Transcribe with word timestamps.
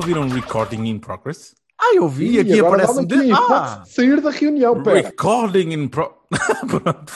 Ouviram 0.00 0.28
Recording 0.28 0.86
in 0.88 0.98
Progress? 0.98 1.54
Ah, 1.78 1.94
eu 1.94 2.08
vi, 2.08 2.32
E 2.32 2.40
aqui 2.40 2.58
agora 2.60 2.84
aparece 2.84 3.00
a 3.00 3.02
hipótese 3.02 3.32
Ah, 3.32 3.82
de 3.84 3.90
sair 3.90 4.20
da 4.20 4.30
reunião, 4.30 4.82
pera. 4.82 5.00
Recording 5.08 5.72
in 5.72 5.88
Pro... 5.88 6.14
Pronto. 6.68 7.12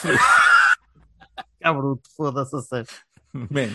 ah, 1.63 1.73
bruto, 1.73 2.09
foda-se 2.15 2.55
a 2.55 2.61
sério. 2.61 2.87
Man, 3.33 3.69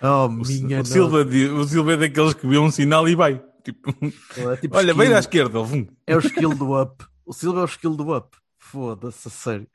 Oh, 0.00 0.26
o, 0.26 0.30
minha 0.30 0.80
o 0.80 0.84
Silva, 0.84 1.24
di- 1.24 1.48
o 1.48 1.64
Silva 1.66 1.94
é 1.94 1.96
daqueles 1.96 2.32
que 2.34 2.46
vê 2.46 2.56
um 2.56 2.70
sinal 2.70 3.08
e 3.08 3.16
vai. 3.16 3.42
Tipo. 3.64 3.90
É 4.36 4.56
tipo 4.58 4.76
olha, 4.76 4.92
skill. 4.92 4.96
vem 5.04 5.12
à 5.12 5.18
esquerda. 5.18 5.58
vum. 5.60 5.88
É 6.06 6.14
o 6.16 6.20
skill 6.20 6.50
do 6.54 6.80
up. 6.80 7.04
O 7.26 7.32
Silva 7.32 7.60
é 7.60 7.62
o 7.62 7.66
skill 7.66 7.96
do 7.96 8.16
up. 8.16 8.36
Foda-se, 8.58 9.26
a 9.26 9.30
sério. 9.32 9.66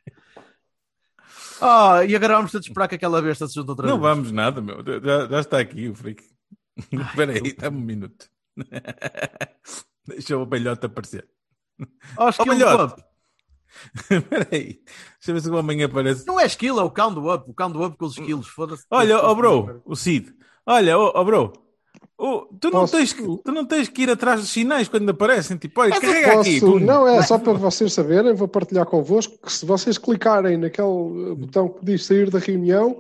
Ah, 1.62 2.06
e 2.06 2.16
agora 2.16 2.38
vamos 2.38 2.52
ter 2.54 2.62
de 2.62 2.68
esperar 2.68 2.88
que 2.88 2.96
aquela 2.96 3.22
besta 3.22 3.48
se 3.50 3.56
junte 3.56 3.70
outra 3.70 3.86
Não 3.86 4.00
vez. 4.00 4.02
vamos 4.16 4.32
nada, 4.32 4.62
meu. 4.62 4.78
Já, 5.04 5.28
já 5.28 5.40
está 5.42 5.60
aqui 5.60 5.90
o 5.90 5.96
freak. 5.96 6.24
Espera 6.92 7.34
aí, 7.34 7.54
dá-me 7.54 7.78
um 7.78 7.82
minuto. 7.82 8.30
Deixa 10.08 10.38
o 10.38 10.46
velhote 10.46 10.86
aparecer. 10.86 11.28
Oh, 12.18 12.30
skill 12.30 12.46
do 12.46 12.52
melhor. 12.52 12.86
up. 12.86 13.04
Espera 14.12 14.48
aí. 14.52 14.80
Deixa 14.84 15.30
eu 15.30 15.34
ver 15.34 15.42
se 15.42 15.50
o 15.50 15.56
homem 15.56 15.84
aparece. 15.84 16.28
Não 16.28 16.40
é 16.40 16.46
skill, 16.46 16.80
é 16.80 16.84
o 16.84 16.92
count 16.92 17.16
do 17.16 17.34
up. 17.34 17.50
O 17.50 17.54
count 17.54 17.74
do 17.74 17.84
up 17.84 17.98
com 17.98 18.06
os 18.06 18.18
skills. 18.18 18.48
Foda-se. 18.48 18.86
Olha, 18.92 19.18
ó 19.20 19.34
bro, 19.34 19.82
o 19.86 19.96
Cid. 19.96 20.34
Olha, 20.66 20.98
ó 20.98 21.12
ó, 21.16 21.24
bro. 21.24 21.54
Ô, 22.18 22.42
tu, 22.60 22.70
não 22.70 22.82
Posso- 22.82 22.98
tens 22.98 23.12
que, 23.14 23.22
tu 23.24 23.52
não 23.52 23.66
tens 23.66 23.90
que 23.90 24.04
ir 24.04 24.10
atrás 24.10 24.40
dos 24.42 24.50
sinais 24.50 24.88
quando 24.88 25.10
aparecem. 25.10 25.58
Tipo, 25.58 25.82
olha, 25.82 26.00
carrega 26.00 26.40
aqui. 26.40 26.60
posso- 26.60 26.74
pum. 26.74 26.80
não, 26.80 27.08
é 27.08 27.22
só 27.24 27.40
para 27.40 27.54
vocês 27.54 27.92
saberem, 27.92 28.34
vou 28.34 28.48
partilhar 28.48 28.86
convosco 28.86 29.38
que 29.42 29.52
se 29.52 29.66
vocês 29.66 29.98
clicarem 29.98 30.58
naquele 30.58 31.36
botão 31.36 31.70
que 31.70 31.84
diz 31.84 32.06
sair 32.06 32.30
da 32.30 32.40
reunião, 32.40 33.00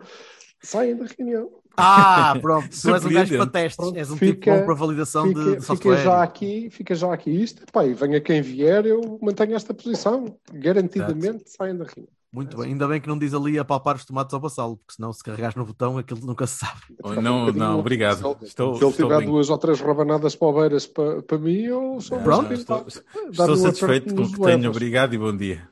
saem 0.62 0.96
da 0.98 1.06
reunião. 1.06 1.50
Ah, 1.76 2.36
pronto. 2.42 2.70
Tu 2.70 2.94
és 2.94 3.06
um 3.06 3.10
gajo 3.10 3.36
para 3.38 3.48
testes. 3.48 3.76
Pronto, 3.78 3.98
És 3.98 4.12
um 4.12 4.18
fica- 4.18 4.34
tipo 4.52 4.60
bom 4.60 4.66
para 4.66 4.76
validação 4.76 5.24
de, 5.28 5.30
Fica, 5.34 5.44
de 5.44 5.50
fica 5.52 5.66
software. 5.66 6.04
já 6.04 6.22
aqui, 6.24 6.70
fica 6.70 6.96
já 6.96 7.14
aqui 7.14 7.32
isto. 7.32 7.64
Pá, 7.72 7.86
e 7.86 7.94
venha 7.94 8.22
quem 8.22 8.42
vier, 8.42 8.86
eu 8.86 9.20
mantenho 9.22 9.56
esta 9.56 9.74
posição. 9.74 10.38
Garantidamente 10.54 11.50
saem 11.50 11.76
da 11.76 11.86
reunião. 11.86 12.12
Muito 12.32 12.58
bem. 12.58 12.70
Ainda 12.70 12.88
bem 12.88 13.00
que 13.00 13.08
não 13.08 13.18
diz 13.18 13.32
ali 13.34 13.60
a 13.60 13.64
palpar 13.66 13.96
os 13.96 14.06
tomates 14.06 14.34
ao 14.34 14.42
passá-lo, 14.42 14.78
porque 14.78 14.94
senão 14.96 15.14
se 15.14 15.24
carregares 15.24 15.56
no 15.56 15.66
botão 15.66 16.00
aquilo 16.00 16.20
nunca 16.26 16.48
se 16.48 16.58
sabe. 16.66 16.80
Oh, 17.04 17.10
Ficava 17.10 17.20
um 17.20 17.22
não, 17.22 17.52
não, 17.54 17.80
obrigado. 17.80 18.18
Se 18.18 18.26
ele, 18.26 18.36
Estou, 18.42 18.76
se 18.76 18.84
ele 18.84 18.94
tiver 18.94 19.18
bem. 19.20 19.28
duas 19.28 19.50
ou 19.52 19.58
três 19.60 19.80
rabanadas 19.80 20.36
pobeiras 20.36 20.88
para, 20.88 21.22
para 21.22 21.38
mim, 21.38 21.62
eu 21.62 22.02
sou 22.02 22.18
um 22.18 22.24
Pronto. 22.24 22.52
Estou, 22.54 22.86
estou 22.88 23.56
satisfeito 23.56 24.16
com 24.16 24.24
o 24.24 24.32
que 24.32 24.40
tenho. 24.42 24.70
Obrigado 24.70 25.14
e 25.14 25.18
bom 25.20 25.36
dia. 25.36 25.70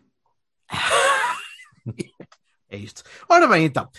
É 2.73 2.77
isto. 2.77 3.03
Ora 3.27 3.47
bem, 3.47 3.65
então. 3.65 3.89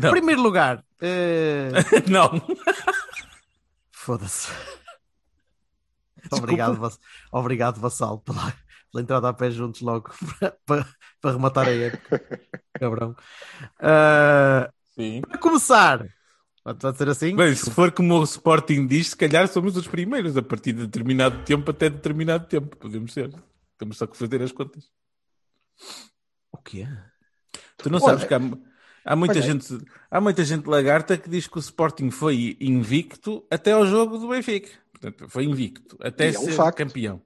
Não. 0.00 0.10
primeiro 0.10 0.40
lugar. 0.40 0.82
Eh, 1.04 1.70
não. 2.10 2.30
Foda-se. 3.92 4.48
Obrigado, 6.32 6.76
Vass- 6.76 6.98
Obrigado, 7.30 7.80
Vassal, 7.80 8.18
pela, 8.20 8.52
pela 8.90 9.02
entrada 9.02 9.28
a 9.28 9.32
pé 9.32 9.50
juntos 9.50 9.80
logo 9.82 10.10
para, 10.66 10.86
para, 11.20 11.32
rematar 11.32 11.68
a 11.68 11.70
época. 11.70 12.40
Cabrão. 12.74 13.14
Eh, 13.80 14.70
Sim. 14.94 15.20
para 15.22 15.38
começar, 15.38 15.98
pode 16.62 16.78
pode 16.78 16.98
ser 16.98 17.08
assim? 17.08 17.36
Bem, 17.36 17.54
se 17.54 17.70
for 17.70 17.92
como 17.92 18.18
o 18.18 18.24
Sporting 18.24 18.86
diz, 18.86 19.08
se 19.08 19.16
calhar 19.16 19.46
somos 19.48 19.76
os 19.76 19.86
primeiros 19.86 20.36
a 20.36 20.42
partir 20.42 20.72
de 20.72 20.86
determinado 20.86 21.44
tempo 21.44 21.70
até 21.70 21.90
determinado 21.90 22.46
tempo. 22.46 22.76
Podemos 22.76 23.12
ser. 23.12 23.30
Temos 23.78 23.98
só 23.98 24.06
que 24.06 24.16
fazer 24.16 24.40
as 24.42 24.52
contas. 24.52 24.90
O 26.52 26.58
quê? 26.58 26.86
Tu 27.76 27.90
não 27.90 27.98
Olha, 27.98 28.18
sabes 28.18 28.24
que 28.24 28.34
há, 28.34 28.40
há 29.04 29.14
muita 29.16 29.34
olha. 29.34 29.42
gente, 29.42 29.78
há 30.10 30.20
muita 30.20 30.44
gente 30.44 30.66
lagarta 30.66 31.16
que 31.16 31.28
diz 31.28 31.46
que 31.46 31.56
o 31.56 31.60
Sporting 31.60 32.10
foi 32.10 32.56
invicto 32.60 33.44
até 33.50 33.72
ao 33.72 33.86
jogo 33.86 34.18
do 34.18 34.28
Benfica. 34.28 34.70
Portanto, 34.92 35.28
foi 35.28 35.44
invicto 35.44 35.96
até 36.00 36.30
E 36.30 36.34
é 36.34 36.38
um 36.38 36.44
ser 36.44 36.52
facto. 36.52 36.78
campeão. 36.78 37.20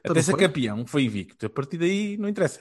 Então 0.00 0.12
Até 0.12 0.22
ser 0.22 0.32
foi? 0.32 0.40
campeão 0.40 0.86
foi 0.86 1.04
invicto. 1.04 1.46
A 1.46 1.50
partir 1.50 1.78
daí 1.78 2.16
não 2.18 2.28
interessa. 2.28 2.60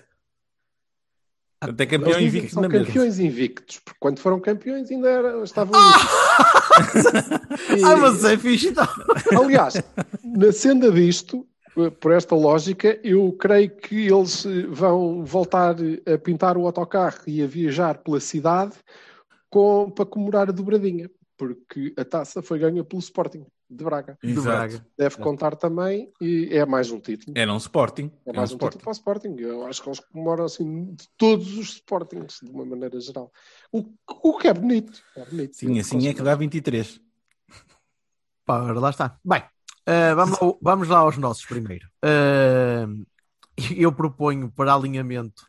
Até 1.62 1.84
Eles 1.84 1.92
campeão 1.92 2.20
invicto 2.20 2.54
são 2.54 2.62
na 2.64 2.68
mesma. 2.70 2.86
campeões 2.88 3.20
invictos, 3.20 3.80
porque 3.80 3.98
quando 4.00 4.20
foram 4.20 4.40
campeões 4.40 4.90
ainda 4.92 5.10
era, 5.10 5.44
estavam 5.44 5.74
invictos. 5.80 6.14
Ah, 7.86 7.96
mas 7.96 8.24
é 8.24 8.38
fixe 8.38 8.70
então. 8.70 8.88
Aliás, 9.42 9.76
na 10.24 10.52
senda 10.52 10.92
disto, 10.92 11.48
por 12.00 12.12
esta 12.12 12.36
lógica, 12.36 13.00
eu 13.04 13.32
creio 13.34 13.70
que 13.76 14.08
eles 14.08 14.46
vão 14.70 15.24
voltar 15.24 15.76
a 16.06 16.18
pintar 16.18 16.58
o 16.58 16.66
autocarro 16.66 17.22
e 17.28 17.42
a 17.42 17.48
viajar 17.48 17.98
pela 18.00 18.20
cidade 18.20 18.76
com, 19.50 19.90
para 19.90 20.06
comemorar 20.06 20.50
a 20.50 20.52
dobradinha, 20.52 21.10
porque 21.38 21.94
a 21.98 22.06
taça 22.06 22.42
foi 22.42 22.60
ganha 22.60 22.84
pelo 22.84 23.00
Sporting 23.00 23.46
de 23.70 23.84
Braga. 23.84 24.18
Exato. 24.22 24.48
Braga. 24.48 24.86
Deve 24.98 25.18
contar 25.18 25.56
também, 25.56 26.12
e 26.22 26.50
é 26.52 26.66
mais 26.66 26.92
um 26.92 27.00
título. 27.00 27.34
Era 27.36 27.52
um 27.52 27.58
Sporting. 27.58 28.12
É 28.26 28.32
um 28.32 28.36
mais 28.36 28.52
um 28.52 28.56
Sporting. 28.56 28.78
título 28.78 28.84
para 28.84 28.92
o 28.92 28.94
Sporting. 28.94 29.36
Eu 29.40 29.66
acho 29.66 29.82
que 29.82 29.90
eles 29.90 30.00
comemoram 30.00 30.46
assim 30.46 30.94
de 30.94 31.08
todos 31.18 31.58
os 31.58 31.70
Sportings, 31.76 32.40
de 32.42 32.52
uma 32.52 32.66
maneira 32.66 33.00
geral. 33.00 33.32
O, 33.72 33.84
o 34.08 34.38
que 34.38 34.48
é 34.48 34.54
bonito. 34.54 35.02
É 35.16 35.26
bonito. 35.26 35.56
Sim, 35.56 35.80
assim 35.80 36.08
é 36.08 36.14
que 36.14 36.22
dá 36.22 36.36
23. 36.36 37.02
Pá, 38.46 38.62
ora, 38.62 38.80
lá 38.80 38.90
está. 38.90 39.18
Bem, 39.24 39.44
eh, 39.86 40.14
vamos, 40.16 40.42
ao- 40.42 40.58
vamos 40.62 40.88
lá 40.88 41.00
aos 41.00 41.18
nossos 41.18 41.46
primeiro. 41.46 41.88
Eh, 42.04 42.86
eu 43.76 43.92
proponho 43.92 44.52
para 44.52 44.74
alinhamento 44.74 45.46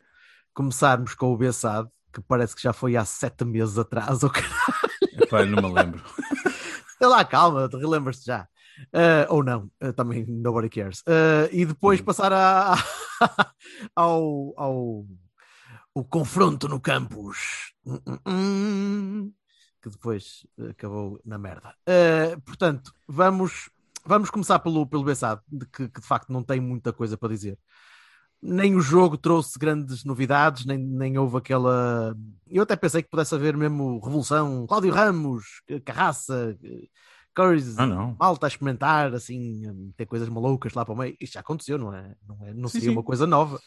começarmos 0.53 1.13
com 1.15 1.33
o 1.33 1.37
Bessade, 1.37 1.89
que 2.13 2.21
parece 2.21 2.55
que 2.55 2.61
já 2.63 2.73
foi 2.73 2.95
há 2.95 3.05
sete 3.05 3.45
meses 3.45 3.77
atrás. 3.77 4.23
ou 4.23 4.29
caralho. 4.29 4.53
Epá, 5.17 5.45
não 5.45 5.69
me 5.69 5.73
lembro. 5.73 6.03
Sei 6.97 7.07
lá, 7.07 7.25
calma, 7.25 7.67
te 7.69 7.77
relembras-te 7.77 8.25
já. 8.25 8.47
Eh, 8.93 9.27
ou 9.29 9.43
não, 9.43 9.69
também 9.95 10.25
nobody 10.27 10.69
cares. 10.69 11.03
E 11.51 11.65
depois 11.65 12.01
passar 12.01 12.31
a, 12.33 12.75
ao, 13.95 14.53
ao 14.57 15.05
o 15.93 16.03
confronto 16.03 16.67
no 16.67 16.79
campus. 16.79 17.73
Hum, 17.85 17.99
hum, 18.07 18.19
hum, 18.27 19.33
que 19.81 19.89
depois 19.89 20.45
acabou 20.69 21.19
na 21.25 21.37
merda. 21.37 21.73
Portanto, 22.45 22.93
vamos, 23.07 23.69
vamos 24.05 24.29
começar 24.29 24.59
pelo, 24.59 24.85
pelo 24.87 25.03
Bessade, 25.03 25.41
de 25.51 25.65
que, 25.67 25.89
que 25.89 26.01
de 26.01 26.07
facto 26.07 26.31
não 26.31 26.43
tem 26.43 26.59
muita 26.59 26.93
coisa 26.93 27.17
para 27.17 27.29
dizer. 27.29 27.57
Nem 28.41 28.75
o 28.75 28.81
jogo 28.81 29.17
trouxe 29.17 29.57
grandes 29.57 30.03
novidades, 30.03 30.65
nem, 30.65 30.77
nem 30.77 31.17
houve 31.17 31.37
aquela. 31.37 32.15
Eu 32.47 32.63
até 32.63 32.75
pensei 32.75 33.01
que 33.01 33.09
pudesse 33.09 33.33
haver 33.33 33.57
mesmo 33.57 33.99
revolução. 33.99 34.67
Cláudio 34.67 34.93
Ramos, 34.93 35.43
Carraça, 35.83 36.55
Currys, 37.35 37.77
Ah, 37.77 37.87
não. 37.87 38.15
malta 38.19 38.45
a 38.45 38.49
experimentar, 38.49 39.13
assim, 39.15 39.91
ter 39.97 40.05
coisas 40.05 40.29
malucas 40.29 40.73
lá 40.73 40.85
para 40.85 40.93
o 40.93 40.97
meio. 40.97 41.15
Isto 41.19 41.33
já 41.33 41.39
aconteceu, 41.39 41.77
não 41.77 41.93
é? 41.93 42.15
Não, 42.27 42.45
é, 42.45 42.53
não 42.53 42.69
Sim, 42.69 42.73
seria 42.79 42.89
sim. 42.89 42.95
uma 42.95 43.03
coisa 43.03 43.25
nova. 43.25 43.59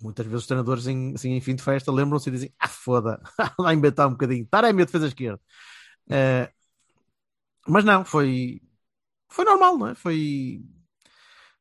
Muitas 0.00 0.26
vezes 0.26 0.42
os 0.42 0.46
treinadores, 0.46 0.86
em, 0.86 1.14
assim, 1.14 1.30
em 1.32 1.40
fim 1.40 1.54
de 1.54 1.62
festa, 1.62 1.90
lembram-se 1.92 2.28
e 2.28 2.32
dizem: 2.32 2.54
Ah, 2.58 2.68
foda, 2.68 3.20
lá 3.58 3.72
inventar 3.72 4.08
um 4.08 4.12
bocadinho. 4.12 4.46
Taremi, 4.50 4.82
a 4.82 4.84
defesa 4.84 5.06
esquerda. 5.06 5.40
Eh, 6.10 6.50
mas 7.66 7.84
não, 7.84 8.04
foi, 8.04 8.60
foi 9.32 9.44
normal, 9.44 9.78
não 9.78 9.88
é? 9.88 9.94
Foi, 9.94 10.62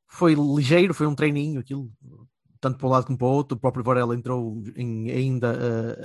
foi 0.08 0.36
ligeiro, 0.36 0.94
foi 0.94 1.08
um 1.08 1.16
treininho, 1.16 1.60
aquilo, 1.60 1.92
tanto 2.60 2.78
para 2.78 2.88
um 2.88 2.92
lado 2.92 3.06
como 3.06 3.18
para 3.18 3.28
o 3.28 3.32
outro. 3.32 3.58
O 3.58 3.60
próprio 3.60 3.84
Varela 3.84 4.16
entrou 4.16 4.62
em, 4.76 5.10
ainda, 5.10 6.02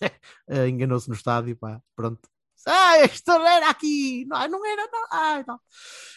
eh, 0.00 0.10
eh, 0.48 0.68
enganou-se 0.68 1.08
no 1.08 1.14
estádio, 1.14 1.56
pá, 1.56 1.80
pronto. 1.94 2.28
Ah, 2.66 3.04
isto 3.04 3.30
era 3.30 3.68
aqui, 3.68 4.24
não, 4.26 4.48
não 4.48 4.66
era, 4.66 4.88
não, 4.90 5.06
ai, 5.10 5.44
não. 5.46 5.60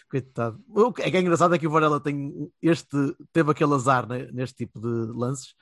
Coitado. 0.09 0.63
O 0.69 0.94
que 0.94 1.01
é 1.01 1.12
que 1.12 1.18
é 1.18 1.19
engraçado 1.19 1.53
é 1.53 1.59
que 1.59 1.68
o 1.68 1.69
Varela 1.69 2.00
tem 2.00 2.50
este, 2.62 2.95
teve 3.33 3.51
aquele 3.51 3.73
azar 3.73 4.07
né, 4.07 4.30
neste 4.31 4.56
tipo 4.65 4.80
de 4.80 5.12
lances, 5.13 5.53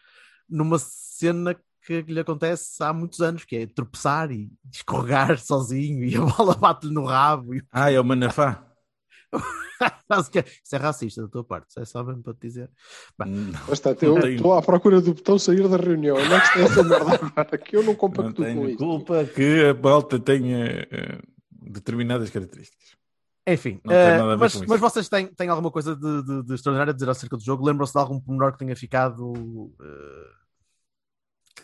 numa 0.48 0.78
cena 0.78 1.60
que 1.82 2.02
lhe 2.02 2.20
acontece 2.20 2.84
há 2.84 2.94
muitos 2.94 3.22
anos, 3.22 3.46
que 3.46 3.56
é 3.56 3.68
tropeçar 3.68 4.32
e 4.32 4.52
escorregar 4.72 5.38
sozinho 5.42 6.04
e 6.04 6.16
a 6.16 6.22
bola 6.22 6.56
bate-lhe 6.56 6.94
no 6.94 7.06
rabo. 7.06 7.56
E... 7.56 7.64
Ah, 7.72 7.92
é 7.92 8.00
o 8.00 8.04
Manafá. 8.04 8.75
É- 10.10 10.46
Isso 10.64 10.76
é 10.76 10.78
racista 10.78 11.22
da 11.24 11.28
tua 11.28 11.44
parte, 11.44 11.70
isso 11.72 11.80
é 11.80 11.86
só 11.86 12.04
mesmo 12.04 12.22
para 12.24 12.34
te 12.34 12.42
dizer. 12.42 12.70
Não, 13.20 13.52
Bastante, 13.68 14.06
eu 14.06 14.14
Não 14.16 14.22
tenho- 14.22 14.36
estou 14.36 14.54
à 14.54 14.62
procura 14.62 15.02
do 15.02 15.14
botão 15.14 15.38
sair 15.40 15.68
da 15.68 15.78
reunião. 15.78 16.16
Onde 16.16 16.34
é 16.34 16.40
que 16.40 16.46
está 16.46 16.60
essa 16.62 16.84
merda? 16.84 17.58
Que 17.58 17.76
eu 17.76 17.82
não 17.82 17.88
não 17.88 17.96
compacto 17.96 18.36
com 18.36 18.44
tenho 18.44 18.70
isto. 18.70 18.78
culpa 18.78 19.26
que 19.26 19.66
a 19.66 19.74
malta 19.74 20.20
tenha 20.20 20.88
eh, 20.92 21.20
determinadas 21.52 22.30
características. 22.30 22.96
Enfim, 23.48 23.80
Não 23.84 23.94
tem 23.94 24.18
nada 24.18 24.24
a 24.24 24.28
ver 24.36 24.38
mas, 24.38 24.54
com 24.54 24.60
isso. 24.60 24.70
mas 24.70 24.80
vocês 24.80 25.10
têm, 25.10 25.28
têm 25.28 25.50
alguma 25.50 25.70
coisa 25.72 25.96
de, 25.96 26.24
de- 26.24 26.44
de 26.44 26.54
extraordinário 26.54 26.92
a 26.92 26.94
dizer 26.94 27.10
acerca 27.10 27.36
do 27.36 27.44
jogo? 27.44 27.66
Lembram-se 27.66 27.94
de 27.94 28.00
algum 28.00 28.20
pormenor 28.20 28.54
que 28.54 28.60
tenha 28.60 28.76
ficado 28.76 29.34
eh, 29.82 30.30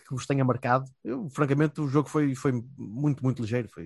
que 0.07 0.13
vos 0.13 0.25
tenha 0.25 0.43
marcado? 0.43 0.85
Eu, 1.03 1.29
francamente, 1.29 1.79
o 1.79 1.87
jogo 1.87 2.09
foi, 2.09 2.35
foi 2.35 2.51
muito, 2.77 3.23
muito 3.23 3.41
ligeiro. 3.41 3.69
Foi... 3.69 3.85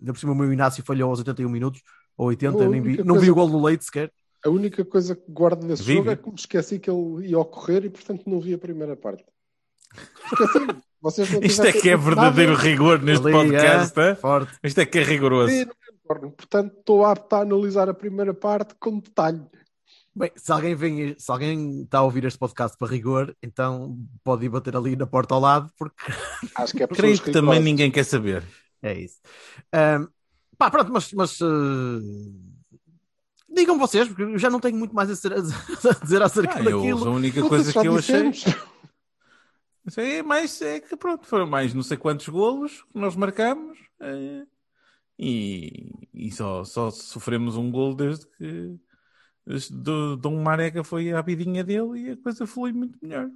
Ainda 0.00 0.12
por 0.12 0.18
cima, 0.18 0.32
o 0.32 0.34
meu 0.34 0.52
Inácio 0.52 0.82
falhou 0.84 1.10
aos 1.10 1.18
81 1.20 1.48
minutos 1.48 1.82
ou 2.16 2.28
80, 2.28 2.64
A 2.64 2.68
nem 2.68 2.80
vi, 2.80 3.02
não 3.04 3.18
vi 3.18 3.30
o 3.30 3.34
gol 3.34 3.48
do 3.48 3.62
leite 3.62 3.84
sequer. 3.84 4.10
A 4.44 4.50
única 4.50 4.84
coisa 4.84 5.16
que 5.16 5.30
guardo 5.30 5.66
desse 5.66 5.82
Vi, 5.82 5.94
jogo 5.94 6.04
vi. 6.04 6.10
é 6.12 6.16
que 6.16 6.28
me 6.28 6.34
esqueci 6.36 6.78
que 6.78 6.90
ele 6.90 7.28
ia 7.28 7.38
ocorrer 7.38 7.84
e, 7.84 7.90
portanto, 7.90 8.22
não 8.26 8.40
vi 8.40 8.54
a 8.54 8.58
primeira 8.58 8.94
parte. 8.96 9.24
Esqueci. 10.32 10.66
Vocês 11.00 11.30
não 11.30 11.40
Isto 11.42 11.62
é 11.64 11.72
que 11.72 11.90
é 11.90 11.96
verdadeiro 11.98 12.52
nada, 12.52 12.64
rigor 12.64 13.02
neste 13.02 13.26
Ali, 13.26 13.32
podcast. 13.34 14.00
é, 14.00 14.14
forte. 14.14 14.58
Isto 14.62 14.80
é 14.80 14.86
que 14.86 14.98
é 14.98 15.02
rigoroso. 15.02 15.52
Portanto, 16.06 16.78
estou 16.78 17.04
apto 17.04 17.36
a 17.36 17.40
analisar 17.40 17.90
a 17.90 17.94
primeira 17.94 18.32
parte 18.32 18.74
com 18.80 18.98
detalhe. 18.98 19.42
Bem, 20.16 20.30
se 20.36 20.50
alguém, 20.50 20.74
vem, 20.74 21.14
se 21.18 21.30
alguém 21.30 21.82
está 21.82 21.98
a 21.98 22.02
ouvir 22.02 22.24
este 22.24 22.38
podcast 22.38 22.78
para 22.78 22.88
rigor, 22.88 23.34
então 23.42 23.98
pode 24.22 24.46
ir 24.46 24.48
bater 24.48 24.76
ali 24.76 24.96
na 24.96 25.06
porta 25.06 25.34
ao 25.34 25.40
lado, 25.40 25.70
porque 25.76 25.94
Acho 26.54 26.72
que 26.74 26.82
é 26.84 26.86
Creio 26.88 27.20
que 27.20 27.30
também 27.32 27.60
ninguém 27.60 27.90
quer 27.90 28.04
saber. 28.04 28.42
É 28.80 28.98
isso. 28.98 29.18
Ahm, 29.72 30.06
pá, 30.58 30.70
pronto, 30.70 30.92
mas, 30.92 31.12
mas 31.12 31.40
eh, 31.40 31.44
digam 33.48 33.78
vocês, 33.78 34.08
porque 34.08 34.22
eu 34.22 34.38
já 34.38 34.50
não 34.50 34.60
tenho 34.60 34.76
muito 34.76 34.94
mais 34.94 35.10
a, 35.10 35.16
ser- 35.16 35.32
a 35.32 35.40
dizer 35.40 36.22
acerca 36.22 36.58
Ah, 36.58 36.62
eu, 36.62 36.80
daquilo. 36.80 37.06
a 37.06 37.10
única 37.10 37.40
Puta, 37.40 37.56
coisa 37.56 37.72
que 37.72 37.86
eu 37.86 37.96
achei. 37.96 38.30
dissemos. 38.30 38.44
Aí 39.98 40.14
é 40.14 40.22
mais 40.22 40.60
é 40.62 40.80
que 40.80 40.96
pronto, 40.96 41.26
foram 41.26 41.46
mais 41.46 41.74
não 41.74 41.82
sei 41.82 41.96
quantos 41.96 42.26
golos 42.28 42.82
que 42.90 42.98
nós 42.98 43.14
marcamos 43.14 43.78
eh, 44.00 44.46
e, 45.18 45.90
e 46.12 46.32
só, 46.32 46.64
só 46.64 46.90
sofremos 46.90 47.56
um 47.56 47.70
golo 47.70 47.94
desde 47.94 48.26
que 48.26 48.78
Dom 50.20 50.42
Marega 50.42 50.82
foi 50.82 51.12
à 51.12 51.20
vidinha 51.20 51.62
dele 51.62 52.00
e 52.00 52.10
a 52.12 52.16
coisa 52.16 52.46
flui 52.46 52.72
muito 52.72 52.98
melhor. 53.02 53.28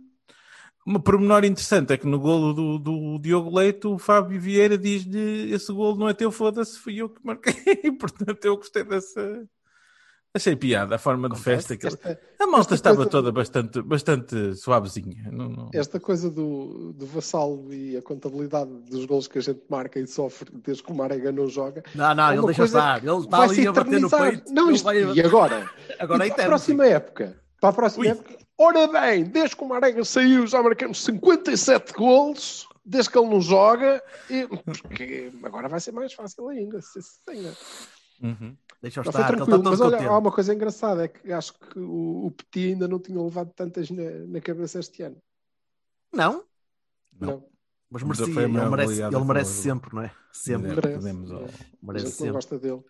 Uma 0.88 1.00
pormenor 1.00 1.44
interessante 1.44 1.93
é 1.93 1.99
que 1.99 2.06
no 2.06 2.19
golo 2.19 2.55
do, 2.55 2.79
do 2.79 3.19
Diogo 3.19 3.55
Leite 3.55 3.87
o 3.87 3.99
Fábio 3.99 4.40
Vieira 4.40 4.79
diz-lhe 4.79 5.52
esse 5.52 5.70
golo 5.70 5.99
não 5.99 6.08
é 6.08 6.14
teu, 6.14 6.32
foda-se, 6.32 6.79
fui 6.79 6.96
eu 7.02 7.11
que 7.11 7.20
marquei. 7.23 7.52
Portanto, 8.00 8.43
eu 8.44 8.56
gostei 8.56 8.85
dessa. 8.85 9.44
Achei 10.35 10.55
piada 10.56 10.94
a 10.94 10.99
forma 10.99 11.29
de 11.29 11.38
festa. 11.38 11.76
Que... 11.76 11.87
ele- 11.87 11.94
Esta, 11.94 12.20
A 12.40 12.46
malta 12.46 12.61
esta 12.61 12.75
estava 12.75 12.96
coisa- 12.96 13.11
toda 13.11 13.32
bastante, 13.32 13.82
bastante 13.82 14.55
suavezinha. 14.56 15.31
Não, 15.32 15.49
não... 15.49 15.70
esta 15.75 15.99
coisa 16.00 16.31
do, 16.31 16.93
do 16.94 17.06
vassalo 17.06 17.73
e 17.73 17.96
a 17.96 18.02
contabilidade 18.02 18.70
dos 18.90 19.05
gols 19.05 19.26
que 19.26 19.38
a 19.38 19.43
gente 19.43 19.61
marca 19.69 19.99
e 20.00 20.06
sofre 20.06 20.50
desde 20.64 20.82
que 20.82 20.93
o 20.93 20.94
Marega 20.94 21.31
não 21.32 21.49
joga 21.49 21.82
Não, 21.94 22.14
não, 22.14 22.31
É 22.31 22.37
ele 22.37 22.46
deixa 22.46 22.64
estar. 22.64 23.05
Ele 23.05 23.17
está 23.19 23.37
vai 23.38 23.46
ali 23.49 23.55
se 23.56 23.67
a 23.67 23.73
bater 23.73 24.00
no 24.00 24.06
eternizar. 24.06 24.31
peito. 24.31 24.52
Não, 24.55 24.70
isto- 24.70 24.85
vai- 24.85 25.02
E 25.02 25.20
agora? 25.23 25.70
Agora 26.00 26.26
e 26.26 26.31
é 26.31 26.35
para 26.35 26.44
a 26.44 26.46
próxima 26.49 26.87
época? 26.87 27.40
Para 27.61 27.70
a 27.70 27.73
próxima 27.73 28.05
Ui. 28.05 28.11
época? 28.11 28.47
Ora 28.60 28.88
bem, 28.88 29.25
desde 29.25 29.55
que 29.55 29.62
o 29.62 29.69
Marega 29.69 30.05
saiu 30.05 30.44
já 30.44 30.60
marcamos 30.60 31.05
57 31.05 31.93
gols, 31.93 32.69
desde 32.84 33.08
que 33.10 33.16
ele 33.16 33.28
não 33.28 33.40
joga, 33.40 34.02
e, 34.28 34.49
porque 34.49 35.32
agora 35.44 35.69
vai 35.69 35.78
ser 35.78 35.93
mais 35.93 36.12
fácil 36.12 36.49
ainda. 36.49 36.82
Se, 36.82 37.00
se 37.00 37.20
tenha. 37.25 37.52
Uhum. 38.20 38.56
Deixa-o 38.82 39.05
Já 39.05 39.12
foi 39.12 39.20
estar, 39.20 39.32
ele 39.32 39.44
tranquilo, 39.44 39.58
está 39.58 39.70
mas 39.70 39.81
olha, 39.81 40.08
há 40.08 40.19
uma 40.19 40.32
coisa 40.32 40.52
engraçada, 40.52 41.05
é 41.05 41.08
que 41.08 41.32
acho 41.32 41.55
que 41.55 41.78
o, 41.78 42.26
o 42.26 42.31
Petit 42.32 42.72
ainda 42.72 42.88
não 42.88 42.99
tinha 42.99 43.20
levado 43.22 43.52
tantas 43.55 43.90
na, 43.90 44.10
na 44.26 44.40
cabeça 44.40 44.81
este 44.81 45.02
ano. 45.02 45.22
Não, 46.12 46.44
Não. 47.20 47.44
mas 47.88 48.02
Mas 48.02 48.19
merecia. 48.19 48.34
foi 48.34 48.43
Ele 48.44 48.70
merece, 48.70 49.02
ele 49.02 49.25
merece 49.25 49.62
sempre, 49.62 49.94
não 49.94 50.02
é? 50.02 50.12
Sempre. 50.32 50.69
Merece. 50.69 51.14
Merece 51.81 52.06
gente 52.06 52.11
não 52.11 52.11
sempre. 52.11 52.32
gosta 52.32 52.58
dele. 52.58 52.82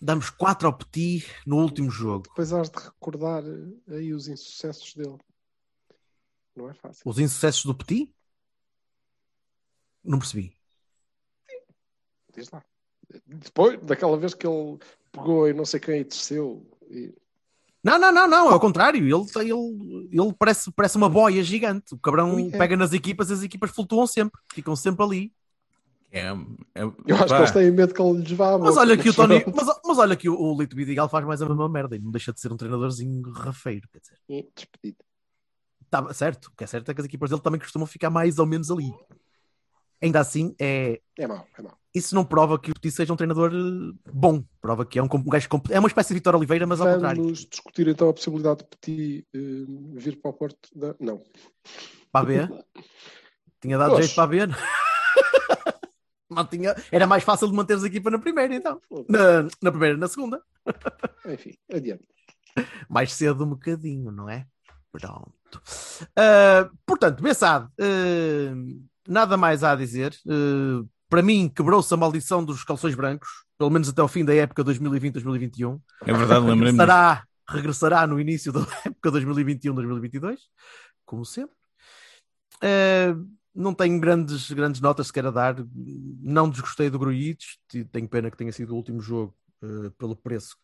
Damos 0.00 0.30
4 0.30 0.68
ao 0.68 0.76
Petit 0.76 1.26
no 1.44 1.56
último 1.56 1.90
jogo. 1.90 2.22
Depois 2.28 2.52
has 2.52 2.70
de 2.70 2.78
recordar 2.78 3.42
eh, 3.44 3.96
aí 3.96 4.14
os 4.14 4.28
insucessos 4.28 4.94
dele. 4.94 5.18
Não 6.54 6.70
é 6.70 6.74
fácil. 6.74 7.02
Os 7.04 7.18
insucessos 7.18 7.64
do 7.64 7.74
Petit? 7.74 8.12
Não 10.04 10.18
percebi. 10.18 10.52
Diz 12.34 12.48
lá. 12.50 12.64
Depois, 13.26 13.80
daquela 13.82 14.16
vez 14.16 14.34
que 14.34 14.46
ele 14.46 14.78
pegou 15.10 15.48
e 15.48 15.52
não 15.52 15.64
sei 15.64 15.80
quem 15.80 16.00
e 16.00 16.04
desceu. 16.04 16.64
E... 16.88 17.14
Não, 17.82 17.98
não, 17.98 18.12
não, 18.12 18.28
não, 18.28 18.48
ao 18.50 18.60
contrário, 18.60 19.00
ele, 19.00 19.26
ele, 19.40 20.08
ele 20.12 20.34
parece, 20.38 20.70
parece 20.72 20.96
uma 20.96 21.08
boia 21.08 21.42
gigante. 21.42 21.94
O 21.94 21.98
cabrão 21.98 22.36
Ui, 22.36 22.48
é. 22.48 22.58
pega 22.58 22.76
nas 22.76 22.92
equipas 22.92 23.30
e 23.30 23.32
as 23.32 23.42
equipas 23.42 23.70
flutuam 23.70 24.06
sempre, 24.06 24.40
ficam 24.52 24.76
sempre 24.76 25.04
ali. 25.04 25.32
É, 26.10 26.20
é, 26.74 26.82
Eu 26.82 27.16
acho 27.16 27.26
pá, 27.26 27.26
que 27.26 27.34
eles 27.34 27.50
têm 27.50 27.70
medo 27.70 27.92
que 27.92 28.00
ele 28.00 28.18
lhes 28.20 28.32
vá 28.32 28.56
Mas 28.56 28.76
olha 28.76 28.96
que 28.96 29.10
o 29.10 29.14
Tony, 29.14 29.44
mas, 29.54 29.66
mas 29.84 29.98
olha 29.98 30.16
que 30.16 30.28
o, 30.28 30.40
o 30.40 30.58
Lito 30.58 30.74
Bidigal 30.74 31.08
faz 31.08 31.24
mais 31.26 31.42
a 31.42 31.46
mesma 31.46 31.68
merda 31.68 31.96
e 31.96 31.98
não 31.98 32.10
deixa 32.10 32.32
de 32.32 32.40
ser 32.40 32.50
um 32.50 32.56
treinadorzinho 32.56 33.30
rafeiro, 33.30 33.86
quer 33.92 34.00
dizer. 34.00 34.18
E 34.28 34.48
despedido. 34.54 35.04
Tá 35.90 36.12
certo, 36.12 36.46
o 36.46 36.56
que 36.56 36.64
é 36.64 36.66
certo 36.66 36.90
é 36.90 36.94
que 36.94 37.00
as 37.00 37.06
equipas 37.06 37.30
dele 37.30 37.42
também 37.42 37.60
costumam 37.60 37.86
ficar 37.86 38.10
mais 38.10 38.38
ou 38.38 38.46
menos 38.46 38.70
ali. 38.70 38.92
Ainda 40.00 40.20
assim, 40.20 40.54
é, 40.58 41.00
É 41.18 41.26
mau, 41.26 41.46
é 41.58 41.62
mau. 41.62 41.76
isso 41.94 42.14
não 42.14 42.24
prova 42.24 42.58
que 42.58 42.70
o 42.70 42.74
Petit 42.74 42.94
seja 42.94 43.12
um 43.12 43.16
treinador 43.16 43.52
eh, 43.52 44.10
bom. 44.12 44.44
Prova 44.60 44.86
que 44.86 44.98
é 44.98 45.02
um, 45.02 45.08
um 45.12 45.24
gajo 45.24 45.48
é 45.70 45.78
uma 45.78 45.88
espécie 45.88 46.08
de 46.08 46.14
Vitor 46.14 46.36
Oliveira, 46.36 46.66
mas 46.66 46.80
ao 46.80 46.86
contrário. 46.86 47.22
Vamos 47.22 47.44
discutir 47.44 47.88
então 47.88 48.08
a 48.08 48.14
possibilidade 48.14 48.60
de 48.60 48.64
Petit 48.64 49.26
eh, 49.34 49.38
vir 49.94 50.20
para 50.20 50.30
o 50.30 50.34
Porto. 50.34 50.68
Da... 50.74 50.94
Não. 51.00 51.22
Para 52.12 52.20
a 52.20 52.46
B. 52.46 52.64
Tinha 53.60 53.76
dado 53.76 53.90
Poxa. 53.90 54.02
jeito 54.02 54.14
para 54.14 54.24
a 54.24 54.26
B. 54.26 54.38
Não 56.30 56.44
tinha... 56.44 56.74
Era 56.92 57.06
mais 57.06 57.24
fácil 57.24 57.48
de 57.48 57.54
manteres 57.54 57.82
a 57.82 57.86
equipa 57.86 58.10
na 58.10 58.18
primeira, 58.18 58.54
então. 58.54 58.80
Na, 59.08 59.44
na 59.62 59.70
primeira, 59.70 59.96
na 59.96 60.08
segunda. 60.08 60.42
Enfim, 61.26 61.54
adiante. 61.72 62.06
Mais 62.88 63.12
cedo 63.12 63.44
um 63.44 63.50
bocadinho, 63.50 64.10
não 64.10 64.28
é? 64.28 64.46
Pronto. 64.92 65.62
Ah, 66.16 66.68
portanto, 66.86 67.22
Bessade, 67.22 67.68
ah, 67.80 68.54
nada 69.06 69.36
mais 69.36 69.62
há 69.62 69.72
a 69.72 69.76
dizer. 69.76 70.14
Ah, 70.28 70.84
para 71.08 71.22
mim, 71.22 71.48
quebrou-se 71.48 71.92
a 71.92 71.96
maldição 71.96 72.44
dos 72.44 72.62
calções 72.64 72.94
brancos, 72.94 73.28
pelo 73.56 73.70
menos 73.70 73.88
até 73.88 74.02
o 74.02 74.08
fim 74.08 74.24
da 74.24 74.34
época 74.34 74.62
2020-2021. 74.64 75.80
é 76.04 76.12
verdade, 76.12 76.40
lembrei-me. 76.40 76.78
regressará, 76.78 77.24
regressará 77.48 78.06
no 78.06 78.20
início 78.20 78.52
da 78.52 78.60
época 78.84 79.10
2021-2022, 79.12 80.36
como 81.06 81.24
sempre. 81.24 81.56
Eh, 82.62 83.14
não 83.58 83.74
tenho 83.74 83.98
grandes, 84.00 84.50
grandes 84.52 84.80
notas 84.80 85.08
sequer 85.08 85.26
a 85.26 85.30
dar. 85.30 85.56
Não 85.74 86.48
desgostei 86.48 86.88
do 86.88 86.98
Grujic. 86.98 87.44
Tenho 87.90 88.08
pena 88.08 88.30
que 88.30 88.36
tenha 88.36 88.52
sido 88.52 88.72
o 88.72 88.76
último 88.76 89.00
jogo 89.00 89.34
eh, 89.62 89.90
pelo 89.98 90.14
preço 90.16 90.56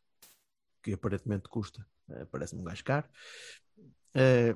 que 0.82 0.92
aparentemente 0.92 1.48
custa. 1.48 1.84
Eh, 2.10 2.24
Parece-me 2.26 2.60
um 2.60 2.64
gajo 2.64 2.84
caro. 2.84 3.06
Eh, 4.14 4.54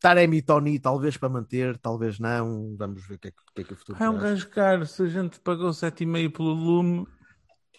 Taremi 0.00 0.36
e 0.38 0.42
Tony, 0.42 0.78
talvez 0.78 1.16
para 1.16 1.28
manter, 1.30 1.78
talvez 1.78 2.18
não. 2.18 2.76
Vamos 2.76 3.06
ver 3.06 3.14
o 3.14 3.18
que 3.18 3.28
é 3.28 3.30
que, 3.30 3.38
o 3.40 3.54
que, 3.54 3.60
é 3.62 3.64
que 3.64 3.72
o 3.72 3.76
futuro 3.76 3.98
é 4.02 4.10
um 4.10 4.18
gajo 4.18 4.48
caro. 4.50 4.86
Se 4.86 5.02
a 5.02 5.06
gente 5.06 5.40
pagou 5.40 5.70
7,5 5.72 6.30
pelo 6.36 6.52
lume, 6.52 7.06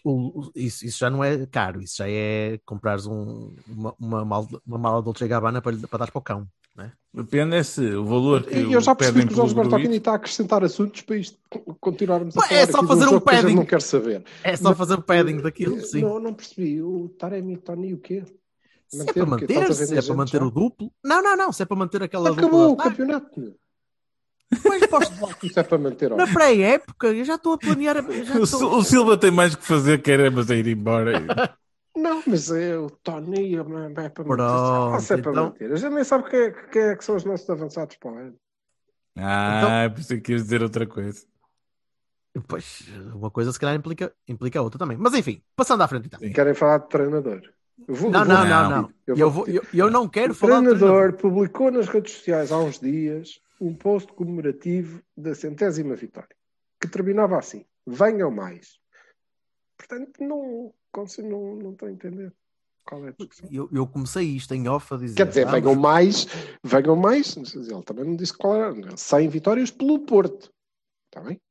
O- 0.04 0.52
isso, 0.56 0.86
isso 0.86 1.00
já 1.00 1.10
não 1.10 1.24
é 1.24 1.46
caro, 1.48 1.82
isso 1.82 1.96
já 1.98 2.08
é 2.08 2.60
comprares 2.64 3.08
um- 3.08 3.56
uma, 3.68 3.96
uma, 4.00 4.24
mal- 4.26 4.62
uma 4.66 4.78
mala 4.78 5.02
Dolce 5.02 5.28
Gabbana 5.28 5.62
para, 5.64 5.76
para 5.88 5.98
dar 6.06 6.12
para 6.12 6.20
o 6.20 6.22
cão. 6.22 6.48
Depende 7.14 7.56
é 7.56 7.64
se 7.64 7.82
o 7.96 8.04
valor 8.06 8.44
que 8.44 8.58
eu 8.58 8.82
já 8.82 8.94
percebi 8.94 9.26
que 9.26 9.34
o 9.34 9.36
Jorge 9.38 9.54
Gruitch- 9.56 9.90
está 9.92 10.12
a 10.12 10.16
acrescentar 10.16 10.64
assuntos 10.64 11.02
para 11.02 11.16
isto 11.16 11.38
continuarmos 11.80 12.36
a 12.38 12.42
Pá, 12.42 12.48
falar 12.48 12.60
é 12.62 12.66
só 12.68 12.86
fazer 12.86 13.06
um 13.06 13.10
jogo 13.10 13.20
que 13.22 13.26
padding. 13.36 13.56
não 13.56 13.80
saber. 13.80 14.24
É 14.44 14.56
só 14.58 14.70
Mas- 14.70 14.78
fazer 14.78 14.94
o 14.96 15.02
padding 15.02 15.38
daquilo, 15.38 15.80
sim. 15.82 16.02
Não, 16.02 16.20
não 16.20 16.34
percebi. 16.34 16.82
O 16.82 17.08
Taremi 17.18 17.56
Tony 17.58 17.94
o 17.94 17.98
quê? 17.98 18.24
Se 18.88 19.02
é 19.02 19.06
para 19.06 19.12
o 19.12 19.14
quê? 19.16 19.26
manter, 19.26 19.74
se 19.74 19.98
é 19.98 20.02
para 20.02 20.14
manter 20.16 20.40
já? 20.40 20.46
o 20.46 20.52
duplo. 20.52 20.92
Não, 21.04 21.24
não, 21.24 21.36
não, 21.38 21.52
se 21.52 21.64
é 21.64 21.66
para 21.66 21.78
manter 21.78 22.04
aquela 22.04 22.30
Acabou 22.32 22.66
o 22.66 22.68
dupla. 22.72 22.86
Ah, 22.86 22.90
campeonato. 22.90 23.40
meu. 23.40 23.56
Depois 24.52 24.86
posso 24.88 25.12
Isso 25.44 25.60
é 25.60 25.64
para 25.64 25.78
manter. 25.78 26.12
Na 26.16 26.28
pré-época, 26.28 27.08
eu 27.08 27.26
já 27.26 27.36
estou 27.36 27.54
a 27.54 27.58
planear. 27.58 27.98
a- 27.98 28.02
O, 28.40 28.44
estou... 28.44 28.78
o 28.78 28.84
Silva 28.84 29.18
tem 29.18 29.32
mais 29.32 29.56
que 29.56 29.66
fazer, 29.66 30.02
quer 30.02 30.20
é 30.20 30.30
mas 30.30 30.50
é 30.52 30.58
ir 30.58 30.68
embora. 30.68 31.14
Não, 31.96 32.22
mas 32.28 32.52
é 32.52 32.78
o 32.78 32.90
Tony 32.90 33.56
é 33.56 33.60
é 33.60 33.64
para 33.64 34.24
manter. 34.24 34.24
Pronto, 34.24 34.42
Ah, 34.42 35.00
se 35.00 35.14
é 35.14 35.18
para 35.18 35.32
então-. 35.32 35.56
A 35.60 35.76
gente 35.76 35.94
nem 35.94 36.04
sabe 36.04 36.30
quem 36.30 36.40
é, 36.40 36.52
quem 36.52 36.82
é 36.82 36.96
que 36.96 37.06
são 37.06 37.16
os 37.16 37.24
nossos 37.24 37.50
avançados 37.50 37.96
para 37.98 38.12
o 38.12 38.18
ano. 38.18 38.36
Ah, 39.18 39.90
pensei 39.96 40.20
que 40.20 40.34
ias 40.34 40.44
dizer 40.44 40.62
outra 40.62 40.86
coisa. 40.86 41.26
Pois, 42.48 42.84
uma 43.14 43.32
coisa 43.32 43.52
se 43.54 43.60
calhar 43.60 43.76
implica, 43.76 44.14
implica 44.28 44.60
a 44.60 44.62
outra 44.62 44.78
também. 44.78 44.98
Mas 44.98 45.14
enfim, 45.14 45.42
passando 45.56 45.82
à 45.84 45.88
frente 45.88 46.08
então. 46.08 46.20
Sim. 46.20 46.34
Querem 46.34 46.54
falar 46.54 46.80
de 46.80 46.90
treinador? 46.90 47.42
Vou- 47.88 48.12
Não, 48.12 48.26
vou 48.26 48.28
não, 48.28 48.46
não, 48.46 48.70
não. 48.70 48.94
Eu 49.08 49.16
Eu, 49.18 49.30
vou 49.32 49.48
eu, 49.48 49.64
eu 49.74 49.90
não 49.90 50.08
quero 50.08 50.34
O 50.34 50.36
falar 50.36 50.60
de 50.62 50.68
treinador 50.70 51.14
publicou 51.14 51.72
nas 51.72 51.88
redes 51.88 52.14
sociais 52.14 52.52
há 52.52 52.58
uns 52.60 52.80
dias 52.80 53.40
um 53.60 53.74
post 53.74 54.12
comemorativo 54.14 55.02
da 55.16 55.34
centésima 55.34 55.96
vitória, 55.96 56.36
que 56.80 56.88
terminava 56.90 57.38
assim: 57.38 57.66
venham 57.88 58.32
mais. 58.32 58.80
Portanto, 59.78 60.22
não 60.24 60.74
consigo, 60.96 61.28
não, 61.28 61.56
não 61.58 61.72
estou 61.74 61.88
a 61.88 61.92
entender 61.92 62.34
qual 62.86 63.06
é 63.06 63.10
a 63.10 63.12
discussão. 63.12 63.50
Eu, 63.52 63.70
eu 63.72 63.88
comecei 63.88 64.24
isto 64.24 64.54
em 64.54 64.68
off 64.68 64.94
a 64.94 64.98
dizer. 64.98 65.16
Quer 65.16 65.28
dizer, 65.28 65.46
vamos- 65.46 65.62
venham 65.62 65.76
mais, 65.76 66.26
venham 66.64 66.96
mais. 66.96 67.36
Ele 67.36 67.84
também 67.84 68.06
não 68.06 68.16
disse 68.16 68.34
qual 68.34 68.56
era. 68.56 68.98
100 68.98 69.28
vitórias 69.28 69.72
pelo 69.72 70.00
Porto. 70.00 70.54
Está 71.08 71.22
bem? 71.22 71.42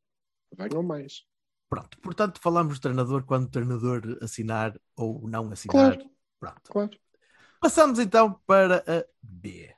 Venham 0.57 0.83
mais. 0.83 1.25
Pronto, 1.69 1.99
portanto, 2.01 2.41
falamos 2.41 2.75
de 2.75 2.81
treinador 2.81 3.25
quando 3.25 3.45
o 3.47 3.51
treinador 3.51 4.19
assinar 4.23 4.79
ou 4.97 5.29
não 5.29 5.51
assinar. 5.51 5.97
Claro. 5.97 6.11
Pronto. 6.39 6.71
Claro. 6.71 6.91
Passamos 7.61 7.99
então 7.99 8.41
para 8.47 8.79
a 8.87 9.05
B. 9.23 9.75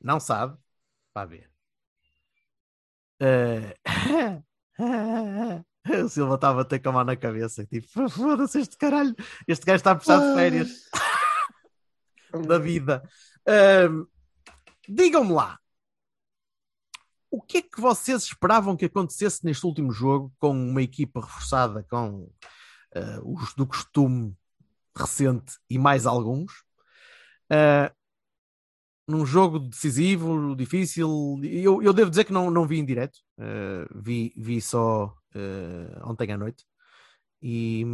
Não 0.00 0.20
sabe? 0.20 0.56
Para 1.12 1.22
a 1.22 1.26
B. 1.26 1.46
Eh, 3.18 3.74
o 6.04 6.08
Silva 6.08 6.34
estava 6.34 6.62
a 6.62 6.64
ter 6.64 6.78
com 6.78 6.90
a 6.90 6.92
mão 6.92 7.04
na 7.04 7.16
cabeça. 7.16 7.64
Tipo, 7.66 8.08
foda-se 8.08 8.60
este 8.60 8.76
caralho. 8.76 9.14
Este 9.46 9.64
gajo 9.64 9.76
está 9.76 9.92
a 9.92 9.94
precisar 9.96 10.28
de 10.28 10.34
férias 10.34 10.68
da 12.46 12.58
vida. 12.58 13.02
Ahm, 13.46 14.06
Digam-me 14.92 15.32
lá. 15.32 15.56
O 17.30 17.40
que 17.40 17.58
é 17.58 17.62
que 17.62 17.80
vocês 17.80 18.24
esperavam 18.24 18.76
que 18.76 18.86
acontecesse 18.86 19.44
neste 19.44 19.64
último 19.64 19.92
jogo 19.92 20.32
com 20.36 20.50
uma 20.50 20.82
equipa 20.82 21.20
reforçada 21.20 21.84
com 21.88 22.28
eh, 22.92 23.20
os 23.22 23.54
do 23.54 23.64
costume 23.64 24.36
recente 24.96 25.54
e 25.70 25.78
mais 25.78 26.06
alguns? 26.06 26.64
Uh, 27.52 27.94
num 29.06 29.24
jogo 29.24 29.60
decisivo, 29.60 30.56
difícil. 30.56 31.40
Eu, 31.44 31.80
eu 31.80 31.92
devo 31.92 32.10
dizer 32.10 32.24
que 32.24 32.32
não, 32.32 32.50
não 32.50 32.66
vi 32.66 32.80
em 32.80 32.84
direto, 32.84 33.18
uh, 33.38 34.02
vi, 34.02 34.34
vi 34.36 34.60
só 34.60 35.16
uh, 35.34 36.10
ontem 36.10 36.32
à 36.32 36.36
noite 36.36 36.64
e, 37.42 37.84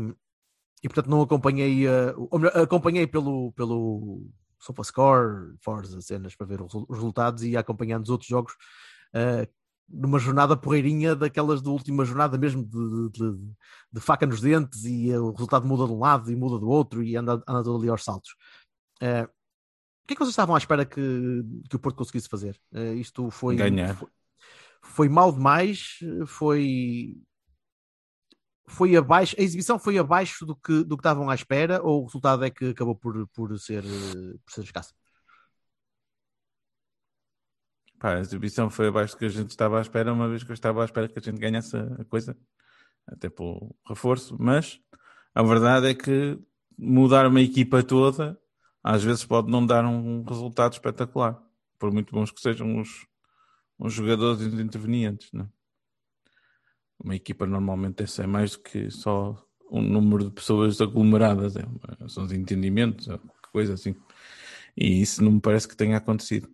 e 0.83 0.89
portanto 0.89 1.09
não 1.09 1.23
acompanhei, 1.23 1.87
uh, 1.87 2.29
ou 2.31 2.39
melhor, 2.39 2.57
acompanhei 2.57 3.07
pelo, 3.07 3.53
pelo 3.53 4.27
SofaScore, 4.61 5.55
Forza, 5.61 6.01
cenas 6.01 6.35
para 6.35 6.47
ver 6.47 6.63
os, 6.63 6.75
os 6.75 6.89
resultados 6.91 7.43
e 7.43 7.57
acompanhando 7.57 8.05
os 8.05 8.11
outros 8.11 8.29
jogos 8.29 8.53
uh, 9.15 9.49
numa 9.89 10.19
jornada 10.19 10.57
porreirinha 10.57 11.15
daquelas 11.15 11.63
da 11.63 11.71
última 11.71 12.05
jornada 12.05 12.37
mesmo 12.37 12.65
de, 12.65 13.11
de, 13.11 13.11
de, 13.11 13.39
de 13.93 14.01
faca 14.01 14.27
nos 14.27 14.41
dentes 14.41 14.85
e 14.85 15.13
o 15.17 15.31
resultado 15.31 15.67
muda 15.67 15.87
de 15.87 15.93
um 15.93 15.99
lado 16.01 16.31
e 16.31 16.37
muda 16.37 16.59
do 16.59 16.69
outro 16.69 17.03
e 17.03 17.17
anda, 17.17 17.35
anda 17.47 17.63
todo 17.63 17.79
ali 17.79 17.89
aos 17.89 18.03
saltos. 18.03 18.31
Uh, 19.01 19.25
o 19.25 20.07
que 20.07 20.15
é 20.15 20.17
que 20.17 20.21
vocês 20.21 20.31
estavam 20.31 20.55
à 20.55 20.59
espera 20.59 20.85
que, 20.85 21.45
que 21.69 21.77
o 21.77 21.79
Porto 21.79 21.97
conseguisse 21.97 22.29
fazer? 22.29 22.57
Uh, 22.73 22.95
isto 22.95 23.31
foi. 23.31 23.57
Ganhar. 23.57 23.97
Foi, 23.97 24.09
foi 24.81 25.09
mal 25.09 25.33
demais, 25.33 25.99
foi. 26.27 27.17
Foi 28.69 28.97
abaixo, 28.97 29.37
a 29.39 29.43
exibição 29.43 29.79
foi 29.79 29.97
abaixo 29.97 30.45
do 30.45 30.57
que, 30.57 30.83
do 30.85 30.97
que 30.97 31.01
estavam 31.01 31.31
à 31.31 31.35
espera, 31.35 31.81
ou 31.83 32.03
o 32.03 32.07
resultado 32.07 32.45
é 32.45 32.51
que 32.51 32.71
acabou 32.71 32.97
por, 32.97 33.27
por, 33.29 33.59
ser, 33.59 33.83
por 33.83 34.53
ser 34.53 34.65
escasso? 34.65 34.93
Pá, 37.99 38.17
a 38.17 38.21
exibição 38.21 38.69
foi 38.69 38.89
abaixo 38.89 39.15
do 39.15 39.19
que 39.19 39.25
a 39.25 39.29
gente 39.29 39.51
estava 39.51 39.79
à 39.79 39.83
espera, 39.83 40.13
uma 40.13 40.29
vez 40.29 40.43
que 40.43 40.51
eu 40.51 40.55
estava 40.55 40.83
à 40.83 40.85
espera 40.85 41.09
que 41.09 41.19
a 41.19 41.23
gente 41.23 41.39
ganhasse 41.39 41.77
a 41.77 42.05
coisa, 42.05 42.37
até 43.07 43.31
pelo 43.31 43.75
reforço, 43.89 44.37
mas 44.39 44.81
a 45.35 45.43
verdade 45.43 45.89
é 45.89 45.95
que 45.95 46.39
mudar 46.77 47.27
uma 47.27 47.41
equipa 47.41 47.83
toda 47.83 48.39
às 48.87 49.03
vezes 49.03 49.25
pode 49.25 49.51
não 49.51 49.67
dar 49.67 49.85
um 49.85 50.23
resultado 50.23 50.75
espetacular, 50.75 51.43
por 51.77 51.93
muito 51.93 52.13
bons 52.13 52.31
que 52.31 52.41
sejam 52.41 52.81
os, 52.81 53.05
os 53.77 53.93
jogadores 53.93 54.41
intervenientes. 54.43 55.29
Não? 55.33 55.51
Uma 57.03 57.15
equipa 57.15 57.47
normalmente 57.47 58.05
é 58.21 58.27
mais 58.27 58.53
do 58.53 58.61
que 58.61 58.91
só 58.91 59.37
um 59.71 59.83
número 59.83 60.25
de 60.25 60.31
pessoas 60.31 60.81
aglomeradas, 60.81 61.57
é, 61.57 61.63
são 62.09 62.25
os 62.25 62.33
entendimentos, 62.33 63.09
é, 63.09 63.19
coisa 63.53 63.75
assim. 63.75 63.95
E 64.77 65.01
isso 65.01 65.23
não 65.23 65.33
me 65.33 65.41
parece 65.41 65.67
que 65.67 65.77
tenha 65.77 65.97
acontecido. 65.97 66.49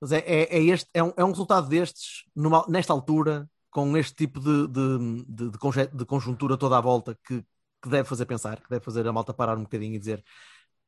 Mas 0.00 0.12
é, 0.12 0.18
é, 0.18 0.56
é 0.56 0.62
este, 0.62 0.88
é, 0.92 1.02
um, 1.02 1.12
é 1.16 1.24
um 1.24 1.30
resultado 1.30 1.68
destes, 1.68 2.24
numa, 2.34 2.64
nesta 2.68 2.92
altura, 2.92 3.48
com 3.70 3.96
este 3.96 4.14
tipo 4.14 4.40
de, 4.40 4.68
de, 4.68 5.24
de, 5.26 5.50
de, 5.92 6.04
conjuntura 6.04 6.56
toda 6.56 6.76
à 6.76 6.80
volta, 6.80 7.18
que, 7.26 7.42
que 7.82 7.88
deve 7.88 8.08
fazer 8.08 8.26
pensar, 8.26 8.60
que 8.60 8.68
deve 8.68 8.84
fazer 8.84 9.06
a 9.06 9.12
malta 9.12 9.32
parar 9.32 9.56
um 9.56 9.62
bocadinho 9.62 9.94
e 9.94 9.98
dizer 9.98 10.22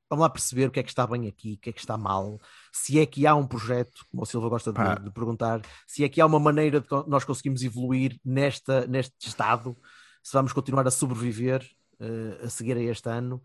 vamos 0.08 0.22
lá 0.22 0.30
perceber 0.30 0.66
o 0.66 0.70
que 0.70 0.80
é 0.80 0.82
que 0.82 0.88
está 0.88 1.06
bem 1.06 1.26
aqui, 1.26 1.54
o 1.54 1.58
que 1.58 1.70
é 1.70 1.72
que 1.72 1.80
está 1.80 1.96
mal, 1.96 2.40
se 2.72 2.98
é 2.98 3.06
que 3.06 3.26
há 3.26 3.34
um 3.34 3.46
projeto, 3.46 4.06
como 4.10 4.22
o 4.22 4.26
Silva 4.26 4.48
gosta 4.48 4.72
de, 4.72 5.04
de, 5.04 5.10
perguntar, 5.10 5.60
se 5.86 6.02
é 6.02 6.08
que 6.08 6.20
há 6.20 6.26
uma 6.26 6.40
maneira 6.40 6.80
de 6.80 6.86
nós 7.06 7.24
conseguimos 7.24 7.62
evoluir 7.62 8.18
nesta, 8.24 8.86
neste 8.86 9.28
estado, 9.28 9.76
se 10.22 10.32
vamos 10.32 10.52
continuar 10.52 10.86
a 10.86 10.90
sobreviver 10.90 11.68
uh, 12.00 12.46
a 12.46 12.48
seguir 12.48 12.76
a 12.76 12.82
este 12.82 13.08
ano. 13.08 13.42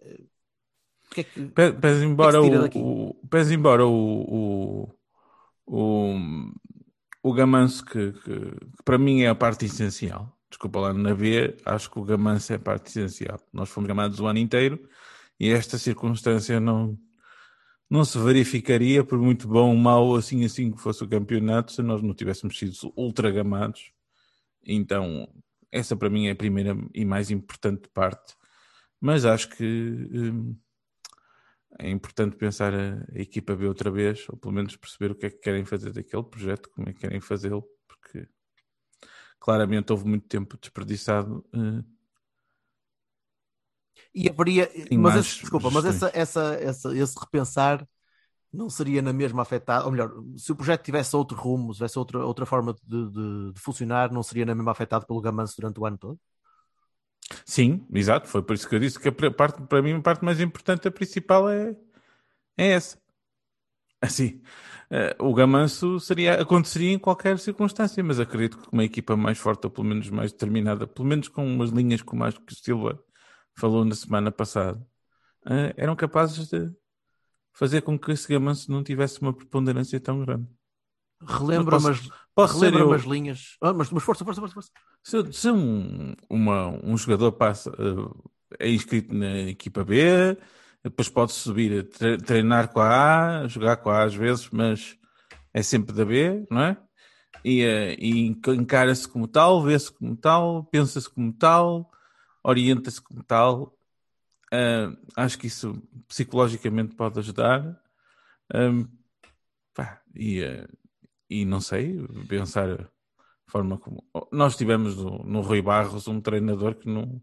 Uh, 0.00 0.26
que 1.10 1.22
é 1.22 1.24
que, 1.24 1.46
pese 1.46 2.04
embora, 2.04 2.40
que 2.40 2.48
é 2.48 2.68
que 2.68 2.78
o, 2.78 3.10
o, 3.10 3.28
pese 3.28 3.54
embora 3.54 3.86
o, 3.86 3.90
o, 4.86 4.94
o, 5.66 6.14
o 7.22 7.32
Gamanço, 7.32 7.84
que, 7.84 8.12
que, 8.12 8.52
para 8.84 8.98
mim 8.98 9.22
é 9.22 9.28
a 9.28 9.34
parte 9.34 9.64
essencial, 9.64 10.36
desculpa 10.50 10.80
lá 10.80 10.92
na 10.92 11.14
B, 11.14 11.56
acho 11.64 11.90
que 11.90 11.98
o 11.98 12.04
Gamanço 12.04 12.52
é 12.52 12.56
a 12.56 12.60
parte 12.60 12.88
essencial. 12.88 13.40
Nós 13.52 13.70
fomos 13.70 13.88
gamados 13.88 14.20
o 14.20 14.26
ano 14.26 14.38
inteiro 14.38 14.78
e 15.38 15.50
esta 15.50 15.78
circunstância 15.78 16.58
não, 16.60 16.98
não 17.88 18.04
se 18.04 18.18
verificaria, 18.18 19.04
por 19.04 19.18
muito 19.18 19.46
bom 19.48 19.82
ou 19.86 20.16
assim 20.16 20.44
assim 20.44 20.70
que 20.70 20.80
fosse 20.80 21.02
o 21.04 21.08
campeonato, 21.08 21.72
se 21.72 21.82
nós 21.82 22.02
não 22.02 22.14
tivéssemos 22.14 22.58
sido 22.58 22.74
ultra 22.96 23.30
gamados. 23.30 23.92
Então, 24.66 25.28
essa 25.70 25.96
para 25.96 26.10
mim 26.10 26.26
é 26.26 26.32
a 26.32 26.36
primeira 26.36 26.76
e 26.94 27.04
mais 27.04 27.30
importante 27.30 27.88
parte. 27.88 28.36
Mas 29.00 29.24
acho 29.24 29.50
que 29.50 29.64
hum, 29.64 30.56
é 31.78 31.88
importante 31.88 32.36
pensar 32.36 32.74
a, 32.74 33.06
a, 33.14 33.20
equipa 33.20 33.54
B 33.54 33.66
outra 33.66 33.90
vez, 33.90 34.28
ou 34.28 34.36
pelo 34.36 34.54
menos 34.54 34.76
perceber 34.76 35.12
o 35.12 35.14
que 35.14 35.26
é 35.26 35.30
que 35.30 35.38
querem 35.38 35.64
fazer 35.64 35.92
daquele 35.92 36.24
projeto, 36.24 36.68
como 36.70 36.88
é 36.88 36.92
que 36.92 37.00
querem 37.00 37.20
fazê-lo, 37.20 37.64
porque 37.86 38.26
claramente 39.38 39.92
houve 39.92 40.06
muito 40.06 40.26
tempo 40.26 40.58
desperdiçado. 40.60 41.44
Uh, 41.54 41.97
e 44.18 44.28
haveria, 44.28 44.68
mas 44.98 45.14
esse, 45.14 45.40
desculpa, 45.40 45.70
mas 45.70 45.84
essa, 45.84 46.10
essa, 46.12 46.54
essa, 46.60 46.96
esse 46.96 47.18
repensar 47.20 47.86
não 48.52 48.68
seria 48.68 49.00
na 49.00 49.12
mesma 49.12 49.42
afetado, 49.42 49.84
ou 49.84 49.92
melhor, 49.92 50.10
se 50.36 50.50
o 50.50 50.56
projeto 50.56 50.82
tivesse 50.82 51.14
outro 51.14 51.36
rumo, 51.36 51.72
se 51.72 51.78
tivesse 51.78 51.98
outra, 51.98 52.24
outra 52.24 52.44
forma 52.44 52.74
de, 52.82 53.10
de, 53.10 53.52
de 53.52 53.60
funcionar, 53.60 54.10
não 54.10 54.22
seria 54.22 54.44
na 54.44 54.56
mesma 54.56 54.72
afetado 54.72 55.06
pelo 55.06 55.20
Gamanço 55.20 55.54
durante 55.56 55.78
o 55.78 55.86
ano 55.86 55.96
todo? 55.96 56.20
Sim, 57.44 57.86
exato, 57.94 58.26
foi 58.26 58.42
por 58.42 58.54
isso 58.54 58.68
que 58.68 58.74
eu 58.74 58.80
disse 58.80 58.98
que 58.98 59.08
a 59.08 59.30
parte, 59.30 59.62
para 59.62 59.82
mim 59.82 59.92
a 59.92 60.00
parte 60.00 60.24
mais 60.24 60.40
importante, 60.40 60.88
a 60.88 60.90
principal 60.90 61.48
é, 61.48 61.76
é 62.56 62.68
essa. 62.70 62.98
Assim, 64.00 64.40
uh, 64.90 65.24
o 65.24 65.32
Gamanço 65.32 66.00
seria, 66.00 66.40
aconteceria 66.40 66.92
em 66.92 66.98
qualquer 66.98 67.38
circunstância, 67.38 68.02
mas 68.02 68.18
acredito 68.18 68.58
que 68.58 68.68
uma 68.72 68.84
equipa 68.84 69.16
mais 69.16 69.38
forte, 69.38 69.64
ou 69.64 69.70
pelo 69.70 69.86
menos 69.86 70.10
mais 70.10 70.32
determinada, 70.32 70.88
pelo 70.88 71.06
menos 71.06 71.28
com 71.28 71.46
umas 71.46 71.70
linhas 71.70 72.02
como 72.02 72.24
as 72.24 72.36
que 72.36 72.52
o 72.52 72.56
Silva 72.56 72.98
falou 73.58 73.84
na 73.84 73.94
semana 73.94 74.30
passada, 74.30 74.78
uh, 75.46 75.74
eram 75.76 75.96
capazes 75.96 76.48
de 76.48 76.70
fazer 77.52 77.82
com 77.82 77.98
que 77.98 78.12
esse 78.12 78.28
Gamanço 78.28 78.70
não 78.70 78.84
tivesse 78.84 79.20
uma 79.20 79.32
preponderância 79.32 79.98
tão 79.98 80.24
grande. 80.24 80.46
Relembra 81.20 81.80
mas 81.80 82.08
posso 82.32 82.54
relembra 82.54 82.82
eu... 82.82 82.86
umas 82.86 83.02
linhas. 83.02 83.56
Ah, 83.60 83.72
mas, 83.72 83.90
mas 83.90 84.04
força, 84.04 84.24
força, 84.24 84.40
força. 84.40 84.54
força. 84.54 84.70
Se, 85.02 85.32
se 85.32 85.50
um, 85.50 86.14
uma, 86.30 86.68
um 86.84 86.96
jogador 86.96 87.32
passa, 87.32 87.70
uh, 87.70 88.30
é 88.60 88.70
inscrito 88.70 89.12
na 89.12 89.40
equipa 89.40 89.82
B, 89.82 90.38
depois 90.84 91.08
pode 91.08 91.32
subir 91.32 91.84
a 91.84 92.18
treinar 92.24 92.68
com 92.68 92.78
a 92.80 93.40
A, 93.42 93.48
jogar 93.48 93.78
com 93.78 93.90
a 93.90 93.98
A 93.98 94.04
às 94.04 94.14
vezes, 94.14 94.48
mas 94.50 94.96
é 95.52 95.60
sempre 95.62 95.92
da 95.92 96.04
B, 96.04 96.46
não 96.48 96.62
é? 96.62 96.76
E, 97.44 97.64
uh, 97.64 97.96
e 97.98 98.26
encara-se 98.28 99.08
como 99.08 99.26
tal, 99.26 99.60
vê-se 99.64 99.90
como 99.90 100.16
tal, 100.16 100.62
pensa-se 100.66 101.10
como 101.10 101.32
tal, 101.32 101.90
orienta-se 102.48 103.00
como 103.00 103.22
tal. 103.22 103.74
Uh, 104.52 104.96
acho 105.14 105.38
que 105.38 105.46
isso 105.46 105.80
psicologicamente 106.08 106.94
pode 106.94 107.18
ajudar. 107.18 107.78
Um, 108.54 108.88
pá, 109.74 110.00
e, 110.14 110.42
uh, 110.42 110.66
e 111.28 111.44
não 111.44 111.60
sei, 111.60 112.02
pensar 112.26 112.70
a 112.70 112.88
forma 113.46 113.76
como. 113.78 114.02
Nós 114.32 114.56
tivemos 114.56 114.96
no, 114.96 115.18
no 115.24 115.40
Rui 115.42 115.60
Barros 115.60 116.08
um 116.08 116.20
treinador 116.20 116.74
que 116.74 116.88
não. 116.88 117.22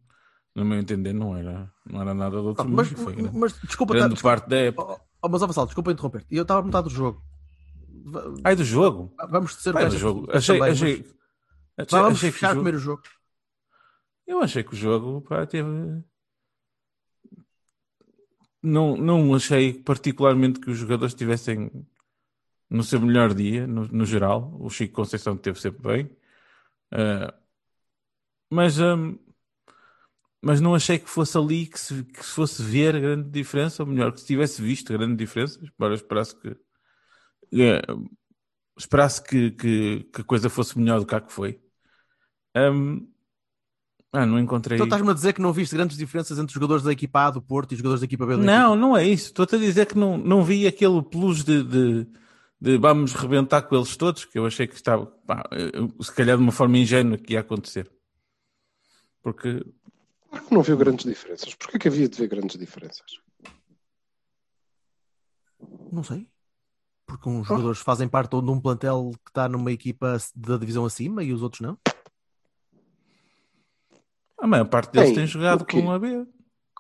No 0.54 0.64
meu 0.64 0.80
entender, 0.80 1.12
não 1.12 1.36
era, 1.36 1.70
não 1.86 2.00
era 2.00 2.14
nada 2.14 2.38
do 2.38 2.48
outro 2.48 2.64
ah, 2.64 2.68
mas, 2.70 2.90
mundo. 2.90 3.04
Foi 3.04 3.14
grande, 3.14 3.38
mas 3.38 3.60
desculpa, 3.62 3.94
grande 3.94 4.14
desculpa, 4.14 4.38
parte 4.38 4.50
da 4.50 4.56
época. 4.56 4.94
Oh, 4.94 5.00
oh, 5.24 5.28
mas, 5.28 5.42
Vassal, 5.42 5.66
desculpa 5.66 5.92
interromper. 5.92 6.26
Eu 6.32 6.44
estava 6.44 6.62
a 6.62 6.64
perguntar 6.64 6.82
do 6.82 6.90
jogo. 6.90 7.22
Ai, 8.42 8.56
do 8.56 8.64
jogo? 8.64 9.14
Vamos 9.30 9.58
dizer 9.58 9.76
Ai, 9.76 9.90
do 9.90 9.98
jogo. 9.98 10.28
Achei, 10.32 10.58
também, 10.58 10.72
achei, 10.72 10.98
mas... 10.98 11.88
achei, 11.88 12.00
Vamos 12.00 12.20
achei 12.20 12.32
fechar 12.32 12.52
o 12.52 12.54
primeiro 12.54 12.78
o 12.78 12.82
jogo. 12.82 13.02
Eu 14.28 14.42
achei 14.42 14.64
que 14.64 14.74
o 14.74 14.76
jogo 14.76 15.22
pá, 15.22 15.46
teve. 15.46 15.70
Não, 18.62 18.98
não 18.98 19.34
achei 19.36 19.74
particularmente 19.74 20.60
que 20.60 20.72
os 20.72 20.78
jogadores 20.78 21.14
estivessem 21.14 21.70
no 22.70 22.84
seu 22.84 23.00
melhor 23.02 23.34
dia, 23.34 23.68
no, 23.68 23.88
no 23.88 24.06
geral. 24.06 24.56
O 24.60 24.70
Chico 24.70 24.94
Conceição 24.96 25.38
teve 25.38 25.60
sempre 25.60 25.82
bem. 25.82 26.06
Uh, 26.94 27.32
mas, 28.50 28.80
um, 28.80 29.18
mas 30.42 30.62
não 30.62 30.76
achei 30.76 31.00
que 31.00 31.10
fosse 31.10 31.38
ali 31.38 31.66
que 31.68 31.80
se, 31.80 32.04
que 32.04 32.24
se 32.26 32.32
fosse 32.32 32.62
ver 32.64 33.00
grande 33.00 33.30
diferença, 33.30 33.84
ou 33.84 33.90
melhor, 33.90 34.12
que 34.14 34.22
se 34.22 34.28
tivesse 34.28 34.62
visto 34.62 34.94
grande 34.94 35.16
diferença, 35.16 35.60
embora 35.64 35.96
esperasse 35.96 36.36
que 36.40 36.56
eh, 37.54 37.82
esperasse 38.78 39.24
que, 39.24 39.52
que, 39.52 40.04
que 40.14 40.22
a 40.22 40.24
coisa 40.24 40.50
fosse 40.50 40.78
melhor 40.78 41.00
do 41.00 41.06
que 41.08 41.16
a 41.16 41.22
que 41.22 41.32
foi. 41.32 41.62
Hum, 42.56 43.08
ah, 44.16 44.26
não 44.26 44.40
encontrei. 44.40 44.78
Então 44.78 44.86
estás-me 44.86 45.10
a 45.10 45.14
dizer 45.14 45.34
que 45.34 45.42
não 45.42 45.52
viste 45.52 45.76
grandes 45.76 45.98
diferenças 45.98 46.38
entre 46.38 46.48
os 46.48 46.54
jogadores 46.54 46.84
da 46.84 46.92
equipa 46.92 47.28
A 47.28 47.32
do 47.32 47.42
Porto 47.42 47.72
e 47.72 47.76
os 47.76 47.80
jogadores 47.80 48.02
da 48.02 48.06
equipa 48.06 48.26
B 48.26 48.38
do 48.38 48.44
Não, 48.44 48.76
não 48.76 48.96
é 48.96 49.06
isso. 49.06 49.28
Estou-te 49.28 49.56
a 49.56 49.60
dizer 49.60 49.86
que 49.86 49.98
não, 49.98 50.18
não 50.18 50.44
vi 50.44 50.66
aquele 50.66 51.02
plus 51.02 51.44
de, 51.44 51.64
de, 51.64 52.08
de 52.60 52.78
vamos 52.78 53.14
rebentar 53.14 53.62
com 53.64 53.76
eles 53.76 53.96
todos, 53.98 54.26
que 54.26 54.40
eu 54.40 54.46
achei 54.46 54.68
que 54.68 54.76
estava, 54.76 55.06
pá, 55.06 55.44
se 56.02 56.12
calhar 56.14 56.38
de 56.38 56.44
uma 56.44 56.52
forma 56.52 56.78
ingênua 56.78 57.18
que 57.18 57.34
ia 57.34 57.42
acontecer. 57.42 57.92
Porque 59.22 59.66
Claro 60.36 60.48
que 60.50 60.54
não 60.54 60.62
viu 60.62 60.78
grandes 60.78 61.06
diferenças. 61.06 61.56
Porquê 61.56 61.80
que 61.80 61.88
havia 61.88 62.10
de 62.10 62.18
ver 62.18 62.28
grandes 62.28 62.58
diferenças? 62.58 63.20
Não 65.90 66.04
sei. 66.04 66.28
Porque 67.06 67.30
uns 67.30 67.48
jogadores 67.48 67.80
fazem 67.80 68.08
parte 68.08 68.32
de 68.32 68.52
um 68.52 68.60
plantel 68.60 69.12
que 69.24 69.32
está 69.32 69.48
numa 69.48 69.72
equipa 69.72 70.18
da 70.36 70.58
divisão 70.58 70.84
acima 70.84 71.24
e 71.24 71.32
os 71.32 71.42
outros 71.42 71.62
não. 71.62 71.78
A 74.46 74.48
maior 74.48 74.66
parte 74.66 74.92
deles 74.92 75.10
Tem, 75.10 75.16
tem 75.18 75.28
jogado 75.28 75.66
com 75.66 75.92
a 75.92 76.00
B. 76.00 76.26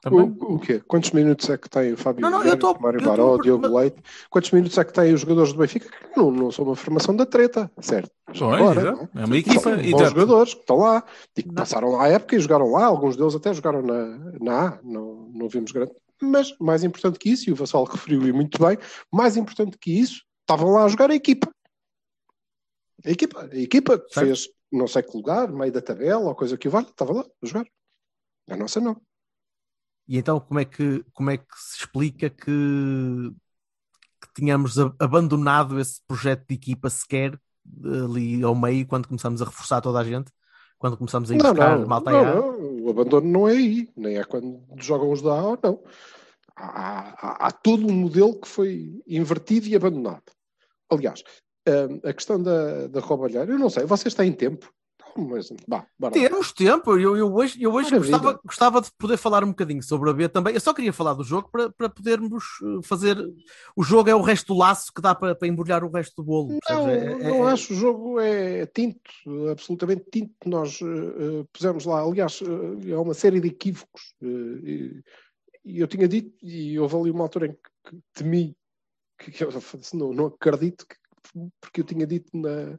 Também. 0.01 0.37
O, 0.39 0.53
o 0.53 0.59
quê? 0.59 0.79
Quantos 0.87 1.09
minutos 1.11 1.49
é 1.49 1.57
que 1.57 1.67
tem 1.67 1.93
o 1.93 1.97
Fábio 1.97 2.21
Não, 2.21 2.29
não, 2.29 2.41
Vieira, 2.41 2.57
tô- 2.59 2.73
o 2.73 2.79
Mário 2.81 2.99
tô- 3.01 3.09
Baró, 3.09 3.33
o 3.35 3.41
Diogo 3.41 3.63
mas- 3.63 3.71
Leite? 3.71 3.97
Quantos 4.29 4.51
minutos 4.51 4.77
é 4.77 4.83
que 4.83 4.93
tem 4.93 5.11
os 5.13 5.21
jogadores 5.21 5.51
do 5.51 5.57
Benfica? 5.57 5.89
Que 5.89 6.15
não, 6.15 6.29
não 6.29 6.51
são 6.51 6.63
uma 6.63 6.75
formação 6.75 7.15
da 7.15 7.25
treta, 7.25 7.71
certo? 7.81 8.11
Pois, 8.27 8.39
agora, 8.39 9.09
é? 9.15 9.21
É 9.21 9.25
uma 9.25 9.35
equipa. 9.37 9.59
São 9.61 9.75
bons 9.77 10.09
jogadores 10.09 10.53
que 10.53 10.59
estão 10.59 10.77
lá 10.77 11.03
e 11.35 11.41
que 11.41 11.47
Não. 11.47 11.55
passaram 11.55 11.89
lá 11.93 12.03
a 12.03 12.07
época 12.09 12.35
e 12.35 12.39
jogaram 12.39 12.69
lá. 12.71 12.85
Alguns 12.85 13.17
deles 13.17 13.33
até 13.33 13.51
jogaram 13.51 13.81
na, 13.81 14.05
na 14.39 14.67
A, 14.67 14.79
não, 14.83 15.27
não 15.33 15.49
vimos 15.49 15.71
grande. 15.71 15.91
Mas 16.21 16.55
mais 16.59 16.83
importante 16.83 17.17
que 17.17 17.29
isso, 17.31 17.49
e 17.49 17.53
o 17.53 17.55
Vassal 17.55 17.83
referiu 17.85 18.27
e 18.27 18.31
muito 18.31 18.63
bem, 18.63 18.77
mais 19.11 19.35
importante 19.35 19.75
que 19.79 19.91
isso, 19.99 20.21
estavam 20.41 20.71
lá 20.71 20.83
a 20.85 20.87
jogar 20.87 21.09
a 21.09 21.15
equipa. 21.15 21.49
A 23.03 23.09
equipa, 23.09 23.49
a 23.51 23.57
equipa 23.57 23.97
que 23.97 24.13
Certo. 24.13 24.27
fez 24.27 24.49
não 24.77 24.87
sei 24.87 25.03
que 25.03 25.15
lugar, 25.17 25.51
meio 25.51 25.71
da 25.71 25.81
tabela 25.81 26.25
ou 26.29 26.35
coisa 26.35 26.57
que 26.57 26.67
o 26.67 26.71
valha, 26.71 26.87
estava 26.89 27.13
lá 27.13 27.23
a 27.43 27.45
jogar. 27.47 27.67
A 28.49 28.57
nossa 28.57 28.81
não. 28.81 29.01
E 30.07 30.17
então 30.17 30.39
como 30.39 30.59
é 30.59 30.65
que, 30.65 31.03
como 31.13 31.29
é 31.31 31.37
que 31.37 31.45
se 31.57 31.79
explica 31.81 32.29
que, 32.29 32.51
que 34.21 34.27
tínhamos 34.35 34.77
abandonado 34.99 35.79
esse 35.79 36.01
projeto 36.07 36.45
de 36.47 36.55
equipa 36.55 36.89
sequer 36.89 37.39
ali 38.03 38.43
ao 38.43 38.55
meio 38.55 38.87
quando 38.87 39.07
começamos 39.07 39.41
a 39.41 39.45
reforçar 39.45 39.81
toda 39.81 39.99
a 39.99 40.03
gente? 40.03 40.31
Quando 40.77 40.97
começamos 40.97 41.31
a 41.31 41.35
ir 41.35 41.39
Não, 41.41 41.41
buscar 41.41 41.79
não, 41.79 41.85
malta 41.85 42.11
não, 42.11 42.25
não, 42.25 42.83
o 42.85 42.89
abandono 42.89 43.27
não 43.29 43.47
é 43.47 43.51
aí, 43.53 43.89
nem 43.95 44.17
é 44.17 44.23
quando 44.23 44.63
jogam 44.79 45.11
os 45.11 45.21
da 45.21 45.31
A 45.33 45.43
ou 45.49 45.59
não. 45.61 45.83
Há, 46.55 47.45
há- 47.45 47.47
há 47.47 47.51
todo 47.51 47.87
um 47.87 47.93
modelo 47.93 48.39
que 48.39 48.47
foi 48.47 49.01
invertido 49.07 49.67
e 49.67 49.75
abandonado. 49.75 50.23
Aliás, 50.89 51.23
a 52.03 52.13
questão 52.13 52.41
da, 52.41 52.87
da 52.87 52.99
roubalheira, 52.99 53.51
eu 53.51 53.59
não 53.59 53.69
sei, 53.69 53.85
vocês 53.85 54.13
têm 54.13 54.31
tempo? 54.31 54.71
Mas. 55.17 55.47
Temos 56.11 56.51
tempo, 56.51 56.97
eu, 56.99 57.15
eu 57.15 57.33
hoje, 57.33 57.61
eu 57.63 57.71
hoje 57.73 57.89
Maravilha. 57.89 58.17
gostava, 58.17 58.39
gostava 58.43 58.81
de 58.81 58.91
poder 58.97 59.15
falar 59.15 59.45
um 59.45 59.49
bocadinho 59.49 59.81
sobre 59.81 60.09
a 60.09 60.13
B 60.13 60.27
também. 60.27 60.53
Eu 60.53 60.59
só 60.59 60.73
queria 60.73 60.91
falar 60.91 61.13
do 61.13 61.23
jogo 61.23 61.47
para, 61.49 61.69
para 61.71 61.87
podermos 61.87 62.43
eh, 62.61 62.81
fazer. 62.83 63.17
O 63.77 63.81
jogo 63.81 64.09
é 64.09 64.15
o 64.15 64.21
resto 64.21 64.47
do 64.53 64.59
laço 64.59 64.91
que 64.93 65.01
dá 65.01 65.15
para, 65.15 65.33
para 65.33 65.47
embrulhar 65.47 65.85
o 65.85 65.89
resto 65.89 66.17
do 66.17 66.25
bolo. 66.25 66.59
Não? 66.69 66.89
É- 66.89 67.13
é- 67.13 67.29
não 67.29 67.47
é- 67.47 67.53
acho 67.53 67.71
o 67.71 67.75
jogo 67.77 68.19
é 68.19 68.65
tinto, 68.65 68.99
absolutamente 69.49 70.03
tinto. 70.11 70.33
Nós 70.45 70.79
eh, 70.81 71.45
pusemos 71.53 71.85
lá, 71.85 72.01
aliás, 72.01 72.41
eh, 72.41 72.91
é 72.91 72.97
uma 72.97 73.13
série 73.13 73.39
de 73.39 73.47
equívocos. 73.47 74.13
eh, 74.21 74.25
e, 74.27 75.03
e 75.63 75.79
eu 75.79 75.87
tinha 75.87 76.09
dito, 76.09 76.33
e 76.45 76.77
houve 76.77 76.93
ali 76.97 77.09
uma 77.11 77.23
altura 77.23 77.47
em 77.47 77.51
que, 77.53 77.89
que 77.89 77.97
temi, 78.13 78.53
que, 79.17 79.31
que 79.31 79.43
eu 79.45 79.49
não, 79.93 80.11
não 80.11 80.25
acredito, 80.25 80.85
que- 80.85 80.97
porque 81.61 81.81
eu 81.81 81.85
tinha 81.85 82.05
dito 82.05 82.29
na, 82.37 82.77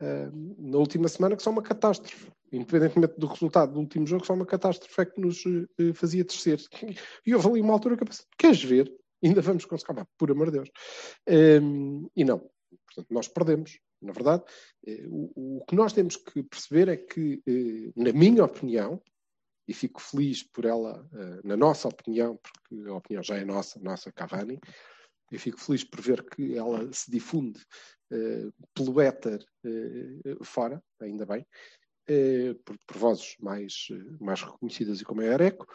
eh, 0.00 0.30
na 0.58 0.78
última 0.78 1.08
semana 1.08 1.36
que 1.36 1.42
só 1.42 1.50
uma 1.50 1.62
catástrofe. 1.62 2.30
Independentemente 2.52 3.14
do 3.18 3.26
resultado 3.26 3.72
do 3.72 3.80
último 3.80 4.06
jogo, 4.06 4.24
só 4.24 4.32
uma 4.32 4.46
catástrofe 4.46 5.00
é 5.00 5.04
que 5.04 5.20
nos 5.20 5.44
eh, 5.46 5.92
fazia 5.92 6.24
terceiro. 6.24 6.62
E 7.26 7.34
houve 7.34 7.48
ali 7.48 7.60
uma 7.60 7.72
altura 7.72 7.96
que 7.96 8.02
eu 8.02 8.06
pensei, 8.06 8.24
queres 8.38 8.62
ver? 8.62 8.92
Ainda 9.22 9.42
vamos 9.42 9.64
conseguir, 9.64 10.00
ah, 10.00 10.06
por 10.16 10.30
amor 10.30 10.46
de 10.46 10.58
Deus. 10.58 10.70
Ehm, 11.26 12.06
e 12.16 12.24
não. 12.24 12.38
Portanto, 12.86 13.06
nós 13.10 13.28
perdemos. 13.28 13.78
Na 14.00 14.12
verdade, 14.12 14.44
eh, 14.86 15.04
o, 15.08 15.58
o 15.58 15.64
que 15.66 15.74
nós 15.74 15.92
temos 15.92 16.16
que 16.16 16.42
perceber 16.44 16.88
é 16.88 16.96
que, 16.96 17.42
na 17.96 18.12
minha 18.12 18.44
opinião, 18.44 19.02
e 19.66 19.74
fico 19.74 20.00
feliz 20.00 20.42
por 20.42 20.64
ela, 20.64 21.06
na 21.44 21.54
nossa 21.54 21.88
opinião, 21.88 22.38
porque 22.42 22.88
a 22.88 22.94
opinião 22.94 23.22
já 23.22 23.36
é 23.36 23.44
nossa, 23.44 23.78
nossa 23.80 24.10
Cavani, 24.10 24.58
eu 25.30 25.38
fico 25.38 25.60
feliz 25.60 25.84
por 25.84 26.00
ver 26.00 26.24
que 26.24 26.56
ela 26.56 26.90
se 26.92 27.10
difunde 27.10 27.60
eh, 28.10 28.48
pelo 28.74 29.00
éter 29.00 29.44
eh, 29.64 30.36
fora, 30.42 30.82
ainda 31.00 31.26
bem, 31.26 31.46
eh, 32.08 32.54
por, 32.64 32.76
por 32.86 32.96
vozes 32.96 33.36
mais, 33.40 33.88
mais 34.20 34.42
reconhecidas 34.42 35.00
e 35.00 35.04
como 35.04 35.22
é 35.22 35.30
a 35.30 35.34
Areco. 35.34 35.66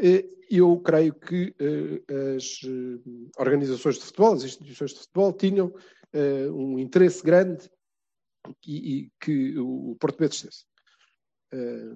Eh, 0.00 0.28
Eu 0.50 0.78
creio 0.80 1.14
que 1.14 1.54
as 2.36 2.60
organizações 3.38 3.96
de 3.96 4.04
futebol, 4.04 4.34
as 4.34 4.44
instituições 4.44 4.92
de 4.92 5.00
futebol, 5.00 5.32
tinham 5.32 5.72
um 6.54 6.78
interesse 6.78 7.22
grande 7.22 7.70
e, 8.66 8.76
e 8.76 9.10
que 9.18 9.58
o 9.58 9.96
Porto 9.98 10.18
B 10.18 10.28
descesse. 10.28 10.66
Eh, 11.52 11.94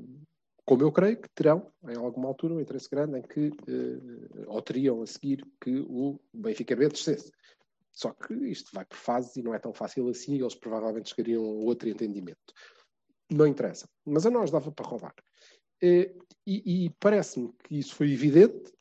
como 0.66 0.82
eu 0.82 0.92
creio 0.92 1.18
que 1.18 1.28
terão, 1.30 1.72
em 1.88 1.96
alguma 1.96 2.28
altura, 2.28 2.54
um 2.54 2.60
interesse 2.60 2.90
grande 2.90 3.18
em 3.18 3.22
que, 3.22 3.52
eh, 3.68 4.44
ou 4.46 4.60
teriam 4.60 5.00
a 5.00 5.06
seguir, 5.06 5.42
que 5.60 5.78
o 5.88 6.20
Benfica 6.34 6.76
B 6.76 6.88
descesse. 6.88 7.30
Só 7.92 8.12
que 8.12 8.34
isto 8.34 8.70
vai 8.74 8.84
por 8.84 8.98
fases 8.98 9.36
e 9.36 9.42
não 9.42 9.54
é 9.54 9.58
tão 9.58 9.72
fácil 9.72 10.08
assim, 10.08 10.34
e 10.34 10.40
eles 10.40 10.54
provavelmente 10.54 11.08
chegariam 11.08 11.42
a 11.44 11.48
outro 11.48 11.88
entendimento. 11.88 12.52
Não 13.32 13.46
interessa. 13.46 13.88
Mas 14.04 14.26
a 14.26 14.30
nós 14.30 14.50
dava 14.50 14.70
para 14.70 14.86
roubar. 14.86 15.14
Eh, 15.82 16.14
E, 16.48 16.86
e 16.86 16.90
parece-me 17.00 17.52
que 17.64 17.76
isso 17.76 17.94
foi 17.96 18.12
evidente, 18.12 18.72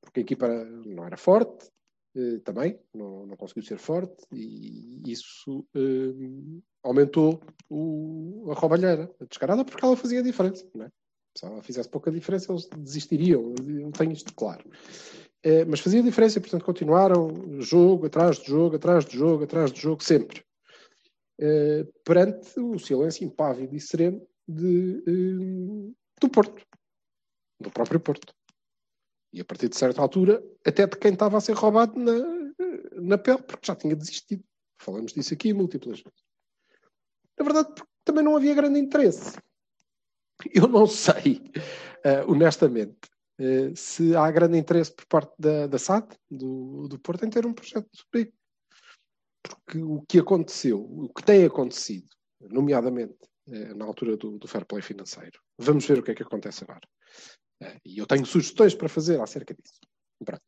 porque 0.00 0.20
a 0.20 0.22
equipa 0.22 0.46
não 0.86 1.04
era 1.04 1.16
forte, 1.16 1.68
eh, 2.16 2.38
também, 2.44 2.78
não, 2.94 3.26
não 3.26 3.36
conseguiu 3.36 3.62
ser 3.62 3.78
forte, 3.78 4.24
e 4.32 5.02
isso 5.10 5.66
eh, 5.74 6.60
aumentou 6.82 7.40
o- 7.70 8.48
a 8.50 8.54
roubalheira, 8.54 9.10
a 9.20 9.24
descarada, 9.24 9.64
porque 9.64 9.84
ela 9.84 9.96
fazia 9.96 10.22
diferença. 10.22 10.66
Não 10.74 10.84
é? 10.86 10.90
Se 11.36 11.46
ela 11.46 11.62
fizesse 11.62 11.88
pouca 11.88 12.10
diferença, 12.10 12.52
eles 12.52 12.68
desistiriam, 12.78 13.54
eu 13.66 13.90
tenho 13.92 14.12
isto 14.12 14.34
claro. 14.34 14.64
Eh, 15.42 15.64
mas 15.64 15.80
fazia 15.80 16.02
diferença, 16.02 16.38
e 16.38 16.40
portanto 16.42 16.64
continuaram 16.64 17.60
jogo 17.60 18.06
atrás 18.06 18.38
de 18.38 18.46
jogo, 18.46 18.76
atrás 18.76 19.04
de 19.04 19.16
jogo, 19.16 19.44
atrás 19.44 19.72
de 19.72 19.80
jogo, 19.80 20.02
sempre. 20.02 20.44
Perante 22.04 22.60
o 22.60 22.78
silêncio 22.78 23.24
impávido 23.26 23.74
e 23.74 23.80
sereno 23.80 24.24
de, 24.46 25.00
do 26.20 26.28
Porto, 26.28 26.64
do 27.60 27.70
próprio 27.70 27.98
Porto. 27.98 28.32
E 29.32 29.40
a 29.40 29.44
partir 29.44 29.68
de 29.68 29.76
certa 29.76 30.00
altura, 30.02 30.42
até 30.66 30.86
de 30.86 30.96
quem 30.96 31.12
estava 31.12 31.38
a 31.38 31.40
ser 31.40 31.54
roubado 31.54 31.98
na, 31.98 32.12
na 33.00 33.18
pele, 33.18 33.42
porque 33.42 33.66
já 33.66 33.74
tinha 33.74 33.96
desistido. 33.96 34.44
Falamos 34.78 35.12
disso 35.12 35.32
aqui 35.32 35.52
múltiplas 35.52 36.00
vezes. 36.00 36.22
Na 37.38 37.44
verdade, 37.44 37.68
porque 37.74 37.90
também 38.04 38.24
não 38.24 38.36
havia 38.36 38.54
grande 38.54 38.78
interesse. 38.78 39.38
Eu 40.52 40.66
não 40.66 40.86
sei, 40.86 41.40
eh, 42.04 42.24
honestamente, 42.26 42.98
eh, 43.38 43.72
se 43.74 44.14
há 44.16 44.30
grande 44.30 44.58
interesse 44.58 44.92
por 44.92 45.06
parte 45.06 45.34
da, 45.38 45.66
da 45.66 45.78
SAD, 45.78 46.16
do, 46.30 46.88
do 46.88 46.98
Porto, 46.98 47.24
em 47.24 47.30
ter 47.30 47.46
um 47.46 47.54
projeto 47.54 47.88
B. 48.12 48.32
Porque 49.42 49.78
o 49.78 50.02
que 50.02 50.18
aconteceu, 50.18 50.80
o 50.80 51.12
que 51.12 51.24
tem 51.24 51.44
acontecido, 51.44 52.08
nomeadamente 52.40 53.16
eh, 53.48 53.74
na 53.74 53.84
altura 53.84 54.16
do, 54.16 54.38
do 54.38 54.48
fair 54.48 54.64
play 54.64 54.82
financeiro, 54.82 55.40
vamos 55.58 55.86
ver 55.86 55.98
o 55.98 56.02
que 56.02 56.10
é 56.10 56.14
que 56.14 56.22
acontece 56.22 56.64
agora. 56.64 56.86
Eh, 57.62 57.78
E 57.84 57.98
eu 57.98 58.06
tenho 58.06 58.26
sugestões 58.26 58.74
para 58.74 58.88
fazer 58.88 59.20
acerca 59.20 59.54
disso. 59.54 59.80
Pronto. 60.24 60.42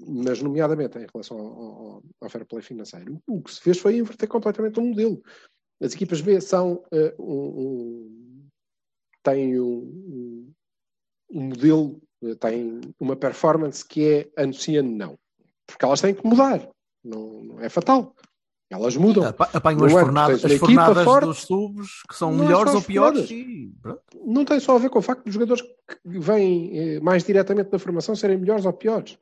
Mas, 0.00 0.42
nomeadamente, 0.42 0.98
em 0.98 1.06
relação 1.12 1.38
ao, 1.38 1.46
ao, 1.46 2.02
ao 2.20 2.28
fair 2.30 2.44
play 2.46 2.62
financeiro, 2.62 3.20
o 3.26 3.40
que 3.42 3.52
se 3.52 3.60
fez 3.60 3.78
foi 3.78 3.96
inverter 3.96 4.28
completamente 4.28 4.78
o 4.78 4.82
modelo. 4.82 5.22
As 5.80 5.94
equipas 5.94 6.20
B 6.20 6.40
são 6.40 6.84
eh, 6.92 7.14
um, 7.18 7.32
um, 7.62 8.48
têm 9.22 9.60
um, 9.60 9.78
um, 9.78 10.52
um 11.30 11.42
modelo, 11.48 12.02
eh, 12.22 12.34
têm 12.34 12.80
uma 12.98 13.16
performance 13.16 13.84
que 13.84 14.04
é 14.04 14.42
ano 14.42 14.54
sim, 14.54 14.76
ano 14.76 14.90
não. 14.90 15.18
Porque 15.66 15.84
elas 15.84 16.00
têm 16.00 16.14
que 16.14 16.26
mudar. 16.26 16.68
Não, 17.02 17.42
não 17.44 17.60
é 17.60 17.68
fatal. 17.68 18.14
Elas 18.74 18.96
mudam. 18.96 19.24
Apa- 19.24 19.50
Apanham 19.52 19.84
as 19.84 19.92
que 19.92 19.98
fornadas, 20.00 20.44
as 20.44 20.52
fornadas 20.54 21.04
forte, 21.04 21.24
dos 21.26 21.38
subs 21.42 21.88
que 22.08 22.16
são 22.16 22.32
é 22.32 22.36
melhores 22.36 22.74
ou 22.74 22.82
piores 22.82 23.30
e 23.30 23.72
não 24.26 24.44
tem 24.44 24.58
só 24.60 24.74
a 24.76 24.78
ver 24.78 24.90
com 24.90 24.98
o 24.98 25.02
facto 25.02 25.24
dos 25.24 25.34
jogadores 25.34 25.62
que 25.62 25.98
vêm 26.04 26.70
eh, 26.78 27.00
mais 27.00 27.22
diretamente 27.24 27.70
da 27.70 27.78
formação 27.78 28.14
serem 28.16 28.36
melhores 28.36 28.64
ou 28.64 28.72
piores. 28.72 29.16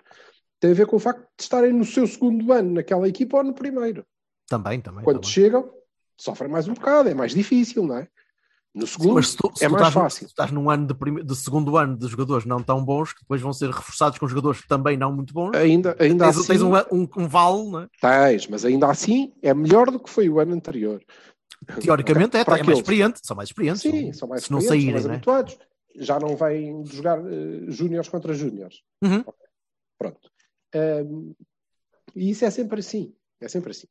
Tem 0.59 0.71
a 0.71 0.75
ver 0.75 0.87
com 0.87 0.97
o 0.97 1.01
facto 1.01 1.21
de 1.37 1.43
estarem 1.43 1.73
no 1.73 1.85
seu 1.85 2.07
segundo 2.07 2.53
ano 2.53 2.73
naquela 2.75 3.07
equipa 3.09 3.37
ou 3.39 3.45
no 3.45 3.53
primeiro. 3.53 4.05
Também, 4.49 4.81
também. 4.81 5.05
Quando 5.05 5.17
também. 5.21 5.31
chegam, 5.31 5.71
sofrem 6.17 6.51
mais 6.51 6.69
um 6.69 6.75
bocado, 6.75 7.09
é 7.09 7.15
mais 7.15 7.33
difícil, 7.35 7.85
não 7.87 7.97
é? 7.99 8.09
No 8.75 8.87
segundo, 8.87 9.15
Mas 9.15 9.29
se 9.31 9.37
tu, 9.37 9.53
se 9.55 9.65
é 9.65 9.69
mais 9.69 9.87
estás, 9.89 9.95
fácil. 9.95 10.27
estás 10.27 10.51
num 10.51 10.71
ano 10.71 10.87
de, 10.87 10.95
prime- 10.95 11.23
de 11.23 11.37
segundo 11.37 11.77
ano 11.77 11.95
de 11.97 12.07
jogadores 12.09 12.47
não 12.47 12.63
tão 12.63 12.83
bons, 12.83 13.13
que 13.13 13.21
depois 13.21 13.41
vão 13.43 13.53
ser 13.53 13.69
reforçados 13.71 14.19
com 14.19 14.27
jogadores 14.27 14.67
também 14.67 14.97
não 14.97 15.13
muito 15.15 15.35
bons, 15.35 15.55
Ainda, 15.55 15.95
ainda 15.99 16.25
tens, 16.25 16.39
assim, 16.39 16.47
tens 16.49 16.63
um, 16.63 16.73
um, 16.91 17.07
um 17.19 17.29
vale, 17.29 17.71
né? 17.71 17.89
tens, 18.01 18.47
mas 18.49 18.65
ainda 18.65 18.89
assim 18.91 19.31
é 19.43 19.53
melhor 19.53 19.91
do 19.91 20.01
que 20.01 20.09
foi 20.09 20.27
o 20.31 20.41
ano 20.41 20.55
anterior. 20.55 21.05
teoricamente 21.83 22.37
é, 22.39 22.45
Para 22.45 22.59
é 22.59 22.63
mais 22.63 22.79
experiente, 22.79 23.21
são 23.23 23.37
mais 23.37 23.51
experientes. 23.51 23.83
Sim, 23.83 24.07
não- 24.07 24.13
são 24.15 24.29
mais 24.29 24.45
se 24.45 24.53
não 24.53 24.61
saírem, 24.63 24.93
mais 24.93 25.05
né? 25.05 25.15
habituados. 25.17 25.59
Já 25.95 26.19
não 26.19 26.35
vêm 26.35 26.83
jogar 26.87 27.21
uh, 27.21 27.71
júniores 27.71 28.09
contra 28.09 28.33
júniores. 28.33 28.81
Uhum. 29.05 29.23
Pronto. 29.99 30.31
Um, 30.75 31.35
e 32.17 32.31
isso 32.31 32.47
é 32.47 32.51
sempre 32.51 32.81
assim. 32.81 33.15
É 33.39 33.49
sempre 33.49 33.73
assim. 33.73 33.87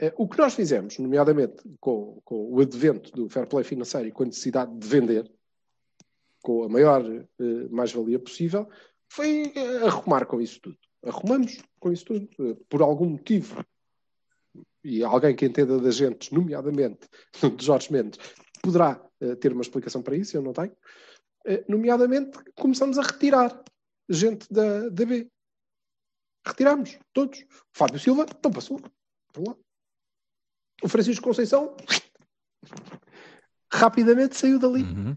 Uh, 0.00 0.12
o 0.16 0.28
que 0.28 0.38
nós 0.38 0.54
fizemos, 0.54 0.98
nomeadamente 0.98 1.62
com, 1.80 2.20
com 2.24 2.52
o 2.52 2.60
advento 2.60 3.12
do 3.12 3.28
fair 3.28 3.46
play 3.46 3.64
financeiro 3.64 4.08
e 4.08 4.12
com 4.12 4.22
a 4.22 4.26
necessidade 4.26 4.74
de 4.76 4.86
vender 4.86 5.30
com 6.42 6.64
a 6.64 6.68
maior 6.68 7.04
uh, 7.04 7.70
mais-valia 7.70 8.18
possível, 8.18 8.68
foi 9.08 9.52
uh, 9.56 9.86
arrumar 9.86 10.26
com 10.26 10.40
isso 10.40 10.60
tudo. 10.60 10.78
Arrumamos 11.04 11.58
com 11.78 11.92
isso 11.92 12.04
tudo. 12.04 12.28
Uh, 12.38 12.56
por 12.68 12.82
algum 12.82 13.10
motivo, 13.10 13.64
e 14.84 15.04
alguém 15.04 15.34
que 15.34 15.46
entenda 15.46 15.78
de 15.78 15.86
agentes, 15.86 16.30
nomeadamente 16.30 17.08
de 17.56 17.64
Jorge 17.64 17.92
Mendes, 17.92 18.18
poderá 18.62 19.00
uh, 19.20 19.36
ter 19.36 19.52
uma 19.52 19.62
explicação 19.62 20.02
para 20.02 20.16
isso, 20.16 20.36
eu 20.36 20.42
não 20.42 20.52
tenho. 20.52 20.72
Uh, 21.46 21.64
nomeadamente, 21.68 22.38
começamos 22.54 22.98
a 22.98 23.02
retirar 23.02 23.62
gente 24.08 24.52
da, 24.52 24.88
da 24.88 25.06
B. 25.06 25.28
Retiramos, 26.44 26.98
todos. 27.12 27.44
Fábio 27.72 28.00
Silva, 28.00 28.26
não 28.42 28.50
passou. 28.50 28.80
Por 29.32 29.46
lá. 29.46 29.56
O 30.82 30.88
Francisco 30.88 31.24
Conceição, 31.24 31.76
rapidamente 33.72 34.36
saiu 34.36 34.58
dali. 34.58 34.82
Uhum. 34.82 35.16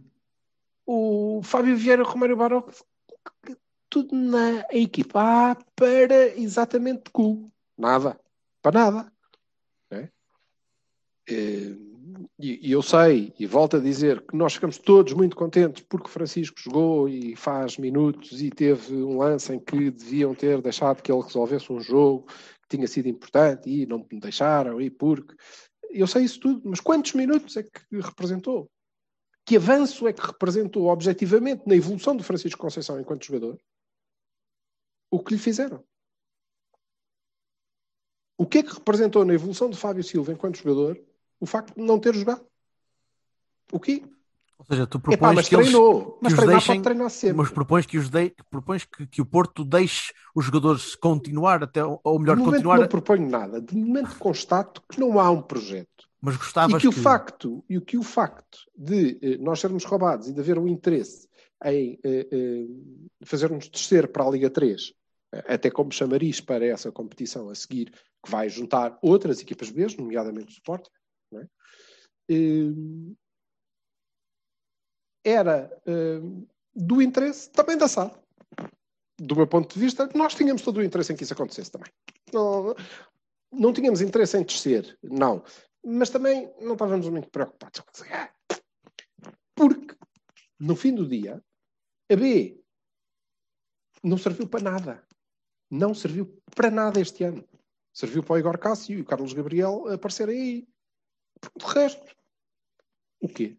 O 0.85 1.41
Fábio 1.43 1.75
Vieira 1.75 2.03
Romero 2.03 2.37
Baró, 2.37 2.67
tudo 3.89 4.15
na 4.15 4.65
equipa 4.71 5.51
A 5.51 5.55
para 5.75 6.37
exatamente 6.37 7.09
cu. 7.11 7.51
Nada. 7.77 8.19
Para 8.61 8.79
nada. 8.79 9.13
É? 9.91 10.09
E, 11.27 12.67
e 12.67 12.71
eu 12.71 12.81
sei, 12.81 13.33
e 13.39 13.45
volto 13.45 13.77
a 13.77 13.79
dizer, 13.79 14.21
que 14.21 14.35
nós 14.35 14.53
ficamos 14.53 14.77
todos 14.77 15.13
muito 15.13 15.35
contentes 15.35 15.83
porque 15.89 16.07
o 16.07 16.11
Francisco 16.11 16.59
jogou 16.59 17.09
e 17.09 17.35
faz 17.35 17.77
minutos 17.77 18.41
e 18.41 18.49
teve 18.49 18.95
um 18.95 19.17
lance 19.17 19.53
em 19.53 19.59
que 19.59 19.89
deviam 19.89 20.35
ter 20.35 20.61
deixado 20.61 21.01
que 21.01 21.11
ele 21.11 21.21
resolvesse 21.21 21.71
um 21.71 21.79
jogo 21.79 22.27
que 22.67 22.77
tinha 22.77 22.87
sido 22.87 23.07
importante 23.07 23.69
e 23.69 23.85
não 23.85 23.99
me 23.99 24.19
deixaram, 24.19 24.81
e 24.81 24.89
porque. 24.89 25.35
Eu 25.91 26.07
sei 26.07 26.23
isso 26.23 26.39
tudo, 26.39 26.61
mas 26.65 26.81
quantos 26.81 27.13
minutos 27.13 27.55
é 27.55 27.63
que 27.63 28.01
representou? 28.01 28.69
Que 29.45 29.55
avanço 29.55 30.07
é 30.07 30.13
que 30.13 30.25
representou 30.25 30.87
objetivamente 30.87 31.63
na 31.67 31.75
evolução 31.75 32.17
do 32.17 32.23
Francisco 32.23 32.59
Conceição 32.59 32.99
enquanto 32.99 33.25
jogador? 33.25 33.57
O 35.09 35.23
que 35.23 35.33
lhe 35.33 35.39
fizeram? 35.39 35.85
O 38.37 38.45
que 38.45 38.57
é 38.57 38.63
que 38.63 38.73
representou 38.73 39.23
na 39.23 39.33
evolução 39.33 39.69
de 39.69 39.77
Fábio 39.77 40.03
Silva 40.03 40.33
enquanto 40.33 40.57
jogador 40.57 41.01
o 41.39 41.45
facto 41.45 41.75
de 41.75 41.81
não 41.81 41.99
ter 41.99 42.13
jogado? 42.13 42.45
O 43.71 43.79
quê? 43.79 44.03
Ou 44.57 44.65
seja, 44.65 44.87
tu 44.87 44.97
Epá, 44.97 45.09
propões 45.11 45.35
mas 45.35 45.49
que 45.49 45.55
eles, 45.55 45.67
treinou. 45.67 46.17
Mas 46.21 46.31
os 46.33 46.37
treinar 46.39 46.55
deixem- 46.55 46.75
pode 46.75 46.83
treinar 46.83 47.09
sempre. 47.09 47.37
mas 47.37 47.49
propões 47.51 47.85
que 47.85 47.97
os 47.97 48.09
de, 48.09 48.33
propões 48.49 48.85
que, 48.85 49.05
que 49.05 49.21
o 49.21 49.25
Porto 49.25 49.65
deixe 49.65 50.13
os 50.33 50.45
jogadores 50.45 50.95
continuar 50.95 51.61
até 51.63 51.83
ou 51.83 52.19
melhor 52.19 52.35
de 52.35 52.41
momento 52.41 52.55
continuar, 52.55 52.79
não 52.79 52.87
proponho 52.87 53.29
nada. 53.29 53.61
De 53.61 53.75
momento 53.75 54.17
constato 54.17 54.81
que 54.89 54.99
não 54.99 55.19
há 55.19 55.29
um 55.29 55.41
projeto. 55.41 56.07
mas 56.21 56.35
E 56.35 56.37
gostavas 56.37 56.81
que 56.81 56.87
o 56.87 56.91
facto, 56.91 57.63
e 57.69 57.77
o 57.77 57.81
que 57.81 57.97
o 57.97 58.03
facto 58.03 58.59
de 58.77 59.19
eh, 59.21 59.37
nós 59.37 59.59
sermos 59.59 59.83
roubados 59.83 60.27
e 60.29 60.33
de 60.33 60.39
haver 60.39 60.57
um 60.57 60.67
interesse 60.67 61.27
em 61.63 61.99
eh, 62.03 62.27
eh, 62.31 62.65
fazer-nos 63.25 63.67
descer 63.69 64.07
para 64.07 64.23
a 64.25 64.29
Liga 64.31 64.49
3, 64.49 64.93
eh, 65.33 65.53
até 65.53 65.69
como 65.69 65.91
chamariz 65.91 66.39
para 66.39 66.65
essa 66.65 66.91
competição 66.91 67.49
a 67.49 67.55
seguir, 67.55 67.91
que 68.23 68.31
vai 68.31 68.47
juntar 68.49 68.97
outras 69.01 69.41
equipas 69.41 69.69
B, 69.69 69.85
nomeadamente 69.99 70.47
o 70.47 70.51
Sport, 70.57 70.87
não 71.31 71.41
é? 71.41 71.47
Era 75.25 75.75
eh, 75.87 76.21
do 76.75 77.01
interesse 77.01 77.49
também 77.49 77.77
da 77.77 77.87
SAD. 77.87 78.13
Do 79.17 79.35
meu 79.35 79.47
ponto 79.47 79.73
de 79.73 79.79
vista, 79.79 80.07
nós 80.13 80.35
tínhamos 80.35 80.61
todo 80.61 80.77
o 80.77 80.83
interesse 80.83 81.11
em 81.11 81.15
que 81.15 81.23
isso 81.23 81.33
acontecesse 81.33 81.71
também. 81.71 81.91
Não, 82.31 82.75
não 83.51 83.73
tínhamos 83.73 84.01
interesse 84.01 84.37
em 84.37 84.43
descer, 84.43 84.97
não. 85.01 85.43
Mas 85.83 86.09
também 86.09 86.53
não 86.61 86.73
estávamos 86.73 87.09
muito 87.09 87.29
preocupados. 87.29 87.81
Porque, 89.55 89.95
no 90.59 90.75
fim 90.75 90.93
do 90.93 91.07
dia, 91.07 91.43
a 92.11 92.15
B 92.15 92.61
não 94.03 94.17
serviu 94.17 94.47
para 94.47 94.63
nada. 94.63 95.07
Não 95.71 95.95
serviu 95.95 96.41
para 96.53 96.69
nada 96.69 96.99
este 96.99 97.23
ano. 97.23 97.43
Serviu 97.93 98.21
para 98.21 98.33
o 98.33 98.37
Igor 98.37 98.59
Cássio 98.59 98.99
e 98.99 99.01
o 99.01 99.05
Carlos 99.05 99.33
Gabriel 99.33 99.87
aparecerem 99.91 100.37
aí. 100.37 100.67
De 101.57 101.65
resto, 101.65 102.15
o 103.21 103.27
quê? 103.27 103.57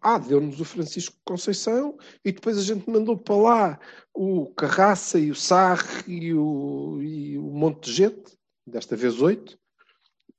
Ah, 0.00 0.18
deu-nos 0.18 0.60
o 0.60 0.64
Francisco 0.64 1.16
Conceição 1.24 1.98
e 2.24 2.30
depois 2.30 2.56
a 2.56 2.62
gente 2.62 2.88
mandou 2.88 3.16
para 3.16 3.36
lá 3.36 3.80
o 4.14 4.46
Carraça 4.54 5.18
e 5.18 5.30
o 5.30 5.34
Sarre 5.34 6.04
e 6.06 6.32
o, 6.32 7.02
e 7.02 7.36
o 7.38 7.50
monte 7.50 7.86
de 7.86 7.92
gente, 7.92 8.38
desta 8.66 8.94
vez 8.94 9.20
oito, 9.20 9.58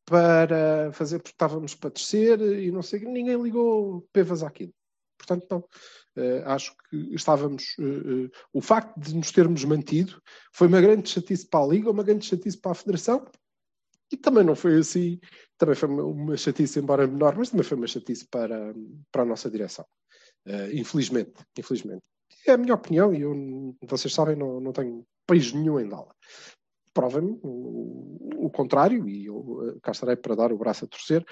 para 0.05 0.91
fazer, 0.93 1.19
porque 1.19 1.35
estávamos 1.35 1.75
para 1.75 1.91
descer 1.91 2.39
e 2.41 2.71
não 2.71 2.81
sei, 2.81 3.01
ninguém 3.01 3.41
ligou 3.41 4.07
pevas 4.13 4.43
àquilo. 4.43 4.73
Portanto, 5.17 5.45
não. 5.51 5.63
Eh, 6.15 6.43
acho 6.45 6.73
que 6.89 7.13
estávamos. 7.13 7.75
eh, 7.79 7.83
eh, 7.83 8.29
o 8.53 8.61
facto 8.61 8.97
de 8.97 9.15
nos 9.15 9.31
termos 9.31 9.63
mantido 9.65 10.21
foi 10.53 10.67
uma 10.67 10.81
grande 10.81 11.09
chatice 11.09 11.45
para 11.47 11.63
a 11.63 11.67
Liga, 11.67 11.91
uma 11.91 12.03
grande 12.03 12.25
chatice 12.25 12.57
para 12.57 12.71
a 12.71 12.75
Federação 12.75 13.25
e 14.11 14.17
também 14.17 14.43
não 14.43 14.55
foi 14.55 14.79
assim. 14.79 15.19
Também 15.57 15.75
foi 15.75 15.89
uma, 15.89 16.37
chatice, 16.37 16.79
embora 16.79 17.07
menor, 17.07 17.35
mas 17.37 17.49
também 17.49 17.65
foi 17.65 17.77
uma 17.77 17.87
chatice 17.87 18.27
para, 18.29 18.73
para 19.11 19.23
a 19.23 19.25
nossa 19.25 19.49
direção. 19.49 19.85
Eh, 20.45 20.71
infelizmente, 20.73 21.43
infelizmente. 21.57 22.01
É 22.47 22.53
a 22.53 22.57
minha 22.57 22.73
opinião 22.73 23.13
e 23.13 23.21
eu, 23.21 23.75
vocês 23.83 24.13
sabem, 24.13 24.35
não, 24.35 24.59
não 24.59 24.71
tenho 24.71 25.05
país 25.27 25.51
nenhum 25.53 25.79
em 25.79 25.87
dá-la. 25.87 26.13
Provem-me 26.93 27.39
o, 27.43 28.45
o 28.45 28.49
contrário 28.49 29.07
e 29.07 29.25
eu 29.25 29.75
eh, 29.75 29.79
cá 29.81 29.91
estarei 29.91 30.15
para 30.15 30.35
dar 30.35 30.51
o 30.51 30.57
braço 30.57 30.85
a 30.85 30.87
torcer, 30.87 31.23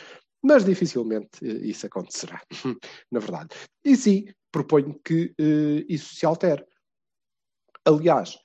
mas 0.43 0.63
dificilmente 0.65 1.29
eh, 1.43 1.67
isso 1.67 1.85
acontecerá, 1.87 2.41
na 3.11 3.19
verdade. 3.19 3.55
E 3.83 3.95
sim, 3.95 4.25
proponho 4.51 4.99
que 5.03 5.33
eh, 5.39 5.85
isso 5.89 6.15
se 6.15 6.25
altere. 6.25 6.65
Aliás, 7.85 8.37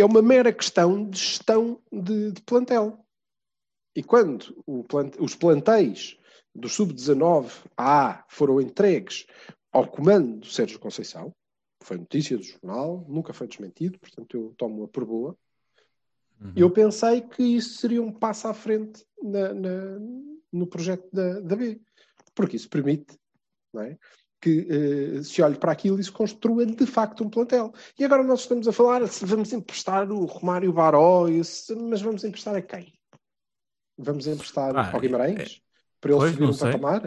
é 0.00 0.04
uma 0.04 0.22
mera 0.22 0.52
questão 0.52 1.08
de 1.08 1.18
gestão 1.18 1.80
de, 1.92 2.32
de 2.32 2.42
plantel. 2.42 3.04
E 3.96 4.02
quando 4.02 4.62
plant- 4.88 5.16
os 5.18 5.34
plantéis 5.34 6.16
do 6.54 6.68
Sub-19 6.68 7.50
A 7.76 8.24
foram 8.28 8.60
entregues 8.60 9.26
ao 9.72 9.86
comando 9.88 10.40
do 10.40 10.46
Sérgio 10.46 10.78
Conceição, 10.78 11.34
foi 11.82 11.96
notícia 11.96 12.36
do 12.36 12.42
jornal, 12.42 13.04
nunca 13.08 13.32
foi 13.32 13.46
desmentido, 13.46 13.98
portanto 13.98 14.36
eu 14.36 14.54
tomo-a 14.56 14.88
por 14.88 15.04
boa, 15.04 15.36
Uhum. 16.40 16.52
eu 16.54 16.70
pensei 16.70 17.20
que 17.20 17.42
isso 17.42 17.78
seria 17.78 18.00
um 18.00 18.12
passo 18.12 18.46
à 18.46 18.54
frente 18.54 19.04
na- 19.20 19.52
na- 19.52 19.98
no 20.52 20.66
projeto 20.68 21.08
da, 21.12 21.40
da 21.40 21.56
B, 21.56 21.80
porque 22.32 22.54
isso 22.54 22.68
permite 22.70 23.18
não 23.74 23.82
é, 23.82 23.98
que 24.40 24.66
eh, 24.70 25.22
se 25.22 25.42
olhe 25.42 25.56
para 25.56 25.72
aquilo 25.72 25.98
e 25.98 26.04
se 26.04 26.12
construa 26.12 26.64
de 26.64 26.86
facto 26.86 27.24
um 27.24 27.28
plantel. 27.30 27.72
E 27.98 28.04
agora 28.04 28.22
nós 28.22 28.40
estamos 28.40 28.68
a 28.68 28.72
falar 28.72 29.06
se 29.08 29.24
vamos 29.24 29.52
emprestar 29.52 30.10
o 30.12 30.24
Romário 30.26 30.72
Baró, 30.72 31.26
se- 31.42 31.74
mas 31.74 32.00
vamos 32.00 32.22
emprestar 32.24 32.54
a 32.54 32.62
quem? 32.62 32.92
Vamos 33.96 34.26
emprestar 34.28 34.76
Ah, 34.76 34.90
ao 34.92 35.00
Guimarães? 35.00 35.60
para 36.00 36.12
ele 36.14 36.30
subir 36.30 36.44
um 36.44 36.52
sei. 36.52 36.70
patamar? 36.70 37.02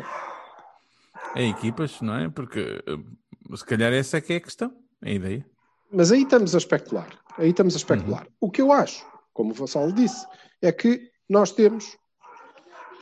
É 1.36 1.48
equipas, 1.48 2.02
não 2.02 2.16
é? 2.16 2.30
Porque 2.30 2.84
eh, 2.86 3.56
se 3.56 3.66
calhar 3.66 3.94
essa 3.94 4.18
é 4.18 4.22
que 4.22 4.34
é 4.34 4.36
a 4.36 4.42
questão, 4.42 4.76
a 5.02 5.10
ideia. 5.10 5.46
Mas 5.90 6.12
aí 6.12 6.24
estamos 6.24 6.54
a 6.54 6.58
especular. 6.58 7.18
Aí 7.38 7.50
estamos 7.52 7.74
a 7.74 7.78
especular. 7.78 8.24
Uhum. 8.26 8.34
O 8.42 8.52
que 8.52 8.62
eu 8.62 8.72
acho, 8.74 9.06
como 9.34 9.52
o 9.52 9.54
Vassalo 9.54 9.94
disse, 9.94 10.26
é 10.62 10.72
que 10.72 11.10
nós 11.30 11.52
temos. 11.54 11.98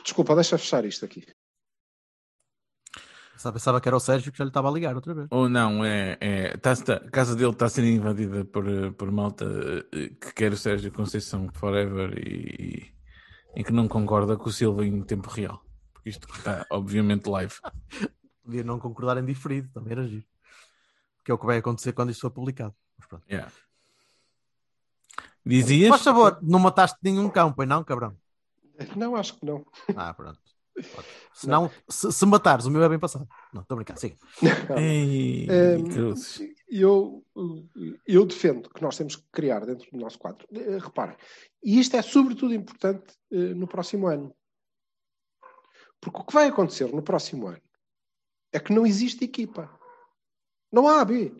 Desculpa, 0.04 0.34
deixa 0.36 0.56
fechar 0.56 0.84
isto 0.84 1.04
aqui. 1.04 1.26
Só 3.40 3.50
pensava 3.50 3.80
que 3.80 3.88
era 3.88 3.96
o 3.96 4.00
Sérgio 4.00 4.30
que 4.30 4.36
já 4.36 4.44
lhe 4.44 4.50
estava 4.50 4.68
a 4.68 4.70
ligar 4.70 4.94
outra 4.94 5.14
vez. 5.14 5.26
Ou 5.30 5.48
não, 5.48 5.82
é, 5.82 6.18
é 6.20 6.56
tá, 6.58 6.76
tá- 6.76 6.96
a 6.96 7.10
casa 7.10 7.34
dele 7.34 7.52
está 7.52 7.70
sendo 7.70 7.86
invadida 7.88 8.44
por, 8.44 8.68
eh, 8.68 8.90
por 8.90 9.10
malta 9.10 9.46
eh, 9.94 10.08
que 10.10 10.34
quer 10.34 10.52
o 10.52 10.58
Sérgio 10.58 10.92
Conceição 10.92 11.48
forever 11.54 12.18
e, 12.18 12.92
e 13.56 13.64
que 13.64 13.72
não 13.72 13.88
concorda 13.88 14.36
com 14.36 14.50
o 14.50 14.52
Silva 14.52 14.84
em 14.84 15.00
tempo 15.02 15.30
real. 15.30 15.64
Porque 15.94 16.10
isto 16.10 16.28
está, 16.34 16.66
obviamente, 16.68 17.30
live. 17.30 17.54
Podia 18.44 18.62
não 18.62 18.78
concordar 18.78 19.16
em 19.16 19.24
diferido, 19.24 19.70
também 19.72 19.92
era 19.92 20.06
giro. 20.06 20.26
Que 21.24 21.30
é 21.30 21.34
o 21.34 21.38
que 21.38 21.46
vai 21.46 21.56
acontecer 21.56 21.94
quando 21.94 22.10
isto 22.10 22.20
for 22.20 22.30
publicado. 22.30 22.74
Mas 22.98 23.08
pronto. 23.08 23.24
Yeah. 23.26 23.50
Dizias? 25.46 25.88
Faz 25.88 26.02
favor, 26.02 26.38
não 26.42 26.58
mataste 26.58 26.98
nenhum 27.02 27.30
cão, 27.30 27.54
pois 27.54 27.66
não, 27.66 27.82
cabrão? 27.84 28.14
Não, 28.94 29.16
acho 29.16 29.38
que 29.38 29.46
não. 29.46 29.64
Ah, 29.96 30.12
pronto. 30.12 30.38
Se 31.34 31.46
não, 31.48 31.70
se, 31.88 32.12
se 32.12 32.26
matares, 32.26 32.66
o 32.66 32.70
meu 32.70 32.82
é 32.82 32.88
bem 32.88 32.98
passado. 32.98 33.26
Não, 33.52 33.62
estou 33.62 33.74
a 33.74 33.76
brincar, 33.76 33.96
siga. 33.96 34.16
Ei, 34.76 35.46
Ehm, 35.48 36.14
eu, 36.68 37.24
eu 38.06 38.24
defendo 38.26 38.68
que 38.70 38.82
nós 38.82 38.96
temos 38.96 39.16
que 39.16 39.24
criar 39.32 39.64
dentro 39.64 39.90
do 39.90 39.98
nosso 39.98 40.18
quadro. 40.18 40.46
Eh, 40.52 40.78
Reparem, 40.78 41.16
e 41.62 41.78
isto 41.80 41.96
é 41.96 42.02
sobretudo 42.02 42.54
importante 42.54 43.14
eh, 43.32 43.54
no 43.54 43.66
próximo 43.66 44.06
ano. 44.06 44.34
Porque 46.00 46.20
o 46.20 46.24
que 46.24 46.32
vai 46.34 46.48
acontecer 46.48 46.92
no 46.92 47.02
próximo 47.02 47.46
ano 47.48 47.60
é 48.52 48.58
que 48.60 48.72
não 48.72 48.86
existe 48.86 49.24
equipa. 49.24 49.70
Não 50.72 50.88
há 50.88 51.00
AB. 51.00 51.32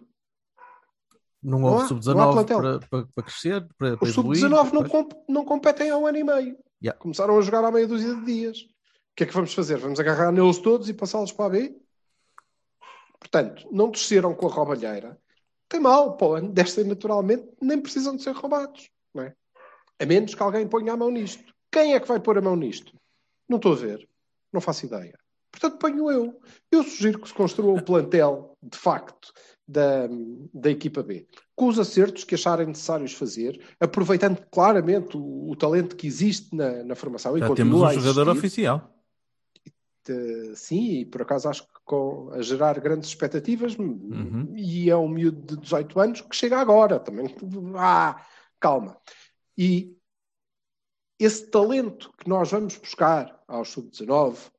Não 1.42 1.58
Não 1.60 1.68
há- 1.68 1.70
houve 1.70 1.78
não 1.78 1.84
há 1.84 1.88
sub-19 1.88 2.32
plantel. 2.32 2.58
para, 2.60 2.78
para, 2.88 3.06
para 3.14 3.24
crescer, 3.24 3.66
para, 3.78 3.96
para 3.96 4.04
Os 4.04 4.10
evoluir. 4.10 4.40
sub-19 4.40 4.72
não, 4.72 4.84
comp- 4.88 5.24
não 5.28 5.44
competem 5.44 5.90
há 5.90 5.96
um 5.96 6.06
ano 6.06 6.18
e 6.18 6.24
meio. 6.24 6.58
Yeah. 6.82 6.98
Começaram 6.98 7.38
a 7.38 7.42
jogar 7.42 7.64
há 7.64 7.70
meia 7.70 7.86
dúzia 7.86 8.14
de 8.14 8.24
dias. 8.24 8.58
O 9.12 9.16
que 9.16 9.24
é 9.24 9.26
que 9.26 9.34
vamos 9.34 9.52
fazer? 9.52 9.76
Vamos 9.78 10.00
agarrar 10.00 10.32
neles 10.32 10.58
todos 10.58 10.88
e 10.88 10.94
passá-los 10.94 11.32
para 11.32 11.46
a 11.46 11.50
B? 11.50 11.76
Portanto, 13.18 13.68
não 13.70 13.90
desceram 13.90 14.34
com 14.34 14.46
a 14.46 14.50
roubalheira. 14.50 15.20
Tem 15.68 15.78
mal, 15.78 16.16
para 16.16 16.26
o 16.26 16.34
ano, 16.34 16.52
descem 16.52 16.84
naturalmente, 16.84 17.46
nem 17.60 17.80
precisam 17.80 18.16
de 18.16 18.22
ser 18.22 18.34
roubados. 18.34 18.90
Não 19.14 19.22
é? 19.22 19.34
A 20.00 20.06
menos 20.06 20.34
que 20.34 20.42
alguém 20.42 20.66
ponha 20.66 20.94
a 20.94 20.96
mão 20.96 21.10
nisto. 21.10 21.54
Quem 21.70 21.94
é 21.94 22.00
que 22.00 22.08
vai 22.08 22.18
pôr 22.18 22.38
a 22.38 22.40
mão 22.40 22.56
nisto? 22.56 22.92
Não 23.48 23.56
estou 23.56 23.72
a 23.72 23.76
ver. 23.76 24.08
Não 24.52 24.60
faço 24.60 24.86
ideia. 24.86 25.16
Portanto, 25.52 25.78
ponho 25.78 26.10
eu. 26.10 26.40
Eu 26.72 26.82
sugiro 26.82 27.20
que 27.20 27.28
se 27.28 27.34
construa 27.34 27.74
um 27.74 27.82
plantel, 27.82 28.56
de 28.62 28.78
facto, 28.78 29.32
da, 29.66 30.08
da 30.52 30.70
equipa 30.70 31.02
B. 31.02 31.26
Com 31.54 31.68
os 31.68 31.78
acertos 31.78 32.24
que 32.24 32.34
acharem 32.34 32.66
necessários 32.66 33.12
fazer, 33.12 33.60
aproveitando 33.78 34.40
claramente 34.50 35.16
o, 35.16 35.50
o 35.50 35.56
talento 35.56 35.94
que 35.94 36.06
existe 36.06 36.54
na, 36.54 36.82
na 36.82 36.94
formação. 36.94 37.36
e 37.36 37.40
Já 37.40 37.46
temos 37.54 37.80
continua 37.80 37.90
um 37.90 38.00
jogador 38.00 38.28
oficial. 38.30 38.99
Eh, 40.10 40.54
sim, 40.56 41.00
e 41.00 41.04
por 41.06 41.22
acaso 41.22 41.48
acho 41.48 41.62
que 41.62 41.80
com, 41.84 42.30
a 42.32 42.42
gerar 42.42 42.80
grandes 42.80 43.08
expectativas, 43.08 43.76
Uhum. 43.78 44.52
e 44.56 44.90
é 44.90 44.96
um 44.96 45.08
miúdo 45.08 45.56
de 45.56 45.62
18 45.62 46.00
anos 46.00 46.20
que 46.20 46.34
chega 46.34 46.58
agora 46.58 46.98
também. 46.98 47.34
Ah, 47.76 48.26
calma. 48.58 49.00
E 49.56 49.96
esse 51.18 51.46
talento 51.50 52.12
que 52.18 52.28
nós 52.28 52.50
vamos 52.50 52.76
buscar 52.76 53.40
aos 53.46 53.68
sub-19, 53.70 54.50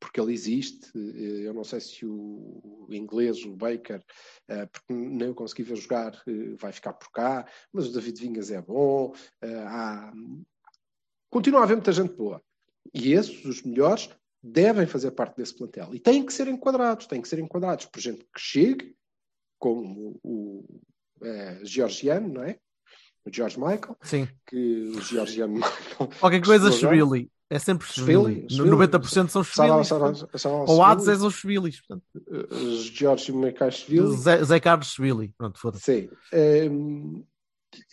porque 0.00 0.20
ele 0.20 0.32
existe, 0.32 0.90
eh, 0.94 1.46
eu 1.46 1.52
não 1.52 1.64
sei 1.64 1.80
se 1.80 2.06
o 2.06 2.86
inglês, 2.88 3.44
o 3.44 3.54
Baker, 3.54 4.02
eh, 4.48 4.66
porque 4.66 4.92
nem 4.94 5.28
eu 5.28 5.34
consegui 5.34 5.64
ver 5.64 5.76
jogar, 5.76 6.22
vai 6.58 6.72
ficar 6.72 6.94
por 6.94 7.10
cá, 7.10 7.46
mas 7.72 7.88
o 7.88 7.92
David 7.92 8.18
Vingas 8.20 8.50
é 8.50 8.62
bom, 8.62 9.12
há... 9.42 10.12
continua 11.28 11.60
a 11.60 11.62
haver 11.64 11.74
muita 11.76 11.92
gente 11.92 12.14
boa. 12.14 12.40
E 12.94 13.12
esses, 13.12 13.44
os 13.44 13.62
melhores, 13.62 14.08
devem 14.42 14.86
fazer 14.86 15.10
parte 15.12 15.36
desse 15.36 15.54
plantel. 15.54 15.94
E 15.94 15.98
têm 15.98 16.24
que 16.24 16.32
ser 16.32 16.48
enquadrados, 16.48 17.06
têm 17.06 17.20
que 17.20 17.28
ser 17.28 17.38
enquadrados 17.38 17.86
por 17.86 18.00
gente 18.00 18.24
que 18.24 18.40
chegue, 18.40 18.94
como 19.58 20.18
o, 20.22 20.64
eh, 21.22 21.60
georgiano, 21.64 22.32
não 22.32 22.42
é? 22.44 22.58
O 23.24 23.30
George 23.34 23.58
Michael, 23.58 23.96
Sim. 24.00 24.28
que 24.46 24.92
o 24.96 25.00
georgiano 25.00 25.54
Michael. 25.54 26.10
Qualquer 26.20 26.42
coisa. 26.42 26.70
Shvili. 26.70 27.30
É 27.50 27.58
sempre 27.58 27.86
Shvili, 27.86 28.46
Shvili. 28.46 28.50
Shvili. 28.50 28.70
90% 28.70 29.28
são 29.28 29.42
Shvilis. 29.42 29.90
Ou 30.66 30.82
Hades 30.82 31.04
Shvili, 31.04 31.16
és 31.16 31.22
os 31.22 31.34
Shvilis. 31.34 31.82
George 32.94 33.32
Michael 33.32 33.72
Zé, 34.16 34.44
Zé 34.44 34.60
Carlos 34.60 34.92
Shvili. 34.92 35.34
Pronto, 35.36 35.58
foda-se. 35.58 35.82
Sim. 35.84 36.10
Ehm, 36.32 37.24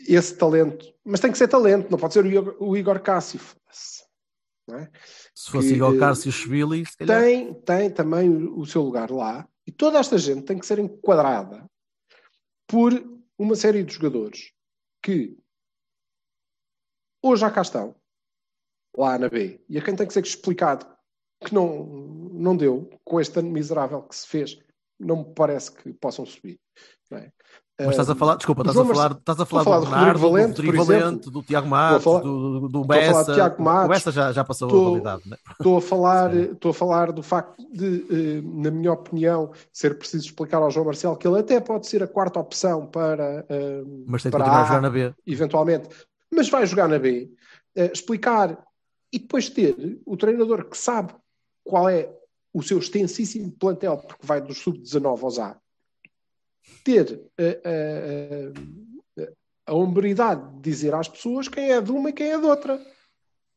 esse 0.07 0.35
talento, 0.35 0.85
mas 1.03 1.19
tem 1.19 1.31
que 1.31 1.37
ser 1.37 1.47
talento, 1.47 1.89
não 1.89 1.97
pode 1.97 2.13
ser 2.13 2.23
o 2.23 2.27
Igor, 2.27 2.55
o 2.59 2.77
Igor 2.77 2.99
Cássio. 2.99 3.39
É? 4.71 4.89
Se 5.35 5.51
fosse 5.51 5.69
Que, 5.69 5.75
igual 5.75 5.93
eh, 5.93 5.99
se 6.85 6.97
calhar. 6.97 7.21
tem, 7.21 7.53
tem 7.53 7.89
também 7.91 8.29
o, 8.29 8.65
seu 8.65 8.81
lugar 8.81 9.11
lá 9.11 9.47
e 9.67 9.71
toda 9.71 9.99
esta 9.99 10.17
gente 10.17 10.43
tem 10.43 10.57
que 10.57 10.65
ser 10.65 10.79
enquadrada 10.79 11.69
por 12.67 12.91
uma 13.37 13.55
série 13.55 13.83
de 13.83 13.93
jogadores 13.93 14.51
que 15.03 15.37
ou 17.21 17.35
já 17.35 17.49
cá 17.51 17.61
estão, 17.61 17.95
lá 18.95 19.17
na 19.17 19.27
B, 19.27 19.59
e 19.67 19.77
a 19.77 19.83
quem 19.83 19.95
tem 19.95 20.05
que 20.05 20.13
ser 20.13 20.23
explicado 20.23 20.85
que 21.43 21.53
não, 21.53 21.85
não 21.85 22.55
deu, 22.55 22.89
com 23.03 23.19
este 23.19 23.39
ano 23.39 23.49
miserável 23.49 24.01
que 24.03 24.15
se 24.15 24.27
fez, 24.27 24.59
não 24.99 25.17
me 25.17 25.33
parece 25.33 25.71
que 25.71 25.93
possam 25.93 26.25
subir. 26.25 26.59
não 27.09 27.17
é? 27.17 27.31
Mas 27.77 27.89
estás 27.89 28.09
a 28.09 28.15
falar, 28.15 28.37
desculpa, 28.37 28.61
estás 28.61 28.77
a 28.77 28.85
falar, 28.85 29.11
estás 29.11 29.39
a 29.41 29.45
falar 29.45 29.61
a 29.61 29.79
do 29.79 29.85
Bernardo, 29.85 30.13
do 30.13 30.29
do 30.29 30.29
Rodrigo 30.29 30.85
Valente, 30.85 31.03
Valente, 31.03 31.29
do 31.31 31.43
Tiago 31.43 31.67
Matos, 31.67 32.03
falar- 32.05 32.21
do, 32.21 32.69
do, 32.69 32.85
Bessa. 32.85 33.33
Tiago 33.33 33.61
Matos, 33.63 33.85
o 33.85 33.89
Bessa 33.89 34.11
já, 34.13 34.31
já 34.31 34.43
passou 34.45 34.67
estou- 34.69 34.81
a 34.87 34.89
validade, 34.91 35.21
né? 35.29 35.37
Estou 35.51 35.77
a 35.77 35.81
falar, 35.81 36.33
estou 36.33 36.71
a 36.71 36.73
falar 36.73 37.11
do 37.11 37.21
facto 37.21 37.57
de, 37.73 38.05
eh, 38.09 38.41
na 38.41 38.71
minha 38.71 38.93
opinião, 38.93 39.51
ser 39.73 39.97
preciso 39.97 40.25
explicar 40.25 40.59
ao 40.59 40.71
João 40.71 40.85
Marcelo 40.85 41.17
que 41.17 41.27
ele 41.27 41.37
até 41.37 41.59
pode 41.59 41.85
ser 41.87 42.01
a 42.01 42.07
quarta 42.07 42.39
opção 42.39 42.85
para, 42.85 43.45
eh, 43.49 43.83
mas 44.07 44.23
tem 44.23 44.31
para 44.31 44.39
continuar 44.45 44.59
a 44.59 44.63
A, 44.63 44.67
jogar 44.67 44.81
na 44.81 44.89
B. 44.89 45.13
eventualmente, 45.27 45.89
mas 46.33 46.47
vai 46.49 46.65
jogar 46.65 46.87
na 46.87 46.97
B. 46.97 47.29
Eh, 47.75 47.91
explicar 47.93 48.57
e 49.11 49.19
depois 49.19 49.49
ter 49.49 49.99
o 50.05 50.15
treinador 50.15 50.63
que 50.69 50.77
sabe 50.77 51.13
qual 51.61 51.89
é 51.89 52.09
o 52.53 52.63
seu 52.63 52.77
extensíssimo 52.79 53.51
plantel, 53.51 53.97
porque 53.97 54.25
vai 54.25 54.39
dos 54.39 54.59
sub-19 54.59 55.23
aos 55.25 55.39
A, 55.39 55.57
ter 56.83 57.21
eh, 57.37 57.61
eh, 57.63 58.53
eh, 59.17 59.33
a 59.65 59.73
hombridade 59.73 60.55
de 60.55 60.61
dizer 60.61 60.93
às 60.93 61.07
pessoas 61.07 61.47
quem 61.47 61.71
é 61.71 61.81
de 61.81 61.91
uma 61.91 62.09
e 62.09 62.13
quem 62.13 62.31
é 62.31 62.37
de 62.37 62.45
outra. 62.45 62.79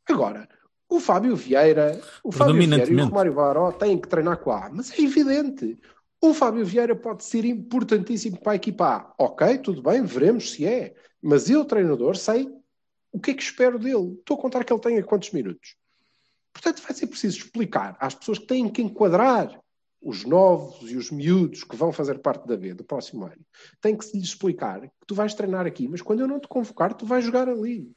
Agora, 0.09 0.49
o 0.89 0.99
Fábio 0.99 1.37
Vieira, 1.37 2.01
o 2.25 2.33
Fábio 2.33 2.55
Vieira 2.55 2.91
e 2.91 2.95
o. 2.95 3.05
Romário 3.05 3.35
Baró 3.35 3.73
têm 3.73 4.01
que 4.01 4.09
treinar 4.09 4.39
com 4.39 4.51
a 4.51 4.67
A, 4.67 4.71
mas 4.71 4.91
é 4.99 5.03
evidente. 5.03 5.79
O 6.21 6.33
Fábio 6.33 6.65
Vieira 6.65 6.97
pode 6.97 7.23
ser 7.25 7.45
importantíssimo 7.45 8.41
para 8.41 8.53
a 8.53 8.57
equipa 8.57 8.87
A. 8.87 9.15
Ok, 9.19 9.59
tudo 9.59 9.83
bem, 9.83 10.03
veremos 10.03 10.53
se 10.53 10.67
é. 10.67 10.95
Mas 11.23 11.51
eu, 11.51 11.65
treinador, 11.65 12.17
sei 12.17 12.51
o 13.13 13.21
que 13.21 13.33
é 13.33 13.35
que 13.35 13.43
espero 13.43 13.79
dele. 13.79 14.15
Estou 14.19 14.39
a 14.39 14.41
contar 14.41 14.65
que 14.65 14.73
ele 14.73 14.81
tenha 14.81 15.03
quantos 15.03 15.31
minutos. 15.31 15.77
Portanto, 16.53 16.83
vai 16.83 16.95
ser 16.95 17.07
preciso 17.07 17.39
explicar 17.39 17.97
às 18.01 18.15
pessoas 18.15 18.39
que 18.39 18.47
têm 18.47 18.69
que 18.69 18.83
enquadrar 18.83 19.61
os 20.01 20.25
novos 20.25 20.91
e 20.91 20.97
os 20.97 21.11
miúdos 21.11 21.65
que 21.65 21.75
vão 21.77 21.93
fazer 21.93 22.19
parte 22.21 22.47
da 22.47 22.57
B 22.57 22.73
do 22.75 22.85
próximo 22.85 23.25
ano. 23.25 23.45
Tem 23.81 23.97
que 23.97 24.05
se 24.05 24.17
lhes 24.17 24.29
explicar 24.29 24.81
que 24.81 24.91
tu 25.07 25.15
vais 25.15 25.35
treinar 25.35 25.67
aqui, 25.67 25.89
mas 25.89 26.01
quando 26.03 26.21
eu 26.21 26.29
não 26.29 26.39
te 26.41 26.47
convocar, 26.49 26.95
tu 26.95 27.05
vais 27.05 27.25
jogar 27.25 27.49
ali. 27.49 27.91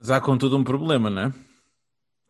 Mas 0.00 0.10
há 0.10 0.20
contudo 0.20 0.56
um 0.56 0.64
problema, 0.64 1.08
não 1.10 1.22
é? 1.22 1.32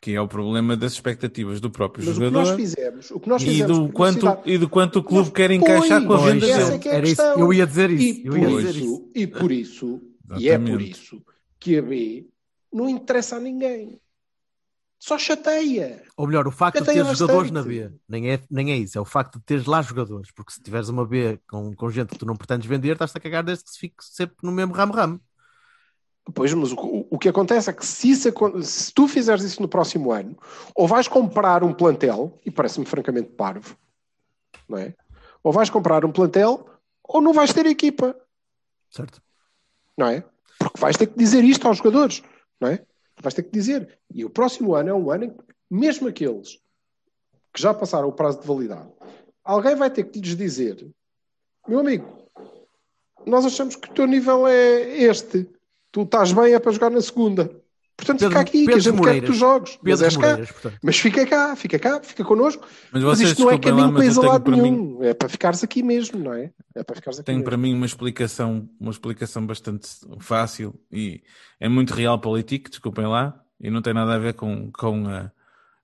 Que 0.00 0.14
é 0.14 0.20
o 0.20 0.26
problema 0.28 0.76
das 0.76 0.92
expectativas 0.94 1.60
do 1.60 1.70
próprio 1.70 2.04
Mas 2.04 2.16
o 2.16 2.18
que 2.18 2.24
jogador 2.26 2.46
nós 2.48 2.56
fizemos, 2.56 3.10
o 3.10 3.20
que 3.20 3.28
nós 3.28 3.42
e 3.42 3.46
fizemos 3.46 3.78
do, 3.78 3.86
por 3.86 3.92
quanto, 3.92 4.26
e 4.46 4.58
do 4.58 4.68
quanto 4.68 4.98
o 4.98 5.02
clube 5.04 5.28
Nós- 5.28 5.36
quer 5.36 5.50
encaixar 5.50 6.06
com 6.06 6.12
a 6.14 6.16
venda 6.18 6.46
dele. 6.46 6.88
é 6.88 6.88
é 6.88 6.94
Era 6.96 7.08
isso, 7.08 7.22
eu 7.22 7.52
ia 7.52 7.66
dizer 7.66 7.90
isso. 7.90 8.20
E 8.20 8.26
eu 8.26 8.32
por, 8.32 8.38
ia 8.38 8.48
Pois. 8.48 8.66
dizer 8.66 8.78
isso. 8.80 8.84
isso, 8.94 9.10
e 9.14 9.26
por 9.26 9.52
isso, 9.52 10.00
e 10.38 10.48
é 10.48 10.58
por 10.58 10.80
isso 10.80 11.22
que 11.58 11.76
a 11.78 11.82
B 11.82 12.26
não 12.72 12.88
interessa 12.88 13.36
a 13.36 13.40
ninguém. 13.40 14.00
Só 15.00 15.18
chateia. 15.18 16.02
Ou 16.14 16.26
melhor, 16.26 16.46
o 16.46 16.50
facto 16.52 16.84
Já 16.84 16.84
de 16.84 16.92
ter 16.92 17.04
jogadores 17.16 17.50
na. 17.50 17.62
B 17.62 17.90
nem 18.06 18.30
é, 18.32 18.40
nem 18.50 18.70
é 18.70 18.76
isso, 18.76 18.98
é 18.98 19.00
o 19.00 19.04
facto 19.06 19.38
de 19.38 19.44
teres 19.46 19.64
lá 19.64 19.80
jogadores, 19.80 20.30
porque 20.30 20.52
se 20.52 20.62
tiveres 20.62 20.90
uma 20.90 21.06
B 21.06 21.40
com, 21.48 21.74
com 21.74 21.90
gente 21.90 22.10
que 22.10 22.18
tu 22.18 22.26
não 22.26 22.36
pretendes 22.36 22.68
vender, 22.68 22.92
estás-te 22.92 23.16
a 23.16 23.20
cagar 23.20 23.42
desde 23.42 23.64
que 23.64 23.70
se 23.70 23.78
fique 23.78 24.04
sempre 24.04 24.36
no 24.42 24.52
mesmo 24.52 24.74
ramo-ramo. 24.74 25.18
Pois, 26.34 26.52
mas 26.52 26.70
o, 26.70 27.06
o- 27.10 27.18
que 27.18 27.30
acontece 27.30 27.70
é 27.70 27.72
que 27.72 27.84
se, 27.84 28.10
isso 28.10 28.28
se 28.62 28.92
tu 28.92 29.08
fizeres 29.08 29.42
isso 29.42 29.60
no 29.62 29.66
próximo 29.66 30.12
ano, 30.12 30.36
ou 30.74 30.86
vais 30.86 31.08
comprar 31.08 31.64
um 31.64 31.72
plantel, 31.72 32.38
e 32.44 32.50
parece-me 32.50 32.84
francamente 32.86 33.30
parvo, 33.30 33.74
não 34.68 34.78
é? 34.78 34.94
Ou 35.42 35.50
vais 35.50 35.70
comprar 35.70 36.04
um 36.04 36.12
plantel, 36.12 36.68
ou 37.02 37.22
não 37.22 37.32
vais 37.32 37.52
ter 37.54 37.64
equipa, 37.66 38.14
Certo? 38.90 39.22
não 39.96 40.08
é? 40.08 40.22
Porque 40.58 40.78
vais 40.78 40.96
ter 40.96 41.06
que 41.06 41.18
dizer 41.18 41.42
isto 41.42 41.66
aos 41.66 41.78
jogadores, 41.78 42.22
não 42.60 42.68
é? 42.68 42.84
Vais 43.22 43.34
ter 43.34 43.42
que 43.42 43.50
dizer. 43.50 43.98
E 44.12 44.24
o 44.24 44.30
próximo 44.30 44.74
ano 44.74 44.88
é 44.88 44.94
um 44.94 45.10
ano 45.10 45.24
em 45.24 45.30
que, 45.30 45.44
mesmo 45.70 46.08
aqueles 46.08 46.58
que 47.52 47.60
já 47.60 47.74
passaram 47.74 48.08
o 48.08 48.12
prazo 48.12 48.40
de 48.40 48.46
validade, 48.46 48.90
alguém 49.44 49.74
vai 49.74 49.90
ter 49.90 50.04
que 50.04 50.20
lhes 50.20 50.36
dizer: 50.36 50.86
meu 51.66 51.80
amigo, 51.80 52.06
nós 53.26 53.44
achamos 53.44 53.76
que 53.76 53.90
o 53.90 53.94
teu 53.94 54.06
nível 54.06 54.46
é 54.46 54.80
este, 55.02 55.48
tu 55.92 56.02
estás 56.02 56.32
bem, 56.32 56.54
é 56.54 56.58
para 56.58 56.72
jogar 56.72 56.90
na 56.90 57.00
segunda. 57.00 57.50
Portanto, 58.00 58.18
Pedro- 58.20 58.30
fica 58.38 58.40
aqui, 58.40 58.58
que 58.58 58.62
a 58.62 58.66
Pedro 58.66 58.80
gente 58.80 58.92
quer 58.92 58.98
que 59.00 59.06
Moreiras. 59.06 59.30
tu 59.30 59.34
jogues. 59.34 59.70
Mas, 59.72 59.82
Pedro 59.82 60.04
és 60.06 60.16
cá. 60.16 60.28
Moreiras, 60.28 60.54
mas 60.82 60.98
fica 60.98 61.26
cá, 61.26 61.56
fica 61.56 61.78
cá, 61.78 62.00
fica 62.02 62.24
connosco. 62.24 62.66
Mas 62.90 63.02
Mas 63.04 63.20
isto 63.20 63.40
não 63.42 63.50
é 63.50 63.52
desculpem 63.52 63.70
lá, 63.72 63.76
caminho 63.76 63.88
para 63.94 63.98
mas 64.04 64.06
isolado 64.08 64.44
para 64.44 64.56
mim, 64.56 64.62
nenhum. 64.62 65.04
É 65.04 65.14
para 65.14 65.28
ficares 65.28 65.62
aqui 65.62 65.82
mesmo, 65.82 66.18
não 66.18 66.32
é? 66.32 66.50
É 66.74 66.82
para 66.82 66.96
ficares 66.96 67.18
aqui 67.18 67.26
tenho 67.26 67.38
mesmo. 67.38 67.48
para 67.50 67.56
mim 67.58 67.74
uma 67.74 67.84
explicação, 67.86 68.68
uma 68.80 68.90
explicação 68.90 69.46
bastante 69.46 69.88
fácil 70.18 70.74
e 70.90 71.22
é 71.60 71.68
muito 71.68 71.92
real 71.94 72.18
político, 72.18 72.70
desculpem 72.70 73.06
lá, 73.06 73.38
e 73.60 73.70
não 73.70 73.82
tem 73.82 73.92
nada 73.92 74.14
a 74.14 74.18
ver 74.18 74.32
com, 74.34 74.70
com, 74.72 75.10
eh, 75.10 75.30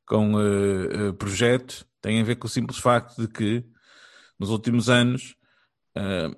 com 0.07 0.40
eh, 0.40 1.12
projeto, 1.18 1.87
tem 2.00 2.20
a 2.20 2.24
ver 2.24 2.37
com 2.37 2.46
o 2.46 2.50
simples 2.50 2.79
facto 2.79 3.20
de 3.20 3.29
que 3.29 3.64
nos 4.38 4.48
últimos 4.50 4.88
anos 4.88 5.35
eh, 5.94 6.31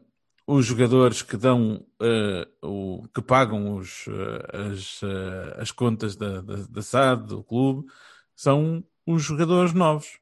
os 0.50 0.64
jogadores 0.64 1.20
que 1.20 1.36
dão 1.36 1.84
eh, 2.00 2.48
o, 2.62 3.02
que 3.14 3.20
pagam 3.20 3.74
os, 3.76 4.06
eh, 4.08 4.70
as, 4.72 5.00
eh, 5.02 5.56
as 5.60 5.70
contas 5.70 6.16
da, 6.16 6.40
da, 6.40 6.56
da 6.70 6.80
SAD, 6.80 7.26
do 7.26 7.44
clube, 7.44 7.86
são 8.34 8.82
os 9.06 9.22
jogadores 9.22 9.74
novos. 9.74 10.18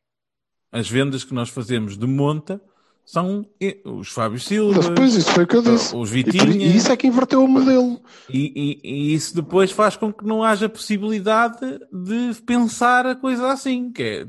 As 0.73 0.91
vendas 0.91 1.23
que 1.23 1.33
nós 1.33 1.49
fazemos 1.49 1.97
de 1.97 2.07
monta 2.09 2.61
são 3.05 3.47
os 3.85 4.09
Fábio 4.09 4.41
Silva, 4.41 4.81
Depois 4.81 5.15
isso 5.15 5.31
foi 5.31 5.45
o 5.45 5.47
que 5.47 5.55
eu 5.55 5.63
disse. 5.63 5.95
os 5.95 6.11
E, 6.11 6.13
Vitinha, 6.15 6.45
e 6.67 6.77
isso 6.77 6.91
é 6.91 6.97
que 6.97 7.07
inverteu 7.07 7.45
o 7.45 7.47
modelo. 7.49 8.03
e, 8.29 8.53
e- 8.57 8.81
e 8.83 9.15
isso 9.15 9.33
depois 9.33 9.71
faz 9.71 9.97
com 9.97 10.13
que 10.13 10.25
não 10.25 10.43
haja 10.43 10.69
possibilidade 10.69 11.61
de 11.93 12.35
pensar 12.45 13.07
a 13.07 13.15
coisa 13.15 13.53
assim, 13.53 13.93
que 13.93 14.03
é 14.03 14.27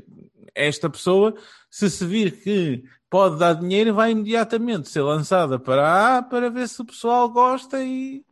esta 0.68 0.88
pessoa, 0.88 1.34
se 1.70 1.88
se 1.90 2.04
vir 2.04 2.32
que 2.42 2.82
pode 3.10 3.38
dar 3.38 3.54
dinheiro, 3.54 3.94
vai 3.94 4.10
imediatamente 4.10 4.88
ser 4.88 5.02
lançada 5.02 5.58
para 5.58 6.18
a 6.18 6.22
para 6.22 6.50
ver 6.50 6.68
se 6.68 6.80
o 6.80 6.84
pessoal 6.84 7.28
gosta 7.28 7.82
e 7.82 8.22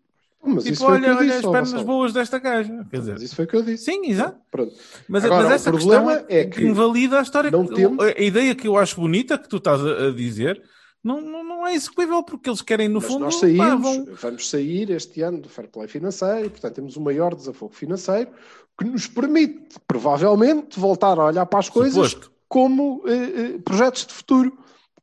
Mas 0.42 0.64
tipo, 0.64 0.84
olha, 0.84 1.16
olha 1.16 1.26
disse. 1.34 1.46
as 1.46 1.52
pernas 1.52 1.82
boas 1.82 2.12
desta 2.12 2.38
gaja. 2.38 2.68
Quer 2.90 2.98
Mas 2.98 3.00
dizer, 3.06 3.16
isso 3.22 3.34
foi 3.36 3.44
o 3.46 3.48
que 3.48 3.56
eu 3.56 3.62
disse. 3.62 3.84
sim, 3.84 4.06
exato. 4.06 4.38
Pronto. 4.50 4.74
Mas, 5.08 5.24
Agora, 5.24 5.42
mas 5.44 5.52
essa 5.52 5.70
problema 5.70 6.16
questão 6.18 6.26
é 6.36 6.44
que 6.44 6.62
invalida 6.64 7.18
a 7.18 7.22
história. 7.22 7.50
não 7.50 7.66
que- 7.66 7.74
temos- 7.74 8.04
A 8.04 8.20
ideia 8.20 8.54
que 8.54 8.68
eu 8.68 8.76
acho 8.76 9.00
bonita, 9.00 9.36
que 9.38 9.48
tu 9.48 9.56
estás 9.56 9.80
a, 9.84 10.10
dizer, 10.12 10.62
não, 11.02 11.20
não, 11.20 11.42
não 11.44 11.66
é 11.66 11.74
execuível, 11.74 12.22
porque 12.22 12.48
eles 12.50 12.60
querem, 12.62 12.88
no 12.88 13.00
Mas 13.00 13.06
fundo, 13.08 13.20
nós 13.24 13.34
pá, 13.34 13.40
saímos, 13.40 13.80
vão- 13.82 14.06
vamos 14.20 14.48
sair 14.50 14.90
este 14.90 15.22
ano 15.22 15.40
do 15.40 15.48
fair 15.48 15.68
play 15.68 15.88
financeiro, 15.88 16.50
portanto 16.50 16.74
temos 16.74 16.96
o 16.96 17.00
maior 17.00 17.34
desafogo 17.34 17.74
financeiro 17.74 18.30
que 18.78 18.84
nos 18.84 19.06
permite, 19.06 19.76
provavelmente, 19.86 20.78
voltar 20.78 21.18
a 21.18 21.24
olhar 21.24 21.46
para 21.46 21.58
as 21.60 21.68
coisas 21.68 21.94
Suposto. 22.10 22.35
Como 22.48 23.02
eh, 23.06 23.12
eh, 23.54 23.58
projetos 23.64 24.06
de 24.06 24.12
futuro. 24.14 24.56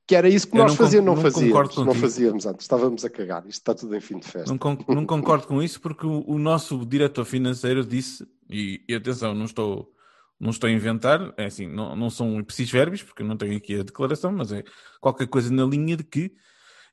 Que 0.05 0.17
era 0.17 0.27
isso 0.27 0.49
que 0.49 0.57
Eu 0.57 0.63
nós 0.63 0.71
não 0.71 0.77
con- 0.77 0.83
fazíamos, 0.83 1.05
não, 1.07 1.15
não 1.15 1.21
fazíamos, 1.21 1.75
não 1.77 1.93
fazíamos 1.93 2.45
antes, 2.45 2.63
estávamos 2.65 3.05
a 3.05 3.09
cagar, 3.09 3.39
isto 3.47 3.51
está 3.61 3.73
tudo 3.73 3.95
em 3.95 4.01
fim 4.01 4.19
de 4.19 4.27
festa. 4.27 4.49
Não, 4.49 4.57
con- 4.57 4.77
não 4.89 5.05
concordo 5.05 5.47
com 5.47 5.63
isso 5.63 5.79
porque 5.79 6.05
o, 6.05 6.25
o 6.27 6.37
nosso 6.37 6.85
diretor 6.85 7.23
financeiro 7.23 7.85
disse, 7.85 8.27
e, 8.49 8.83
e 8.89 8.93
atenção, 8.95 9.33
não 9.33 9.45
estou, 9.45 9.89
não 10.37 10.49
estou 10.49 10.67
a 10.67 10.73
inventar, 10.73 11.33
é 11.37 11.45
assim, 11.45 11.67
não, 11.67 11.95
não 11.95 12.09
são 12.09 12.37
ipsis 12.37 12.69
verbis, 12.69 13.01
porque 13.01 13.21
eu 13.23 13.25
não 13.25 13.37
tenho 13.37 13.55
aqui 13.55 13.79
a 13.79 13.83
declaração, 13.83 14.33
mas 14.33 14.51
é 14.51 14.61
qualquer 14.99 15.27
coisa 15.27 15.49
na 15.53 15.63
linha 15.63 15.95
de 15.95 16.03
que 16.03 16.33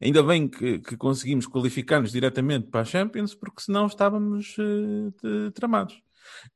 ainda 0.00 0.22
bem 0.22 0.46
que, 0.46 0.78
que 0.78 0.96
conseguimos 0.96 1.48
qualificar-nos 1.48 2.12
diretamente 2.12 2.68
para 2.68 2.82
a 2.82 2.84
Champions, 2.84 3.34
porque 3.34 3.60
senão 3.62 3.86
estávamos 3.88 4.54
de- 4.56 5.50
tramados. 5.52 6.00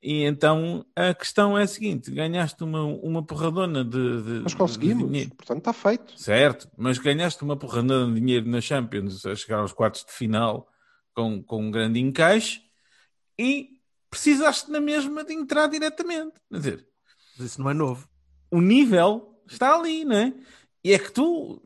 E 0.03 0.23
então 0.25 0.85
a 0.97 1.13
questão 1.15 1.57
é 1.59 1.63
a 1.63 1.67
seguinte: 1.67 2.11
ganhaste 2.11 2.63
uma, 2.65 2.83
uma 2.83 3.25
porradona 3.25 3.85
de, 3.85 4.23
de, 4.23 4.43
de 4.45 4.57
conseguimos, 4.57 5.07
dinheiro. 5.07 5.35
portanto 5.35 5.59
está 5.59 5.73
feito. 5.73 6.19
Certo, 6.21 6.69
mas 6.77 6.99
ganhaste 6.99 7.43
uma 7.43 7.57
porrada 7.57 8.07
de 8.07 8.15
dinheiro 8.15 8.49
na 8.49 8.61
Champions 8.61 9.25
a 9.27 9.35
chegar 9.35 9.59
aos 9.59 9.73
quartos 9.73 10.05
de 10.05 10.13
final 10.13 10.69
com, 11.15 11.43
com 11.43 11.63
um 11.67 11.71
grande 11.71 12.01
encaixe 12.01 12.61
e 13.39 13.69
precisaste 14.11 14.71
na 14.71 14.81
mesma 14.81 15.25
de 15.25 15.33
entrar 15.33 15.67
diretamente. 15.67 16.35
Quer 16.51 16.59
dizer, 16.59 16.87
Mas 17.37 17.47
isso 17.47 17.61
não 17.61 17.71
é 17.71 17.75
novo. 17.75 18.09
o 18.51 18.61
nível 18.61 19.41
está 19.49 19.75
ali, 19.75 20.05
não 20.05 20.17
é? 20.17 20.33
E 20.85 20.93
é 20.93 20.99
que 20.99 21.11
tu 21.11 21.63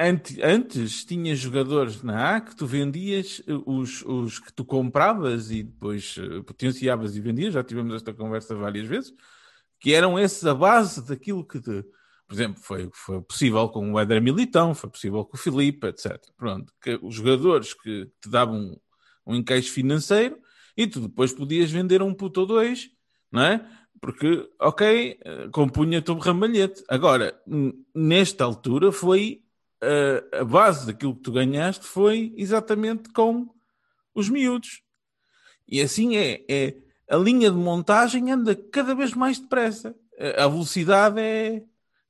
ante- 0.00 0.42
antes 0.42 1.04
tinhas 1.04 1.38
jogadores 1.38 2.02
na 2.02 2.36
A 2.36 2.40
que 2.40 2.56
tu 2.56 2.66
vendias 2.66 3.42
eh, 3.46 3.52
os, 3.66 4.02
os 4.02 4.38
que 4.38 4.50
tu 4.52 4.64
compravas 4.64 5.50
e 5.50 5.62
depois 5.62 6.16
eh, 6.18 6.40
potenciavas 6.42 7.14
e 7.14 7.20
vendias, 7.20 7.52
já 7.52 7.62
tivemos 7.62 7.94
esta 7.94 8.14
conversa 8.14 8.54
várias 8.56 8.86
vezes, 8.86 9.12
que 9.78 9.92
eram 9.92 10.18
esses 10.18 10.44
a 10.46 10.54
base 10.54 11.06
daquilo 11.06 11.46
que 11.46 11.60
te, 11.60 11.82
por 12.26 12.34
exemplo, 12.34 12.62
foi, 12.62 12.88
foi 12.94 13.20
possível 13.22 13.68
com 13.68 13.92
o 13.92 14.00
Éder 14.00 14.22
Militão, 14.22 14.74
foi 14.74 14.88
possível 14.88 15.22
com 15.24 15.36
o 15.36 15.40
Filipe, 15.40 15.88
etc. 15.88 16.18
Pronto, 16.36 16.72
que 16.80 16.98
os 17.02 17.14
jogadores 17.14 17.74
que 17.74 18.06
te 18.22 18.30
davam 18.30 18.80
um 19.26 19.34
encaixe 19.34 19.68
financeiro 19.70 20.38
e 20.76 20.86
tu 20.86 21.00
depois 21.00 21.32
podias 21.32 21.70
vender 21.70 22.00
um 22.00 22.14
puto 22.14 22.40
ou 22.40 22.46
dois, 22.46 22.88
não 23.30 23.42
é? 23.42 23.68
Porque, 24.02 24.50
ok, 24.58 25.16
eh, 25.24 25.48
compunha-te 25.52 26.10
o 26.10 26.18
ramalhete. 26.18 26.82
Agora, 26.88 27.40
nesta 27.94 28.42
altura 28.42 28.90
foi 28.90 29.42
eh, 29.80 30.24
a 30.40 30.44
base 30.44 30.86
daquilo 30.86 31.14
que 31.14 31.22
tu 31.22 31.30
ganhaste 31.30 31.86
foi 31.86 32.34
exatamente 32.36 33.10
com 33.10 33.46
os 34.12 34.28
miúdos. 34.28 34.82
E 35.68 35.80
assim 35.80 36.16
é, 36.16 36.44
é 36.48 36.74
a 37.08 37.16
linha 37.16 37.48
de 37.48 37.56
montagem 37.56 38.28
anda 38.32 38.56
cada 38.56 38.92
vez 38.92 39.14
mais 39.14 39.38
depressa. 39.38 39.94
Eh, 40.18 40.34
A 40.42 40.48
velocidade 40.48 41.20
é, 41.20 41.46
é 41.58 41.60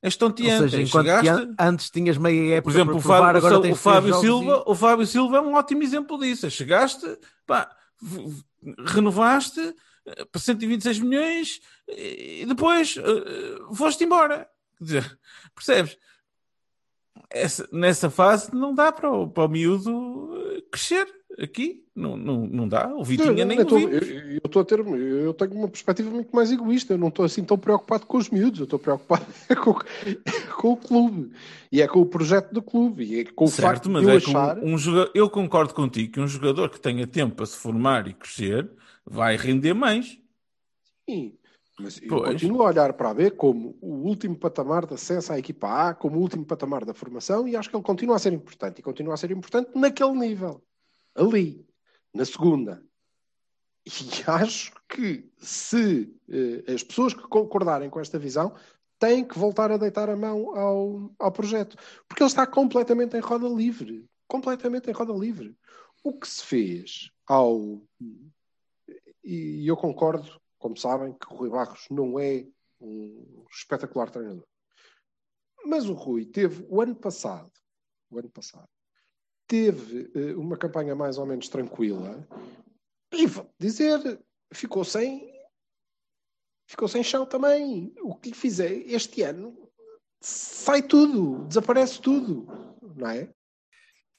Ou 0.01 0.07
estonteante. 0.09 0.71
seja, 0.71 0.81
enquanto 0.81 1.05
Chegaste- 1.05 1.29
an- 1.29 1.55
antes 1.59 1.91
tinhas 1.91 2.17
meia 2.17 2.55
época 2.55 2.63
por 2.63 2.71
exemplo, 2.71 2.93
para 2.93 2.97
o 2.97 3.01
provar, 3.03 3.19
Fábio, 3.21 3.37
agora 3.37 3.59
o 3.59 3.61
tens 3.61 3.79
Fábio 3.79 4.13
Silva, 4.15 4.63
o 4.65 4.73
Fábio 4.73 5.05
Silva 5.05 5.37
é 5.37 5.41
um 5.41 5.53
ótimo 5.53 5.83
exemplo 5.83 6.17
disso. 6.17 6.49
Chegaste, 6.49 7.05
pá, 7.45 7.69
renovaste 8.87 9.75
para 10.31 10.41
126 10.41 10.99
milhões 10.99 11.59
e 11.87 12.45
depois 12.47 12.97
eh, 12.97 13.73
foste 13.75 14.03
embora. 14.03 14.47
Quer 14.77 14.83
dizer, 14.83 15.19
percebes? 15.55 15.97
Essa- 17.29 17.67
nessa 17.71 18.09
fase 18.09 18.53
não 18.53 18.73
dá 18.73 18.91
para 18.91 19.11
o, 19.11 19.27
para 19.27 19.45
o 19.45 19.47
miúdo 19.47 20.31
eh, 20.57 20.63
crescer 20.71 21.07
aqui. 21.39 21.83
Não, 21.95 22.17
não, 22.17 22.47
não 22.47 22.67
dá. 22.67 22.87
O 22.95 23.03
Vitinha 23.03 23.45
nem 23.45 23.59
eu, 23.59 23.65
vimos. 23.67 24.07
eu, 24.09 24.39
eu 24.53 24.61
a 24.61 24.65
ter, 24.65 24.79
eu 24.79 25.33
tenho 25.35 25.51
uma 25.53 25.67
perspectiva 25.67 26.09
muito 26.09 26.35
mais 26.35 26.51
egoísta. 26.51 26.93
Eu 26.93 26.97
não 26.97 27.09
estou 27.09 27.23
assim 27.23 27.43
tão 27.43 27.57
preocupado 27.57 28.05
com 28.07 28.17
os 28.17 28.29
miúdos, 28.31 28.59
eu 28.59 28.63
estou 28.63 28.79
preocupado 28.79 29.25
com, 29.63 29.75
com 30.57 30.71
o 30.71 30.77
clube 30.77 31.31
e 31.71 31.81
é 31.81 31.87
com 31.87 32.01
o 32.01 32.05
projeto 32.05 32.51
do 32.51 32.61
clube 32.63 33.03
e 33.03 33.19
é 33.19 33.23
com 33.25 33.45
o 33.45 33.47
facto 33.47 33.83
Certo, 33.85 33.89
mas 33.91 34.03
de 34.03 34.09
eu 34.09 34.17
é 34.17 34.21
que 34.21 34.29
um- 34.31 34.37
achar. 34.37 34.57
um, 34.59 34.77
joga- 34.77 35.11
eu 35.13 35.29
concordo 35.29 35.73
contigo 35.75 36.13
que 36.13 36.19
um 36.19 36.27
jogador 36.27 36.69
que 36.69 36.79
tenha 36.79 37.05
tempo 37.05 37.35
para 37.35 37.45
se 37.45 37.57
formar 37.57 38.07
e 38.07 38.13
crescer 38.13 38.67
vai 39.05 39.35
render 39.35 39.73
mais. 39.73 40.19
Sim, 41.09 41.37
mas 41.79 42.01
eu 42.01 42.07
Pois. 42.07 42.31
continuo 42.33 42.61
a 42.61 42.67
olhar 42.67 42.93
para 42.93 43.09
a 43.09 43.13
B 43.13 43.31
como 43.31 43.77
o 43.81 44.07
último 44.07 44.37
patamar 44.37 44.85
de 44.85 44.93
acesso 44.93 45.33
à 45.33 45.39
equipa 45.39 45.89
A, 45.89 45.93
como 45.93 46.17
o 46.17 46.21
último 46.21 46.45
patamar 46.45 46.85
da 46.85 46.93
formação, 46.93 47.47
e 47.47 47.55
acho 47.55 47.69
que 47.69 47.75
ele 47.75 47.83
continua 47.83 48.15
a 48.15 48.19
ser 48.19 48.33
importante. 48.33 48.79
E 48.79 48.83
continua 48.83 49.15
a 49.15 49.17
ser 49.17 49.31
importante 49.31 49.71
naquele 49.75 50.13
nível, 50.13 50.63
ali, 51.15 51.65
na 52.13 52.25
segunda. 52.25 52.83
E 53.85 53.89
acho 54.29 54.71
que 54.87 55.29
se 55.37 56.13
eh, 56.29 56.71
as 56.71 56.83
pessoas 56.83 57.13
que 57.13 57.23
concordarem 57.23 57.89
com 57.89 57.99
esta 57.99 58.19
visão 58.19 58.53
têm 58.99 59.25
que 59.25 59.37
voltar 59.37 59.71
a 59.71 59.77
deitar 59.77 60.09
a 60.09 60.15
mão 60.15 60.55
ao, 60.57 61.11
ao 61.19 61.31
projeto, 61.31 61.75
porque 62.07 62.23
ele 62.23 62.29
está 62.29 62.45
completamente 62.47 63.17
em 63.17 63.19
roda 63.19 63.47
livre. 63.47 64.05
Completamente 64.27 64.89
em 64.89 64.93
roda 64.93 65.11
livre. 65.11 65.57
O 66.03 66.13
que 66.13 66.27
se 66.27 66.43
fez 66.43 67.11
ao. 67.27 67.81
E 69.23 69.67
eu 69.67 69.77
concordo 69.77 70.41
como 70.63 70.77
sabem, 70.77 71.11
que 71.11 71.27
o 71.27 71.35
Rui 71.35 71.49
Barros 71.49 71.85
não 71.91 72.17
é 72.17 72.47
um 72.79 73.45
espetacular 73.51 74.09
treinador. 74.09 74.47
Mas 75.65 75.89
o 75.89 75.93
Rui 75.93 76.25
teve 76.25 76.65
o 76.69 76.81
ano 76.81 76.95
passado, 76.95 77.51
o 78.09 78.17
ano 78.17 78.29
passado, 78.29 78.69
teve 79.45 80.09
eh, 80.15 80.35
uma 80.35 80.55
campanha 80.55 80.95
mais 80.95 81.17
ou 81.17 81.25
menos 81.25 81.49
tranquila 81.49 82.25
e 83.11 83.25
dizer, 83.59 84.23
ficou 84.53 84.85
sem 84.85 85.33
ficou 86.65 86.87
sem 86.87 87.03
chão 87.03 87.25
também. 87.25 87.93
O 88.01 88.15
que 88.15 88.29
lhe 88.29 88.35
fizer 88.35 88.71
este 88.89 89.21
ano 89.21 89.69
sai 90.21 90.81
tudo, 90.81 91.43
desaparece 91.45 92.01
tudo, 92.01 92.47
não 92.95 93.09
é? 93.09 93.29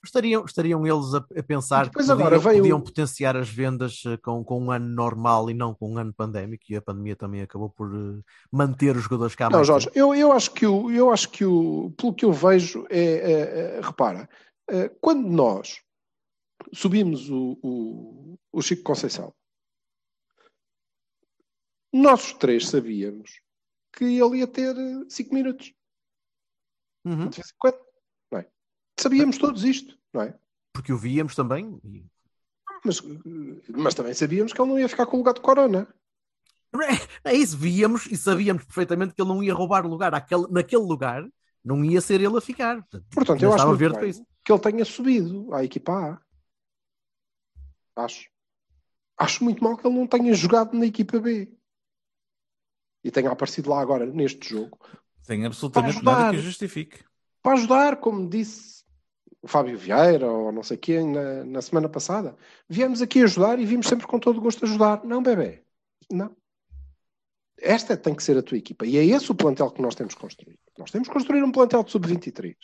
Estariam, 0.04 0.44
estariam 0.44 0.86
eles 0.86 1.14
a, 1.14 1.18
a 1.18 1.42
pensar 1.42 1.90
que 1.90 2.00
agora 2.02 2.36
podiam, 2.36 2.40
vem 2.40 2.52
o- 2.52 2.62
podiam 2.62 2.80
potenciar 2.80 3.36
as 3.36 3.48
vendas 3.48 4.02
eh, 4.06 4.16
com, 4.18 4.44
com 4.44 4.60
um 4.62 4.70
ano 4.70 4.86
normal 4.86 5.50
e 5.50 5.54
não 5.54 5.74
com 5.74 5.92
um 5.92 5.98
ano 5.98 6.12
pandémico, 6.12 6.64
e 6.68 6.76
a 6.76 6.82
pandemia 6.82 7.16
também 7.16 7.42
acabou 7.42 7.70
por 7.70 7.88
eh, 7.94 8.22
manter 8.52 8.96
os 8.96 9.02
jogadores 9.04 9.34
cá 9.34 9.48
Não, 9.50 9.64
Jorge, 9.64 9.90
eu, 9.94 10.14
eu 10.14 10.32
acho 10.32 10.50
que 10.52 10.66
o, 10.66 10.90
eu 10.90 11.10
acho 11.10 11.28
que 11.30 11.44
o, 11.44 11.90
pelo 11.96 12.14
que 12.14 12.24
eu 12.24 12.32
vejo, 12.32 12.86
é, 12.90 13.00
é, 13.00 13.76
é, 13.76 13.80
repara, 13.80 14.28
é, 14.68 14.88
quando 15.00 15.28
nós 15.28 15.82
subimos 16.72 17.28
o, 17.30 17.58
o, 17.62 18.38
o 18.52 18.62
Chico 18.62 18.82
Conceição, 18.82 19.34
nós 21.92 22.32
três 22.32 22.68
sabíamos 22.68 23.40
que 23.92 24.04
ele 24.04 24.38
ia 24.38 24.46
ter 24.46 24.74
5 25.08 25.32
minutos. 25.32 25.72
Uhum. 27.04 27.28
De 27.28 27.36
vez 27.36 27.50
em 27.50 27.56
quando? 27.58 27.83
Sabíamos 28.98 29.38
todos 29.38 29.64
isto, 29.64 29.98
não 30.12 30.23
é? 30.23 30.38
Porque 30.73 30.92
o 30.92 30.98
víamos 30.98 31.35
também. 31.35 31.79
e- 31.85 32.04
Mas, 32.85 33.00
mas 33.68 33.94
também 33.94 34.14
sabíamos 34.14 34.52
que 34.52 34.60
ele 34.60 34.68
não 34.71 34.79
ia 34.79 34.88
ficar 34.88 35.06
com 35.06 35.16
o 35.16 35.21
lugar 35.21 35.35
de 35.35 35.40
Corona. 35.40 35.87
É 37.23 37.33
isso, 37.33 37.56
víamos 37.56 38.06
e 38.06 38.16
sabíamos 38.16 38.64
perfeitamente 38.64 39.14
que 39.14 39.23
ele 39.23 39.29
não 39.29 39.42
ia 39.42 39.54
roubar 39.54 39.87
lugar 39.87 40.12
àquele, 40.12 40.48
naquele 40.50 40.83
lugar, 40.83 41.25
não 41.64 41.85
ia 41.85 42.00
ser 42.00 42.21
ele 42.21 42.37
a 42.37 42.40
ficar. 42.40 42.85
Portanto, 43.10 43.42
eu 43.42 43.52
acho 43.54 43.66
muito 43.68 43.94
bem 44.00 44.27
que 44.44 44.52
ele 44.52 44.60
tenha 44.60 44.85
subido 44.85 45.54
à 45.54 45.64
equipa 45.64 46.21
A. 47.96 48.04
Acho. 48.04 48.29
Acho 49.16 49.44
muito 49.44 49.62
mal 49.62 49.77
que 49.77 49.87
ele 49.87 49.96
não 49.96 50.06
tenha 50.06 50.35
jogado 50.35 50.77
na 50.77 50.85
equipa 50.87 51.21
B. 51.21 51.48
E 53.04 53.10
tenha 53.10 53.31
aparecido 53.31 53.71
lá 53.71 53.81
agora 53.81 54.04
neste 54.06 54.48
jogo 54.48 54.79
Tem 55.27 55.46
absolutamente 55.46 56.02
nada 56.02 56.31
que 56.33 56.38
o 56.38 56.42
justifique. 56.42 57.04
para 57.42 57.52
ajudar, 57.52 57.96
como 58.00 58.29
disse 58.29 58.83
o 59.44 59.48
Fábio 59.48 59.76
Vieira 59.78 60.26
ou 60.26 60.50
não 60.50 60.62
sei 60.62 60.76
quem 60.78 61.06
na, 61.12 61.44
na 61.44 61.60
semana 61.62 61.88
passada. 61.88 62.34
Viemos 62.68 63.02
aqui 63.02 63.22
ajudar 63.22 63.58
e 63.60 63.66
vimos 63.66 63.86
sempre 63.86 64.06
com 64.06 64.18
todo 64.18 64.38
o 64.38 64.40
gosto 64.40 64.64
ajudar. 64.64 65.04
Não, 65.04 65.22
bebê. 65.22 65.62
Não. 66.10 66.34
esta 67.60 67.96
tem 67.96 68.14
que 68.14 68.22
ser 68.22 68.36
a 68.36 68.42
tua 68.42 68.58
equipa. 68.58 68.84
E 68.86 68.96
é 68.96 69.04
esse 69.04 69.30
o 69.30 69.34
plantel 69.34 69.70
que 69.70 69.80
nós 69.82 69.94
temos 69.94 70.14
construído. 70.14 70.58
Nós 70.78 70.90
temos 70.90 71.08
que 71.08 71.14
construir 71.14 71.42
um 71.42 71.52
plantel 71.52 71.82
de 71.84 71.90
sub-23 71.92 72.54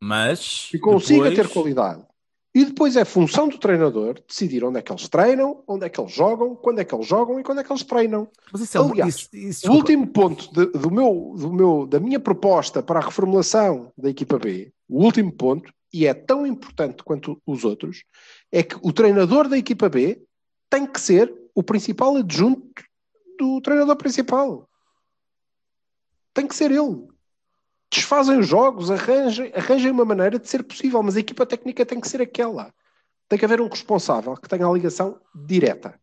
Mas. 0.00 0.68
que 0.70 0.78
consiga 0.78 1.30
depois- 1.30 1.48
ter 1.48 1.52
qualidade. 1.52 2.04
E 2.52 2.64
depois 2.64 2.96
é 2.96 3.04
função 3.04 3.46
do 3.48 3.58
treinador 3.58 4.20
decidir 4.26 4.64
onde 4.64 4.78
é 4.78 4.82
que 4.82 4.90
eles 4.90 5.08
treinam, 5.08 5.62
onde 5.68 5.86
é 5.86 5.88
que 5.88 6.00
eles 6.00 6.12
jogam, 6.12 6.56
quando 6.56 6.80
é 6.80 6.84
que 6.84 6.92
eles 6.92 7.06
jogam 7.06 7.38
e 7.38 7.44
quando 7.44 7.60
é 7.60 7.64
que 7.64 7.70
eles 7.72 7.84
treinam. 7.84 8.28
Mas 8.52 8.62
isso 8.62 8.76
é 8.76 8.80
Aliás, 8.80 9.14
isso- 9.14 9.28
isso, 9.36 9.70
O 9.70 9.74
último 9.74 10.06
ponto 10.08 10.52
de- 10.52 10.66
do 10.78 10.90
meu, 10.90 11.34
do 11.38 11.52
meu, 11.52 11.86
da 11.86 12.00
minha 12.00 12.18
proposta 12.18 12.82
para 12.82 12.98
a 12.98 13.02
reformulação 13.04 13.92
da 13.96 14.10
equipa 14.10 14.36
B, 14.36 14.72
o 14.88 15.04
último 15.04 15.30
ponto, 15.32 15.72
e 15.92 16.06
é 16.06 16.14
tão 16.14 16.46
importante 16.46 17.02
quanto 17.02 17.40
os 17.46 17.64
outros, 17.64 18.04
é 18.52 18.62
que 18.62 18.76
o 18.82 18.92
treinador 18.92 19.48
da 19.48 19.58
equipa 19.58 19.88
B 19.88 20.22
tem 20.68 20.86
que 20.86 21.00
ser 21.00 21.32
o 21.54 21.62
principal 21.62 22.16
adjunto 22.16 22.82
do 23.38 23.60
treinador 23.60 23.96
principal. 23.96 24.68
Tem 26.32 26.46
que 26.46 26.54
ser 26.54 26.70
ele. 26.70 27.08
Desfazem 27.92 28.38
os 28.38 28.46
jogos, 28.46 28.90
arranjem, 28.90 29.50
arranjem 29.54 29.90
uma 29.90 30.04
maneira 30.04 30.38
de 30.38 30.48
ser 30.48 30.62
possível, 30.62 31.02
mas 31.02 31.16
a 31.16 31.20
equipa 31.20 31.44
técnica 31.44 31.84
tem 31.84 32.00
que 32.00 32.08
ser 32.08 32.22
aquela. 32.22 32.72
Tem 33.28 33.38
que 33.38 33.44
haver 33.44 33.60
um 33.60 33.68
responsável 33.68 34.36
que 34.36 34.48
tenha 34.48 34.66
a 34.66 34.72
ligação 34.72 35.20
direta. 35.34 35.98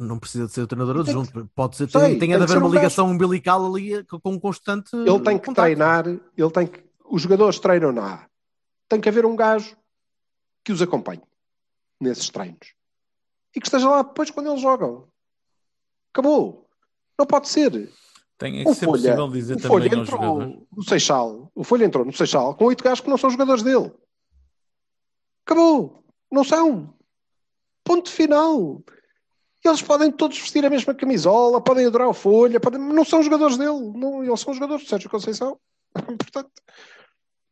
Não 0.00 0.18
precisa 0.18 0.46
de 0.46 0.52
ser 0.52 0.62
o 0.62 0.66
treinador 0.66 0.96
Tem 0.96 1.04
que- 1.04 1.10
adjunto. 1.20 1.50
Pode 1.54 1.76
ser, 1.76 1.88
Sei, 1.88 2.00
tem, 2.00 2.10
tem 2.10 2.18
tem 2.18 2.28
de 2.30 2.36
que 2.38 2.42
haver 2.42 2.58
uma 2.58 2.68
um 2.68 2.72
ligação 2.72 3.08
umbilical 3.10 3.64
ali 3.72 4.04
com 4.04 4.32
um 4.32 4.38
constante. 4.38 4.90
Ele 4.94 5.04
tem 5.20 5.38
que 5.38 5.46
contacto. 5.46 5.54
treinar, 5.54 6.06
ele 6.06 6.50
tem 6.52 6.66
que. 6.66 6.84
Os 7.08 7.22
jogadores 7.22 7.58
treinam 7.58 7.92
na 7.92 8.14
A. 8.14 8.27
Tem 8.88 9.00
que 9.00 9.08
haver 9.08 9.26
um 9.26 9.36
gajo 9.36 9.76
que 10.64 10.72
os 10.72 10.82
acompanhe 10.82 11.22
nesses 12.00 12.28
treinos. 12.30 12.74
E 13.54 13.60
que 13.60 13.66
esteja 13.66 13.88
lá 13.88 14.02
depois 14.02 14.30
quando 14.30 14.50
eles 14.50 14.60
jogam. 14.60 15.08
Acabou. 16.12 16.68
Não 17.18 17.26
pode 17.26 17.48
ser. 17.48 17.92
Tem 18.38 18.60
é 18.60 18.64
que 18.64 18.70
O 18.70 18.74
ser 18.74 18.86
Folha, 18.86 19.16
possível 19.16 19.28
dizer 19.28 19.56
o 19.56 19.60
Folha 19.60 19.90
também 19.90 20.04
entrou 20.04 20.68
no 20.76 20.82
Seixal. 20.84 21.50
O 21.54 21.64
Folha 21.64 21.84
entrou 21.84 22.04
no 22.04 22.12
Seixal 22.12 22.54
com 22.54 22.66
oito 22.66 22.84
gajos 22.84 23.00
que 23.00 23.10
não 23.10 23.18
são 23.18 23.30
jogadores 23.30 23.62
dele. 23.62 23.92
Acabou. 25.44 26.04
Não 26.30 26.44
são. 26.44 26.94
Ponto 27.82 28.10
final. 28.10 28.82
Eles 29.64 29.82
podem 29.82 30.12
todos 30.12 30.38
vestir 30.38 30.64
a 30.64 30.70
mesma 30.70 30.94
camisola, 30.94 31.60
podem 31.60 31.86
adorar 31.86 32.08
o 32.08 32.14
Folha, 32.14 32.60
podem... 32.60 32.80
não 32.80 33.04
são 33.04 33.22
jogadores 33.22 33.58
dele. 33.58 33.92
Não, 33.94 34.24
eles 34.24 34.40
são 34.40 34.54
jogadores 34.54 34.84
do 34.84 34.88
Sérgio 34.88 35.10
Conceição. 35.10 35.58
Portanto, 35.92 36.50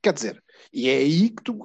quer 0.00 0.12
dizer, 0.12 0.42
e 0.72 0.88
é 0.88 0.96
aí 0.96 1.30
que 1.30 1.42
tu. 1.42 1.58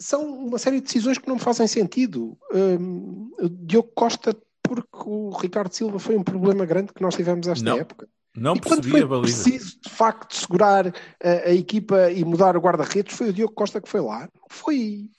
São 0.00 0.24
uma 0.46 0.58
série 0.58 0.76
de 0.76 0.82
decisões 0.86 1.18
que 1.18 1.26
não 1.28 1.34
me 1.36 1.40
fazem 1.40 1.66
sentido. 1.66 2.38
Hum, 2.52 3.32
Diogo 3.62 3.90
Costa, 3.94 4.36
porque 4.62 4.88
o 5.06 5.30
Ricardo 5.30 5.72
Silva 5.72 5.98
foi 5.98 6.16
um 6.16 6.22
problema 6.22 6.64
grande 6.64 6.92
que 6.92 7.02
nós 7.02 7.16
tivemos 7.16 7.48
esta 7.48 7.64
Não. 7.64 7.78
época. 7.78 8.08
Não 8.36 8.54
e 8.54 8.60
quando 8.60 8.82
percebi 8.82 8.90
foi 8.90 9.02
a 9.02 9.06
baliza. 9.06 9.42
preciso, 9.42 9.80
de 9.80 9.90
facto, 9.90 10.36
segurar 10.36 10.86
a, 10.86 11.28
a 11.48 11.52
equipa 11.52 12.12
e 12.12 12.24
mudar 12.24 12.56
o 12.56 12.60
guarda-redes, 12.60 13.16
foi 13.16 13.30
o 13.30 13.32
Diogo 13.32 13.54
Costa 13.54 13.80
que 13.80 13.88
foi 13.88 14.00
lá. 14.00 14.28
Foi. 14.48 15.10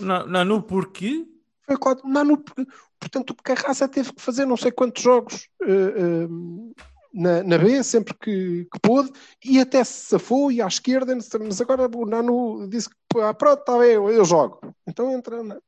Não, 0.00 0.26
não, 0.26 0.44
no 0.44 0.62
porquê? 0.62 1.24
foi 1.64 1.76
o 1.76 1.78
Cláudio- 1.78 2.08
não, 2.08 2.24
no- 2.24 2.42
portanto, 2.98 3.30
o 3.30 3.34
Carraça 3.36 3.86
teve 3.86 4.12
que 4.12 4.22
fazer 4.22 4.46
não 4.46 4.56
sei 4.56 4.72
quantos 4.72 5.02
jogos 5.02 5.48
eh, 5.62 5.66
eh, 5.68 6.28
na, 7.12 7.42
na 7.42 7.58
B, 7.58 7.82
sempre 7.82 8.14
que, 8.14 8.66
que 8.72 8.80
pôde, 8.80 9.10
e 9.44 9.58
até 9.60 9.82
se 9.84 10.06
safou 10.06 10.50
e 10.52 10.60
à 10.62 10.66
esquerda, 10.66 11.14
mas 11.14 11.60
agora 11.60 11.88
o 11.96 12.06
Nano 12.06 12.68
disse 12.68 12.88
que 12.88 13.20
ah, 13.20 13.32
pronto, 13.34 13.60
está 13.60 13.78
bem, 13.78 13.92
eu, 13.92 14.10
eu 14.10 14.24
jogo. 14.24 14.60
Então 14.86 15.10
entra 15.12 15.42
na. 15.42 15.58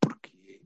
Porquê? 0.00 0.60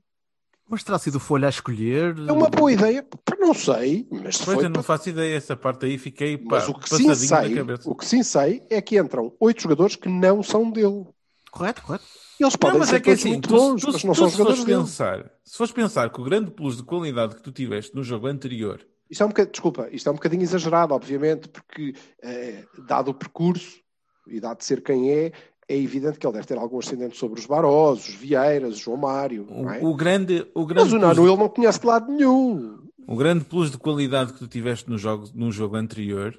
Mas 0.67 0.83
terá 0.83 0.97
sido 0.97 1.15
o 1.15 1.19
Folha 1.19 1.47
a 1.47 1.49
escolher. 1.49 2.15
É 2.27 2.31
uma 2.31 2.49
boa 2.49 2.71
ideia, 2.71 3.05
não 3.39 3.53
sei, 3.53 4.07
mas 4.11 4.37
se 4.37 4.45
Pois 4.45 4.55
foi 4.55 4.65
eu 4.65 4.69
não 4.69 4.73
para- 4.75 4.83
faço 4.83 5.09
ideia, 5.09 5.35
essa 5.35 5.55
parte 5.55 5.85
aí 5.85 5.97
fiquei 5.97 6.37
pá, 6.37 6.55
Mas 6.57 6.69
o 6.69 6.73
que, 6.73 6.89
sim 6.89 7.13
sei, 7.15 7.55
cabeça. 7.55 7.89
o 7.89 7.95
que 7.95 8.05
sim 8.05 8.23
sei 8.23 8.63
é 8.69 8.81
que 8.81 8.97
entram 8.97 9.35
oito 9.39 9.61
jogadores 9.61 9.95
que 9.95 10.09
não 10.09 10.41
são 10.41 10.71
dele. 10.71 11.05
Correto, 11.51 11.81
correto. 11.83 12.05
Eles 12.39 12.53
Não, 12.53 12.59
podem 12.59 12.79
mas 12.79 12.89
ser 12.89 12.95
é 12.95 12.99
que 12.99 13.05
todos 13.05 13.19
assim, 13.19 13.29
muito 13.29 13.47
tu, 13.49 13.55
bons, 13.55 13.81
tu, 13.81 13.91
mas 13.91 14.03
não 14.03 14.13
tu 14.13 14.17
são 14.17 14.29
se 14.29 14.37
fores 14.37 14.57
jogadores 14.57 14.65
dele. 14.65 14.81
pensar, 14.81 15.31
se 15.43 15.57
fores 15.57 15.71
pensar 15.71 16.09
que 16.11 16.19
o 16.19 16.23
grande 16.23 16.49
plus 16.51 16.77
de 16.77 16.83
qualidade 16.83 17.35
que 17.35 17.43
tu 17.43 17.51
tiveste 17.51 17.95
no 17.95 18.03
jogo 18.03 18.25
anterior, 18.27 18.85
Isto 19.13 19.21
é 19.21 19.25
um 19.27 19.29
bocadinho, 19.29 19.51
desculpa, 19.51 19.89
isto 19.91 20.09
é 20.09 20.11
um 20.11 20.15
bocadinho 20.15 20.41
exagerado, 20.41 20.91
obviamente, 20.95 21.47
porque 21.47 21.93
eh, 22.23 22.65
dado 22.87 23.11
o 23.11 23.13
percurso 23.13 23.79
e 24.27 24.39
dado 24.39 24.57
de 24.57 24.65
ser 24.65 24.81
quem 24.81 25.11
é, 25.11 25.31
é 25.69 25.77
evidente 25.77 26.17
que 26.17 26.25
ele 26.25 26.33
deve 26.33 26.47
ter 26.47 26.57
algum 26.57 26.79
ascendente 26.79 27.15
sobre 27.15 27.39
os 27.39 27.45
Barós, 27.45 28.09
os 28.09 28.15
Vieiras, 28.15 28.73
o 28.73 28.79
João 28.79 28.97
Mário, 28.97 29.45
o, 29.47 29.61
não 29.61 29.71
é? 29.71 29.79
o 29.83 29.93
grande, 29.93 30.49
o 30.55 30.65
grande 30.65 30.85
Mas 30.85 30.93
o 30.93 30.97
Nano 30.97 31.27
ele 31.27 31.37
não 31.37 31.47
conhece 31.47 31.79
de 31.79 31.85
lado 31.85 32.11
nenhum. 32.11 32.87
O 33.07 33.15
grande 33.15 33.45
plus 33.45 33.69
de 33.69 33.77
qualidade 33.77 34.33
que 34.33 34.39
tu 34.39 34.47
tiveste 34.47 34.89
no 34.89 34.97
jogo, 34.97 35.29
num 35.35 35.51
jogo 35.51 35.75
anterior 35.75 36.35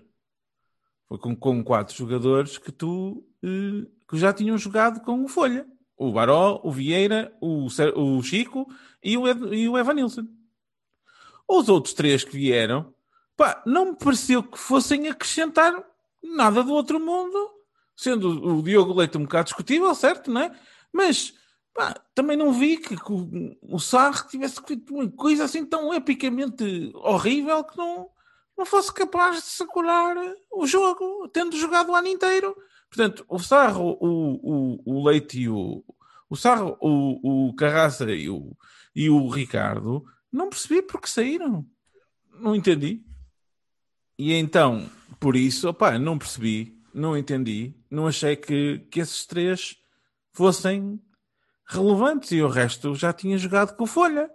foi 1.06 1.18
com, 1.18 1.36
com 1.36 1.62
quatro 1.62 1.94
jogadores 1.94 2.58
que 2.58 2.72
tu 2.72 3.24
eh, 3.40 3.86
que 4.10 4.18
já 4.18 4.32
tinham 4.32 4.58
jogado 4.58 5.00
com 5.00 5.22
o 5.22 5.28
Folha. 5.28 5.64
O 5.96 6.10
Baró, 6.10 6.60
o 6.64 6.72
Vieira, 6.72 7.32
o, 7.40 7.68
o 7.94 8.20
Chico 8.24 8.66
e 9.00 9.16
o, 9.16 9.28
Ed, 9.28 9.54
e 9.54 9.68
o 9.68 9.78
Evanilson. 9.78 10.26
Os 11.48 11.68
outros 11.68 11.94
três 11.94 12.24
que 12.24 12.36
vieram, 12.36 12.92
pá, 13.36 13.62
não 13.66 13.86
me 13.86 13.96
pareceu 13.96 14.42
que 14.42 14.58
fossem 14.58 15.08
acrescentar 15.08 15.72
nada 16.22 16.62
do 16.62 16.72
outro 16.72 16.98
mundo, 16.98 17.50
sendo 17.96 18.28
o 18.28 18.62
Diogo 18.62 18.94
Leite 18.94 19.18
um 19.18 19.22
bocado 19.22 19.44
discutível, 19.44 19.94
certo, 19.94 20.30
não 20.30 20.42
é? 20.42 20.52
Mas 20.92 21.34
pá, 21.74 21.94
também 22.14 22.36
não 22.36 22.52
vi 22.52 22.78
que, 22.78 22.96
que 22.96 23.12
o, 23.12 23.56
o 23.62 23.78
Sarre 23.78 24.28
tivesse 24.28 24.60
feito 24.66 24.94
uma 24.94 25.10
coisa 25.10 25.44
assim 25.44 25.64
tão 25.66 25.92
epicamente 25.92 26.92
horrível 26.94 27.62
que 27.64 27.76
não, 27.76 28.08
não 28.56 28.64
fosse 28.64 28.92
capaz 28.92 29.36
de 29.36 29.42
segurar 29.42 30.16
o 30.50 30.66
jogo, 30.66 31.28
tendo 31.28 31.56
jogado 31.56 31.90
o 31.90 31.96
ano 31.96 32.08
inteiro. 32.08 32.56
Portanto, 32.88 33.24
o 33.28 33.38
Sarro, 33.38 33.98
o, 34.00 34.76
o, 34.76 34.80
o 34.84 35.04
Leite 35.04 35.40
e 35.40 35.48
o, 35.48 35.84
o 36.30 36.36
Sarro, 36.36 36.76
o, 36.80 37.48
o 37.48 37.54
Carraça 37.56 38.10
e 38.10 38.30
o, 38.30 38.56
e 38.94 39.10
o 39.10 39.28
Ricardo, 39.28 40.04
não 40.34 40.48
percebi 40.48 40.82
porque 40.82 41.06
saíram. 41.06 41.64
Não 42.40 42.56
entendi. 42.56 43.04
E 44.18 44.32
então, 44.34 44.90
por 45.20 45.36
isso, 45.36 45.68
opá, 45.68 45.96
não 45.96 46.18
percebi, 46.18 46.76
não 46.92 47.16
entendi, 47.16 47.72
não 47.88 48.08
achei 48.08 48.34
que, 48.34 48.80
que 48.90 49.00
esses 49.00 49.24
três 49.26 49.76
fossem 50.32 51.00
relevantes 51.66 52.32
e 52.32 52.42
o 52.42 52.48
resto 52.48 52.94
já 52.96 53.12
tinha 53.12 53.38
jogado 53.38 53.76
com 53.76 53.86
Folha. 53.86 54.28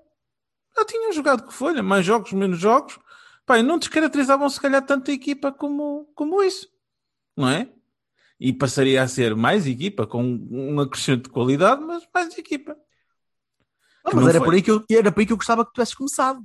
Já 0.78 0.86
tinham 0.86 1.12
jogado 1.12 1.43
com 1.43 1.52
Folha, 1.52 1.84
mais 1.84 2.06
jogos, 2.06 2.32
menos 2.32 2.60
jogos. 2.60 2.97
Pá, 3.45 3.62
não 3.62 3.78
descaracterizavam 3.78 4.50
se 4.50 4.62
calhar 4.62 4.86
tanta 4.86 5.12
equipa 5.12 5.52
como, 5.52 6.10
como 6.16 6.41
isso, 6.41 6.70
não 7.36 7.50
é? 7.50 7.70
E 8.39 8.54
passaria 8.54 9.04
a 9.04 9.08
ser 9.08 9.36
mais 9.36 9.68
equipa, 9.68 10.08
com 10.08 10.24
um 10.24 10.80
acrescente 10.80 11.24
de 11.24 11.30
qualidade, 11.30 11.82
mas 11.84 12.08
mais 12.14 12.38
equipa. 12.38 12.78
Mas 14.06 14.16
não 14.16 14.30
era 14.30 14.39
foi. 14.39 14.45
por, 14.47 14.54
aí 14.54 14.62
que 14.62 14.72
eu, 14.72 14.84
era 14.91 15.12
por 15.12 15.20
aí 15.20 15.26
que 15.26 15.34
eu 15.34 15.38
gostava 15.38 15.64
que 15.66 15.72
tu 15.72 15.76
tivesses 15.76 15.93
começado. 15.95 16.43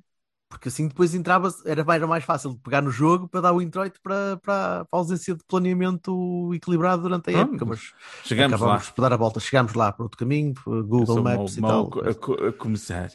Porque 0.48 0.68
assim 0.68 0.86
depois 0.86 1.14
entrava, 1.14 1.52
era 1.64 1.82
mais, 1.82 1.96
era 2.00 2.07
mais 2.07 2.24
fácil 2.24 2.52
de 2.52 2.61
pegar 2.61 2.80
no 2.80 2.90
jogo 2.90 3.28
para 3.28 3.40
dar 3.40 3.52
o 3.52 3.61
introito 3.62 3.98
para, 4.02 4.36
para, 4.36 4.84
para 4.84 4.88
a 4.92 4.96
ausência 4.96 5.34
de 5.34 5.42
planeamento 5.48 6.52
equilibrado 6.55 7.02
durante 7.02 7.30
a 7.30 7.32
Pronto, 7.32 7.48
época. 7.50 7.64
Mas 7.64 7.92
Chegamos 8.24 8.61
lá. 8.61 8.78
por 8.94 9.02
dar 9.02 9.12
a 9.12 9.16
volta, 9.16 9.40
chegámos 9.40 9.74
lá 9.74 9.90
para 9.90 10.05
outro 10.05 10.18
caminho, 10.18 10.55
Google 10.64 11.22
Maps 11.22 11.57
mau- 11.59 11.59
e 11.59 11.61
tal. 11.61 11.90
mau 11.90 12.11
a, 12.11 12.14
co- 12.14 12.34
a 12.34 12.52
começar. 12.52 13.11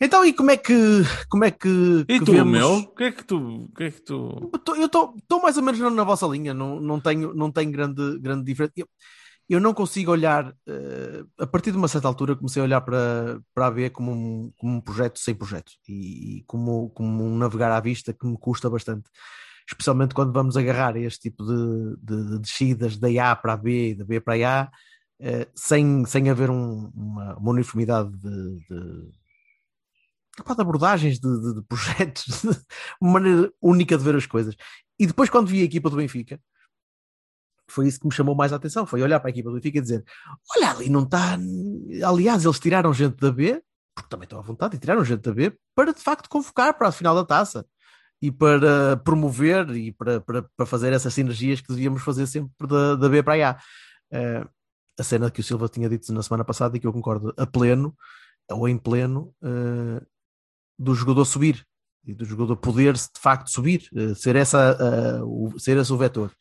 Então, 0.00 0.24
e 0.24 0.32
como 0.32 0.50
é 0.50 0.56
que, 0.56 0.74
como 1.28 1.44
é 1.44 1.50
que, 1.50 1.68
E 2.08 2.18
que 2.20 2.24
tu, 2.24 2.32
vemos- 2.32 2.52
meu? 2.52 2.74
O 2.78 2.94
que 2.94 3.04
é 3.04 3.12
que 3.12 3.24
tu. 3.24 3.68
Que 3.76 3.84
é 3.84 3.90
que 3.90 4.00
tu... 4.00 4.50
Eu 4.76 4.86
estou 4.86 5.42
mais 5.42 5.56
ou 5.56 5.62
menos 5.62 5.80
na, 5.80 5.90
na 5.90 6.04
vossa 6.04 6.26
linha, 6.26 6.54
não, 6.54 6.80
não 6.80 7.00
tenho, 7.00 7.34
não 7.34 7.50
tenho 7.52 7.70
grande, 7.72 8.18
grande 8.20 8.44
diferença. 8.44 8.72
Eu, 8.76 8.88
eu 9.48 9.60
não 9.60 9.72
consigo 9.74 10.10
olhar, 10.12 10.54
eh, 10.66 11.24
a 11.38 11.46
partir 11.46 11.70
de 11.72 11.78
uma 11.78 11.88
certa 11.88 12.06
altura, 12.08 12.36
comecei 12.36 12.60
a 12.60 12.64
olhar 12.64 12.80
para, 12.82 13.40
para 13.54 13.66
a 13.66 13.70
B 13.70 13.90
como 13.90 14.12
um, 14.12 14.52
como 14.58 14.74
um 14.76 14.80
projeto 14.80 15.18
sem 15.18 15.34
projeto 15.34 15.72
e, 15.88 16.38
e 16.40 16.44
como, 16.46 16.90
como 16.90 17.24
um 17.24 17.36
navegar 17.38 17.72
à 17.72 17.80
vista 17.80 18.12
que 18.12 18.26
me 18.26 18.36
custa 18.38 18.68
bastante, 18.70 19.08
especialmente 19.68 20.14
quando 20.14 20.32
vamos 20.32 20.56
agarrar 20.56 20.96
este 20.96 21.30
tipo 21.30 21.44
de, 21.46 21.96
de- 22.02 22.30
de 22.32 22.38
descidas 22.40 22.96
da 22.98 23.08
A 23.32 23.36
para 23.36 23.54
a 23.54 23.56
B 23.56 23.90
e 23.90 23.94
da 23.94 24.04
B 24.04 24.20
para 24.20 24.34
a 24.34 24.62
A, 24.64 24.70
eh, 25.20 25.48
sem, 25.54 26.04
sem 26.06 26.28
haver 26.30 26.50
um- 26.50 26.90
uma, 26.94 27.36
uma 27.38 27.50
uniformidade 27.52 28.10
de, 28.18 28.58
de, 28.68 29.10
de 30.54 30.60
abordagens, 30.62 31.18
de, 31.18 31.40
de- 31.40 31.54
de 31.54 31.62
projetos, 31.62 32.26
uma 33.00 33.12
maneira 33.14 33.52
única 33.60 33.96
de 33.98 34.04
ver 34.04 34.14
as 34.16 34.26
coisas. 34.26 34.54
E 34.98 35.06
depois, 35.06 35.28
quando 35.30 35.48
vi 35.48 35.60
a 35.62 35.64
equipa 35.64 35.90
do 35.90 35.96
Benfica, 35.96 36.40
foi 37.68 37.88
isso 37.88 38.00
que 38.00 38.06
me 38.06 38.12
chamou 38.12 38.34
mais 38.34 38.52
a 38.52 38.56
atenção. 38.56 38.86
Foi 38.86 39.02
olhar 39.02 39.20
para 39.20 39.28
a 39.28 39.32
equipa 39.32 39.50
do 39.50 39.56
Benfica 39.56 39.78
e 39.78 39.82
dizer: 39.82 40.04
Olha, 40.56 40.70
ali 40.70 40.88
não 40.88 41.02
está. 41.02 41.38
Aliás, 42.04 42.44
eles 42.44 42.58
tiraram 42.58 42.92
gente 42.92 43.16
da 43.16 43.30
B, 43.30 43.62
porque 43.94 44.08
também 44.08 44.24
estão 44.24 44.38
à 44.38 44.42
vontade, 44.42 44.76
e 44.76 44.78
tiraram 44.78 45.04
gente 45.04 45.20
da 45.20 45.32
B 45.32 45.56
para 45.74 45.92
de 45.92 46.00
facto 46.00 46.28
convocar 46.28 46.76
para 46.76 46.88
a 46.88 46.92
final 46.92 47.14
da 47.14 47.24
taça 47.24 47.66
e 48.20 48.32
para 48.32 48.96
promover 48.98 49.70
e 49.70 49.92
para, 49.92 50.20
para, 50.20 50.42
para 50.42 50.66
fazer 50.66 50.92
essas 50.92 51.14
sinergias 51.14 51.60
que 51.60 51.68
devíamos 51.68 52.02
fazer 52.02 52.26
sempre 52.26 52.66
da, 52.66 52.96
da 52.96 53.08
B 53.08 53.22
para 53.22 53.46
a 53.46 53.50
A. 53.50 53.58
Eh, 54.10 54.46
a 54.98 55.02
cena 55.04 55.30
que 55.30 55.40
o 55.40 55.44
Silva 55.44 55.68
tinha 55.68 55.88
dito 55.88 56.12
na 56.12 56.22
semana 56.22 56.44
passada 56.44 56.76
e 56.76 56.80
que 56.80 56.86
eu 56.86 56.92
concordo 56.92 57.32
a 57.36 57.46
pleno 57.46 57.96
ou 58.50 58.68
em 58.68 58.76
pleno. 58.76 59.32
eh, 59.42 60.02
do 60.78 60.94
jogador 60.94 61.24
subir 61.24 61.66
e 62.06 62.14
do 62.14 62.24
jogador 62.24 62.56
poder 62.56 62.94
de 62.94 63.20
facto 63.20 63.50
subir, 63.50 63.88
eh, 63.94 64.14
ser, 64.14 64.36
essa, 64.36 65.20
uh, 65.20 65.46
o, 65.54 65.58
ser 65.58 65.76
esse 65.76 65.92
o 65.92 65.98
vetor. 65.98 66.32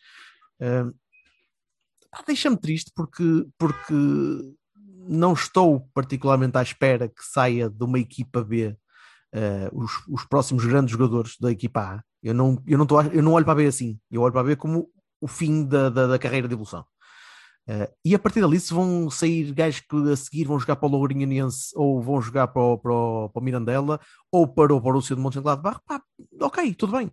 Deixa-me 2.26 2.58
triste 2.58 2.92
porque, 2.96 3.46
porque 3.58 3.94
não 5.08 5.34
estou 5.34 5.88
particularmente 5.94 6.58
à 6.58 6.62
espera 6.62 7.08
que 7.08 7.24
saia 7.24 7.70
de 7.70 7.84
uma 7.84 8.00
equipa 8.00 8.44
B 8.44 8.76
uh, 9.34 9.70
os, 9.72 9.92
os, 10.08 10.26
próximos 10.26 10.66
grandes 10.66 10.92
jogadores 10.92 11.38
da 11.40 11.52
equipa 11.52 11.82
A. 11.82 12.04
Eu 12.22 12.34
não, 12.34 12.62
eu, 12.66 12.78
não 12.78 12.86
tô, 12.86 13.02
eu 13.02 13.24
não 13.24 13.34
olho 13.34 13.46
para 13.46 13.54
a 13.54 13.58
B 13.58 13.68
assim, 13.68 14.00
eu 14.12 14.22
olho 14.22 14.32
para 14.32 14.42
a 14.42 14.44
B 14.44 14.56
como 14.56 14.90
o 15.22 15.28
fim 15.28 15.66
da, 15.66 15.90
da, 15.90 16.08
da 16.08 16.20
carreira 16.20 16.48
de 16.48 16.54
evolução. 16.54 16.86
Uh, 17.70 17.92
e 18.04 18.16
a 18.16 18.20
partir 18.20 18.40
dali, 18.40 18.58
se 18.60 18.74
vão 18.74 19.10
sair 19.10 19.52
gajos 19.52 19.82
que 19.82 20.12
a 20.12 20.16
seguir 20.16 20.46
vão 20.46 20.58
jogar 20.58 20.78
para 20.78 20.88
o 20.88 20.92
Lourinhanense 20.92 21.72
ou 21.76 22.02
vão 22.02 22.22
jogar 22.22 22.48
para 22.48 22.62
o, 22.62 22.78
para 22.78 22.94
o, 22.94 23.30
para 23.30 23.42
o 23.42 23.44
Mirandela 23.44 24.00
ou 24.32 24.48
para 24.48 24.74
o 24.74 24.80
Borussia 24.80 25.16
de 25.16 25.22
Mönchengladbach, 25.22 25.82
pá, 25.86 26.02
ok, 26.42 26.74
tudo 26.76 26.94
bem. 26.94 27.12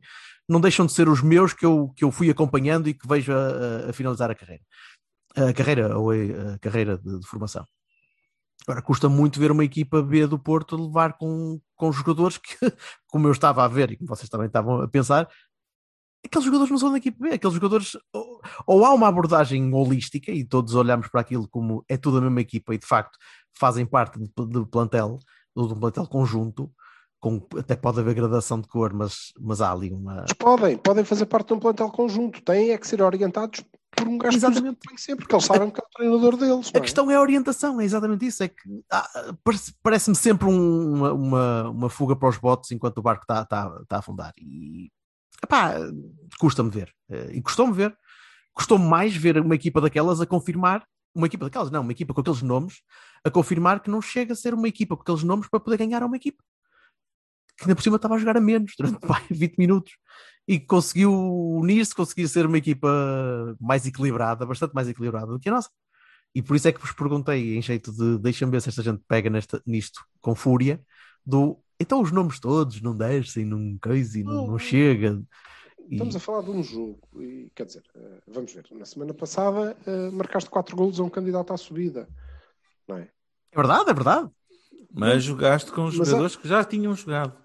Não 0.48 0.60
deixam 0.60 0.86
de 0.86 0.92
ser 0.92 1.08
os 1.08 1.22
meus 1.22 1.52
que 1.52 1.66
eu, 1.66 1.92
que 1.96 2.04
eu 2.04 2.12
fui 2.12 2.30
acompanhando 2.30 2.88
e 2.88 2.94
que 2.94 3.08
vejo 3.08 3.32
a, 3.32 3.90
a 3.90 3.92
finalizar 3.92 4.30
a 4.30 4.34
carreira. 4.34 4.62
A 5.36 5.52
carreira 5.52 5.98
ou 5.98 6.10
a, 6.10 6.14
a 6.54 6.58
carreira 6.58 6.98
de, 6.98 7.20
de, 7.20 7.26
formação. 7.26 7.66
Agora, 8.66 8.80
custa 8.80 9.08
muito 9.08 9.38
ver 9.38 9.50
uma 9.50 9.64
equipa 9.64 10.02
B 10.02 10.26
do 10.26 10.38
Porto 10.38 10.76
levar 10.76 11.18
com, 11.18 11.60
com 11.74 11.92
jogadores 11.92 12.38
que, 12.38 12.56
como 13.08 13.26
eu 13.26 13.32
estava 13.32 13.64
a 13.64 13.68
ver 13.68 13.90
e 13.90 13.96
como 13.96 14.08
vocês 14.08 14.28
também 14.28 14.46
estavam 14.46 14.80
a 14.80 14.88
pensar, 14.88 15.28
aqueles 16.24 16.46
jogadores 16.46 16.70
não 16.70 16.78
são 16.78 16.90
da 16.90 16.98
equipe 16.98 17.18
B, 17.20 17.34
aqueles 17.34 17.54
jogadores 17.54 17.96
ou, 18.12 18.40
ou, 18.66 18.84
há 18.84 18.94
uma 18.94 19.08
abordagem 19.08 19.72
holística 19.74 20.32
e 20.32 20.44
todos 20.44 20.74
olhamos 20.74 21.08
para 21.08 21.20
aquilo 21.20 21.48
como 21.48 21.84
é 21.88 21.96
tudo 21.96 22.18
a 22.18 22.20
mesma 22.20 22.40
equipa 22.40 22.74
e 22.74 22.78
de 22.78 22.86
facto 22.86 23.18
fazem 23.56 23.86
parte 23.86 24.18
do 24.36 24.66
plantel, 24.66 25.18
ou 25.54 25.68
de 25.68 25.74
um 25.74 25.80
plantel 25.80 26.06
conjunto, 26.06 26.70
com, 27.20 27.46
até 27.58 27.76
pode 27.76 28.00
haver 28.00 28.14
gradação 28.14 28.60
de 28.60 28.68
cor, 28.68 28.92
mas, 28.92 29.32
mas 29.40 29.60
há 29.60 29.72
ali 29.72 29.90
uma. 29.90 30.24
Podem, 30.38 30.76
podem 30.76 31.04
fazer 31.04 31.26
parte 31.26 31.48
de 31.48 31.54
um 31.54 31.60
plantel 31.60 31.90
conjunto, 31.90 32.42
têm 32.42 32.70
é 32.70 32.78
que 32.78 32.86
ser 32.86 33.00
orientados 33.00 33.64
por 33.94 34.08
um 34.08 34.18
gajo 34.18 34.36
exatamente. 34.36 34.80
que 34.88 35.00
sempre, 35.00 35.24
porque 35.24 35.34
eles 35.34 35.44
sabem 35.44 35.70
que 35.70 35.80
é 35.80 35.84
o 35.84 35.88
treinador 35.96 36.36
deles. 36.36 36.70
A 36.74 36.78
é? 36.78 36.80
questão 36.80 37.10
é 37.10 37.14
a 37.14 37.20
orientação, 37.20 37.80
é 37.80 37.84
exatamente 37.84 38.26
isso. 38.26 38.42
É 38.42 38.48
que 38.48 38.84
ah, 38.90 39.34
parece-me 39.82 40.16
sempre 40.16 40.46
um, 40.46 41.12
uma, 41.14 41.68
uma, 41.70 41.90
fuga 41.90 42.16
para 42.16 42.28
os 42.28 42.38
botes 42.38 42.70
enquanto 42.70 42.98
o 42.98 43.02
barco 43.02 43.22
está, 43.22 43.42
está, 43.42 43.78
está 43.82 43.96
a 43.96 43.98
afundar. 43.98 44.32
E 44.38 44.90
epá, 45.42 45.74
custa-me 46.38 46.70
ver. 46.70 46.92
Eh, 47.10 47.32
e 47.34 47.42
custou-me 47.42 47.72
ver. 47.72 47.96
Custou-me 48.52 48.86
mais 48.86 49.14
ver 49.16 49.38
uma 49.38 49.54
equipa 49.54 49.80
daquelas 49.80 50.20
a 50.20 50.26
confirmar, 50.26 50.86
uma 51.14 51.26
equipa 51.26 51.44
daquelas, 51.44 51.70
não, 51.70 51.80
uma 51.82 51.92
equipa 51.92 52.14
com 52.14 52.20
aqueles 52.20 52.42
nomes, 52.42 52.82
a 53.24 53.30
confirmar 53.30 53.80
que 53.80 53.90
não 53.90 54.00
chega 54.00 54.32
a 54.32 54.36
ser 54.36 54.54
uma 54.54 54.68
equipa 54.68 54.96
com 54.96 55.02
aqueles 55.02 55.24
nomes 55.24 55.48
para 55.48 55.60
poder 55.60 55.76
ganhar 55.76 56.02
uma 56.02 56.16
equipa. 56.16 56.42
Que 57.56 57.64
ainda 57.64 57.76
por 57.76 57.82
cima 57.82 57.96
estava 57.96 58.14
a 58.14 58.18
jogar 58.18 58.36
a 58.36 58.40
menos 58.40 58.72
durante 58.76 58.98
pá, 59.06 59.22
20 59.30 59.56
minutos 59.56 59.92
e 60.46 60.60
conseguiu 60.60 61.12
unir-se, 61.12 61.94
conseguiu 61.94 62.28
ser 62.28 62.46
uma 62.46 62.58
equipa 62.58 62.88
mais 63.60 63.86
equilibrada, 63.86 64.44
bastante 64.44 64.74
mais 64.74 64.88
equilibrada 64.88 65.26
do 65.26 65.40
que 65.40 65.48
a 65.48 65.52
nossa. 65.52 65.70
E 66.34 66.42
por 66.42 66.56
isso 66.56 66.68
é 66.68 66.72
que 66.72 66.80
vos 66.80 66.92
perguntei, 66.92 67.56
em 67.56 67.62
jeito 67.62 67.92
de 67.92 68.18
deixa-me 68.18 68.52
ver 68.52 68.60
se 68.60 68.68
esta 68.68 68.82
gente 68.82 69.02
pega 69.08 69.30
nesta, 69.30 69.62
nisto 69.66 70.00
com 70.20 70.34
fúria, 70.34 70.80
do 71.24 71.58
então 71.80 72.00
os 72.00 72.12
nomes 72.12 72.38
todos 72.38 72.80
não 72.80 72.96
descem, 72.96 73.44
não 73.44 73.76
coisa 73.80 74.18
e 74.18 74.22
não, 74.22 74.46
não 74.46 74.58
chega. 74.58 75.20
E... 75.88 75.94
Estamos 75.94 76.16
a 76.16 76.20
falar 76.20 76.42
de 76.42 76.50
um 76.50 76.62
jogo, 76.62 77.00
e 77.20 77.50
quer 77.54 77.66
dizer, 77.66 77.82
uh, 77.94 78.22
vamos 78.28 78.52
ver, 78.52 78.64
na 78.72 78.84
semana 78.84 79.12
passada 79.12 79.76
uh, 79.86 80.12
marcaste 80.12 80.48
4 80.50 80.76
golos 80.76 81.00
a 81.00 81.02
um 81.02 81.10
candidato 81.10 81.52
à 81.52 81.56
subida, 81.56 82.08
não 82.86 82.96
é? 82.96 83.10
É 83.52 83.56
verdade, 83.56 83.90
é 83.90 83.94
verdade. 83.94 84.30
Mas 84.92 85.24
jogaste 85.24 85.72
com 85.72 85.86
os 85.86 85.94
jogadores 85.94 86.36
há... 86.36 86.40
que 86.40 86.48
já 86.48 86.64
tinham 86.64 86.94
jogado. 86.94 87.43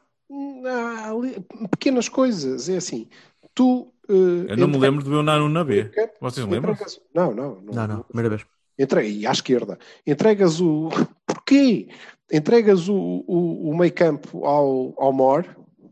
Há 0.66 1.10
ali, 1.10 1.44
pequenas 1.72 2.08
coisas, 2.08 2.70
é 2.70 2.78
assim, 2.78 3.08
tu. 3.54 3.92
Uh, 4.08 4.46
Eu 4.48 4.58
não 4.58 4.68
me 4.68 4.78
lembro 4.78 5.04
de 5.04 5.10
ver 5.10 5.18
o 5.18 5.24
Nano 5.24 5.50
na 5.50 5.64
B. 5.64 5.92
Vocês 6.20 6.46
lembram? 6.46 6.76
Não, 7.14 7.34
não, 7.34 7.62
não. 7.62 7.74
Não, 7.74 7.88
não, 7.88 8.04
primeira 8.04 8.30
vez. 8.30 8.46
Entrei, 8.78 9.26
à 9.26 9.32
esquerda. 9.32 9.78
Entregas 10.06 10.62
o. 10.62 10.90
Porquê? 11.26 11.90
Entregas 12.32 12.88
o, 12.88 12.96
o, 12.96 13.70
o 13.70 13.78
meio 13.78 13.94
campo 13.94 14.46
ao, 14.46 14.94
ao 14.98 15.12
Mor, 15.12 15.46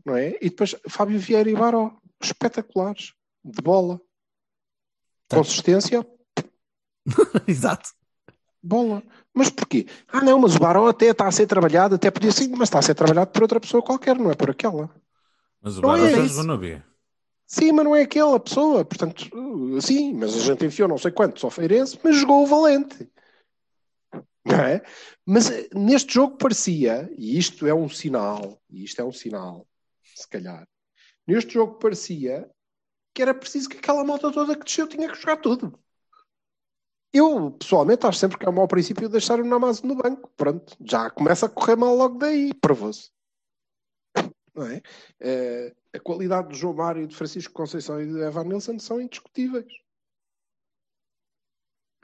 não 0.04 0.16
é? 0.16 0.36
E 0.40 0.48
depois 0.48 0.74
Fábio 0.88 1.18
Vieira 1.18 1.50
e 1.50 1.54
Baró. 1.54 1.96
Espetaculares. 2.20 3.12
De 3.44 3.62
bola. 3.62 4.00
Tá. 5.28 5.36
Consistência. 5.36 6.06
Exato. 7.46 7.90
Bola. 8.62 9.02
Mas 9.38 9.50
porquê? 9.50 9.86
Ah, 10.08 10.20
não, 10.20 10.40
mas 10.40 10.56
o 10.56 10.58
Baró 10.58 10.88
até 10.88 11.06
está 11.06 11.28
a 11.28 11.30
ser 11.30 11.46
trabalhado, 11.46 11.94
até 11.94 12.10
podia 12.10 12.32
ser, 12.32 12.48
mas 12.48 12.62
está 12.62 12.80
a 12.80 12.82
ser 12.82 12.96
trabalhado 12.96 13.30
por 13.30 13.42
outra 13.42 13.60
pessoa 13.60 13.80
qualquer, 13.80 14.18
não 14.18 14.32
é 14.32 14.34
por 14.34 14.50
aquela. 14.50 14.90
Mas 15.62 15.78
o 15.78 15.80
Baró 15.80 16.04
é 16.04 16.10
já 16.10 16.24
jogou 16.24 16.42
na 16.42 16.56
B. 16.56 16.82
Sim, 17.46 17.70
mas 17.70 17.84
não 17.84 17.94
é 17.94 18.02
aquela 18.02 18.40
pessoa. 18.40 18.84
Portanto, 18.84 19.30
sim, 19.80 20.12
mas 20.12 20.34
a 20.34 20.40
gente 20.40 20.66
enfiou 20.66 20.88
não 20.88 20.98
sei 20.98 21.12
quantos 21.12 21.44
ao 21.44 21.52
Feirense, 21.52 21.96
mas 22.02 22.16
jogou 22.16 22.42
o 22.42 22.46
Valente. 22.48 23.08
Não 24.44 24.56
é? 24.56 24.82
Mas 25.24 25.48
eh, 25.52 25.68
neste 25.72 26.14
jogo 26.14 26.36
parecia, 26.36 27.08
e 27.16 27.38
isto 27.38 27.64
é 27.64 27.72
um 27.72 27.88
sinal, 27.88 28.60
e 28.68 28.82
isto 28.82 29.00
é 29.00 29.04
um 29.04 29.12
sinal, 29.12 29.68
se 30.16 30.28
calhar, 30.28 30.66
neste 31.24 31.54
jogo 31.54 31.78
parecia 31.78 32.50
que 33.14 33.22
era 33.22 33.32
preciso 33.32 33.68
que 33.68 33.78
aquela 33.78 34.02
malta 34.02 34.32
toda 34.32 34.56
que 34.56 34.64
desceu 34.64 34.88
tinha 34.88 35.08
que 35.08 35.20
jogar 35.20 35.36
tudo. 35.36 35.78
Eu, 37.12 37.50
pessoalmente, 37.52 38.06
acho 38.06 38.18
sempre 38.18 38.38
que 38.38 38.46
é 38.46 38.48
um 38.48 38.54
mau 38.54 38.68
princípio 38.68 39.08
deixar 39.08 39.40
o 39.40 39.44
Namazo 39.44 39.86
no 39.86 39.94
banco. 39.94 40.30
Pronto, 40.36 40.76
já 40.84 41.10
começa 41.10 41.46
a 41.46 41.48
correr 41.48 41.76
mal 41.76 41.94
logo 41.94 42.18
daí, 42.18 42.52
provou-se. 42.54 43.10
Não 44.54 44.66
é? 44.66 44.82
é? 45.20 45.74
a 45.94 46.00
qualidade 46.00 46.48
do 46.48 46.54
João 46.54 46.74
Mário, 46.74 47.06
de 47.06 47.16
Francisco 47.16 47.52
Conceição 47.52 48.00
e 48.00 48.06
de 48.06 48.20
Evan 48.20 48.44
Nilsson 48.44 48.78
são 48.78 49.00
indiscutíveis. 49.00 49.72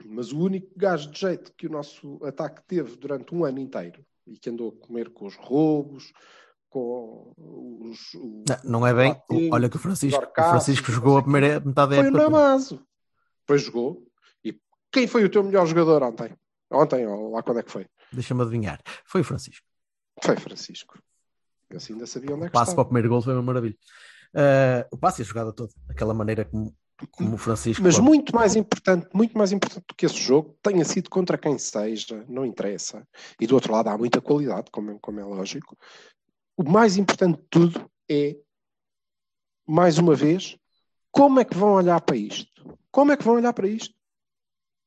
Mas 0.03 0.31
o 0.31 0.39
único 0.39 0.71
gajo 0.77 1.09
de 1.11 1.19
jeito 1.19 1.53
que 1.53 1.67
o 1.67 1.71
nosso 1.71 2.23
ataque 2.23 2.61
teve 2.67 2.95
durante 2.95 3.33
um 3.33 3.43
ano 3.43 3.59
inteiro 3.59 4.05
e 4.27 4.37
que 4.37 4.49
andou 4.49 4.69
a 4.69 4.85
comer 4.85 5.09
com 5.09 5.25
os 5.25 5.35
roubos, 5.35 6.13
com 6.69 7.33
os. 7.37 8.13
não, 8.63 8.81
não, 8.81 8.87
é 8.87 8.93
bem. 8.93 9.49
olha 9.51 9.69
que 9.69 9.77
o 9.77 9.79
Francisco, 9.79 10.23
o 10.23 10.43
Francisco 10.43 10.91
jogou 10.91 11.17
a 11.17 11.23
primeira 11.23 11.59
metade 11.59 11.91
da 11.91 11.97
época. 11.97 12.11
Foi 12.11 12.19
o 12.19 12.23
Namazo. 12.23 12.85
Depois 13.41 13.61
jogou. 13.61 14.05
Quem 14.95 15.07
foi 15.07 15.25
o 15.25 15.29
teu 15.29 15.43
melhor 15.43 15.67
jogador 15.67 16.01
ontem? 16.03 16.33
Ontem, 16.71 17.05
ou 17.05 17.31
lá 17.31 17.43
quando 17.43 17.59
é 17.59 17.63
que 17.63 17.69
foi? 17.69 17.85
Deixa-me 18.13 18.41
adivinhar. 18.43 18.79
Foi 19.03 19.19
o 19.19 19.23
Francisco. 19.25 19.67
Foi 20.23 20.37
Francisco. 20.37 20.97
Eu 21.69 21.75
assim 21.75 21.91
ainda 21.91 22.07
sabia 22.07 22.33
onde 22.33 22.45
é 22.45 22.49
que 22.49 22.51
O 22.51 22.53
passe 22.53 22.73
para 22.73 22.83
o 22.83 22.85
primeiro 22.85 23.09
gol 23.09 23.21
foi 23.21 23.33
uma 23.33 23.41
maravilha. 23.41 23.75
Uh, 24.33 24.87
o 24.89 24.97
passe 24.97 25.21
e 25.21 25.23
a 25.23 25.25
jogada 25.25 25.51
toda, 25.51 25.73
daquela 25.85 26.13
maneira 26.13 26.45
como, 26.45 26.73
como 27.11 27.35
o 27.35 27.37
Francisco. 27.37 27.83
Mas 27.83 27.95
pode... 27.95 28.07
muito 28.07 28.33
mais 28.33 28.55
importante, 28.55 29.09
muito 29.13 29.37
mais 29.37 29.51
importante 29.51 29.83
do 29.85 29.95
que 29.95 30.05
esse 30.05 30.15
jogo, 30.15 30.57
tenha 30.63 30.85
sido 30.85 31.09
contra 31.09 31.37
quem 31.37 31.57
seja, 31.57 32.23
não 32.29 32.45
interessa. 32.45 33.05
E 33.37 33.45
do 33.45 33.55
outro 33.55 33.73
lado 33.73 33.89
há 33.89 33.97
muita 33.97 34.21
qualidade, 34.21 34.71
como, 34.71 34.97
como 35.01 35.19
é 35.19 35.25
lógico. 35.25 35.77
O 36.55 36.63
mais 36.63 36.95
importante 36.95 37.41
de 37.41 37.47
tudo 37.49 37.91
é, 38.09 38.37
mais 39.67 39.97
uma 39.97 40.15
vez, 40.15 40.57
como 41.11 41.41
é 41.41 41.43
que 41.43 41.57
vão 41.57 41.73
olhar 41.73 41.99
para 41.99 42.15
isto? 42.15 42.79
Como 42.89 43.11
é 43.11 43.17
que 43.17 43.25
vão 43.25 43.35
olhar 43.35 43.51
para 43.51 43.67
isto? 43.67 43.94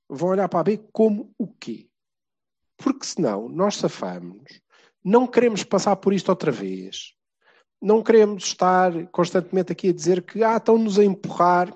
Vão 0.09 0.31
olhar 0.31 0.49
para 0.49 0.61
a 0.61 0.65
B 0.65 0.79
como 0.93 1.33
o 1.39 1.47
quê? 1.47 1.89
Porque 2.77 3.05
senão 3.05 3.49
nós 3.49 3.77
safamos 3.77 4.61
não 5.05 5.27
queremos 5.27 5.65
passar 5.65 5.97
por 5.97 6.13
isto 6.13 6.29
outra 6.29 6.53
vez. 6.53 7.15
Não 7.81 8.03
queremos 8.03 8.45
estar 8.45 9.07
constantemente 9.07 9.73
aqui 9.73 9.89
a 9.89 9.93
dizer 9.93 10.23
que 10.23 10.43
ah, 10.43 10.57
estão-nos 10.57 10.99
a 10.99 11.05
empurrar. 11.05 11.73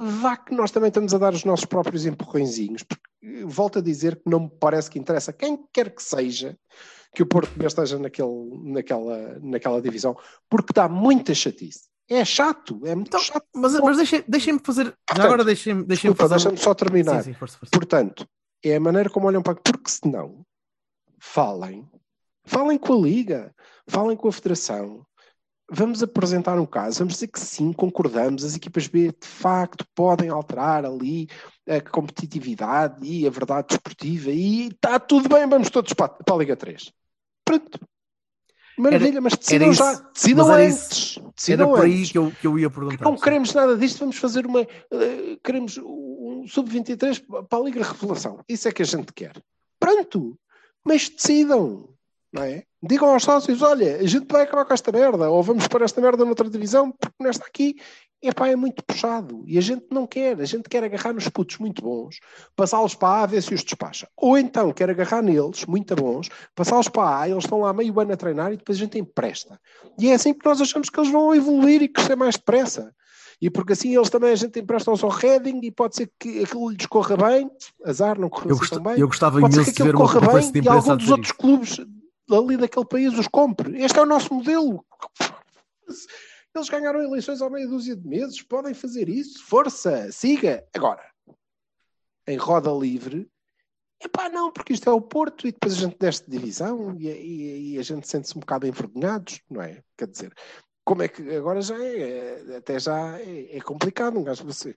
Vá 0.00 0.36
que 0.36 0.54
nós 0.54 0.70
também 0.70 0.88
estamos 0.88 1.12
a 1.12 1.18
dar 1.18 1.34
os 1.34 1.44
nossos 1.44 1.64
próprios 1.64 2.06
empurrõezinhos. 2.06 2.82
Porque, 2.82 3.44
volto 3.44 3.80
a 3.80 3.82
dizer 3.82 4.16
que 4.16 4.30
não 4.30 4.40
me 4.40 4.50
parece 4.60 4.88
que 4.88 4.98
interessa 4.98 5.32
quem 5.32 5.66
quer 5.72 5.94
que 5.94 6.02
seja 6.02 6.56
que 7.14 7.22
o 7.22 7.26
Porto 7.26 7.50
B 7.58 7.66
esteja 7.66 7.98
naquele, 7.98 8.72
naquela, 8.72 9.38
naquela 9.40 9.82
divisão, 9.82 10.16
porque 10.48 10.72
dá 10.72 10.88
muita 10.88 11.34
chatice. 11.34 11.91
É 12.12 12.24
chato, 12.24 12.80
é 12.84 12.94
muito 12.94 13.08
então, 13.08 13.20
chato. 13.20 13.46
Mas, 13.54 13.78
mas 13.80 13.96
deixem-me 13.96 14.24
deixem 14.28 14.58
fazer. 14.58 14.96
Portanto, 15.06 15.24
agora 15.26 15.44
deixem-me 15.44 15.84
deixem 15.84 16.14
fazer. 16.14 16.34
Deixa-me 16.34 16.58
só 16.58 16.74
terminar. 16.74 17.22
Sim, 17.22 17.32
sim, 17.32 17.34
força, 17.34 17.58
força. 17.58 17.72
Portanto, 17.72 18.26
é 18.64 18.76
a 18.76 18.80
maneira 18.80 19.08
como 19.10 19.26
olham 19.26 19.42
para. 19.42 19.54
Porque 19.54 19.90
senão, 19.90 20.44
falem 21.18 21.88
Falem 22.44 22.76
com 22.76 22.94
a 22.94 22.96
Liga, 22.96 23.54
falem 23.86 24.16
com 24.16 24.28
a 24.28 24.32
Federação. 24.32 25.06
Vamos 25.70 26.02
apresentar 26.02 26.58
um 26.58 26.66
caso, 26.66 26.98
vamos 26.98 27.14
dizer 27.14 27.28
que 27.28 27.40
sim, 27.40 27.72
concordamos, 27.72 28.44
as 28.44 28.54
equipas 28.54 28.88
B 28.88 29.08
de 29.08 29.26
facto 29.26 29.86
podem 29.94 30.28
alterar 30.28 30.84
ali 30.84 31.28
a 31.66 31.80
competitividade 31.80 33.06
e 33.06 33.26
a 33.26 33.30
verdade 33.30 33.68
desportiva 33.68 34.30
e 34.30 34.68
está 34.68 35.00
tudo 35.00 35.30
bem, 35.30 35.48
vamos 35.48 35.70
todos 35.70 35.94
para, 35.94 36.08
para 36.08 36.34
a 36.34 36.38
Liga 36.38 36.56
3. 36.56 36.92
Pronto. 37.44 37.80
Maravilha, 38.78 39.20
mas 39.20 39.36
decidam 39.36 39.72
já, 39.72 39.94
decidam 40.14 40.50
antes. 40.50 41.18
Decidam 41.36 41.68
era 41.68 41.76
por 41.76 41.84
aí 41.84 42.06
que 42.06 42.18
eu, 42.18 42.32
que 42.40 42.46
eu 42.46 42.58
ia 42.58 42.70
perguntar. 42.70 43.04
Não 43.04 43.16
queremos 43.16 43.52
nada 43.52 43.76
disto, 43.76 43.98
vamos 43.98 44.16
fazer 44.16 44.46
uma. 44.46 44.62
Uh, 44.62 45.38
queremos 45.44 45.78
um 45.78 46.46
sub-23 46.48 47.22
para 47.48 47.58
a 47.58 47.62
Liga 47.62 47.82
Revelação. 47.84 48.40
Isso 48.48 48.68
é 48.68 48.72
que 48.72 48.82
a 48.82 48.86
gente 48.86 49.12
quer. 49.12 49.34
Pronto. 49.78 50.38
Mas 50.84 51.08
decidam. 51.08 51.88
não 52.32 52.42
é? 52.42 52.64
Digam 52.82 53.10
aos 53.10 53.22
sócios, 53.22 53.62
olha, 53.62 53.98
a 53.98 54.06
gente 54.06 54.26
vai 54.30 54.42
acabar 54.42 54.64
com 54.64 54.74
esta 54.74 54.90
merda, 54.90 55.30
ou 55.30 55.42
vamos 55.42 55.68
para 55.68 55.84
esta 55.84 56.00
merda 56.00 56.24
noutra 56.24 56.50
divisão, 56.50 56.90
porque 56.90 57.22
nesta 57.22 57.46
aqui 57.46 57.76
epá, 58.22 58.48
é 58.48 58.56
muito 58.56 58.84
puxado. 58.84 59.42
E 59.46 59.58
a 59.58 59.60
gente 59.60 59.86
não 59.90 60.06
quer, 60.06 60.40
a 60.40 60.44
gente 60.44 60.68
quer 60.68 60.84
agarrar 60.84 61.12
nos 61.12 61.28
putos 61.28 61.58
muito 61.58 61.82
bons, 61.82 62.20
passá-los 62.54 62.94
para 62.94 63.22
A, 63.22 63.26
ver 63.26 63.42
se 63.42 63.52
os 63.52 63.64
despacha. 63.64 64.08
Ou 64.16 64.38
então 64.38 64.72
quer 64.72 64.88
agarrar 64.88 65.22
neles, 65.22 65.66
muito 65.66 65.94
bons, 65.96 66.28
passá-los 66.54 66.88
para 66.88 67.20
A, 67.20 67.28
eles 67.28 67.44
estão 67.44 67.60
lá 67.60 67.72
meio 67.72 67.98
ano 67.98 68.12
a 68.12 68.16
treinar 68.16 68.52
e 68.52 68.56
depois 68.56 68.78
a 68.78 68.80
gente 68.80 68.98
empresta. 68.98 69.60
E 69.98 70.08
é 70.08 70.14
assim 70.14 70.32
que 70.32 70.46
nós 70.46 70.60
achamos 70.60 70.88
que 70.88 70.98
eles 70.98 71.10
vão 71.10 71.34
evoluir 71.34 71.82
e 71.82 71.88
crescer 71.88 72.16
mais 72.16 72.36
depressa. 72.36 72.94
E 73.40 73.50
porque 73.50 73.72
assim 73.72 73.96
eles 73.96 74.08
também 74.08 74.30
a 74.30 74.36
gente 74.36 74.60
emprestam-se 74.60 75.04
ao 75.04 75.10
Reading 75.10 75.58
e 75.64 75.72
pode 75.72 75.96
ser 75.96 76.08
que 76.16 76.44
aquilo 76.44 76.70
lhes 76.70 76.86
corra 76.86 77.16
bem, 77.16 77.50
azar, 77.84 78.16
não 78.16 78.30
correu 78.30 78.50
Eu, 78.50 78.62
assim 78.62 78.74
tão 78.74 78.82
bem. 78.84 79.00
eu 79.00 79.08
gostava 79.08 79.40
Pode 79.40 79.52
ser 79.52 79.60
imenso 79.62 79.72
que 79.72 79.76
de 79.78 79.82
ver 79.82 79.88
aquilo 79.88 80.04
uma 80.04 80.12
corra 80.12 80.40
bem 80.40 80.62
e 80.62 80.68
algum 80.68 80.96
dos 80.96 81.10
outros 81.10 81.32
clubes 81.32 81.80
ali 82.30 82.56
daquele 82.56 82.86
país 82.86 83.18
os 83.18 83.26
compre. 83.26 83.82
Este 83.82 83.98
é 83.98 84.02
o 84.02 84.06
nosso 84.06 84.32
modelo. 84.32 84.84
Eles 86.54 86.68
ganharam 86.68 87.00
eleições 87.02 87.40
há 87.40 87.48
meia 87.48 87.66
dúzia 87.66 87.96
de 87.96 88.06
meses, 88.06 88.42
podem 88.42 88.74
fazer 88.74 89.08
isso. 89.08 89.44
Força, 89.44 90.12
siga. 90.12 90.66
Agora, 90.74 91.02
em 92.26 92.36
roda 92.36 92.70
livre, 92.70 93.30
epá, 94.02 94.28
não, 94.28 94.52
porque 94.52 94.72
isto 94.72 94.88
é 94.88 94.92
o 94.92 95.00
Porto 95.00 95.46
e 95.46 95.52
depois 95.52 95.74
a 95.74 95.78
gente 95.78 95.96
desce 95.98 96.24
de 96.24 96.30
divisão 96.30 96.94
e, 96.98 97.08
e- 97.08 97.72
e 97.74 97.78
a 97.78 97.82
gente 97.82 98.06
sente-se 98.06 98.36
um 98.36 98.40
bocado 98.40 98.66
envergonhados, 98.66 99.40
não 99.50 99.62
é? 99.62 99.82
Quer 99.96 100.08
dizer, 100.08 100.34
como 100.84 101.02
é 101.02 101.08
que 101.08 101.22
agora 101.34 101.62
já 101.62 101.80
é, 101.80 102.56
até 102.56 102.78
já 102.78 103.18
é, 103.20 103.56
é 103.56 103.60
complicado. 103.60 104.18
Um 104.18 104.24
gajo, 104.24 104.44
você, 104.44 104.74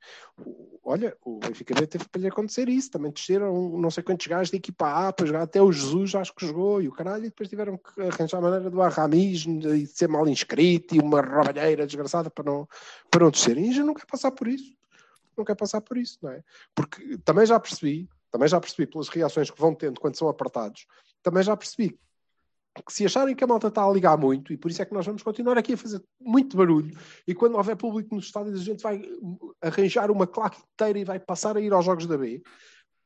olha, 0.83 1.17
o 1.25 1.39
Benfica 1.39 1.73
B 1.73 1.87
teve 1.87 2.07
para 2.07 2.21
lhe 2.21 2.27
acontecer 2.27 2.69
isso, 2.69 2.91
também 2.91 3.11
desceram 3.11 3.77
não 3.77 3.89
sei 3.89 4.03
quantos 4.03 4.27
gajos 4.27 4.51
de 4.51 4.57
equipa 4.57 5.07
A 5.07 5.11
para 5.11 5.25
jogar, 5.25 5.41
até 5.41 5.61
o 5.61 5.71
Jesus 5.71 6.13
acho 6.15 6.33
que 6.33 6.45
jogou 6.45 6.81
e 6.81 6.87
o 6.87 6.91
caralho, 6.91 7.25
e 7.25 7.29
depois 7.29 7.49
tiveram 7.49 7.77
que 7.77 8.01
arranjar 8.01 8.37
a 8.37 8.41
maneira 8.41 8.69
do 8.69 8.81
Arramis 8.81 9.45
e 9.45 9.59
de 9.59 9.87
ser 9.87 10.07
mal 10.07 10.27
inscrito 10.27 10.95
e 10.95 10.99
uma 10.99 11.21
roubalheira 11.21 11.87
desgraçada 11.87 12.29
para 12.29 12.43
não, 12.43 12.67
para 13.09 13.23
não 13.23 13.31
descerem. 13.31 13.65
E 13.65 13.73
gente 13.73 13.85
não 13.85 13.93
quer 13.93 14.05
passar 14.05 14.31
por 14.31 14.47
isso. 14.47 14.75
Não 15.35 15.43
quer 15.43 15.55
passar 15.55 15.81
por 15.81 15.97
isso, 15.97 16.17
não 16.21 16.31
é? 16.31 16.41
Porque 16.73 17.17
também 17.25 17.45
já 17.45 17.59
percebi, 17.59 18.07
também 18.31 18.47
já 18.47 18.59
percebi 18.61 18.85
pelas 18.85 19.09
reações 19.09 19.49
que 19.49 19.59
vão 19.59 19.73
tendo 19.73 19.99
quando 19.99 20.15
são 20.15 20.29
apertados, 20.29 20.87
também 21.21 21.43
já 21.43 21.57
percebi 21.57 21.99
que 22.83 22.93
se 22.93 23.05
acharem 23.05 23.35
que 23.35 23.43
a 23.43 23.47
malta 23.47 23.67
está 23.67 23.83
a 23.83 23.91
ligar 23.91 24.17
muito, 24.17 24.51
e 24.51 24.57
por 24.57 24.69
isso 24.69 24.81
é 24.81 24.85
que 24.85 24.93
nós 24.93 25.05
vamos 25.05 25.23
continuar 25.23 25.57
aqui 25.57 25.73
a 25.73 25.77
fazer 25.77 26.03
muito 26.19 26.57
barulho, 26.57 26.97
e 27.27 27.33
quando 27.33 27.55
houver 27.55 27.75
público 27.75 28.15
nos 28.15 28.25
estádios, 28.25 28.59
a 28.59 28.63
gente 28.63 28.81
vai 28.81 29.01
arranjar 29.61 30.11
uma 30.11 30.27
claque 30.27 30.61
inteira 30.73 30.99
e 30.99 31.05
vai 31.05 31.19
passar 31.19 31.55
a 31.55 31.61
ir 31.61 31.71
aos 31.71 31.85
jogos 31.85 32.05
da 32.05 32.17
B, 32.17 32.41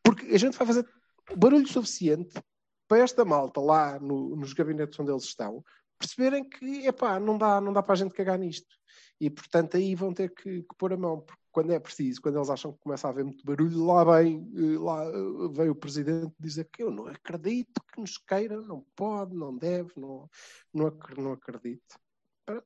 porque 0.04 0.26
a 0.34 0.40
gente 0.40 0.58
vai 0.58 0.66
fazer 0.66 0.88
barulho 1.36 1.68
suficiente 1.68 2.42
para 2.88 3.00
esta 3.00 3.24
malta 3.24 3.62
lá 3.62 4.00
no- 4.00 4.36
nos 4.36 4.54
gabinetes 4.54 5.00
onde 5.00 5.12
eles 5.12 5.24
estão 5.24 5.64
perceberem 6.00 6.48
que 6.48 6.88
epá, 6.88 7.20
não, 7.20 7.38
dá, 7.38 7.60
não 7.60 7.74
dá 7.74 7.84
para 7.84 7.94
a 7.94 7.98
gente 7.98 8.14
cagar 8.14 8.40
nisto. 8.40 8.76
E 9.20 9.30
portanto 9.30 9.76
aí 9.76 9.94
vão 9.94 10.14
ter 10.14 10.34
que, 10.34 10.64
que 10.64 10.76
pôr 10.78 10.94
a 10.94 10.98
mão, 10.98 11.26
quando 11.52 11.72
é 11.72 11.80
preciso, 11.80 12.22
quando 12.22 12.38
eles 12.38 12.50
acham 12.50 12.72
que 12.72 12.80
começa 12.80 13.08
a 13.08 13.10
haver 13.10 13.26
muito 13.26 13.44
barulho, 13.44 13.86
lá 13.86 14.04
vem, 14.04 14.48
eh, 14.56 14.80
lá 14.80 15.04
eh, 15.06 15.50
vem 15.52 15.70
o 15.70 15.76
presidente 15.76 16.34
dizer 16.40 16.70
que 16.72 16.84
eu 16.84 16.92
não 16.92 17.08
acredito 17.08 17.82
que 17.92 18.00
nos 18.00 18.18
queira, 18.18 18.62
não 18.62 18.86
pode, 18.96 19.36
não 19.36 19.56
deve, 19.56 19.92
não, 19.98 20.30
não, 20.74 20.98
não 21.18 21.32
acredito. 21.34 22.00
Pronto. 22.46 22.66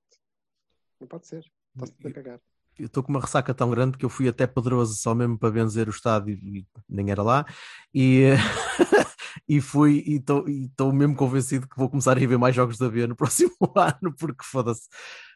Não 1.00 1.08
pode 1.08 1.28
ser. 1.28 1.46
Está-se 1.76 2.08
a 2.08 2.14
cagar. 2.14 2.40
eu 2.78 2.86
estou 2.86 3.02
com 3.02 3.10
uma 3.12 3.22
ressaca 3.22 3.54
tão 3.54 3.70
grande 3.70 3.98
que 3.98 4.06
eu 4.06 4.10
fui 4.10 4.28
até 4.28 4.46
Pedroso 4.46 4.96
só 4.96 5.16
mesmo 5.16 5.40
para 5.40 5.52
benzer 5.52 5.88
o 5.88 5.92
estádio 5.92 6.36
e 6.36 6.68
nem 6.88 7.10
era 7.10 7.24
lá 7.24 7.46
e, 7.94 8.30
e 9.48 9.60
fui 9.60 10.04
e 10.06 10.18
estou 10.18 10.94
mesmo 10.94 11.16
convencido 11.16 11.68
que 11.68 11.78
vou 11.78 11.90
começar 11.90 12.16
a 12.16 12.22
ir 12.22 12.28
ver 12.28 12.38
mais 12.38 12.56
jogos 12.56 12.78
da 12.78 12.90
B 12.90 13.08
no 13.08 13.16
próximo 13.18 13.56
ano 13.76 14.16
porque 14.18 14.44
foda-se 14.44 14.88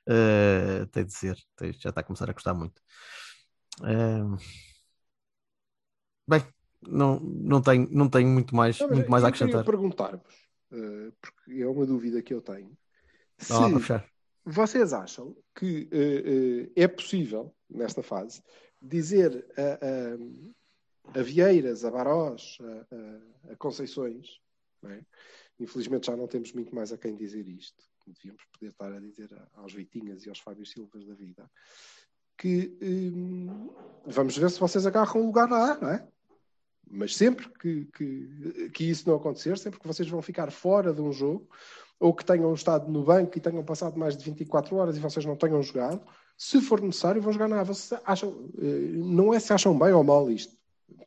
eh, 0.08 0.86
tem 0.92 1.06
de 1.06 1.14
ser, 1.14 1.38
já 1.80 1.90
está 1.90 2.02
a 2.02 2.04
começar 2.04 2.30
a 2.30 2.34
custar 2.34 2.54
muito 2.54 2.80
Eh, 3.84 4.38
bem 6.28 6.42
não, 6.82 7.20
não, 7.20 7.62
tenho, 7.62 7.88
não 7.92 8.10
tenho 8.10 8.30
muito 8.30 8.56
mais, 8.56 8.80
Não, 8.80 8.90
muito 8.90 9.10
mais 9.10 9.24
a 9.24 9.28
eu 9.28 9.32
queria 9.32 9.48
acrescentar 9.48 9.66
perguntar-vos, 9.66 10.36
eh, 10.72 11.12
porque 11.22 11.62
é 11.62 11.68
uma 11.68 11.86
dúvida 11.86 12.22
que 12.22 12.34
eu 12.34 12.42
tenho. 12.42 12.78
Se 13.38 13.54
vocês 14.46 14.94
acham 14.94 15.36
que 15.56 15.90
eh, 15.92 16.70
eh, 16.76 16.84
é 16.84 16.88
possível, 16.88 17.54
nesta 17.70 18.02
fase, 18.02 18.42
dizer 18.82 19.46
a, 19.58 21.16
a, 21.16 21.20
a 21.20 21.24
Vieiras, 21.24 21.84
a 21.84 21.92
Barós, 21.92 22.58
a, 22.62 23.52
a- 23.54 23.56
Conceições, 23.58 24.40
é? 24.86 25.02
infelizmente 25.60 26.08
já 26.08 26.16
não 26.16 26.28
temos 26.28 26.54
muito 26.54 26.74
mais 26.76 26.92
a 26.92 26.98
quem 26.98 27.16
dizer 27.16 27.48
isto, 27.48 27.84
devíamos 28.06 28.44
poder 28.54 28.72
estar 28.72 28.94
a 28.94 29.00
dizer 29.00 29.30
aos 29.54 29.74
Vitinhas 29.74 30.26
e 30.26 30.30
aos 30.30 30.40
Fábio 30.40 30.66
Silvas 30.66 31.06
da 31.06 31.14
vida, 31.16 31.50
que 32.38 32.78
hum, 32.82 33.70
vamos 34.06 34.38
ver 34.38 34.50
se 34.50 34.60
vocês 34.60 34.86
agarram 34.86 35.22
um 35.22 35.26
lugar 35.28 35.50
lá, 35.50 35.78
não 35.82 35.90
é? 35.90 36.08
Mas 36.90 37.16
sempre 37.16 37.50
que, 37.60 37.86
que, 37.86 38.70
que 38.74 38.90
isso 38.90 39.10
não 39.10 39.18
acontecer, 39.18 39.58
sempre 39.58 39.80
que 39.80 39.88
vocês 39.88 40.08
vão 40.08 40.22
ficar 40.22 40.52
fora 40.52 40.94
de 40.94 41.02
um 41.02 41.12
jogo, 41.12 41.50
ou 42.00 42.14
que 42.14 42.24
tenham 42.24 42.54
estado 42.54 42.90
no 42.90 43.04
banco 43.04 43.38
e 43.38 43.42
tenham 43.42 43.64
passado 43.64 43.98
mais 43.98 44.16
de 44.16 44.24
24 44.24 44.76
horas 44.76 44.96
e 44.96 45.00
vocês 45.00 45.26
não 45.26 45.36
tenhham 45.36 45.62
jogado, 45.62 46.02
se 46.38 46.62
for 46.62 46.80
necessário, 46.80 47.22
vão 47.22 47.34
jogar 47.34 47.48
na 47.48 47.62
A. 47.62 47.64
Vocês 47.64 48.00
acham, 48.06 48.50
eh, 48.60 48.92
não 48.94 49.34
é 49.34 49.40
se 49.40 49.52
acham 49.52 49.78
bem 49.78 49.92
ou 49.92 50.04
mal 50.04 50.30
isto. 50.30 50.56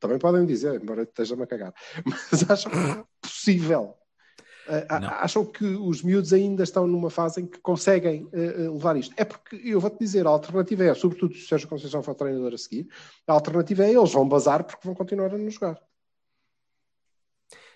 Também 0.00 0.18
podem 0.18 0.44
dizer, 0.44 0.82
embora 0.82 1.04
esteja-me 1.04 1.44
a 1.44 1.46
cagar. 1.46 1.72
Mas 2.04 2.50
acham 2.50 2.72
é 2.72 3.04
possível. 3.22 3.94
Eh, 4.68 4.86
Não. 5.00 5.08
acham 5.08 5.44
que 5.44 5.64
os 5.64 6.02
miúdos 6.02 6.32
ainda 6.32 6.62
estão 6.62 6.86
numa 6.86 7.10
fase 7.10 7.40
em 7.40 7.46
que 7.46 7.58
conseguem 7.58 8.28
eh, 8.32 8.68
levar 8.68 8.96
isto. 8.96 9.14
É 9.16 9.24
porque, 9.24 9.56
eu 9.64 9.80
vou-te 9.80 9.98
dizer, 9.98 10.26
a 10.26 10.30
alternativa 10.30 10.84
é, 10.84 10.94
sobretudo 10.94 11.34
se 11.34 11.44
o 11.44 11.48
Sérgio 11.48 11.68
Conceição 11.68 12.02
for 12.02 12.14
treinador 12.14 12.54
a 12.54 12.58
seguir, 12.58 12.88
a 13.26 13.32
alternativa 13.32 13.84
é 13.84 13.92
eles 13.92 14.12
vão 14.12 14.28
bazar 14.28 14.64
porque 14.64 14.86
vão 14.86 14.94
continuar 14.94 15.34
a 15.34 15.38
não 15.38 15.50
jogar. 15.50 15.80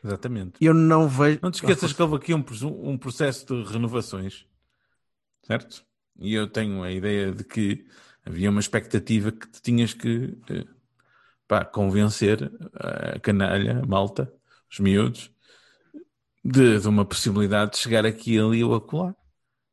Exatamente. 0.05 0.57
eu 0.61 0.75
não 0.75 1.09
vejo 1.09 1.39
Não 1.43 1.51
te 1.51 1.55
esqueças 1.55 1.93
que 1.95 2.03
houve 2.03 2.17
aqui 2.17 2.35
um, 2.35 2.45
um 2.63 2.99
processo 2.99 3.47
de 3.47 3.73
renovações, 3.73 4.47
certo? 5.43 5.83
E 6.19 6.35
eu 6.35 6.47
tenho 6.47 6.83
a 6.83 6.93
ideia 6.93 7.33
de 7.33 7.43
que 7.43 7.87
havia 8.25 8.51
uma 8.51 8.61
expectativa 8.61 9.33
que 9.33 9.49
te 9.49 9.63
tinhas 9.63 9.95
que 9.95 10.37
pá, 11.49 11.65
convencer 11.65 12.53
a 12.75 13.19
canalha, 13.19 13.81
a 13.81 13.87
malta, 13.87 14.33
os 14.71 14.79
miúdos, 14.79 15.34
de, 16.45 16.79
de 16.81 16.89
uma 16.89 17.05
possibilidade 17.05 17.73
de 17.73 17.79
chegar 17.79 18.05
aqui, 18.05 18.39
ali 18.39 18.63
ou 18.63 18.75
acolá, 18.75 19.15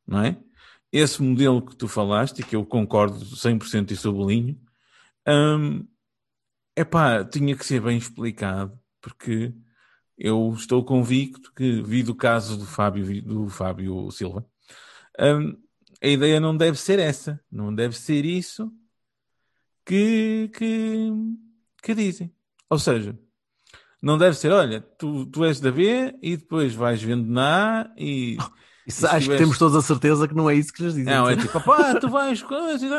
não 0.07 0.23
é? 0.23 0.37
Esse 0.91 1.21
modelo 1.21 1.65
que 1.65 1.75
tu 1.75 1.87
falaste 1.87 2.39
e 2.39 2.43
que 2.43 2.55
eu 2.55 2.65
concordo 2.65 3.19
100% 3.19 3.91
e 3.91 3.97
sublinho, 3.97 4.59
hum, 5.27 5.87
epá, 6.75 7.23
tinha 7.25 7.55
que 7.55 7.65
ser 7.65 7.81
bem 7.81 7.97
explicado, 7.97 8.77
porque 9.01 9.53
eu 10.17 10.53
estou 10.55 10.83
convicto 10.85 11.53
que, 11.53 11.81
vi 11.83 12.03
do 12.03 12.15
caso 12.15 12.57
do 12.57 12.65
Fábio, 12.65 13.21
do 13.23 13.49
Fábio 13.49 14.11
Silva, 14.11 14.45
hum, 15.19 15.57
a 16.01 16.07
ideia 16.07 16.39
não 16.39 16.55
deve 16.55 16.77
ser 16.77 16.99
essa, 16.99 17.39
não 17.51 17.73
deve 17.73 17.97
ser 17.97 18.25
isso 18.25 18.71
que, 19.85 20.49
que, 20.55 21.09
que 21.83 21.95
dizem. 21.95 22.33
Ou 22.69 22.79
seja, 22.79 23.17
não 24.01 24.17
deve 24.17 24.35
ser, 24.35 24.51
olha, 24.51 24.81
tu, 24.81 25.25
tu 25.27 25.45
és 25.45 25.59
da 25.59 25.71
B 25.71 26.17
e 26.21 26.35
depois 26.35 26.73
vais 26.73 27.01
vendo 27.01 27.29
na 27.29 27.81
A 27.81 27.91
e. 27.97 28.37
Isso, 28.87 29.05
acho 29.05 29.29
que 29.29 29.37
temos 29.37 29.59
todos 29.59 29.77
a 29.77 29.81
certeza 29.81 30.27
que 30.27 30.33
não 30.33 30.49
é 30.49 30.55
isso 30.55 30.73
que 30.73 30.81
lhes 30.81 30.95
dizem 30.95 31.13
Não, 31.13 31.29
é 31.29 31.37
tipo, 31.37 31.61
pá, 31.61 31.93
tu 31.99 32.09
vais, 32.09 32.43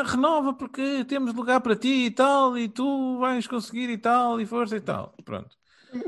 renova 0.05 0.53
porque 0.53 1.03
temos 1.03 1.33
lugar 1.33 1.59
para 1.59 1.75
ti 1.75 2.05
e 2.05 2.09
tal, 2.09 2.57
e 2.57 2.69
tu 2.69 3.19
vais 3.19 3.45
conseguir 3.47 3.89
e 3.89 3.97
tal, 3.97 4.39
e 4.39 4.45
força 4.45 4.77
e 4.77 4.79
tal. 4.79 5.13
Pronto. 5.25 5.49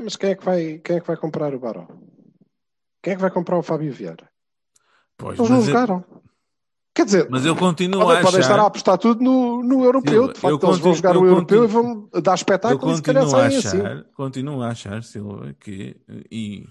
Mas 0.02 0.16
quem 0.16 0.30
é 0.30 0.34
que 0.34 0.42
vai, 0.42 0.78
quem 0.78 0.96
é 0.96 1.00
que 1.00 1.06
vai 1.06 1.16
comprar 1.16 1.54
o 1.54 1.60
Baró? 1.60 1.86
Quem 3.02 3.12
é 3.12 3.16
que 3.16 3.22
vai 3.22 3.30
comprar 3.30 3.58
o 3.58 3.62
Fábio 3.62 3.92
Vieira? 3.92 4.28
Pois, 5.16 5.38
Eles 5.38 5.50
não 5.50 5.58
eu, 5.58 5.64
jogaram. 5.64 6.04
Quer 6.96 7.04
dizer, 7.04 7.28
mas 7.30 7.44
eu 7.44 7.54
continuo 7.54 8.00
podem, 8.00 8.18
a 8.18 8.22
podem 8.22 8.40
estar 8.40 8.52
a 8.54 8.56
achar. 8.56 8.66
apostar 8.66 8.96
tudo 8.98 9.22
no, 9.22 9.62
no 9.62 9.84
europeu. 9.84 10.12
Silva, 10.14 10.32
de 10.32 10.40
facto, 10.40 10.44
eu 10.44 10.54
eles 10.54 10.60
vão 10.80 10.92
continuo- 10.92 10.94
jogar 10.94 11.16
o 11.18 11.26
europeu 11.26 11.64
e 11.64 11.68
continuo- 11.68 12.08
vão 12.10 12.22
dar 12.22 12.30
Eu 12.30 12.34
espetáculo 12.34 12.92
e 12.92 12.96
se 12.96 13.02
calhar 13.02 13.22
continuo 13.24 13.40
a 13.40 13.44
saem 13.50 13.58
assim. 13.58 13.80
achar, 13.82 14.04
continuo 14.14 14.62
a 14.62 14.68
achar, 14.68 15.02
Silva, 15.02 15.54
que, 15.60 15.96
e, 16.32 16.66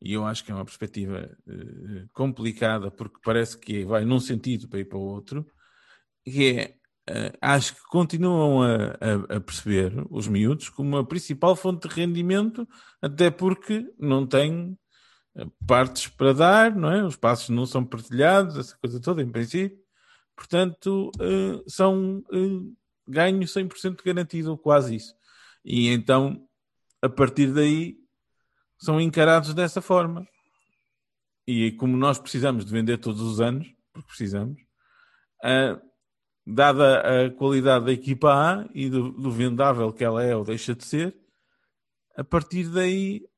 e 0.00 0.12
eu 0.12 0.24
acho 0.24 0.44
que 0.44 0.52
é 0.52 0.54
uma 0.54 0.64
perspectiva 0.64 1.28
eh, 1.48 2.04
complicada, 2.12 2.92
porque 2.92 3.16
parece 3.24 3.58
que 3.58 3.84
vai 3.84 4.04
num 4.04 4.20
sentido 4.20 4.68
para 4.68 4.78
ir 4.78 4.84
para 4.84 4.98
o 4.98 5.02
outro, 5.02 5.44
que 6.24 6.48
é, 6.60 6.74
eh, 7.08 7.32
acho 7.42 7.74
que 7.74 7.80
continuam 7.90 8.62
a, 8.62 8.76
a- 8.76 9.36
a 9.36 9.40
perceber 9.40 9.92
os 10.10 10.28
miúdos 10.28 10.68
como 10.68 10.96
a 10.96 11.04
principal 11.04 11.56
fonte 11.56 11.88
de 11.88 11.92
rendimento, 11.94 12.68
até 13.02 13.30
porque 13.32 13.84
não 13.98 14.24
têm 14.24 14.78
partes 15.66 16.08
para 16.08 16.32
dar, 16.32 16.74
não 16.74 16.90
é? 16.90 17.04
Os 17.04 17.16
passos 17.16 17.50
não 17.50 17.66
são 17.66 17.84
partilhados, 17.84 18.56
essa 18.56 18.76
coisa 18.78 19.00
toda, 19.00 19.22
em 19.22 19.30
princípio. 19.30 19.78
Portanto, 20.34 21.10
eh, 21.20 21.62
são 21.66 22.22
eh, 22.32 22.74
ganho 23.08 23.40
100% 23.46 24.02
garantido, 24.04 24.56
quase 24.58 24.96
isso. 24.96 25.14
E 25.64 25.88
então, 25.88 26.46
a 27.02 27.08
partir 27.08 27.52
daí, 27.52 27.96
são 28.78 29.00
encarados 29.00 29.54
dessa 29.54 29.80
forma. 29.80 30.26
e 31.46 31.72
como 31.72 31.96
nós 31.96 32.18
precisamos 32.18 32.64
de 32.64 32.72
vender 32.72 32.98
todos 32.98 33.20
os 33.22 33.40
anos, 33.40 33.68
porque 33.92 34.08
precisamos, 34.08 34.60
ah, 35.44 35.80
dada 36.46 37.26
a 37.26 37.30
qualidade 37.30 37.86
da 37.86 37.92
equipa 37.92 38.32
A 38.32 38.68
e 38.74 38.90
do, 38.90 39.12
do 39.12 39.30
vendável 39.30 39.92
que 39.92 40.04
ela 40.04 40.22
é 40.24 40.34
ou 40.34 40.44
deixa 40.44 40.74
de 40.74 40.84
ser, 40.84 41.16
a 42.16 42.24
partir 42.24 42.68
daí 42.68 43.28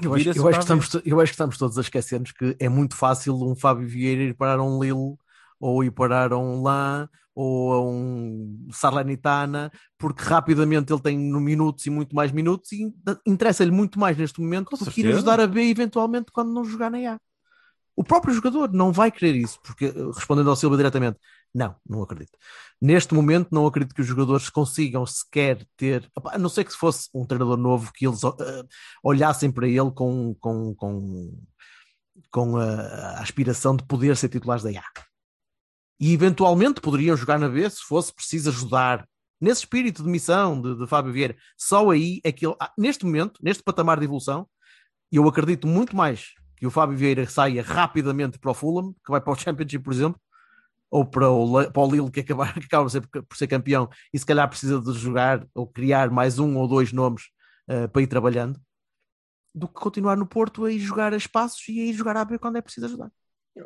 Eu 0.00 0.14
acho, 0.14 0.28
eu, 0.30 0.48
acho 0.48 0.60
estamos, 0.60 0.94
eu 1.04 1.20
acho 1.20 1.30
que 1.30 1.34
estamos 1.34 1.58
todos 1.58 1.76
a 1.76 1.80
esquecer-nos 1.80 2.30
que 2.32 2.56
é 2.60 2.68
muito 2.68 2.94
fácil 2.94 3.34
um 3.34 3.56
Fábio 3.56 3.88
Vieira 3.88 4.22
ir 4.22 4.34
parar 4.34 4.60
a 4.60 4.62
um 4.62 4.80
Lille 4.80 5.16
ou 5.58 5.82
ir 5.82 5.90
parar 5.90 6.32
a 6.32 6.38
um 6.38 6.62
Lan 6.62 7.08
ou 7.34 7.72
a 7.72 7.82
um 7.82 8.68
Sarlanitana, 8.72 9.70
porque 9.96 10.22
rapidamente 10.22 10.92
ele 10.92 11.02
tem 11.02 11.18
no 11.18 11.40
minutos 11.40 11.86
e 11.86 11.90
muito 11.90 12.14
mais 12.14 12.32
minutos 12.32 12.72
e 12.72 12.92
interessa-lhe 13.26 13.70
muito 13.70 13.98
mais 13.98 14.16
neste 14.16 14.40
momento 14.40 14.70
Com 14.70 14.76
do 14.76 14.84
que 14.84 15.00
ir 15.00 15.04
certeza. 15.04 15.18
ajudar 15.18 15.40
a 15.40 15.46
B 15.46 15.62
eventualmente 15.68 16.32
quando 16.32 16.52
não 16.52 16.64
jogar 16.64 16.90
na 16.90 17.14
A. 17.14 17.18
O 17.96 18.04
próprio 18.04 18.32
jogador 18.32 18.72
não 18.72 18.92
vai 18.92 19.10
querer 19.10 19.34
isso, 19.34 19.58
porque 19.62 19.86
eh, 19.86 19.92
respondendo 20.14 20.50
ao 20.50 20.54
Silva 20.56 20.76
diretamente, 20.76 21.18
não, 21.54 21.74
não 21.88 22.02
acredito. 22.02 22.36
Neste 22.80 23.14
momento, 23.14 23.48
não 23.50 23.66
acredito 23.66 23.94
que 23.94 24.02
os 24.02 24.06
jogadores 24.06 24.48
consigam 24.50 25.04
sequer 25.06 25.66
ter, 25.76 26.10
a 26.26 26.38
não 26.38 26.48
ser 26.48 26.64
que 26.64 26.72
se 26.72 26.78
fosse 26.78 27.08
um 27.14 27.26
treinador 27.26 27.56
novo, 27.56 27.92
que 27.92 28.06
eles 28.06 28.22
eh, 28.22 28.64
olhassem 29.02 29.50
para 29.50 29.66
ele 29.66 29.90
com, 29.90 30.34
com, 30.38 30.74
com, 30.74 31.42
com 32.30 32.56
a, 32.56 33.20
aspiração 33.20 33.76
de 33.76 33.84
poder 33.86 34.16
ser 34.16 34.28
titulares 34.28 34.62
da 34.62 34.70
A. 34.70 34.84
E 36.00 36.12
eventualmente 36.12 36.80
poderiam 36.80 37.16
jogar 37.16 37.38
na 37.38 37.48
B 37.48 37.68
se 37.68 37.82
fosse 37.82 38.14
preciso 38.14 38.50
ajudar. 38.50 39.06
Nesse 39.40 39.60
espírito 39.60 40.02
de 40.02 40.08
missão 40.08 40.60
de, 40.60 40.76
de 40.76 40.86
Fábio 40.86 41.12
Vieira, 41.12 41.36
só 41.56 41.90
aí 41.90 42.20
é 42.24 42.32
que 42.32 42.44
ele, 42.44 42.56
ah, 42.60 42.72
neste 42.76 43.04
momento, 43.04 43.38
neste 43.40 43.62
patamar 43.62 43.98
de 43.98 44.04
evolução, 44.04 44.48
eu 45.12 45.26
acredito 45.28 45.66
muito 45.66 45.96
mais 45.96 46.32
que 46.56 46.66
o 46.66 46.70
Fábio 46.70 46.96
Vieira 46.96 47.24
saia 47.26 47.62
rapidamente 47.62 48.38
para 48.38 48.50
o 48.50 48.54
Fulham, 48.54 48.92
que 49.04 49.10
vai 49.10 49.20
para 49.20 49.32
o 49.32 49.36
Championship, 49.36 49.82
por 49.82 49.92
exemplo, 49.92 50.20
ou 50.90 51.04
para 51.04 51.30
o, 51.30 51.70
para 51.70 51.82
o 51.82 51.90
Lille, 51.90 52.10
que 52.10 52.20
acaba, 52.20 52.52
que 52.54 52.64
acaba 52.66 52.84
por, 52.84 52.90
ser, 52.90 53.02
por 53.06 53.36
ser 53.36 53.46
campeão, 53.46 53.88
e 54.12 54.18
se 54.18 54.26
calhar 54.26 54.48
precisa 54.48 54.80
de 54.80 54.92
jogar 54.92 55.46
ou 55.54 55.66
criar 55.66 56.10
mais 56.10 56.38
um 56.38 56.56
ou 56.56 56.66
dois 56.68 56.92
nomes 56.92 57.24
eh, 57.68 57.86
para 57.88 58.02
ir 58.02 58.06
trabalhando, 58.06 58.58
do 59.54 59.66
que 59.66 59.74
continuar 59.74 60.16
no 60.16 60.26
Porto 60.26 60.64
a 60.64 60.72
ir 60.72 60.78
jogar 60.78 61.12
a 61.12 61.16
espaços 61.16 61.66
e 61.68 61.80
a 61.80 61.84
ir 61.86 61.92
jogar 61.94 62.16
a 62.16 62.24
B 62.24 62.38
quando 62.38 62.56
é 62.56 62.62
preciso 62.62 62.86
ajudar. 62.86 63.10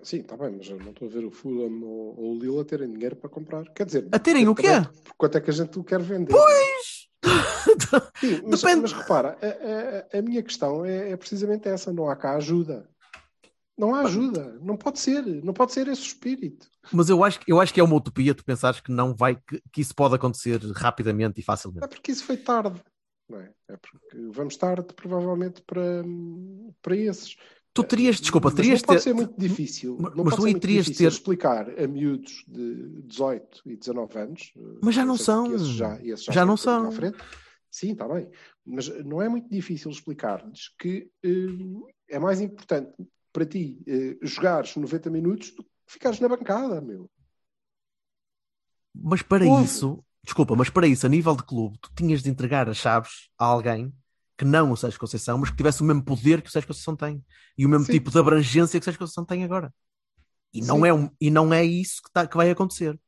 Sim, 0.03 0.21
está 0.21 0.37
bem, 0.39 0.55
mas 0.57 0.69
eu 0.71 0.79
não 0.79 0.91
estou 0.91 1.07
a 1.07 1.11
ver 1.11 1.25
o 1.25 1.31
Fulham 1.31 1.83
ou, 1.83 2.19
ou 2.19 2.33
o 2.33 2.39
Lille 2.39 2.59
a 2.61 2.65
terem 2.65 2.91
dinheiro 2.91 3.15
para 3.15 3.29
comprar. 3.29 3.69
Quer 3.75 3.85
dizer, 3.85 4.09
A 4.11 4.19
terem 4.19 4.49
o 4.49 4.55
quê? 4.55 4.69
Por 5.05 5.15
quanto 5.19 5.37
é 5.37 5.41
que 5.41 5.51
a 5.51 5.53
gente 5.53 5.79
o 5.79 5.85
quer 5.85 6.01
vender? 6.01 6.33
Pois! 6.33 7.09
Sim, 8.19 8.41
mas, 8.49 8.63
Depende. 8.63 8.83
mas 8.83 8.93
repara, 8.93 9.37
a, 9.43 10.17
a- 10.17 10.19
a 10.19 10.23
minha 10.23 10.43
questão 10.43 10.85
é, 10.85 11.11
é 11.11 11.17
precisamente 11.17 11.69
essa: 11.69 11.93
não 11.93 12.09
há 12.09 12.17
cá 12.17 12.37
ajuda. 12.37 12.89
Não 13.83 13.95
há 13.97 14.03
ajuda, 14.03 14.59
não 14.63 14.77
pode 14.77 15.01
ser, 15.01 15.25
não 15.45 15.53
pode 15.53 15.73
ser 15.73 15.89
esse 15.89 16.03
espírito. 16.03 16.69
Mas 16.93 17.09
eu 17.09 17.25
acho, 17.25 17.41
que- 17.41 17.51
eu 17.51 17.61
acho 17.61 17.75
que 17.75 17.81
é 17.81 17.83
uma 17.83 17.97
utopia 17.97 18.33
tu 18.33 18.45
pensares 18.45 18.79
que 18.81 18.93
não 18.93 19.13
vai, 19.13 19.35
que, 19.35 19.61
que 19.73 19.81
isso 19.81 19.93
pode 19.95 20.15
acontecer 20.15 20.61
rapidamente 20.77 21.41
e 21.41 21.43
É 21.43 21.45
facilmente. 21.45 21.89
porque 21.89 22.13
isso 22.13 22.23
foi 22.25 22.37
tarde, 22.37 22.81
não 23.29 23.41
é? 23.41 23.51
É 23.69 23.77
porque 23.77 24.17
vamos 24.33 24.57
tarde, 24.57 24.95
provavelmente, 24.95 25.63
para, 25.67 26.05
para 26.81 26.97
esses. 26.97 27.35
Tu 27.75 27.83
terias, 27.83 28.21
desculpa, 28.21 28.49
Mas 28.51 28.55
terias 28.55 28.81
não 28.83 28.87
pode 28.87 28.99
de 28.99 29.03
ser 29.05 29.11
ter. 29.11 29.17
muito 29.17 29.35
difícil. 29.37 29.97
Mas- 29.99 30.15
não 30.15 30.25
mas 30.25 30.35
pode 30.37 30.47
tu 30.47 30.53
ser 30.53 30.61
terias 30.61 30.87
ter- 30.91 31.09
explicar 31.09 31.71
a 31.81 31.89
miúdos 31.89 32.45
de 32.47 33.03
18 33.03 33.63
e 33.67 33.77
19 33.77 34.17
anos. 34.19 34.53
Mas 34.81 34.95
já 34.95 35.05
não 35.05 35.17
são. 35.17 35.53
esses 35.55 35.67
já, 35.69 35.99
esses 36.05 36.27
Já 36.27 36.45
não 36.47 36.55
estão 36.55 36.89
um 36.89 36.93
são. 36.93 37.13
Sim, 37.71 37.93
está 37.93 38.07
bem. 38.07 38.29
Mas 38.65 38.89
não 39.05 39.21
é 39.23 39.29
muito 39.29 39.49
difícil 39.49 39.91
explicar-lhes 39.91 40.69
que 40.79 41.11
hum, 41.25 41.85
é 42.09 42.19
mais 42.19 42.41
importante 42.41 42.93
para 43.33 43.47
ti 43.47 43.83
eh, 43.87 44.19
jogares 44.23 44.77
90 44.77 45.11
minutos 45.11 45.51
do 45.53 45.63
que 45.65 45.71
ficares 45.87 46.21
na 46.21 46.29
bancada, 46.29 46.81
meu. 46.81 47.11
Mas 48.95 49.23
para 49.23 49.45
Houve. 49.47 49.65
isso, 49.65 50.05
desculpa, 50.23 50.55
mas 50.55 50.69
para 50.71 50.87
isso, 50.87 51.07
a 51.07 51.09
nível 51.09 51.35
de 51.35 51.43
clube, 51.45 51.79
tu 51.81 51.91
tinhas 51.95 52.23
de 52.23 52.31
entregar 52.31 52.69
as 52.69 52.77
chaves 52.77 53.31
a 53.39 53.45
alguém 53.47 53.93
que 54.37 54.45
não 54.45 54.71
o 54.73 54.77
Sérgio 54.77 54.99
Conceição, 55.01 55.39
mas 55.39 55.51
que 55.51 55.57
tivesse 55.57 55.83
o 55.83 55.85
mesmo 55.85 56.05
poder 56.05 56.43
que 56.43 56.49
o 56.49 56.53
Sérgio 56.53 56.69
Conceição 56.69 56.97
tem 56.97 57.25
e 57.57 57.65
o 57.65 57.69
mesmo 57.69 57.87
Sim. 57.87 57.93
tipo 57.93 58.11
de 58.11 58.19
abrangência 58.19 58.79
que 58.79 58.83
o 58.83 58.85
Sérgio 58.85 58.99
Conceição 58.99 59.25
tem 59.25 59.45
agora. 59.45 59.73
E 60.53 60.61
não, 60.61 60.85
é, 60.85 60.93
um, 60.93 61.09
e 61.21 61.31
não 61.31 61.53
é 61.55 61.65
isso 61.65 62.03
que, 62.03 62.11
tá- 62.13 62.27
que 62.27 62.37
vai 62.37 62.51
acontecer. 62.51 62.99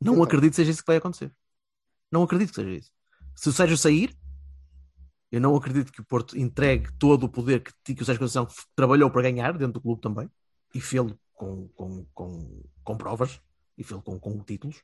Não 0.00 0.14
Então. 0.14 0.24
acredito 0.24 0.50
que 0.50 0.56
seja 0.56 0.70
isso 0.70 0.80
que 0.82 0.86
vai 0.86 0.96
acontecer. 0.96 1.32
Não 2.12 2.22
acredito 2.22 2.50
que 2.50 2.56
seja 2.56 2.70
isso. 2.70 2.90
Se 3.34 3.48
o 3.48 3.52
Sérgio 3.52 3.78
sair, 3.78 4.14
eu 5.34 5.40
não 5.40 5.56
acredito 5.56 5.90
que 5.90 6.00
o 6.00 6.04
Porto 6.04 6.38
entregue 6.38 6.92
todo 6.96 7.24
o 7.24 7.28
poder 7.28 7.60
que, 7.82 7.92
que 7.92 8.02
o 8.02 8.04
Sérgio 8.04 8.20
Conceição 8.20 8.46
trabalhou 8.76 9.10
para 9.10 9.22
ganhar 9.22 9.50
dentro 9.54 9.72
do 9.72 9.80
clube 9.80 10.00
também 10.00 10.30
e 10.72 10.80
fê-lo 10.80 11.18
com, 11.32 11.66
com, 11.74 12.06
com, 12.14 12.62
com 12.84 12.96
provas 12.96 13.40
e 13.76 13.82
fê-lo 13.82 14.00
com, 14.00 14.16
com 14.16 14.38
títulos. 14.44 14.80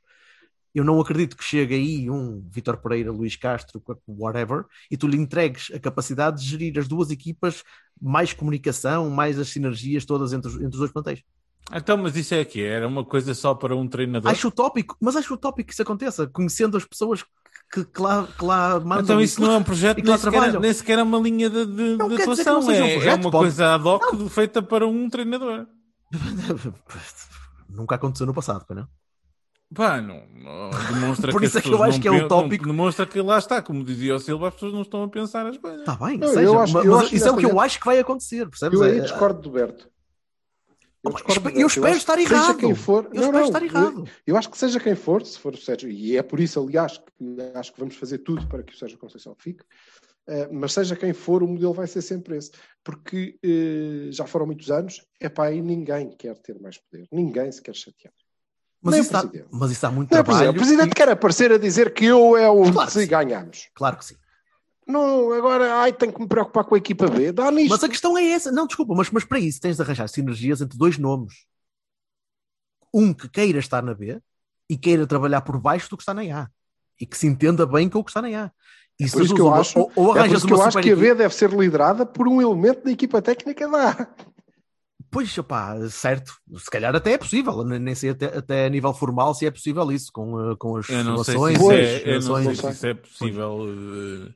Eu 0.75 0.83
não 0.83 0.99
acredito 0.99 1.37
que 1.37 1.43
chegue 1.43 1.73
aí 1.73 2.09
um 2.09 2.41
Vitor 2.49 2.75
Pereira, 2.75 3.13
Luís 3.13 3.37
Castro, 3.37 3.81
whatever, 4.05 4.65
e 4.89 4.97
tu 4.97 5.07
lhe 5.07 5.15
entregues 5.15 5.71
a 5.73 5.79
capacidade 5.79 6.41
de 6.41 6.49
gerir 6.49 6.77
as 6.77 6.87
duas 6.87 7.11
equipas, 7.11 7.63
mais 8.01 8.33
comunicação, 8.33 9.09
mais 9.09 9.39
as 9.39 9.47
sinergias 9.47 10.03
todas 10.03 10.33
entre 10.33 10.49
os, 10.49 10.55
entre 10.55 10.67
os 10.67 10.79
dois 10.79 10.91
plantéis. 10.91 11.23
Então, 11.73 11.95
mas 11.95 12.17
isso 12.17 12.35
é 12.35 12.43
que 12.43 12.61
era 12.61 12.85
uma 12.85 13.05
coisa 13.05 13.33
só 13.33 13.55
para 13.55 13.73
um 13.73 13.87
treinador. 13.87 14.29
Acho 14.29 14.49
utópico, 14.49 14.97
mas 14.99 15.15
acho 15.15 15.33
utópico 15.33 15.67
que 15.67 15.73
isso 15.73 15.81
aconteça, 15.81 16.27
conhecendo 16.27 16.75
as 16.75 16.83
pessoas 16.83 17.23
que, 17.71 17.85
que 17.85 18.01
lá, 18.01 18.27
que 18.27 18.43
lá 18.45 18.79
mandam. 18.79 19.03
Então 19.03 19.21
isso 19.21 19.35
que- 19.37 19.41
não 19.43 19.51
é 19.53 19.57
um 19.57 19.63
projeto, 19.63 20.03
nem 20.03 20.17
sequer, 20.17 20.59
nem 20.59 20.73
sequer 20.73 20.99
é 20.99 21.03
uma 21.03 21.19
linha 21.19 21.49
de, 21.49 21.65
de, 21.65 21.95
Não 21.97 22.09
de 22.09 22.21
atuação. 22.21 22.59
não 22.61 22.67
um 22.67 22.71
é, 22.71 22.89
é 22.91 22.93
projeto, 22.95 23.21
uma 23.21 23.31
pode- 23.31 23.43
coisa 23.43 23.75
ad 23.75 23.87
hoc 23.87 24.29
feita 24.29 24.61
para 24.61 24.85
um 24.87 25.09
treinador. 25.09 25.65
Nunca 27.69 27.95
aconteceu 27.95 28.25
no 28.27 28.33
passado, 28.33 28.65
não? 28.71 28.87
Pá, 29.73 30.01
não, 30.01 30.21
não- 30.33 30.69
demonstra 30.93 31.31
Por 31.31 31.39
que 31.39 31.47
isso 31.47 31.57
é 31.57 31.61
que 31.61 31.69
eu 31.71 31.81
acho 31.81 31.93
não 31.93 32.01
que 32.01 32.07
é 32.09 32.11
utópico. 32.25 32.65
não- 32.67 32.73
Demonstra 32.73 33.05
que 33.05 33.21
lá 33.21 33.37
está, 33.37 33.61
como 33.61 33.83
dizia 33.85 34.15
o 34.15 34.19
Silva, 34.19 34.49
as 34.49 34.53
pessoas 34.53 34.73
não 34.73 34.81
estão 34.81 35.03
a 35.03 35.07
pensar 35.07 35.45
as 35.45 35.57
coisas. 35.57 35.79
Está 35.79 35.95
bem, 35.95 36.17
Não, 36.17 36.27
seja, 36.27 36.41
eu 36.41 36.59
acho- 36.59 36.73
mas, 36.73 36.85
eu 36.85 36.99
acho 36.99 37.15
isso 37.15 37.27
é 37.27 37.31
o 37.31 37.37
que 37.37 37.45
eu 37.45 37.59
acho 37.59 37.79
que 37.79 37.85
vai 37.85 37.99
acontecer, 37.99 38.49
percebes? 38.49 38.77
Eu 38.79 38.85
aí 38.85 38.97
É- 38.97 39.01
discordo 39.01 39.39
do 39.41 39.51
Berto. 39.51 39.87
Eu, 41.03 41.11
discordo 41.13 41.49
do 41.49 41.59
eu 41.59 41.67
espero 41.67 41.87
acho 41.87 41.97
estar 41.97 42.15
que 42.17 42.23
seja 42.23 42.35
errado. 42.35 42.57
Quem 42.57 42.75
for, 42.75 43.05
Eu 43.05 43.09
não, 43.13 43.21
espero 43.21 43.37
não, 43.39 43.45
estar 43.45 43.61
eu- 43.61 43.65
errado. 43.67 44.09
Eu 44.27 44.37
acho 44.37 44.49
que 44.51 44.57
seja 44.57 44.79
quem 44.79 44.95
for, 44.95 45.25
se 45.25 45.39
for 45.39 45.53
o 45.53 45.57
Sérgio, 45.57 45.89
e 45.89 46.15
é 46.15 46.21
por 46.21 46.39
isso, 46.39 46.59
aliás, 46.59 46.97
que 46.99 47.41
acho 47.55 47.73
que 47.73 47.79
vamos 47.79 47.95
fazer 47.95 48.19
tudo 48.19 48.45
para 48.47 48.61
que 48.61 48.73
o 48.73 48.77
Sérgio 48.77 48.99
Conceição 48.99 49.35
fique, 49.39 49.63
eh, 50.27 50.47
mas 50.51 50.73
seja 50.73 50.95
quem 50.95 51.11
for, 51.11 51.41
o 51.41 51.47
modelo 51.47 51.73
vai 51.73 51.87
ser 51.87 52.03
sempre 52.03 52.37
esse. 52.37 52.51
Porque 52.83 53.35
eh, 53.43 54.11
já 54.11 54.27
foram 54.27 54.45
muitos 54.45 54.69
anos, 54.69 55.03
é 55.19 55.27
para 55.27 55.45
aí 55.49 55.61
ninguém 55.61 56.11
quer 56.15 56.37
ter 56.37 56.59
mais 56.59 56.77
poder, 56.77 57.07
ninguém 57.11 57.51
se 57.51 57.61
quer 57.61 57.75
chatear. 57.75 58.13
Mas, 58.83 58.93
Nem 58.93 59.01
isso 59.01 59.11
dá, 59.13 59.29
mas 59.51 59.71
isso 59.71 59.81
dá 59.81 59.91
muito 59.91 60.11
Não 60.11 60.19
é 60.19 60.23
trabalho. 60.23 60.39
presidente. 60.53 60.55
O 60.55 60.59
presidente 60.59 60.91
e- 60.91 60.95
quer 60.95 61.09
aparecer 61.09 61.51
a 61.51 61.57
dizer 61.57 61.93
que 61.93 62.05
eu 62.05 62.35
é 62.37 62.49
o 62.49 62.61
Claro 62.71 62.87
que 62.87 62.93
se 62.93 63.01
sim. 63.03 63.07
ganhamos. 63.07 63.69
Claro 63.75 63.97
que 63.97 64.05
sim. 64.05 64.15
Não, 64.91 65.31
agora, 65.33 65.75
ai, 65.75 65.93
tenho 65.93 66.13
que 66.13 66.19
me 66.21 66.27
preocupar 66.27 66.63
com 66.65 66.75
a 66.75 66.77
equipa 66.77 67.07
B. 67.07 67.31
Dá 67.31 67.49
nisto. 67.49 67.69
Mas 67.71 67.83
a 67.83 67.89
questão 67.89 68.17
é 68.17 68.25
essa. 68.31 68.51
Não, 68.51 68.67
desculpa, 68.67 68.93
mas, 68.95 69.09
mas 69.09 69.23
para 69.23 69.39
isso 69.39 69.59
tens 69.61 69.77
de 69.77 69.81
arranjar 69.81 70.07
sinergias 70.07 70.61
entre 70.61 70.77
dois 70.77 70.97
nomes. 70.97 71.33
Um 72.93 73.13
que 73.13 73.29
queira 73.29 73.59
estar 73.59 73.81
na 73.81 73.93
B 73.93 74.21
e 74.69 74.77
queira 74.77 75.07
trabalhar 75.07 75.41
por 75.41 75.57
baixo 75.59 75.89
do 75.89 75.97
que 75.97 76.03
está 76.03 76.13
na 76.13 76.21
A. 76.21 76.47
E 76.99 77.05
que 77.05 77.17
se 77.17 77.25
entenda 77.27 77.65
bem 77.65 77.89
com 77.89 77.99
o 77.99 78.03
que 78.03 78.11
está 78.11 78.21
na 78.21 78.27
A. 78.45 78.51
E 78.99 79.07
se 79.07 79.13
por 79.15 79.23
isso 79.23 79.33
que 79.33 79.41
eu 79.41 79.47
uma- 79.47 79.59
acho- 79.59 79.79
ou, 79.79 79.91
ou 79.95 80.17
é 80.17 80.27
isso 80.27 80.45
que 80.45 80.53
uma 80.53 80.63
eu 80.63 80.67
acho 80.67 80.77
que 80.79 80.91
a 80.91 80.95
B 80.95 81.15
deve 81.15 81.33
ser 81.33 81.49
liderada 81.51 82.05
por 82.05 82.27
um 82.27 82.41
elemento 82.41 82.83
da 82.83 82.91
equipa 82.91 83.21
técnica 83.21 83.67
da 83.67 83.89
A. 83.91 84.07
Pois, 85.09 85.35
opá, 85.37 85.75
certo. 85.89 86.33
Se 86.57 86.69
calhar 86.69 86.95
até 86.95 87.13
é 87.13 87.17
possível. 87.17 87.63
Nem 87.65 87.95
sei 87.95 88.11
até, 88.11 88.25
até 88.37 88.65
a 88.65 88.69
nível 88.69 88.93
formal 88.93 89.33
se 89.33 89.45
é 89.45 89.51
possível 89.51 89.91
isso 89.91 90.11
com, 90.13 90.51
eh, 90.51 90.55
com 90.57 90.77
as 90.77 90.85
se 90.85 90.93
isso 90.93 91.71
é, 91.71 92.15
eu 92.15 92.21
não 92.21 92.43
sei 92.43 92.55
se 92.55 92.69
isso 92.71 92.85
é 92.85 92.93
possível. 92.93 93.65
eh, 93.67 94.33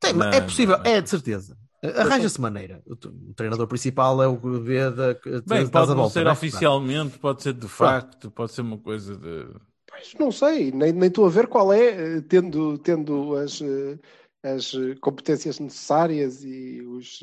Tem, 0.00 0.12
na- 0.14 0.28
é 0.32 0.40
possível, 0.40 0.76
na- 0.76 0.84
é 0.84 1.00
de 1.00 1.08
certeza. 1.10 1.56
Arranja-se 1.82 2.40
maneira. 2.40 2.82
O, 2.86 2.94
treinador 3.34 3.66
principal 3.66 4.22
é 4.22 4.26
o 4.26 4.38
que 4.38 4.60
vê 4.60 4.90
da. 4.90 5.14
que 5.14 5.30
Bem, 5.46 5.66
pode 5.68 5.92
a 5.92 5.94
não 5.94 5.96
volta, 5.96 6.12
ser 6.12 6.24
né? 6.24 6.30
oficialmente, 6.32 7.18
pode 7.18 7.42
ser 7.42 7.54
de 7.54 7.68
facto, 7.68 8.30
pode 8.30 8.52
ser 8.52 8.60
uma 8.62 8.78
coisa 8.78 9.16
de. 9.16 9.48
Pois, 9.86 10.14
não 10.18 10.30
sei, 10.30 10.70
nem, 10.72 10.92
nem 10.92 11.08
estou 11.08 11.26
a 11.26 11.28
ver 11.30 11.48
qual 11.48 11.72
é, 11.72 12.18
eh, 12.18 12.20
tendo, 12.22 12.78
tendo 12.78 13.34
as, 13.36 13.60
eh, 13.60 13.98
as 14.42 14.72
eh, 14.74 14.94
competências 15.00 15.58
necessárias 15.58 16.44
e 16.44 16.80
os 16.82 17.20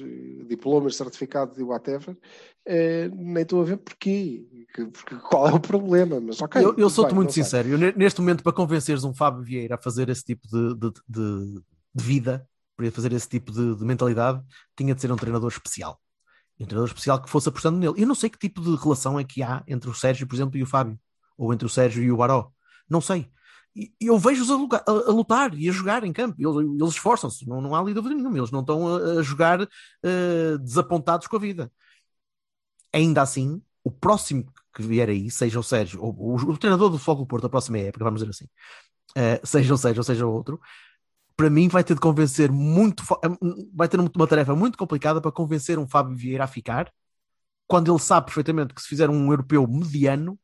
diplomas, 0.47 0.95
certificados 0.95 1.57
e 1.57 1.63
whatever, 1.63 2.17
nem 3.13 3.43
estou 3.43 3.61
a 3.61 3.65
ver 3.65 3.77
porquê, 3.77 4.45
que- 4.73 4.85
porque 4.87 5.15
qual 5.17 5.47
é 5.47 5.53
o 5.53 5.59
problema, 5.59 6.19
mas 6.19 6.41
ok. 6.41 6.61
eu, 6.61 6.75
eu 6.77 6.89
sou-te 6.89 7.13
muito 7.13 7.31
não 7.31 7.33
sincero. 7.33 7.67
Eu, 7.69 7.77
ne- 7.77 7.93
neste 7.93 8.19
momento, 8.21 8.43
para 8.43 8.53
convenceres 8.53 9.03
um 9.03 9.13
Fábio 9.13 9.43
Vieira 9.43 9.75
a 9.75 9.77
fazer 9.77 10.09
esse 10.09 10.23
tipo 10.23 10.47
de, 10.47 10.75
de, 10.75 10.91
de- 11.07 11.61
de 11.95 12.03
vida, 12.03 12.47
para 12.77 12.91
fazer 12.91 13.13
esse 13.13 13.29
tipo 13.29 13.51
de, 13.53 13.75
de 13.77 13.85
mentalidade, 13.85 14.41
tinha 14.77 14.95
de 14.95 15.01
ser 15.01 15.11
um 15.11 15.17
treinador 15.17 15.49
especial. 15.51 16.01
Um 16.59 16.65
treinador 16.65 16.87
especial 16.89 17.21
que 17.21 17.29
fosse 17.29 17.49
apostando 17.49 17.77
nele. 17.79 17.93
Eu 18.01 18.07
não 18.07 18.15
sei 18.15 18.29
que 18.29 18.37
tipo 18.39 18.61
de 18.61 18.75
relação 18.81 19.19
é 19.19 19.23
que 19.25 19.43
há 19.43 19.63
entre 19.67 19.89
o 19.89 19.93
Sérgio, 19.93 20.27
por 20.27 20.35
exemplo, 20.35 20.57
e 20.57 20.63
o 20.63 20.67
Fábio, 20.67 20.99
ou 21.37 21.53
entre 21.53 21.65
o 21.65 21.69
Sérgio 21.69 22.03
e 22.03 22.11
o 22.11 22.17
Baró. 22.17 22.51
Não 22.89 23.01
sei. 23.01 23.29
E 23.75 23.91
eu 24.01 24.17
vejo-os 24.19 24.49
a, 24.51 24.55
a- 24.55 25.09
a 25.09 25.11
lutar 25.11 25.53
e 25.53 25.69
a 25.69 25.71
jogar 25.71 26.03
em 26.03 26.11
campo. 26.13 26.35
Eles, 26.39 26.55
eles 26.81 26.93
esforçam-se, 26.93 27.47
não, 27.47 27.61
não 27.61 27.75
há 27.75 27.79
ali 27.79 27.93
dúvida 27.93 28.15
nenhuma. 28.15 28.37
Eles 28.37 28.51
não 28.51 28.61
estão 28.61 28.87
a, 28.87 29.19
a 29.19 29.23
jogar 29.23 29.61
eh, 30.03 30.57
desapontados 30.59 31.27
com 31.27 31.35
a 31.35 31.39
vida. 31.39 31.71
ainda 32.93 33.21
assim, 33.21 33.61
o 33.83 33.91
próximo 33.91 34.51
que 34.73 34.81
vier 34.83 35.09
aí, 35.09 35.29
seja 35.31 35.59
o 35.59 35.63
Sérgio, 35.63 36.01
ou, 36.03 36.13
o, 36.13 36.35
o 36.35 36.57
treinador 36.57 36.89
do 36.89 36.99
Fogo 36.99 37.25
Porto, 37.25 37.47
a 37.47 37.49
próxima 37.49 37.77
época, 37.79 38.03
vamos 38.05 38.19
dizer 38.21 38.29
assim, 38.31 38.45
uh, 39.17 39.45
seja 39.47 39.73
o 39.73 39.77
Sérgio 39.77 39.99
ou 40.01 40.03
seja 40.03 40.25
o 40.27 40.31
outro, 40.33 40.59
para 41.37 41.51
mim 41.51 41.67
vai 41.67 41.83
ter 41.83 41.93
de 41.93 41.99
convencer 41.99 42.51
muito, 42.51 43.03
vai 43.71 43.87
ter 43.87 43.99
uma 43.99 44.27
tarefa 44.27 44.55
muito 44.55 44.75
complicada 44.75 45.21
para 45.21 45.31
convencer 45.31 45.77
um 45.77 45.87
Fábio 45.87 46.15
Vieira 46.15 46.43
a 46.43 46.47
ficar, 46.47 46.91
quando 47.67 47.91
ele 47.91 47.99
sabe 47.99 48.25
perfeitamente 48.25 48.73
que 48.73 48.81
se 48.81 48.87
fizer 48.87 49.07
um 49.07 49.31
europeu 49.31 49.67
mediano, 49.67 50.37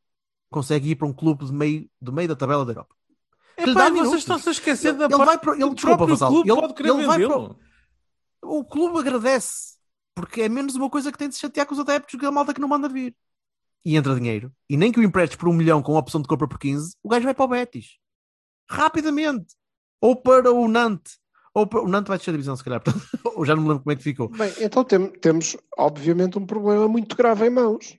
consegue 0.51 0.91
ir 0.91 0.95
para 0.95 1.07
um 1.07 1.13
clube 1.13 1.45
de 1.45 1.51
meio, 1.51 1.89
de 1.99 2.11
meio 2.11 2.27
da 2.27 2.35
tabela 2.35 2.63
da 2.63 2.73
Europa. 2.73 2.95
É 3.57 3.73
pá, 3.73 3.89
vocês 3.89 4.19
estão-se 4.19 4.49
a 4.49 4.51
esquecer 4.51 4.93
da 4.93 5.05
ele 5.05 5.17
vai 5.17 5.37
para, 5.37 5.53
ele, 5.53 5.73
desculpa, 5.73 6.05
Vassal, 6.05 6.29
clube 6.29 6.49
ele, 6.49 6.61
pode 6.61 6.73
querer 6.75 6.89
ele 6.89 7.05
vai 7.07 7.25
para, 7.25 7.55
o 8.43 8.63
clube 8.63 8.99
agradece, 8.99 9.77
porque 10.13 10.43
é 10.43 10.49
menos 10.49 10.75
uma 10.75 10.89
coisa 10.89 11.11
que 11.11 11.17
tem 11.17 11.27
de 11.27 11.35
se 11.35 11.41
chatear 11.41 11.65
com 11.65 11.73
os 11.73 11.79
adeptos 11.79 12.19
que 12.19 12.25
a 12.25 12.31
malta 12.31 12.53
que 12.53 12.61
não 12.61 12.67
manda 12.67 12.87
vir. 12.87 13.15
E 13.83 13.97
entra 13.97 14.15
dinheiro. 14.15 14.51
E 14.69 14.77
nem 14.77 14.91
que 14.91 14.99
o 14.99 15.03
emprestes 15.03 15.37
por 15.37 15.49
um 15.49 15.53
milhão 15.53 15.81
com 15.81 15.95
opção 15.95 16.21
de 16.21 16.27
compra 16.27 16.47
por 16.47 16.59
15, 16.59 16.95
o 17.01 17.09
gajo 17.09 17.25
vai 17.25 17.33
para 17.33 17.45
o 17.45 17.47
Betis. 17.47 17.97
Rapidamente. 18.69 19.55
Ou 20.03 20.17
para 20.17 20.51
o 20.51 20.67
Nantes. 20.67 21.17
Ou 21.53 21.65
para... 21.65 21.81
O 21.81 21.87
Nantes 21.87 22.09
vai 22.09 22.17
descer 22.17 22.31
a 22.31 22.33
divisão, 22.33 22.57
se 22.57 22.63
calhar. 22.63 22.81
Portanto, 22.83 23.07
ou 23.23 23.45
já 23.45 23.55
não 23.55 23.63
me 23.63 23.69
lembro 23.69 23.83
como 23.83 23.93
é 23.93 23.95
que 23.95 24.03
ficou. 24.03 24.27
Bem, 24.27 24.51
então 24.59 24.83
tem- 24.83 25.07
temos, 25.11 25.55
obviamente, 25.77 26.37
um 26.37 26.45
problema 26.45 26.89
muito 26.89 27.15
grave 27.15 27.45
em 27.47 27.49
mãos. 27.49 27.95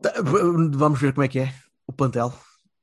Tá, 0.00 0.10
Vamos 0.22 0.98
ver 0.98 1.12
como 1.12 1.24
é 1.24 1.28
que 1.28 1.40
é 1.40 1.54
o 1.86 1.92
plantel. 1.92 2.32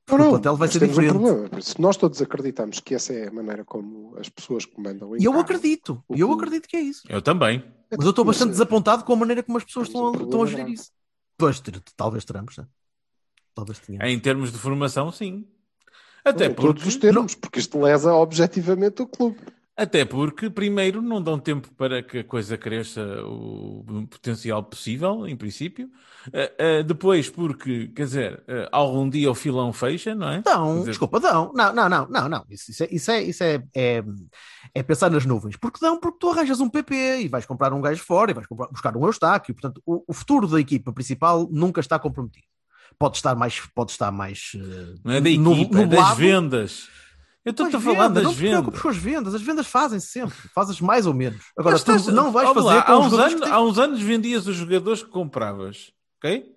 Não, 0.08 0.14
o 0.14 0.18
não, 0.18 0.30
plantel 0.30 0.54
vai 0.54 0.68
mas 0.68 0.72
ser 0.74 0.86
diferente. 0.86 1.16
Um. 1.16 1.60
Se 1.60 1.80
nós 1.80 1.96
todos 1.96 2.22
acreditamos 2.22 2.78
que 2.78 2.94
essa 2.94 3.12
é 3.12 3.26
a 3.26 3.32
maneira 3.32 3.64
como 3.64 4.16
as 4.16 4.28
pessoas 4.28 4.64
comandam 4.64 5.16
E 5.16 5.24
eu 5.24 5.36
acredito. 5.40 6.04
o 6.08 6.14
E 6.14 6.20
eu 6.20 6.30
acredito 6.30 6.68
que 6.68 6.76
é 6.76 6.80
isso. 6.80 7.02
Eu 7.08 7.20
também. 7.20 7.64
Mas 7.90 8.04
eu 8.04 8.10
estou 8.10 8.24
Mas, 8.24 8.36
bastante 8.36 8.50
eh, 8.50 8.52
desapontado 8.52 9.02
com 9.02 9.12
a 9.12 9.16
maneira 9.16 9.42
como 9.42 9.58
as 9.58 9.64
pessoas 9.64 9.88
temos 9.88 10.02
um 10.02 10.22
estão 10.22 10.42
a, 10.42 10.44
estão 10.44 10.46
gerir 10.46 10.72
isso. 10.72 10.92
Pois, 11.36 11.60
talvez 11.96 12.24
teremos, 12.24 12.56
né? 12.56 12.66
Talvez 13.56 13.80
tenhamos. 13.80 14.08
Em 14.08 14.20
termos 14.20 14.52
de 14.52 14.58
formação, 14.58 15.10
sim. 15.10 15.48
Até 16.26 16.46
em 16.46 16.54
todos 16.54 16.82
porque, 16.82 16.88
os 16.88 16.96
termos, 16.96 17.34
porque 17.34 17.58
isto 17.60 17.80
lesa 17.80 18.12
objetivamente 18.14 19.00
o 19.02 19.06
clube. 19.06 19.38
até 19.78 20.04
porque, 20.04 20.48
primeiro, 20.50 21.02
não 21.02 21.22
dão 21.22 21.38
tempo 21.38 21.68
para 21.74 22.02
que 22.02 22.18
a 22.20 22.24
coisa 22.24 22.56
cresça 22.58 23.02
o 23.24 23.84
potencial 24.10 24.62
possível, 24.64 25.26
em 25.28 25.36
princípio. 25.36 25.90
Ah, 26.32 26.78
ah, 26.80 26.82
depois, 26.82 27.28
porque, 27.30 27.88
quer 27.88 28.04
dizer, 28.04 28.42
ah, 28.48 28.68
algum 28.72 29.08
dia 29.08 29.30
o 29.30 29.34
filão 29.34 29.72
fecha, 29.72 30.14
não 30.14 30.28
é? 30.30 30.42
Dão, 30.42 30.78
dizer, 30.78 30.90
desculpa, 30.92 31.20
dão. 31.20 31.52
Não, 31.54 31.72
não, 31.74 31.88
não, 31.88 32.08
não, 32.08 32.28
não. 32.28 32.44
Isso, 32.50 32.70
isso 32.70 32.82
é, 32.84 32.88
isso, 32.90 33.10
é, 33.10 33.22
isso 33.22 33.44
é, 33.44 33.62
é, 33.74 34.02
é 34.74 34.82
pensar 34.82 35.10
nas 35.10 35.26
nuvens. 35.26 35.56
Porque 35.56 35.78
dão, 35.80 36.00
porque 36.00 36.18
tu 36.18 36.30
arranjas 36.30 36.60
um 36.60 36.70
PP 36.70 37.20
e 37.22 37.28
vais 37.28 37.44
comprar 37.46 37.72
um 37.72 37.80
gajo 37.82 38.02
fora 38.02 38.30
e 38.30 38.34
vais 38.34 38.46
comprar- 38.46 38.68
buscar 38.68 38.96
um 38.96 39.04
Eustáquio. 39.06 39.54
Portanto, 39.54 39.82
o, 39.86 40.02
o 40.08 40.12
futuro 40.14 40.48
da 40.48 40.58
equipa 40.60 40.92
principal 40.92 41.46
nunca 41.50 41.80
está 41.80 41.98
comprometido. 41.98 42.46
Pode 42.98 43.16
estar 43.16 43.34
mais, 43.34 43.60
pode 43.74 43.90
estar 43.92 44.10
mais 44.10 44.52
eh, 44.54 44.94
Não 45.04 45.12
é 45.12 45.20
da 45.20 45.30
equipa, 45.30 45.80
é 45.80 45.86
das 45.86 46.16
vendas. 46.16 46.88
Eu 47.44 47.54
Com 47.54 47.62
estou-te 47.64 47.76
a 47.76 47.80
falar 47.80 48.08
vendas, 48.08 48.14
das 48.14 48.24
não 48.24 48.32
te 48.32 48.38
preocupes 48.38 48.64
vendas. 48.66 48.82
com 48.82 48.88
as 48.88 48.96
vendas, 48.96 49.34
as 49.34 49.42
vendas 49.42 49.66
fazem-se 49.68 50.06
sempre, 50.08 50.36
fazes 50.54 50.80
mais 50.80 51.06
ou 51.06 51.14
menos. 51.14 51.40
Agora, 51.56 51.74
Mas 51.74 51.84
tu 51.84 51.94
estás- 51.94 52.14
não 52.14 52.32
vais 52.32 52.48
fazer 52.48 52.60
lá, 52.66 52.84
há 52.86 52.98
os 52.98 53.06
uns, 53.12 53.18
anos, 53.18 53.42
há 53.50 53.60
uns 53.62 53.78
anos 53.78 54.00
vendias 54.02 54.46
os 54.48 54.56
jogadores 54.56 55.02
que 55.02 55.10
compravas, 55.10 55.92
ok? 56.18 56.52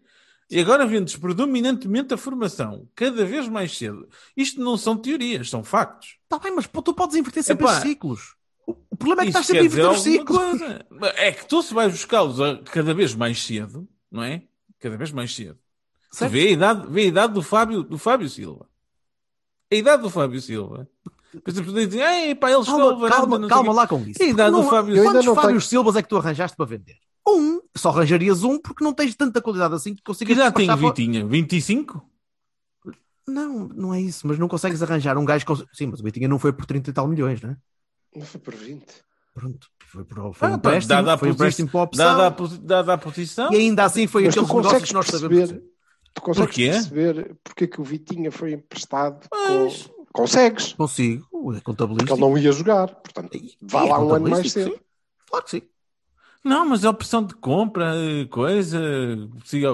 E 0.50 0.60
agora 0.60 0.88
vendes 0.88 1.16
predominantemente 1.16 2.12
a 2.12 2.18
formação, 2.18 2.88
cada 2.96 3.24
vez 3.24 3.48
mais 3.48 3.78
cedo. 3.78 4.10
Isto 4.36 4.60
não 4.62 4.78
são 4.78 4.98
teorias, 4.98 5.48
são 5.48 5.64
factos. 5.64 6.18
Tá 6.28 6.40
bem, 6.40 6.52
mas 6.56 6.66
pô, 6.66 6.82
tu 6.82 6.92
podes 6.92 7.16
inverter 7.16 7.44
sempre 7.44 7.66
Epá, 7.66 7.74
esses 7.74 7.84
ciclos. 7.88 8.36
O, 8.66 8.74
problema 8.98 9.22
é 9.22 9.26
que 9.26 9.30
estás 9.30 9.46
sempre 9.46 9.62
a 9.62 9.66
inverter 9.66 9.92
os 9.92 10.02
ciclos. 10.02 10.38
coisa. 10.40 10.86
É 11.18 11.32
que 11.32 11.46
tu 11.46 11.62
se 11.62 11.72
vais 11.72 11.92
buscá-los 11.92 12.38
cada 12.72 12.96
vez 12.96 13.14
mais 13.14 13.44
cedo, 13.44 13.88
não 14.12 14.24
é? 14.24 14.42
Cada 14.80 14.98
vez 14.98 15.12
mais 15.12 15.36
cedo. 15.36 15.58
Certo? 16.12 16.32
vê 16.32 16.48
a 16.48 16.52
idade, 16.52 16.88
vê 16.90 17.02
a 17.02 17.06
idade 17.06 17.34
do, 17.34 17.42
Fábio, 17.42 17.84
do 17.84 17.98
Fábio 17.98 18.30
Silva. 18.30 18.66
A 19.72 19.76
idade 19.76 20.02
do 20.02 20.10
Fábio 20.10 20.42
Silva. 20.42 20.88
Por 21.44 21.50
exemplo, 21.52 21.72
dizem, 21.74 22.02
ei, 22.02 22.34
pá, 22.36 22.52
ele 22.52 22.64
chegou 22.64 22.82
ao 22.82 22.88
Calma, 22.90 23.00
varanda, 23.02 23.16
calma, 23.20 23.40
não 23.40 23.48
calma 23.48 23.70
o 23.70 23.74
quê." 23.74 23.78
lá 23.80 23.88
com 23.88 24.00
isso. 24.02 24.24
A 24.24 24.26
idade 24.26 24.52
Porque 24.52 24.64
do 24.66 24.70
Fábio 24.72 24.94
ainda 24.96 25.06
Quantos 25.12 25.26
não 25.26 25.36
Fábios 25.36 25.52
tenho- 25.52 25.70
Silvas 25.70 25.96
é 25.96 26.02
que 26.02 26.10
tu 26.10 26.18
arranjaste 26.18 26.58
para 26.58 26.66
vender? 26.66 26.98
Um. 27.28 27.62
Só 27.78 27.90
arranjarias 27.90 28.42
um 28.44 28.60
porque 28.60 28.84
não 28.84 28.92
tens 28.94 29.14
tanta 29.16 29.40
qualidade 29.40 29.76
assim 29.76 29.92
que 29.92 29.98
Que 29.98 30.04
consigas 30.04 30.36
idade 30.36 30.56
tem 30.56 30.64
o 30.66 30.68
despachar 30.68 30.80
fora- 30.82 30.94
Vitinha? 30.96 31.26
25? 31.28 32.04
Não, 33.28 33.68
não 33.70 33.94
é 33.94 34.02
isso, 34.02 34.26
mas 34.26 34.40
não 34.40 34.48
consegues 34.48 34.82
arranjar 34.82 35.16
um 35.18 35.26
gajo 35.26 35.46
com... 35.46 35.56
Sim, 35.72 35.88
mas 35.88 36.00
o 36.00 36.04
Vitinha 36.04 36.28
não 36.28 36.40
foi 36.40 36.52
por 36.52 36.66
30 36.66 36.90
e 36.90 36.94
tal 36.94 37.08
milhões, 37.08 37.40
né? 37.42 37.56
Não 38.16 38.26
foi 38.26 38.42
por 38.42 38.56
20. 38.56 38.86
Pronto. 39.36 39.68
Foi, 39.86 40.04
por, 40.04 40.34
foi 40.34 40.48
Ah, 40.48 40.52
um 40.52 40.56
empréstimo, 40.56 40.90
dada 40.90 41.14
a 41.14 41.18
foi 41.18 41.30
um 41.30 41.32
empréstimo 41.34 41.70
para 41.70 41.80
a 41.80 41.84
opção. 41.84 42.06
Dada 42.06 42.28
a, 42.28 42.32
posi- 42.32 42.58
dada 42.58 42.94
a 42.94 42.98
posição. 42.98 43.54
E 43.54 43.58
ainda 43.58 43.84
assim 43.84 44.08
foi 44.08 44.26
Mas 44.26 44.36
negócios 44.36 44.64
consegues 44.64 44.88
que 44.90 44.94
nós 44.96 45.06
sabemos. 45.06 45.38
perceber, 45.38 45.64
tu 46.20 46.26
consegues 46.26 46.48
Porquê? 46.50 46.70
perceber 46.70 47.36
porque 47.44 47.64
é 47.64 47.68
que 47.68 47.82
o 47.82 47.84
Vitinha 47.84 48.32
foi 48.32 48.54
emprestado 48.54 49.28
Mas- 49.32 49.84
com... 49.88 50.00
Consegues, 50.12 50.74
Consigo, 50.74 51.24
é 51.24 51.30
porque 51.32 51.62
contabilístico. 51.62 52.14
ele 52.14 52.22
não 52.22 52.36
ia 52.38 52.52
jogar. 52.52 52.88
Portanto, 52.96 53.38
vá 53.62 53.84
lá 53.84 54.00
um 54.04 54.12
ano 54.14 54.28
mais 54.30 54.52
cedo. 54.52 54.72
sim. 54.72 54.80
Claro 55.30 55.46
que 55.46 55.52
sim. 55.52 55.62
Não, 56.44 56.66
mas 56.66 56.84
é 56.84 56.90
opção 56.90 57.24
de 57.24 57.36
compra, 57.36 57.94
coisa, 58.32 58.80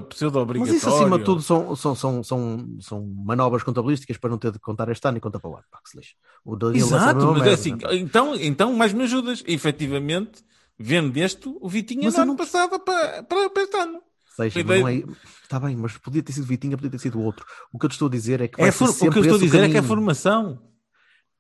pseudo-obrigatório. 0.10 0.74
Mas 0.74 0.84
isso 0.84 0.90
acima 0.90 1.18
de 1.18 1.24
tudo 1.24 1.42
são, 1.42 1.74
são, 1.76 1.96
são, 1.96 2.24
são, 2.24 2.68
são 2.82 3.06
manobras 3.26 3.64
contabilísticas 3.64 4.18
para 4.18 4.30
não 4.30 4.38
ter 4.38 4.52
de 4.52 4.60
contar 4.60 4.90
este 4.90 5.08
ano 5.08 5.18
e 5.18 5.22
contar 5.22 5.40
para 5.40 5.50
o 5.50 5.54
ano. 5.56 5.64
Pá, 5.72 5.80
que 5.84 5.90
se 5.92 5.98
lixe. 5.98 6.16
O 6.44 6.56
Danilo 6.58 6.86
Exato, 6.86 7.16
mas 7.28 7.30
é 7.30 7.40
merda, 7.40 7.54
assim, 7.54 7.76
não 7.82 7.90
é? 7.90 7.96
então, 7.96 8.36
então 8.36 8.74
mais 8.74 8.92
me 8.92 9.04
ajudas. 9.04 9.42
Efetivamente, 9.48 10.44
vendeste 10.78 11.48
o 11.48 11.70
Vitinha 11.70 12.04
Mas 12.06 12.16
ano 12.16 12.26
não- 12.28 12.36
passado 12.36 12.78
para, 12.80 13.24
para, 13.24 13.50
para 13.50 13.64
este 13.64 13.78
ano. 13.78 14.02
Seja, 14.36 14.64
mas 14.66 14.82
não 14.82 14.88
é... 14.90 15.04
Está 15.46 15.60
bem, 15.60 15.76
mas 15.76 15.96
podia 15.98 16.24
ter 16.24 16.34
sido 16.34 16.46
Vitinha, 16.48 16.76
podia 16.76 16.90
ter 16.90 16.98
sido 17.00 17.22
outro. 17.22 17.46
O 17.72 17.78
que 17.78 17.86
eu 17.86 17.90
te 17.90 17.94
estou 17.94 18.08
a 18.08 18.12
dizer 18.12 18.42
é 18.42 18.48
que 18.48 18.60
É 18.60 18.72
for- 18.72 18.90
o 18.90 18.94
que 19.12 19.20
eu 19.20 19.22
estou 19.22 19.36
a 19.38 19.40
dizer 19.40 19.58
é 19.60 19.66
que 19.68 19.72
é 19.72 19.74
caminho. 19.76 19.84
formação. 19.88 20.60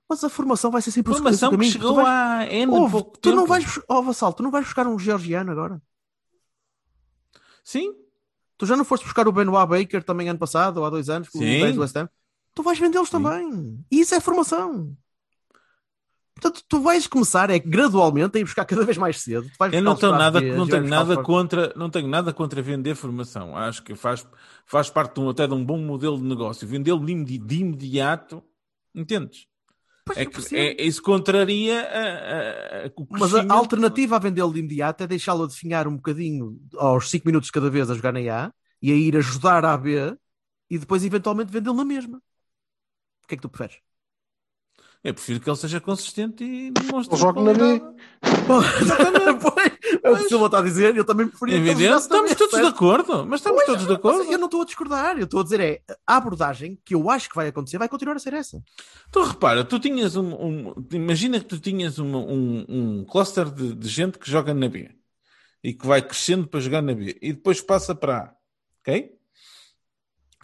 Mas 0.07 0.23
a 0.23 0.29
formação 0.29 0.69
vai 0.69 0.79
ser 0.83 0.91
sempre 0.91 1.11
esse 1.11 1.21
Formação 1.21 1.49
o 1.49 1.51
que 1.51 1.57
caminho. 1.57 1.71
chegou 1.73 1.95
vais... 1.95 2.53
N 2.53 2.71
Ouve, 2.71 3.03
tu 3.03 3.19
tempo. 3.19 3.35
não 3.35 3.47
vais... 3.47 3.79
Oh, 3.89 4.03
Vassal, 4.03 4.31
tu 4.33 4.43
não 4.43 4.51
vais 4.51 4.63
buscar 4.65 4.85
um 4.85 4.99
georgiano 4.99 5.51
agora? 5.51 5.81
Sim, 7.63 7.91
Tu 8.57 8.65
já 8.65 8.77
não 8.77 8.85
foste 8.85 9.03
buscar 9.03 9.27
o 9.27 9.31
Benoit 9.33 9.67
Baker 9.67 10.01
também 10.03 10.29
ano 10.29 10.39
passado, 10.39 10.77
ou 10.77 10.85
há 10.85 10.89
dois 10.89 11.09
anos, 11.09 11.27
com 11.27 11.39
Sim. 11.39 11.59
10 11.59 11.75
do 11.75 11.81
West 11.81 11.95
Ham? 11.97 12.07
Tu 12.53 12.63
vais 12.63 12.79
vendê-los 12.79 13.09
também. 13.09 13.83
E 13.91 13.99
isso 13.99 14.15
é 14.15 14.19
formação. 14.21 14.95
Portanto, 16.35 16.63
tu 16.67 16.81
vais 16.81 17.07
começar 17.07 17.49
é 17.49 17.57
gradualmente 17.57 18.37
a 18.37 18.41
ir 18.41 18.43
buscar 18.43 18.65
cada 18.65 18.83
vez 18.85 18.97
mais 18.97 19.21
cedo. 19.21 19.49
Eu 19.71 19.81
não 19.81 19.95
tenho 19.95 20.13
nada, 20.13 20.39
verdes, 20.41 20.57
não 20.57 20.67
tenho 20.67 20.83
nada 20.87 21.17
contra, 21.17 21.73
não 21.75 21.89
tenho 21.89 22.07
nada 22.07 22.33
contra 22.33 22.61
vender 22.61 22.95
formação. 22.95 23.55
Acho 23.57 23.81
que 23.83 23.95
faz, 23.95 24.27
faz 24.65 24.89
parte 24.89 25.15
de 25.15 25.21
um, 25.21 25.29
até 25.29 25.47
de 25.47 25.53
um 25.53 25.63
bom 25.63 25.77
modelo 25.77 26.17
de 26.17 26.23
negócio. 26.23 26.67
Vendê-lo 26.67 27.03
de 27.05 27.37
de 27.39 27.55
imediato, 27.59 28.43
entendes? 28.93 29.47
Pois, 30.05 30.17
É 30.19 30.25
que 30.25 30.55
é, 30.55 30.85
isso 30.85 31.01
contraria 31.01 31.81
a, 31.81 32.83
a- 32.83 32.85
a- 32.87 32.91
Mas 33.09 33.33
a 33.33 33.45
alternativa 33.53 34.17
a 34.17 34.19
vendê-lo 34.19 34.53
de 34.53 34.59
imediato 34.59 35.03
é 35.03 35.07
deixá-lo 35.07 35.47
definhar 35.47 35.87
um 35.87 35.95
bocadinho 35.95 36.59
aos 36.77 37.09
5 37.09 37.25
minutos 37.27 37.49
cada 37.49 37.69
vez 37.69 37.89
a 37.89 37.95
jogar 37.95 38.11
na 38.13 38.19
A 38.19 38.53
e 38.81 38.91
a 38.91 38.95
ir 38.95 39.17
ajudar 39.17 39.65
a 39.65 39.75
B 39.77 40.15
e 40.69 40.77
depois 40.77 41.03
eventualmente 41.03 41.51
vendê-lo 41.51 41.75
na 41.75 41.85
mesma. 41.85 42.21
O 43.23 43.27
que 43.27 43.33
é 43.35 43.37
que 43.37 43.41
tu 43.41 43.49
preferes? 43.49 43.77
Eu 45.05 45.13
prefiro 45.13 45.39
que 45.39 45.47
ele 45.47 45.55
seja 45.55 45.79
consistente 45.79 46.43
e 46.43 46.71
demonstre. 46.71 47.13
Ele 47.13 47.21
joga 47.21 47.39
na 47.39 47.53
B. 47.53 47.79
pois, 48.47 50.01
é 50.03 50.09
o 50.09 50.17
que 50.17 50.23
o 50.23 50.27
Silva 50.27 50.45
está 50.47 50.57
a 50.57 50.61
dizer, 50.63 50.97
eu 50.97 51.05
também 51.05 51.27
preferia 51.27 51.57
Evidente, 51.57 51.93
estamos 51.99 52.33
todos 52.33 52.59
de 52.59 52.65
acordo, 52.65 53.23
mas 53.23 53.39
estamos 53.39 53.57
Pois, 53.63 53.67
todos 53.67 53.83
de 53.83 53.89
mas 53.89 53.97
acordo. 53.99 54.31
Eu 54.31 54.39
não 54.39 54.45
estou 54.45 54.63
a 54.63 54.65
discordar, 54.65 55.17
eu 55.19 55.25
estou 55.25 55.41
a 55.41 55.43
dizer 55.43 55.59
é 55.59 55.81
a 56.07 56.17
abordagem 56.17 56.79
que 56.83 56.95
eu 56.95 57.07
acho 57.07 57.29
que 57.29 57.35
vai 57.35 57.47
acontecer 57.49 57.77
vai 57.77 57.87
continuar 57.87 58.15
a 58.15 58.19
ser 58.19 58.33
essa. 58.33 58.59
Tu 59.11 59.21
repara, 59.23 59.63
tu 59.63 59.79
tinhas 59.79 60.15
um, 60.15 60.33
um- 60.33 60.73
imagina 60.91 61.39
que 61.39 61.45
tu 61.45 61.59
tinhas 61.59 61.99
uma- 61.99 62.17
um, 62.17 62.65
um 62.67 63.05
cluster 63.05 63.47
de, 63.51 63.75
de 63.75 63.87
gente 63.87 64.17
que 64.17 64.27
joga 64.29 64.55
na 64.55 64.67
B 64.67 64.89
e 65.63 65.71
que 65.71 65.85
vai 65.85 66.01
crescendo 66.01 66.47
para 66.47 66.59
jogar 66.59 66.81
na 66.81 66.95
B 66.95 67.15
e 67.21 67.31
depois 67.31 67.61
passa 67.61 67.93
para 67.93 68.17
A, 68.17 68.33
ok? 68.81 69.11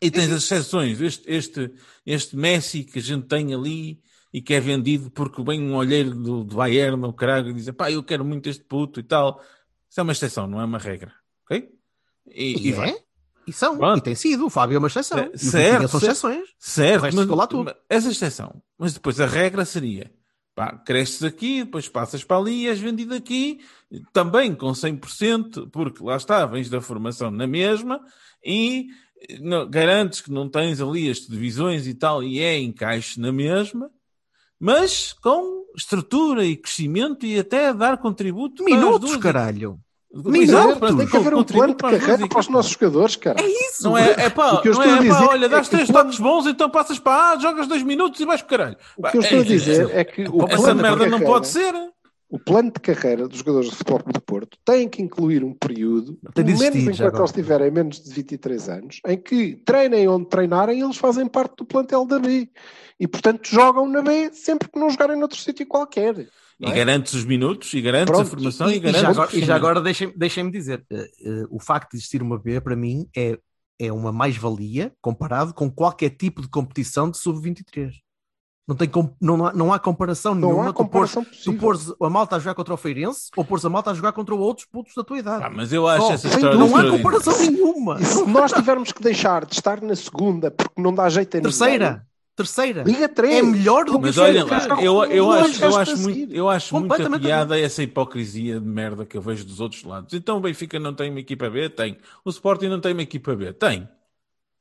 E 0.03 0.11
tens 0.11 0.31
as 0.31 0.43
exceções, 0.43 1.01
este, 1.01 1.23
este, 1.31 1.71
este 2.05 2.35
Messi 2.35 2.83
que 2.83 2.99
a 2.99 3.01
gente 3.01 3.25
tem 3.27 3.53
ali 3.55 3.99
e 4.33 4.41
que 4.41 4.53
é 4.53 4.59
vendido 4.59 5.09
porque 5.11 5.41
vem 5.43 5.61
um 5.61 5.75
olheiro 5.75 6.11
do, 6.15 6.43
do 6.43 6.55
Bayern 6.55 7.03
ou 7.03 7.13
caralho 7.13 7.49
e 7.49 7.53
diz, 7.53 7.69
pá, 7.71 7.91
eu 7.91 8.01
quero 8.03 8.23
muito 8.23 8.47
este 8.49 8.63
puto 8.63 8.99
e 8.99 9.03
tal. 9.03 9.41
Isso 9.89 9.99
é 9.99 10.03
uma 10.03 10.11
exceção, 10.13 10.47
não 10.47 10.61
é 10.61 10.65
uma 10.65 10.77
regra, 10.77 11.11
ok? 11.45 11.69
E, 12.27 12.67
e 12.69 12.71
vai. 12.71 12.91
é? 12.91 13.03
E 13.47 13.51
são, 13.51 13.77
Pronto. 13.77 13.97
e 13.97 14.01
tem 14.01 14.15
sido, 14.15 14.45
o 14.45 14.49
Fábio 14.49 14.75
é 14.75 14.79
uma 14.79 14.87
exceção. 14.87 15.17
É, 15.19 15.31
E 15.33 15.35
o 15.35 15.39
certo, 15.39 15.87
são 15.89 15.99
exceções. 15.99 16.49
Certo, 16.57 17.01
mas, 17.13 17.27
lá 17.27 17.47
tudo. 17.47 17.65
mas- 17.65 17.75
essa 17.89 18.09
exceção. 18.11 18.61
Mas 18.77 18.93
depois 18.93 19.19
a 19.19 19.25
regra 19.25 19.65
seria: 19.65 20.11
pá, 20.55 20.77
cresces 20.77 21.23
aqui, 21.23 21.63
depois 21.65 21.89
passas 21.89 22.23
para 22.23 22.37
ali 22.37 22.63
e 22.63 22.67
és 22.69 22.79
vendido 22.79 23.13
aqui, 23.15 23.59
também 24.13 24.53
com 24.55 24.67
100%, 24.73 25.69
porque 25.71 26.03
lá 26.03 26.15
está, 26.15 26.45
vens 26.45 26.69
da 26.69 26.79
formação 26.79 27.31
na 27.31 27.47
mesma 27.47 27.99
e 28.45 28.87
eh, 29.27 29.39
não- 29.39 29.67
garantes 29.69 30.21
que 30.21 30.31
não 30.31 30.47
tens 30.47 30.79
ali 30.79 31.09
as 31.09 31.21
divisões 31.27 31.87
e 31.87 31.95
tal, 31.95 32.23
e 32.23 32.39
é 32.39 32.57
encaixe 32.59 33.19
na 33.19 33.31
mesma, 33.31 33.89
mas 34.61 35.11
com 35.13 35.65
estrutura 35.75 36.45
e 36.45 36.55
crescimento 36.55 37.25
e 37.25 37.39
até 37.39 37.73
dar 37.73 37.97
contributo 37.97 38.63
Minutos, 38.63 39.09
duas- 39.11 39.17
caralho. 39.21 39.79
Exato, 40.33 40.77
Mas 40.81 40.95
tem 40.95 41.07
que 41.07 41.15
haver 41.17 41.33
um 41.33 41.43
plano 41.43 41.73
de 41.73 41.79
carreira 41.79 42.27
para 42.27 42.39
os 42.39 42.49
nossos 42.49 42.73
jogadores, 42.73 43.15
cara. 43.15 43.41
É 43.41 43.47
isso. 43.47 43.83
Não 43.83 43.97
é, 43.97 44.11
é 44.11 44.29
pá, 44.29 44.55
O 44.55 44.61
que 44.61 44.67
eu 44.67 44.73
não 44.73 44.81
estou 44.81 44.93
é, 44.93 44.99
a 44.99 45.05
é 45.05 45.07
pá, 45.07 45.15
dizer 45.15 45.29
olha, 45.29 45.45
é 45.45 45.49
dás 45.49 45.69
que 45.69 45.75
três 45.75 45.89
toques 45.89 46.19
bons, 46.19 46.45
então 46.47 46.69
passas 46.69 46.99
para 46.99 47.31
A, 47.31 47.39
jogas 47.39 47.65
dois 47.65 47.81
minutos 47.81 48.19
e 48.19 48.25
vais 48.25 48.41
para 48.41 48.57
caralho. 48.57 48.77
O 48.97 49.03
que 49.09 49.17
eu 49.17 49.21
estou 49.21 49.39
a 49.39 49.43
dizer 49.43 49.89
é 49.91 50.03
que 50.03 50.23
o 50.23 50.45
Essa 50.49 50.75
merda 50.75 51.07
não 51.07 51.21
pode 51.21 51.47
ser. 51.47 51.73
O 52.29 52.39
plano 52.39 52.71
de 52.71 52.79
carreira 52.79 53.27
dos 53.27 53.39
jogadores 53.39 53.69
de 53.69 53.75
futebol 53.75 54.01
do 54.05 54.21
Porto 54.21 54.57
tem 54.63 54.87
que 54.87 55.01
incluir 55.01 55.43
um 55.43 55.53
período, 55.53 56.17
pelo 56.33 56.47
menos 56.57 56.75
enquanto 56.77 57.17
eles 57.19 57.31
tiverem 57.33 57.69
menos 57.71 58.01
de 58.01 58.09
23 58.13 58.69
anos, 58.69 59.01
em 59.05 59.17
que 59.17 59.57
treinem 59.65 60.07
onde 60.07 60.29
treinarem 60.29 60.79
eles 60.79 60.95
fazem 60.95 61.27
parte 61.27 61.57
do 61.57 61.65
plantel 61.65 62.05
da 62.05 62.19
B. 62.19 62.49
E, 63.01 63.07
portanto, 63.07 63.47
jogam 63.49 63.89
na 63.89 64.01
B 64.03 64.31
sempre 64.31 64.69
que 64.69 64.77
não 64.79 64.87
jogarem 64.87 65.17
noutro 65.19 65.39
sítio 65.39 65.65
qualquer. 65.65 66.13
não 66.59 66.69
E 66.69 66.71
é? 66.71 66.75
garantes 66.75 67.13
os 67.15 67.25
minutos, 67.25 67.73
e 67.73 67.81
garantes 67.81 68.11
a 68.13 68.13
Pronto, 68.17 68.29
formação, 68.29 68.69
e, 68.69 68.73
E, 68.73 68.75
e 68.75 68.79
garantes 68.79 69.01
já 69.01 69.09
agora, 69.09 69.35
e 69.35 69.43
já 69.43 69.55
agora 69.55 69.81
deixem- 69.81 70.13
deixem-me 70.15 70.51
dizer, 70.51 70.85
eh, 70.91 71.09
eh, 71.25 71.43
o 71.49 71.59
facto 71.59 71.91
de 71.91 71.97
existir 71.97 72.21
uma 72.21 72.37
B, 72.37 72.61
para 72.61 72.75
mim, 72.75 73.07
é, 73.17 73.39
é 73.79 73.91
uma 73.91 74.11
mais-valia 74.11 74.93
comparado 75.01 75.51
com 75.51 75.71
qualquer 75.71 76.11
tipo 76.11 76.43
de 76.43 76.47
competição 76.47 77.09
de 77.09 77.17
sub-23. 77.17 77.91
Não, 78.67 78.75
tem 78.75 78.87
não, 79.19 79.45
há, 79.47 79.51
não 79.53 79.73
há 79.73 79.79
comparação 79.79 80.35
Não 80.35 80.49
nenhuma. 80.49 80.69
há 80.69 80.73
tu 80.73 80.85
pôres- 80.85 81.11
comparação 81.11 81.23
Tu 81.23 81.29
possível. 81.31 81.59
pôres 81.59 81.93
a 81.99 82.09
malta 82.09 82.35
a 82.35 82.39
jogar 82.39 82.53
contra 82.53 82.73
o 82.75 82.77
Feirense 82.77 83.29
ou 83.35 83.43
pôres 83.43 83.65
a 83.65 83.69
malta 83.69 83.89
a 83.89 83.93
jogar 83.95 84.11
contra 84.13 84.35
outros 84.35 84.67
putos 84.67 84.93
da 84.95 85.03
tua 85.03 85.17
idade. 85.17 85.41
Pá, 85.41 85.49
mas 85.49 85.73
eu 85.73 85.87
acho 85.87 86.05
Só, 86.05 86.13
essa 86.13 86.27
história 86.27 86.55
não 86.55 86.73
há 86.77 86.87
comparação 86.91 87.37
nenhuma. 87.39 87.99
E 87.99 88.05
se 88.05 88.23
nós 88.27 88.51
tivermos 88.53 88.91
que 88.91 89.01
deixar 89.01 89.45
de 89.47 89.55
estar 89.55 89.81
na 89.81 89.95
segunda 89.95 90.51
porque 90.51 90.79
não 90.79 90.93
dá 90.93 91.09
jeito 91.09 91.35
a 91.35 91.39
ninguém, 91.39 91.51
Terceira. 92.35 92.83
Liga 92.83 93.09
3. 93.09 93.35
É 93.35 93.41
melhor 93.41 93.85
do 93.85 93.93
que 93.93 93.99
Mas 93.99 94.17
o 94.17 94.21
olha, 94.21 94.45
lá, 94.45 94.81
eu, 94.81 95.03
eu 95.05 95.31
acho, 95.31 95.63
eu 95.63 95.77
acho, 95.77 95.97
muito, 95.97 96.33
eu 96.33 96.49
acho 96.49 96.73
muita 96.73 96.87
Completamente 96.95 97.21
piada 97.23 97.59
essa 97.59 97.83
hipocrisia 97.83 98.59
de 98.59 98.65
merda 98.65 99.05
que 99.05 99.17
eu 99.17 99.21
vejo 99.21 99.43
dos 99.45 99.59
outros 99.59 99.83
lados. 99.83 100.13
Então 100.13 100.37
o 100.37 100.39
Benfica 100.41 100.79
não 100.79 100.93
tem 100.93 101.09
uma 101.09 101.19
equipa 101.19 101.49
B? 101.49 101.69
Tem. 101.69 101.97
O 102.23 102.29
Sporting 102.29 102.67
não 102.67 102.79
tem 102.79 102.93
uma 102.93 103.01
equipa 103.01 103.35
B? 103.35 103.51
Tem. 103.53 103.87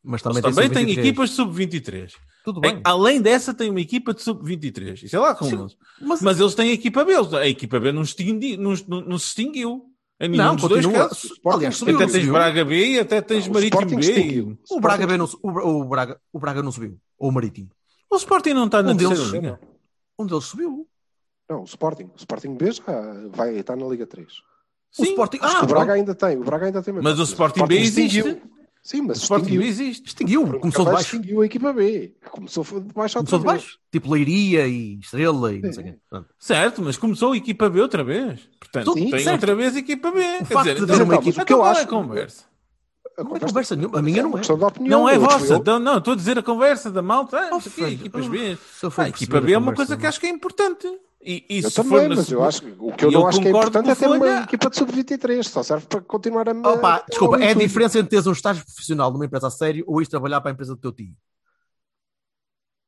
Mas 0.03 0.23
também, 0.23 0.43
também 0.43 0.69
tem 0.71 0.85
sub-23. 0.87 0.99
equipas 0.99 1.31
de 1.31 1.37
sub-23. 1.37 2.13
Tudo 2.45 2.61
Tem- 2.61 2.73
bem. 2.75 2.81
Além 2.85 3.21
dessa, 3.21 3.53
tem 3.53 3.71
uma 3.71 3.81
equipa 3.81 4.15
de 4.15 4.23
sub-23. 4.23 5.05
Isso 5.05 5.15
é 5.15 5.19
lá 5.19 5.35
como. 5.35 5.69
Mas, 6.01 6.23
Mas 6.23 6.41
eles 6.41 6.55
têm 6.55 6.71
a 6.71 6.73
equipa 6.73 7.05
B. 7.05 7.13
Eles- 7.13 7.35
A 7.35 7.47
equipa 7.47 7.79
B 7.79 7.93
não, 7.93 8.03
extingui- 8.03 8.57
não, 8.57 8.75
não- 8.89 9.19
se 9.19 9.27
extinguiu. 9.27 9.85
Em 10.23 10.29
nenhum 10.29 10.45
não, 10.45 10.57
dos 10.57 10.69
dois 10.69 10.85
continua. 10.85 11.09
casos. 11.09 11.25
Sporting 11.25 11.57
Aliás, 11.59 11.77
subiu, 11.77 11.97
Até 11.97 12.05
tens 12.07 12.13
subiu. 12.17 12.33
Braga 12.33 12.65
B 12.65 12.87
e 12.91 12.99
até 12.99 13.21
tens 13.23 13.47
Não, 13.47 13.55
Marítimo 13.55 13.87
B. 13.87 14.57
O 14.71 14.81
Braga, 14.81 15.07
B 15.07 15.17
não, 15.17 15.29
o 15.43 15.85
Braga, 15.85 16.21
o 16.33 16.39
Braga 16.39 16.63
não 16.63 16.73
subiu. 16.73 16.99
Ou 17.21 17.29
o 17.29 17.33
Marítimo. 17.33 17.69
O 18.11 18.17
Sporting 18.17 18.55
não 18.55 18.67
está 18.67 18.83
na 18.83 18.91
Um 18.93 18.97
deles- 18.97 19.17
terceira 19.19 19.47
liga. 19.47 19.61
Um 20.19 20.27
deles 20.27 20.45
subiu. 20.45 20.89
Não, 21.49 21.61
o 21.61 21.65
Sporting. 21.65 22.05
O 22.05 22.17
Sporting 22.17 22.55
B 22.55 22.73
já 22.73 22.83
vai 23.33 23.57
estar 23.59 23.77
na 23.77 23.87
Liga 23.87 24.07
3. 24.07 24.27
O 24.29 24.33
Sim, 24.91 25.11
Sporting. 25.11 25.39
Acho 25.43 25.57
Ah, 25.57 25.59
que 25.61 25.65
o 25.65 25.69
Braga 25.69 25.85
pronto. 25.85 25.97
ainda 25.97 26.15
tem. 26.15 26.37
O 26.37 26.45
Braga 26.45 26.67
ainda 26.67 26.83
tem. 26.83 26.95
Mas 26.95 27.19
o 27.21 27.23
Sporting 27.23 27.67
B 27.67 27.79
extinguiu. 27.81 28.27
existe. 28.27 28.43
Sim, 28.83 29.03
mas 29.03 29.19
O 29.19 29.21
Sporting 29.23 29.45
extinguiu. 29.45 29.63
B 29.63 29.69
existe. 29.69 30.07
Extinguiu. 30.09 30.59
Começou 30.59 30.85
de 30.87 30.91
mais 30.93 31.05
baixo. 31.05 31.17
extinguiu 31.17 31.41
a 31.43 31.47
equipa 31.47 31.73
B. 31.73 32.17
Começou 32.31 32.65
de 32.65 32.95
baixo 32.95 33.17
Começou 33.19 33.39
de 33.39 33.45
vez. 33.45 33.45
baixo. 33.45 33.79
Tipo 33.93 34.13
Leiria 34.13 34.67
e 34.67 34.99
Estrela 34.99 35.53
e 35.53 35.61
não 35.61 35.73
sei 35.73 35.85
o 35.85 35.87
quê. 35.93 35.99
Certo, 36.39 36.83
mas 36.83 36.97
começou 36.97 37.33
a 37.33 37.37
equipa 37.37 37.69
B 37.69 37.81
outra 37.83 38.03
vez. 38.03 38.49
Portanto, 38.59 38.95
Sim, 38.95 39.11
tem 39.11 39.19
certo. 39.21 39.33
outra 39.35 39.55
vez 39.55 39.77
a 39.77 39.79
equipa 39.81 40.11
B. 40.11 40.19
Quer 40.21 40.45
facto 40.47 40.63
dizer, 40.63 40.75
de 40.77 40.83
então, 40.85 40.95
haver 40.95 41.05
uma 41.05 41.15
então, 41.15 41.29
equipa- 41.29 41.43
o 41.43 41.47
que 41.47 41.53
eu 41.53 41.65
é 41.67 41.69
acho- 41.71 41.81
a 41.83 41.87
conversa? 41.87 42.45
A 43.21 43.25
Não 43.25 43.37
é 43.37 43.41
conversa 43.41 43.77
nenhuma. 43.77 43.99
A 43.99 44.03
minha 44.03 44.21
é 44.21 44.23
não 44.23 44.31
uma 44.31 44.39
é. 44.39 44.41
questão 44.41 44.57
de 44.59 44.65
opinião. 44.65 45.01
Não 45.01 45.09
é 45.09 45.17
Eu- 45.17 45.21
vossa. 45.21 45.53
eu- 45.55 45.57
Então, 45.59 45.79
não, 45.79 45.99
estou 45.99 46.13
a 46.15 46.17
dizer 46.17 46.39
a 46.39 46.43
conversa 46.43 46.91
da 46.91 47.03
malta. 47.03 47.39
Ah, 47.39 47.47
Oh, 47.49 47.55
não 47.55 47.61
Fred, 47.61 47.95
equipas 47.95 48.27
B. 48.29 48.59
eu 48.83 48.93
Ah, 48.97 49.03
a 49.03 49.09
equipa 49.09 49.41
B 49.41 49.53
é 49.53 49.59
uma 49.59 49.67
conversa, 49.73 49.77
coisa 49.77 49.97
que 49.97 50.03
não. 50.03 50.09
acho 50.09 50.21
que 50.21 50.27
é 50.27 50.31
importante. 50.31 50.87
E, 51.23 51.45
e 51.51 51.63
Eu 51.63 51.71
também, 51.71 52.09
mas 52.09 52.31
eu 52.33 52.43
acho 52.43 52.63
que 52.63 52.75
o 52.79 52.93
que 52.93 53.05
eu 53.05 53.11
E 53.11 53.13
não 53.13 53.21
eu 53.21 53.27
acho 53.29 53.41
que 53.41 53.47
é 53.47 53.51
importante 53.51 53.91
é 53.91 53.95
ter 53.95 54.07
uma 54.07 54.43
equipa 54.43 54.71
de 54.71 54.77
sub-23. 54.79 55.43
Só 55.49 55.63
serve 55.63 55.85
para 55.87 56.01
continuar 56.01 56.49
a. 56.49 56.53
Opa, 56.53 57.05
desculpa, 57.09 57.37
é 57.43 57.51
a 57.51 57.55
diferença 57.55 57.99
entre 57.99 58.09
teres 58.11 58.27
um 58.27 58.33
estágio 58.33 58.65
profissional 58.65 59.13
numa 59.13 59.27
empresa 59.27 59.49
a 59.49 59.51
sério 59.51 59.85
ou 59.87 60.01
ires 60.01 60.09
trabalhar 60.09 60.41
para 60.41 60.51
a 60.51 60.55
empresa 60.55 60.75
do 60.75 60.81
teu 60.81 60.93
tio. 60.93 61.15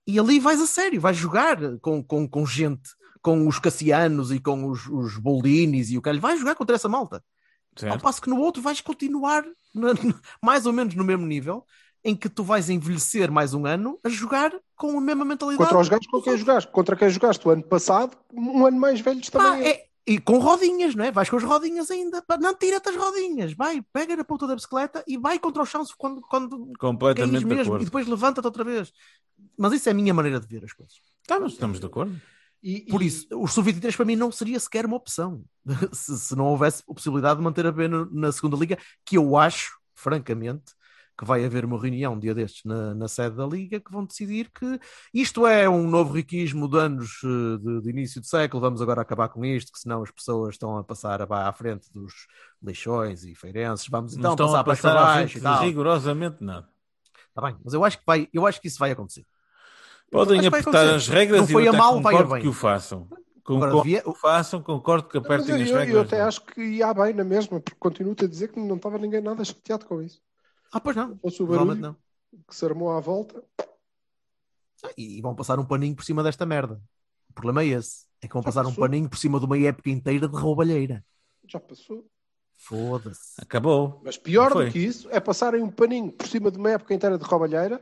E 0.07 0.19
ali 0.19 0.41
vais 0.41 0.61
a 0.61 0.67
sério, 0.67 1.01
vais 1.01 1.17
jogar 1.17 1.59
com, 1.81 2.03
com, 2.03 2.27
com 2.29 2.45
gente, 2.47 2.91
com 3.21 3.47
os 3.47 3.59
Cassianos 3.59 4.33
e 4.33 4.41
com 4.41 4.69
os, 4.69 4.87
os 4.89 5.17
Boldinis 5.19 5.91
e 5.91 5.99
o 5.99 6.03
que 6.03 6.13
vais 6.19 6.41
jogar 6.41 6.55
contra 6.55 6.75
essa 6.75 6.89
malta. 6.89 7.17
Ao 7.77 7.81
Certo. 7.81 8.03
passo 8.03 8.21
que 8.21 8.29
no 8.31 8.39
outro 8.41 8.61
vais 8.63 8.81
continuar 8.81 9.45
na- 9.75 9.93
mais 10.43 10.67
ou 10.67 10.73
menos 10.73 10.95
no 10.95 11.05
mesmo 11.05 11.27
nível, 11.27 11.65
em 12.05 12.17
que 12.17 12.29
tu 12.29 12.43
vais 12.43 12.69
envelhecer 12.69 13.31
mais 13.31 13.55
um 13.55 13.65
ano 13.65 13.99
a 14.03 14.09
jogar 14.09 14.53
com 14.77 14.99
a 14.99 15.01
mesma 15.01 15.25
mentalidade. 15.25 15.63
Contra 15.69 15.81
os 15.81 15.89
gajos 15.89 16.07
com 16.09 16.21
quem 16.21 16.37
jogaste. 16.37 16.71
Contra 16.73 16.97
quem 16.97 17.09
jogaste 17.11 17.47
o 17.47 17.51
ano 17.51 17.63
passado, 17.63 18.17
um 18.33 18.67
ano 18.67 18.79
mais 18.79 19.01
velhos 19.01 19.31
Pá, 19.31 19.39
também. 19.39 19.69
é- 19.69 19.85
e 20.05 20.19
com 20.19 20.39
rodinhas, 20.39 20.97
não 20.97 21.05
é? 21.05 21.13
Vais 21.13 21.31
com 21.31 21.37
as 21.37 21.45
rodinhas 21.45 21.89
ainda. 21.93 22.21
Não 22.41 22.57
tira-te 22.57 22.89
as 22.89 22.97
rodinhas. 22.97 23.53
Vai, 23.53 23.81
pega 23.93 24.17
na 24.17 24.25
ponta 24.25 24.49
da 24.49 24.57
bicicleta 24.57 25.05
e 25.07 25.17
vai 25.17 25.39
contra 25.39 25.63
o 25.63 25.67
chão 25.67 25.85
quando, 25.97 26.21
quando 26.23 26.73
Completamente 26.77 27.39
de 27.39 27.45
mesmo. 27.47 27.61
E 27.61 27.67
acordo. 27.67 27.85
depois 27.85 28.07
levanta-te 28.09 28.45
outra 28.45 28.65
vez. 28.65 28.93
Mas 29.57 29.73
isso 29.75 29.89
é 29.89 29.93
a 29.93 29.95
minha 29.95 30.13
maneira 30.13 30.41
de 30.41 30.47
ver 30.49 30.65
as 30.65 30.73
coisas. 30.73 30.97
Estamos, 31.23 31.53
estamos 31.53 31.79
de 31.79 31.87
acordo. 31.87 32.21
E- 32.63 32.87
Por 32.89 33.03
e- 33.03 33.07
isso, 33.07 33.27
o 33.33 33.47
sub-23 33.49 33.97
para 33.97 34.05
mim 34.05 34.17
não 34.17 34.31
seria 34.31 34.59
sequer 34.61 34.87
uma 34.87 34.97
opção. 34.97 35.45
se, 35.93 36.17
se 36.19 36.37
não 36.37 36.47
houvesse 36.47 36.83
a 36.89 36.95
possibilidade 36.95 37.39
de 37.39 37.45
manter 37.45 37.67
a 37.67 37.73
B 37.73 37.89
no- 37.89 38.09
na 38.13 38.31
segunda 38.33 38.57
liga, 38.57 38.79
que 39.05 39.17
eu 39.17 39.37
acho, 39.37 39.73
francamente, 39.95 40.73
que 41.19 41.25
vai 41.25 41.45
haver 41.45 41.65
uma 41.65 41.81
reunião 41.81 42.15
um 42.15 42.19
dia 42.19 42.35
destes 42.35 42.65
na, 42.65 42.95
na 42.95 43.07
sede 43.07 43.37
da 43.37 43.47
liga 43.47 43.79
que 43.79 43.93
vão 43.93 44.05
decidir 44.05 44.51
que 44.51 44.81
isto 45.13 45.47
é 45.47 45.69
um 45.69 45.87
novo 45.89 46.15
riquismo 46.15 46.67
de 46.69 46.79
anos 46.79 47.21
eh, 47.23 47.59
de, 47.59 47.83
de 47.83 47.91
início 47.91 48.21
de 48.21 48.27
século, 48.27 48.61
vamos 48.61 48.81
agora 48.81 49.03
acabar 49.03 49.29
com 49.29 49.45
isto, 49.45 49.71
que 49.73 49.79
senão 49.79 50.03
as 50.03 50.11
pessoas 50.11 50.55
estão 50.55 50.77
a 50.79 50.83
passar 50.83 51.21
a- 51.21 51.49
à 51.49 51.53
frente 51.53 51.93
dos 51.93 52.13
leixões 52.63 53.25
e 53.25 53.35
feirenses, 53.35 53.87
vamos 53.89 54.17
Não 54.17 54.21
então 54.21 54.33
estão 54.33 54.47
passar 54.47 54.61
a 54.61 54.65
para 54.65 54.73
passar 54.75 54.97
à 54.97 55.03
baixo 55.05 55.39
e 55.39 55.67
rigorosamente 55.67 56.43
nada. 56.43 56.69
Tá 57.35 57.43
bem, 57.43 57.57
mas 57.65 57.75
eu 57.75 57.85
acho 57.85 57.99
que 57.99 58.05
vai, 58.07 58.29
eu 58.33 58.47
acho 58.47 58.61
que 58.61 58.69
isso 58.69 58.79
vai 58.79 58.91
acontecer. 58.91 59.25
Podem 60.13 60.39
vai 60.49 60.61
apertar 60.61 60.95
as 60.95 61.09
regras 61.09 61.41
Não 61.41 61.49
e 61.49 61.53
foi 61.53 61.67
eu 61.69 61.73
a 61.73 61.77
mal, 61.77 62.01
vai 62.01 62.15
a 62.15 62.19
concordo 62.19 62.35
bem. 62.35 62.43
que 62.43 62.49
o 62.49 62.53
façam. 62.53 63.09
Agora, 63.11 63.23
Concordo 63.43 63.77
devia- 63.83 64.03
que 64.03 64.09
o 64.09 64.15
façam, 64.15 64.63
concordo 64.63 65.09
que 65.09 65.19
apertem 65.19 65.57
eu, 65.57 65.63
as 65.65 65.71
eu- 65.71 65.77
regras. 65.79 65.95
eu 65.97 66.01
até 66.03 66.21
acho 66.21 66.45
que 66.45 66.63
ia 66.63 66.95
bem 66.95 67.13
na 67.13 67.25
mesma, 67.25 67.59
porque 67.61 67.77
continuo-te 67.81 68.25
a 68.25 68.29
dizer 68.29 68.53
que 68.53 68.61
não 68.61 68.77
estava 68.77 68.99
ninguém 68.99 69.21
nada 69.21 69.45
chateado 69.45 69.85
com 69.87 70.01
isso. 70.01 70.21
Ah, 70.73 70.79
pois 70.79 70.95
não, 70.95 71.19
Fosse 71.19 71.43
o 71.43 71.47
provavelmente 71.47 71.81
barulho 71.81 71.99
não. 72.33 72.43
que 72.49 72.55
se 72.55 72.65
armou 72.65 72.93
à 72.93 73.01
volta. 73.01 73.43
E 74.97 75.21
vão 75.21 75.35
passar 75.35 75.59
um 75.59 75.65
paninho 75.65 75.95
por 75.97 76.05
cima 76.05 76.23
desta 76.23 76.45
merda. 76.47 76.81
O 77.31 77.33
problema 77.33 77.63
é 77.63 77.67
esse. 77.67 78.05
É 78.21 78.29
que 78.29 78.35
vão 78.35 78.43
Já 78.43 78.47
passar 78.47 78.63
um 78.63 78.65
passou. 78.71 78.81
paninho 78.85 79.09
por 79.09 79.19
cima 79.19 79.39
de 79.41 79.47
uma 79.47 79.59
época 79.59 79.91
inteira 79.91 80.29
de 80.29 80.37
roubalheira. 80.37 81.05
Já 81.49 81.59
passou. 81.61 82.07
Foda-se. 82.57 83.41
Acabou. 83.41 84.01
Mas 84.05 84.17
pior 84.17 84.53
do 84.55 84.71
que 84.71 84.79
isso 84.79 85.09
é 85.11 85.19
passarem 85.19 85.63
um 85.63 85.71
paninho 85.71 86.13
por 86.13 86.27
cima 86.29 86.51
de 86.51 86.59
uma 86.59 86.71
época 86.71 86.95
inteira 86.95 87.19
de 87.19 87.25
roubalheira. 87.25 87.81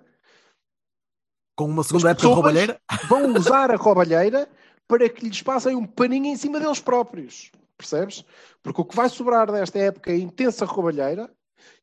Com 1.61 1.66
uma 1.66 1.84
segunda 1.84 2.12
época 2.12 2.26
de 2.26 2.32
roubalheira. 2.32 2.80
Vão 3.06 3.26
usar 3.36 3.70
a 3.70 3.76
roubalheira 3.76 4.48
para 4.88 5.06
que 5.11 5.26
lhes 5.26 5.42
passem 5.42 5.76
um 5.76 5.84
paninho 5.84 6.24
em 6.24 6.36
cima 6.36 6.58
deles 6.58 6.80
próprios. 6.80 7.52
Percebes? 7.76 8.24
Porque 8.62 8.80
o 8.80 8.84
que 8.86 8.96
vai 8.96 9.11
sobrar 9.11 9.52
desta 9.52 9.78
época 9.78 10.11
é 10.11 10.16
intensa 10.16 10.64
roubalheira 10.64 11.30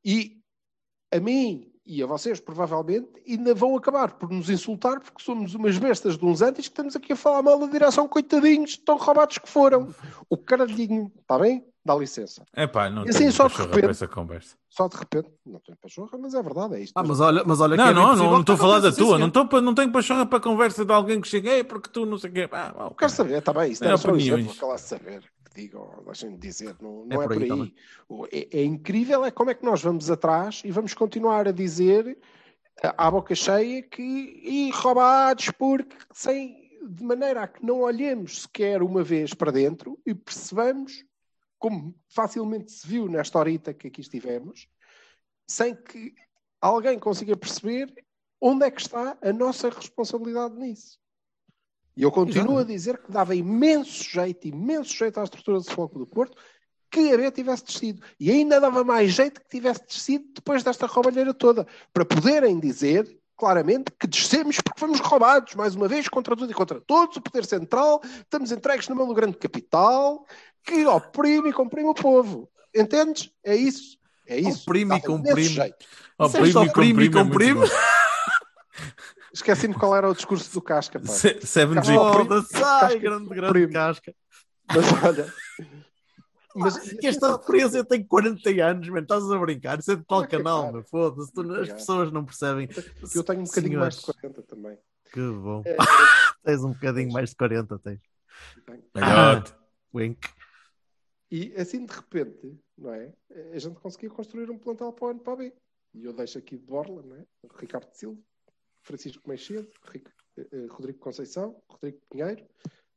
e 0.04 0.40
a 1.14 1.20
mim 1.20 1.72
e 1.86 2.02
a 2.02 2.08
vocês, 2.08 2.40
provavelmente, 2.40 3.08
ainda 3.28 3.54
vão 3.54 3.78
acabar 3.78 4.14
por 4.14 4.32
nos 4.32 4.50
insultar 4.50 5.00
porque 5.00 5.22
somos 5.22 5.54
umas 5.54 5.78
bestas 5.78 6.18
de 6.18 6.26
uns 6.26 6.42
antes 6.42 6.68
que 6.68 6.74
estamos 6.74 6.96
aqui 6.96 7.14
a 7.14 7.16
falar 7.16 7.44
mal 7.44 7.60
da 7.60 7.68
direção, 7.68 8.08
coitadinhos, 8.08 8.78
tão 8.78 8.98
roubados 8.98 9.38
que 9.38 9.48
foram. 9.48 9.94
O 10.28 10.36
caralhinho, 10.36 11.12
está 11.22 11.38
bem? 11.38 11.64
Dá 11.88 11.96
licença. 11.96 12.44
É 12.54 12.68
pá, 12.68 12.90
não 12.90 13.06
E 13.06 13.10
assim, 13.10 13.20
tenho 13.20 13.32
só 13.32 13.48
de 13.48 13.56
repente- 13.56 13.86
essa 13.90 14.08
conversa. 14.10 14.58
Só 14.70 14.90
de 14.90 14.98
repente, 14.98 15.30
não 15.46 15.60
tenho 15.62 15.78
pachorra, 15.82 16.18
mas 16.18 16.34
é 16.34 16.44
verdade, 16.44 16.76
é 16.76 16.80
isto. 16.82 16.92
Ah, 16.98 17.04
mas 17.04 17.22
olha, 17.22 17.44
mas 17.46 17.62
olha 17.62 17.78
que 17.78 17.82
Não, 17.82 17.90
é 17.90 17.94
não, 17.94 18.16
não, 18.16 18.40
estou 18.42 18.56
a 18.56 18.58
falar 18.58 18.80
da 18.82 18.92
tua. 18.92 19.18
Não, 19.18 19.30
para, 19.32 19.62
não 19.62 19.74
tenho 19.74 19.90
pachorra 19.92 20.26
para 20.26 20.38
a 20.38 20.42
conversa 20.42 20.84
de 20.84 20.92
alguém 20.92 21.22
que 21.22 21.28
cheguei 21.30 21.64
porque 21.64 21.90
tu 21.90 22.06
não 22.06 22.18
sei 22.18 22.30
o 22.30 22.34
quê. 22.34 22.50
Ah, 22.52 22.74
ah, 22.78 22.92
Quero 23.00 23.10
saber, 23.12 23.38
está 23.38 23.54
bem, 23.54 23.72
isso 23.72 23.84
É 23.86 23.88
não 23.88 23.94
é 23.94 23.98
só 23.98 24.12
um 24.12 24.18
exemplo, 24.18 24.72
a 24.74 24.78
saber, 24.78 25.22
que 25.50 25.62
digam, 25.62 26.04
deixem-me 26.06 26.38
dizer, 26.38 26.76
não, 26.82 27.06
não 27.06 27.22
É 27.22 27.24
é, 27.24 27.28
por 27.28 27.34
por 27.36 27.38
aí 27.38 27.44
aí. 27.44 27.48
também. 27.48 27.76
O- 28.10 28.26
É, 28.30 28.48
é 28.60 28.64
incrível 28.66 29.24
é 29.24 29.32
como 29.32 29.50
é 29.50 29.54
que 29.54 29.64
nós 29.66 29.82
vamos 29.82 30.12
atrás 30.12 30.62
e 30.66 30.70
vamos 30.72 30.94
continuar 30.94 31.48
a 31.48 31.52
dizer 31.54 32.18
eh, 32.84 32.94
à 32.98 33.10
boca 33.10 33.34
cheia 33.34 33.82
que 33.82 34.02
e 34.04 34.70
roubados 34.72 35.50
porque 35.58 35.96
sem 36.14 36.68
de 36.90 37.04
maneira 37.04 37.44
a 37.44 37.48
que 37.48 37.66
não 37.66 37.80
olhemos 37.82 38.44
sequer 38.44 38.82
uma 38.84 39.04
vez 39.04 39.34
para 39.34 39.52
dentro 39.52 39.98
e 40.06 40.14
percebamos 40.14 41.04
como 41.58 41.96
facilmente 42.10 42.72
se 42.72 42.88
viu 42.88 43.08
nesta 43.08 43.40
horita 43.40 43.74
que 43.74 43.88
aqui 43.88 44.02
estivemos, 44.02 44.68
sem 45.48 45.76
que 45.76 46.14
alguém 46.62 47.00
consiga 47.00 47.36
perceber 47.36 47.94
onde 48.40 48.66
é 48.66 48.72
que 48.72 48.82
está 48.82 49.18
a 49.22 49.34
nossa 49.34 49.70
responsabilidade 49.70 50.56
nisso. 50.56 51.00
E 51.96 52.04
eu 52.04 52.12
continuo 52.12 52.60
a 52.60 52.64
dizer 52.64 53.00
que 53.02 53.12
dava 53.12 53.34
imenso 53.34 54.04
jeito, 54.04 54.48
imenso 54.48 54.94
jeito 54.94 55.20
à 55.20 55.24
estrutura 55.24 55.58
do 55.58 55.64
Futebol 55.64 55.90
Clube 55.90 56.06
do 56.06 56.14
Porto 56.14 56.38
que 56.92 57.12
a 57.12 57.18
B 57.18 57.32
tivesse 57.32 57.66
descido. 57.66 58.04
E 58.20 58.32
ainda 58.32 58.60
dava 58.60 58.84
mais 58.84 59.12
jeito 59.12 59.42
que 59.42 59.50
tivesse 59.50 59.86
descido 59.86 60.26
depois 60.34 60.64
desta 60.64 60.86
roubalheira 60.86 61.34
toda, 61.34 61.68
para 61.92 62.06
poderem 62.06 62.60
dizer 62.60 63.20
claramente 63.36 63.92
que 64.00 64.08
descemos 64.08 64.58
porque 64.62 64.80
fomos 64.80 65.00
roubados, 65.00 65.54
mais 65.56 65.76
uma 65.76 65.88
vez, 65.88 66.08
contra 66.08 66.36
tudo 66.36 66.52
e 66.52 66.56
contra 66.56 66.82
todos, 66.82 67.18
o 67.18 67.22
poder 67.22 67.46
central, 67.46 68.02
estamos 68.04 68.52
entregues 68.52 68.88
na 68.88 68.96
mão 68.96 69.08
do 69.08 69.14
grande 69.14 69.38
capital, 69.38 70.26
que 70.68 70.86
oprime 70.86 71.50
e 71.50 71.54
comprime 71.54 71.88
o 71.90 71.94
povo. 71.94 72.50
Entendes? 72.76 73.32
É 73.44 73.56
isso. 73.56 73.98
É 74.28 74.38
isso. 74.38 74.60
Comprime 74.60 74.96
e 74.96 74.98
Está 74.98 75.08
feito 75.08 75.24
comprime. 75.24 75.74
Oh, 76.20 76.26
é 76.26 76.52
só 76.52 76.68
primo 76.72 77.02
e 77.02 77.08
é 77.08 77.12
comprime. 77.12 77.62
bom. 77.62 77.68
Esqueci-me 79.34 79.74
qual 79.74 79.96
era 79.96 80.10
o 80.10 80.14
discurso 80.16 80.52
do 80.54 80.62
Casca. 80.62 81.00
Pá. 81.00 81.08
Se- 81.08 81.40
7G. 81.40 81.76
Casca- 81.76 81.94
Foda-se, 81.94 82.56
ai, 82.56 82.62
Casca- 82.82 83.00
grande, 83.00 83.30
grande 83.30 83.54
primo. 83.54 83.74
casca. 83.74 84.16
Mas 84.68 85.04
olha. 85.04 85.34
Mas 86.56 86.78
Que 86.80 87.08
esta 87.08 87.38
referência 87.38 87.84
tem 87.84 88.04
40 88.04 88.50
anos, 88.64 88.90
mano. 88.90 89.02
Estás 89.02 89.30
a 89.32 89.38
brincar? 89.38 89.80
Isso 89.80 89.92
é 89.92 89.96
de 89.96 90.04
tal 90.06 90.24
Estou 90.24 90.40
a 90.40 90.44
canal, 90.44 90.74
meu. 90.74 90.84
Foda-se. 90.84 91.32
tu- 91.32 91.54
As 91.54 91.70
pessoas 91.72 92.12
não 92.12 92.26
percebem. 92.26 92.68
eu 93.16 93.24
tenho 93.24 93.42
um 93.42 93.44
bocadinho 93.44 93.80
mais 93.80 93.96
de 93.96 94.02
Senhores, 94.02 94.22
40 94.22 94.42
também. 94.44 94.78
Que 95.14 95.20
bom. 95.22 95.62
É, 95.66 95.78
Tens 96.44 96.64
um 96.64 96.72
bocadinho 96.72 97.12
mais 97.14 97.30
de 97.30 97.36
40, 97.36 97.80
tens. 97.80 98.00
Velhote. 98.94 99.54
Wink. 99.94 100.28
E 101.30 101.54
assim 101.58 101.86
de 101.86 101.94
repente, 101.94 102.58
não 102.78 102.94
é? 102.94 103.14
A 103.54 103.60
gente 103.60 103.80
conseguia 103.80 104.10
construir 104.10 104.50
um 104.50 104.58
plantel 104.58 104.94
para 104.94 105.06
o 105.06 105.10
ano 105.10 105.20
para 105.20 105.36
B. 105.36 105.54
E 105.94 106.06
eu 106.06 106.14
deixo 106.14 106.38
aqui 106.38 106.58
de 106.58 106.64
Borla, 106.64 107.02
não 107.02 107.16
é? 107.16 107.26
Ricardo 107.60 107.92
Silva, 107.94 108.20
Francisco 108.84 109.28
Meixedo, 109.28 109.70
Ric- 109.92 110.10
eh, 110.38 110.48
eh, 110.52 110.66
Rodrigo 110.70 111.00
Conceição, 111.00 111.62
Rodrigo 111.70 112.00
Pinheiro, 112.10 112.46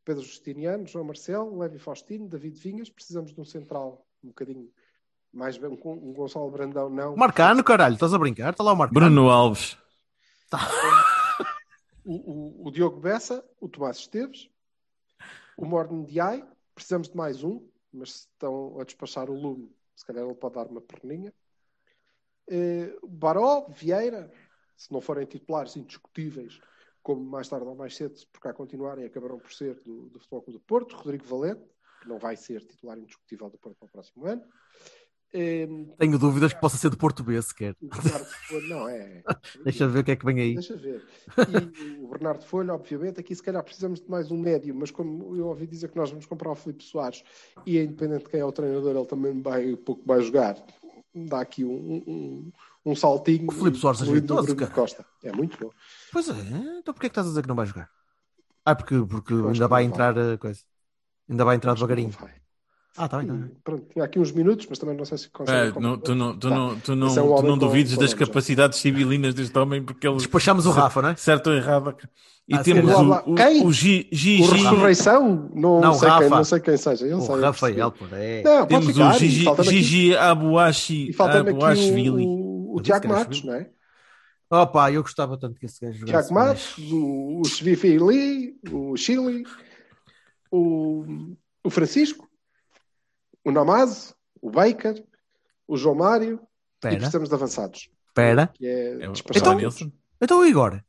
Pedro 0.04 0.22
Justiniano, 0.22 0.86
João 0.86 1.04
Marcelo, 1.04 1.58
Levi 1.58 1.78
Faustino, 1.78 2.28
David 2.28 2.56
Vinhas. 2.58 2.90
Precisamos 2.90 3.32
de 3.34 3.40
um 3.40 3.44
central 3.44 4.06
um 4.22 4.28
bocadinho 4.28 4.70
mais 5.32 5.56
bem, 5.56 5.70
um, 5.70 5.90
um 5.90 6.12
Gonçalo 6.12 6.50
Brandão, 6.50 6.88
não. 6.90 7.16
Marcano, 7.16 7.64
caralho. 7.64 7.94
Estás 7.94 8.12
a 8.14 8.18
brincar? 8.18 8.50
Está 8.50 8.62
lá 8.62 8.72
o 8.72 8.76
Marcano. 8.76 9.00
Bruno 9.00 9.28
Alves. 9.30 9.76
O, 12.04 12.14
o- 12.14 12.66
o 12.66 12.70
Diogo 12.70 12.98
Bessa, 13.00 13.44
o 13.60 13.68
Tomás 13.68 13.98
Esteves, 13.98 14.48
o 15.56 15.64
Morne 15.64 16.04
Diai, 16.06 16.46
precisamos 16.74 17.08
de 17.08 17.16
mais 17.16 17.44
um, 17.44 17.66
mas 17.92 18.12
se 18.12 18.18
estão 18.20 18.80
a 18.80 18.84
despachar 18.84 19.30
o 19.30 19.34
lume, 19.34 19.74
se 19.96 20.04
calhar 20.04 20.24
ele 20.24 20.34
pode 20.34 20.54
dar 20.54 20.66
uma 20.66 20.80
perninha. 20.80 21.32
O 23.02 23.08
Baró, 23.08 23.66
Vieira, 23.68 24.32
se 24.76 24.92
não 24.92 25.00
forem 25.00 25.26
titulares 25.26 25.76
indiscutíveis, 25.76 26.60
como 27.02 27.22
mais 27.22 27.48
tarde 27.48 27.66
ou 27.66 27.74
mais 27.74 27.96
cedo, 27.96 28.18
por 28.32 28.40
cá 28.40 28.52
continuarem, 28.52 29.04
acabarão 29.04 29.38
por 29.38 29.52
ser 29.52 29.74
do, 29.82 30.08
do 30.08 30.18
Futebol 30.18 30.42
Clube 30.42 30.58
do 30.58 30.64
Porto, 30.64 30.96
Rodrigo 30.96 31.24
Valente, 31.24 31.64
que 32.00 32.08
não 32.08 32.18
vai 32.18 32.36
ser 32.36 32.64
titular 32.66 32.98
indiscutível 32.98 33.50
do 33.50 33.58
Porto 33.58 33.76
para 33.76 33.86
o 33.86 33.90
próximo 33.90 34.26
ano. 34.26 34.42
Eh, 35.32 35.68
Tenho 35.96 36.18
dúvidas 36.18 36.52
que 36.52 36.60
possa 36.60 36.76
ser 36.76 36.90
de 36.90 36.96
Porto 36.96 37.22
B, 37.22 37.40
sequer. 37.40 37.76
o 37.80 37.86
Bernardo 37.88 38.26
Folha, 38.48 38.66
não 38.68 38.88
é. 38.88 39.22
Deixa 39.64 39.86
ver 39.86 40.00
o 40.00 40.04
que 40.04 40.10
é 40.10 40.16
que 40.16 40.24
vem 40.24 40.40
aí. 40.40 40.54
Deixa 40.54 40.76
ver. 40.76 41.04
E 41.38 42.00
o 42.02 42.08
Bernardo 42.08 42.44
Folha, 42.44 42.74
obviamente, 42.74 43.20
aqui 43.20 43.34
se 43.34 43.42
calhar 43.42 43.62
precisamos 43.62 44.00
de 44.00 44.10
mais 44.10 44.30
um 44.30 44.38
médio, 44.38 44.74
mas 44.74 44.90
como 44.90 45.36
eu 45.36 45.46
ouvi 45.46 45.66
dizer 45.66 45.88
que 45.88 45.96
nós 45.96 46.10
vamos 46.10 46.26
comprar 46.26 46.50
o 46.50 46.56
Filipe 46.56 46.82
Soares 46.82 47.22
e 47.64 47.78
é 47.78 47.84
independente 47.84 48.24
de 48.24 48.30
quem 48.30 48.40
é 48.40 48.44
o 48.44 48.50
treinador, 48.52 48.96
ele 48.96 49.06
também 49.06 49.40
vai 49.40 49.72
um 49.72 49.76
pouco 49.76 50.02
vai 50.04 50.20
jogar. 50.20 50.56
Dá 51.14 51.40
aqui 51.40 51.64
um, 51.64 52.02
um, 52.06 52.52
um 52.86 52.96
saltinho. 52.96 53.48
O 53.48 53.52
Filipe 53.52 53.78
Soares 53.78 54.00
é 54.00 54.04
incluindo 54.04 54.34
o 54.34 54.36
jeitoso, 54.36 54.46
Bruno 54.54 54.60
cara. 54.60 54.72
Costa. 54.72 55.06
É 55.22 55.32
muito 55.32 55.58
bom. 55.58 55.70
Pois 56.12 56.28
é, 56.28 56.32
então 56.78 56.92
porquê 56.94 57.06
é 57.06 57.08
que 57.08 57.12
estás 57.12 57.26
a 57.26 57.30
dizer 57.30 57.42
que 57.42 57.48
não 57.48 57.56
vai 57.56 57.66
jogar? 57.66 57.88
Ah, 58.64 58.74
porque, 58.74 58.94
porque 59.08 59.32
ainda 59.34 59.68
vai 59.68 59.84
entrar 59.84 60.18
a 60.18 60.36
coisa. 60.38 60.60
Ainda 61.28 61.44
vai 61.44 61.56
entrar 61.56 61.74
devagarinho. 61.74 62.10
Não 62.10 62.18
vai. 62.18 62.40
Ah, 62.96 63.08
tá 63.08 63.18
bem, 63.18 63.26
tá 63.28 63.32
bem. 63.34 63.50
Pronto, 63.62 63.86
tinha 63.92 64.04
aqui 64.04 64.18
uns 64.18 64.32
minutos, 64.32 64.66
mas 64.68 64.78
também 64.78 64.96
não 64.96 65.04
sei 65.04 65.16
se 65.16 65.28
consegue. 65.30 65.78
É, 65.78 65.80
não, 65.80 65.96
tu 65.96 66.14
não, 66.14 66.36
tu 66.36 66.48
Tá. 66.48 66.54
não, 66.54 66.80
tu 66.80 66.96
não, 66.96 67.06
é 67.06 67.22
um 67.22 67.36
tu 67.36 67.42
não 67.42 67.56
duvides 67.58 67.96
das 67.96 68.10
já. 68.10 68.16
capacidades 68.16 68.78
civilinas 68.78 69.32
deste 69.32 69.56
homem, 69.58 69.82
porque 69.82 70.06
ele. 70.06 70.16
Despachamos 70.16 70.66
o 70.66 70.70
Rafa, 70.70 71.00
não 71.00 71.08
é? 71.10 71.16
Certo 71.16 71.48
ou 71.50 71.56
errado. 71.56 71.96
E 72.48 72.54
Ah, 72.56 72.62
temos 72.64 72.92
o, 72.92 73.12
o, 73.30 73.34
Quem? 73.36 73.64
o 73.64 73.72
Gi- 73.72 74.08
O 74.10 74.14
Gigi. 74.16 74.42
Ressurreição? 74.42 75.50
Não, 75.54 75.80
Não, 75.80 75.94
sei 75.94 76.08
Rafa. 76.08 76.20
quem, 76.22 76.30
não 76.30 76.44
sei 76.44 76.60
quem 76.60 76.76
seja. 76.76 77.04
Ele 77.06 77.14
O 77.14 77.20
sei, 77.20 77.34
eu 77.36 77.40
Rafael, 77.40 77.90
percebi. 77.92 78.10
pô, 78.10 78.16
é. 78.16 78.42
Não, 78.42 78.56
pode 78.58 78.68
Temos 78.68 78.86
ficar. 78.88 79.14
o 79.14 79.18
Gigi, 79.18 79.44
falta-me 79.44 79.68
aqui- 79.68 79.82
Gigi 79.82 80.16
Abuashi. 80.16 81.14
Abuashvili. 81.16 82.10
o, 82.26 82.74
o 82.76 82.80
Tiago 82.82 83.08
Matos, 83.08 83.44
não 83.44 83.54
é? 83.54 83.70
Opa, 84.52 84.90
eu 84.90 85.02
gostava 85.02 85.38
tanto 85.38 85.60
que 85.60 85.66
esse 85.66 85.80
gajo 85.80 85.98
jogasse. 86.00 86.28
Tiago 86.28 86.34
Matos, 86.34 86.76
o, 86.90 87.40
o 87.40 87.44
Svifili, 87.44 88.56
o 88.68 88.96
Chile, 88.96 89.44
o, 90.50 91.04
o 91.62 91.70
Francisco, 91.70 92.28
o 93.44 93.50
Namazo, 93.50 94.14
o 94.40 94.50
Baker, 94.50 95.02
o 95.66 95.76
João 95.76 95.94
Mário 95.96 96.34
e 96.40 96.76
Espera, 96.76 96.96
precisamos 96.96 97.28
de 97.28 97.34
avançados. 97.34 97.88
espera. 98.08 98.52
É, 98.60 98.66
É 99.00 99.06
Então- 99.06 99.12
todos. 99.52 99.62
Nilsson? 99.62 99.92
Então 100.20 100.40
o 100.40 100.46
Igor. 100.46 100.80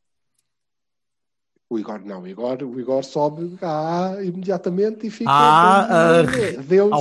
O 1.70 1.80
Igor 1.80 2.00
não, 2.04 2.22
o 2.24 2.28
Igor, 2.28 2.62
o 2.64 2.80
Igor 2.80 3.04
sobe 3.04 3.56
cá 3.58 4.18
imediatamente 4.22 5.08
e 5.08 5.10
fica 5.10 5.32
Ah, 5.32 5.86
com- 5.88 5.94
ah, 5.94 6.22
Deus, 6.62 6.92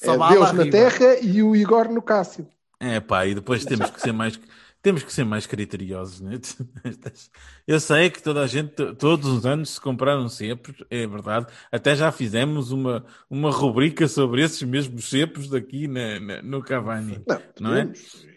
é 0.00 0.28
Deus 0.34 0.52
na 0.52 0.70
terra 0.70 1.18
e 1.20 1.42
o 1.42 1.56
Igor 1.56 1.88
no 1.90 2.00
Cássio. 2.02 2.46
É 2.78 3.00
pá, 3.00 3.26
e 3.26 3.34
depois 3.34 3.64
temos 3.64 3.90
que 3.90 4.00
ser 4.00 4.12
mais 4.12 4.38
temos 4.82 5.02
que 5.04 5.12
ser 5.12 5.24
mais 5.24 5.46
criteriosos, 5.46 6.20
né? 6.20 6.38
Eu 7.66 7.78
sei 7.78 8.10
que 8.10 8.20
toda 8.22 8.42
a 8.42 8.46
gente, 8.46 8.94
todos 8.96 9.28
os 9.30 9.46
anos 9.46 9.70
se 9.74 9.80
compraram 9.80 10.28
cepos, 10.28 10.74
é 10.90 11.06
verdade. 11.06 11.46
Até 11.70 11.94
já 11.94 12.10
fizemos 12.10 12.72
uma, 12.72 13.04
uma 13.30 13.50
rubrica 13.50 14.08
sobre 14.08 14.42
esses 14.42 14.62
mesmos 14.64 15.08
cepos 15.08 15.48
daqui 15.48 15.86
na, 15.86 16.18
na- 16.18 16.42
no 16.42 16.62
Cavani. 16.62 17.22
Não, 17.26 17.40
Não 17.60 17.76
é? 17.76 17.92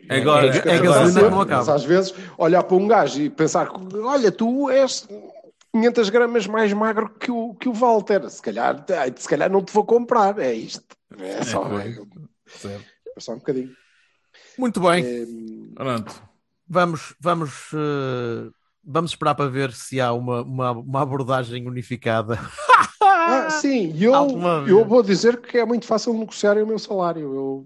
Agora, 0.07 0.47
É- 0.55 0.75
é 0.75 0.79
gasolina 0.79 1.23
que 1.23 1.29
não 1.29 1.37
Mas 1.37 1.47
acaba. 1.47 1.73
às 1.75 1.83
vezes 1.83 2.13
olhar 2.37 2.61
para 2.63 2.77
um 2.77 2.87
gajo 2.87 3.19
e 3.21 3.29
pensar: 3.29 3.69
olha, 4.03 4.31
tu 4.31 4.69
és 4.69 5.07
500 5.73 6.09
gramas 6.09 6.45
mais 6.45 6.71
magro 6.73 7.09
que 7.09 7.31
o, 7.31 7.55
que 7.55 7.67
o 7.67 7.73
Walter. 7.73 8.29
Se 8.29 8.39
calhar, 8.41 8.85
se 9.17 9.27
calhar 9.27 9.51
não 9.51 9.63
te 9.63 9.73
vou 9.73 9.83
comprar. 9.83 10.37
É 10.37 10.53
isto. 10.53 10.85
É 11.17 11.43
só, 11.43 11.65
É, 11.79 11.87
é, 11.89 12.01
certo. 12.45 12.85
é 13.17 13.19
só 13.19 13.31
um 13.33 13.37
bocadinho. 13.37 13.71
Muito 14.59 14.79
bem. 14.79 15.03
É, 15.03 15.25
Pronto. 15.73 16.23
Vamos, 16.67 17.13
vamos, 17.19 17.51
eh, 17.73 18.49
vamos 18.83 19.11
esperar 19.11 19.35
para 19.35 19.49
ver 19.49 19.71
se 19.71 20.01
há 20.01 20.11
uma, 20.13 20.41
uma, 20.41 20.71
uma 20.71 21.01
abordagem 21.01 21.67
unificada. 21.67 22.39
ah, 23.01 23.49
sim, 23.51 23.93
eu, 24.01 24.13
eu 24.67 24.85
vou 24.85 25.03
dizer 25.03 25.39
que 25.41 25.57
é 25.59 25.65
muito 25.65 25.85
fácil 25.85 26.13
negociar 26.13 26.57
o 26.57 26.65
meu 26.67 26.79
salário. 26.79 27.33
Eu 27.35 27.65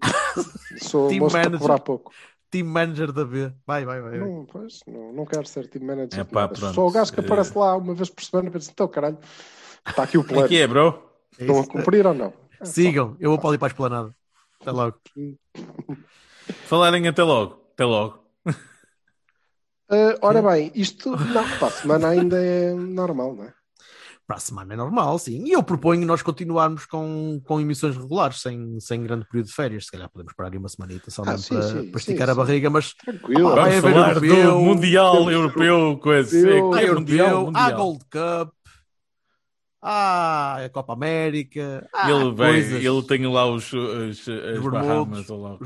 sou 0.82 1.08
Team 1.08 1.20
moço 1.22 1.34
para 1.34 1.43
manager. 1.45 1.60
cobrar 1.60 1.80
pouco. 1.80 2.12
Team 2.52 2.66
manager 2.68 3.12
da 3.12 3.24
B. 3.24 3.54
Vai, 3.66 3.86
vai, 3.86 4.02
vai. 4.02 4.18
Não, 4.18 4.45
pois, 4.52 4.80
não, 4.88 5.14
não 5.14 5.26
quero 5.26 5.45
ser 5.47 5.68
team 5.70 5.86
manager. 5.86 6.20
É 6.20 6.24
pá. 6.24 6.50
Só 6.56 6.88
o 6.88 6.91
gajo 6.91 7.14
que 7.14 7.20
É. 7.22 7.24
aparece 7.24 7.58
lá 7.58 7.78
uma 7.78 7.93
vez 7.93 8.10
por 8.10 8.24
semana 8.24 8.50
e 8.50 8.52
pensa: 8.52 8.72
então, 8.72 8.88
caralho, 8.88 9.18
está 9.88 10.04
aqui 10.04 10.18
o 10.18 10.22
é 10.28 10.28
plano. 10.28 10.47
que 10.47 10.58
é, 10.58 10.68
bro? 10.68 11.04
É 11.38 11.43
Estão 11.43 11.58
a 11.58 11.62
isso. 11.62 11.70
cumprir 11.70 12.06
ou 12.06 12.14
não? 12.14 12.34
É 12.60 12.66
só- 12.66 12.72
Sigam, 12.74 13.16
eu 13.20 13.30
vou 13.30 13.39
para 13.39 13.50
ali 13.50 13.58
para 13.58 13.68
a 13.68 13.72
esplanada. 13.72 14.16
Até 14.60 14.72
logo. 14.72 14.97
Falarem 16.68 17.08
até 17.08 17.24
logo. 17.24 17.62
Até 17.74 17.86
logo. 17.86 18.20
Ah, 19.90 20.18
ora 20.22 20.42
bem, 20.42 20.72
isto 20.76 21.12
não, 21.12 21.47
para 21.58 21.68
a 21.68 21.72
semana 21.72 22.08
ainda 22.09 22.38
é 22.42 22.74
normal, 22.74 23.36
não 23.36 23.43
é? 23.46 23.54
Para 24.28 24.38
a 24.38 24.39
semana 24.39 24.74
é 24.76 24.78
normal, 24.78 25.18
sim. 25.18 25.43
E 25.47 25.54
eu 25.54 25.63
proponho 25.63 26.05
nós 26.05 26.22
continuarmos 26.22 26.86
com, 26.86 27.42
com 27.43 27.59
emissões 27.59 27.97
regulares, 27.97 28.39
sem, 28.42 28.80
sem 28.80 29.01
grande 29.01 29.26
período 29.28 29.47
de 29.47 29.54
férias. 29.55 29.86
Se 29.86 29.92
calhar 29.92 30.08
podemos 30.08 30.34
parar 30.36 30.51
aí 30.51 30.58
uma 30.59 30.70
semanita 30.70 31.09
só 31.09 31.24
Ah, 31.24 31.32
mesmo 31.32 31.42
sim, 31.46 31.55
para, 31.55 31.63
sim, 31.63 31.89
para 31.92 32.00
esticar 32.00 32.28
sim. 32.28 32.32
a 32.32 32.36
barriga, 32.36 32.70
mas 32.70 32.93
Tranquilo. 32.93 33.47
Ah, 33.50 33.55
vai 33.55 33.80
Vamos 33.82 33.86
haver 33.86 33.93
falar 33.93 34.08
europeu, 34.09 34.51
do 34.54 34.59
Mundial 34.59 35.13
temos- 35.13 35.34
Europeu, 35.34 35.97
coisa. 35.97 36.38
Europeu, 36.38 36.76
É, 36.78 36.84
é 36.86 36.93
Mundial, 36.93 37.28
europeu, 37.28 37.39
há 37.39 37.62
Mundial. 37.63 37.78
Gold 37.80 38.00
Cup, 38.12 38.54
há 39.82 40.63
a 40.66 40.70
Copa 40.70 40.93
América, 40.93 41.89
há 41.92 42.12
Ele, 42.12 42.32
vai, 42.36 42.51
coisas. 42.51 42.84
ele 42.86 43.04
tem 43.04 43.26
lá 43.26 43.46
os, 43.47 43.74
os, 43.74 44.30
as 44.30 44.59
Os 44.59 44.72
Bahamas. 44.72 45.28
Lá 45.28 45.54
os 45.54 45.59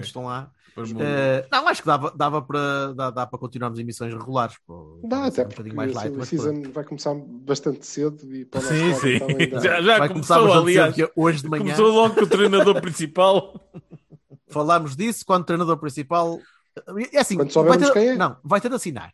que 0.00 0.06
estão 0.06 0.24
lá. 0.24 0.50
Eh, 1.00 1.46
não, 1.50 1.68
acho 1.68 1.82
que 1.82 1.86
dava, 1.86 2.12
dava 2.14 2.42
para, 2.42 2.92
dá, 2.94 3.10
dá 3.10 3.26
para 3.26 3.38
continuarmos 3.38 3.78
emissões 3.78 4.12
regulares. 4.12 4.56
pô. 4.66 5.00
Dá, 5.04 5.26
até 5.26 5.42
um 5.42 5.48
porque 5.48 5.72
mais 5.72 5.92
light, 5.92 6.14
mas 6.16 6.28
season 6.28 6.62
vai 6.72 6.84
começar 6.84 7.14
bastante 7.14 7.86
cedo 7.86 8.34
e 8.34 8.44
para 8.44 8.60
Sim, 8.60 8.94
sim. 8.94 9.18
Já, 9.62 9.80
já 9.80 9.98
vai 9.98 10.08
começou, 10.08 10.52
aliás. 10.52 10.94
cedo, 10.94 11.10
hoje 11.16 11.42
de 11.42 11.48
manhã 11.48 11.74
Começou 11.74 11.90
logo 11.90 12.14
com 12.14 12.22
o 12.22 12.26
treinador 12.26 12.80
principal. 12.80 13.54
falámos 14.50 14.96
disso 14.96 15.24
quando 15.26 15.42
o 15.42 15.46
treinador 15.46 15.76
principal. 15.78 16.38
É 17.12 17.20
assim, 17.20 17.36
Quando 17.36 17.52
vai 17.52 17.52
soubermos 17.52 17.86
ter, 17.88 17.92
quem 17.92 18.08
é. 18.10 18.16
Não, 18.16 18.36
vai 18.42 18.60
ter 18.60 18.68
de 18.68 18.74
assinar. 18.74 19.12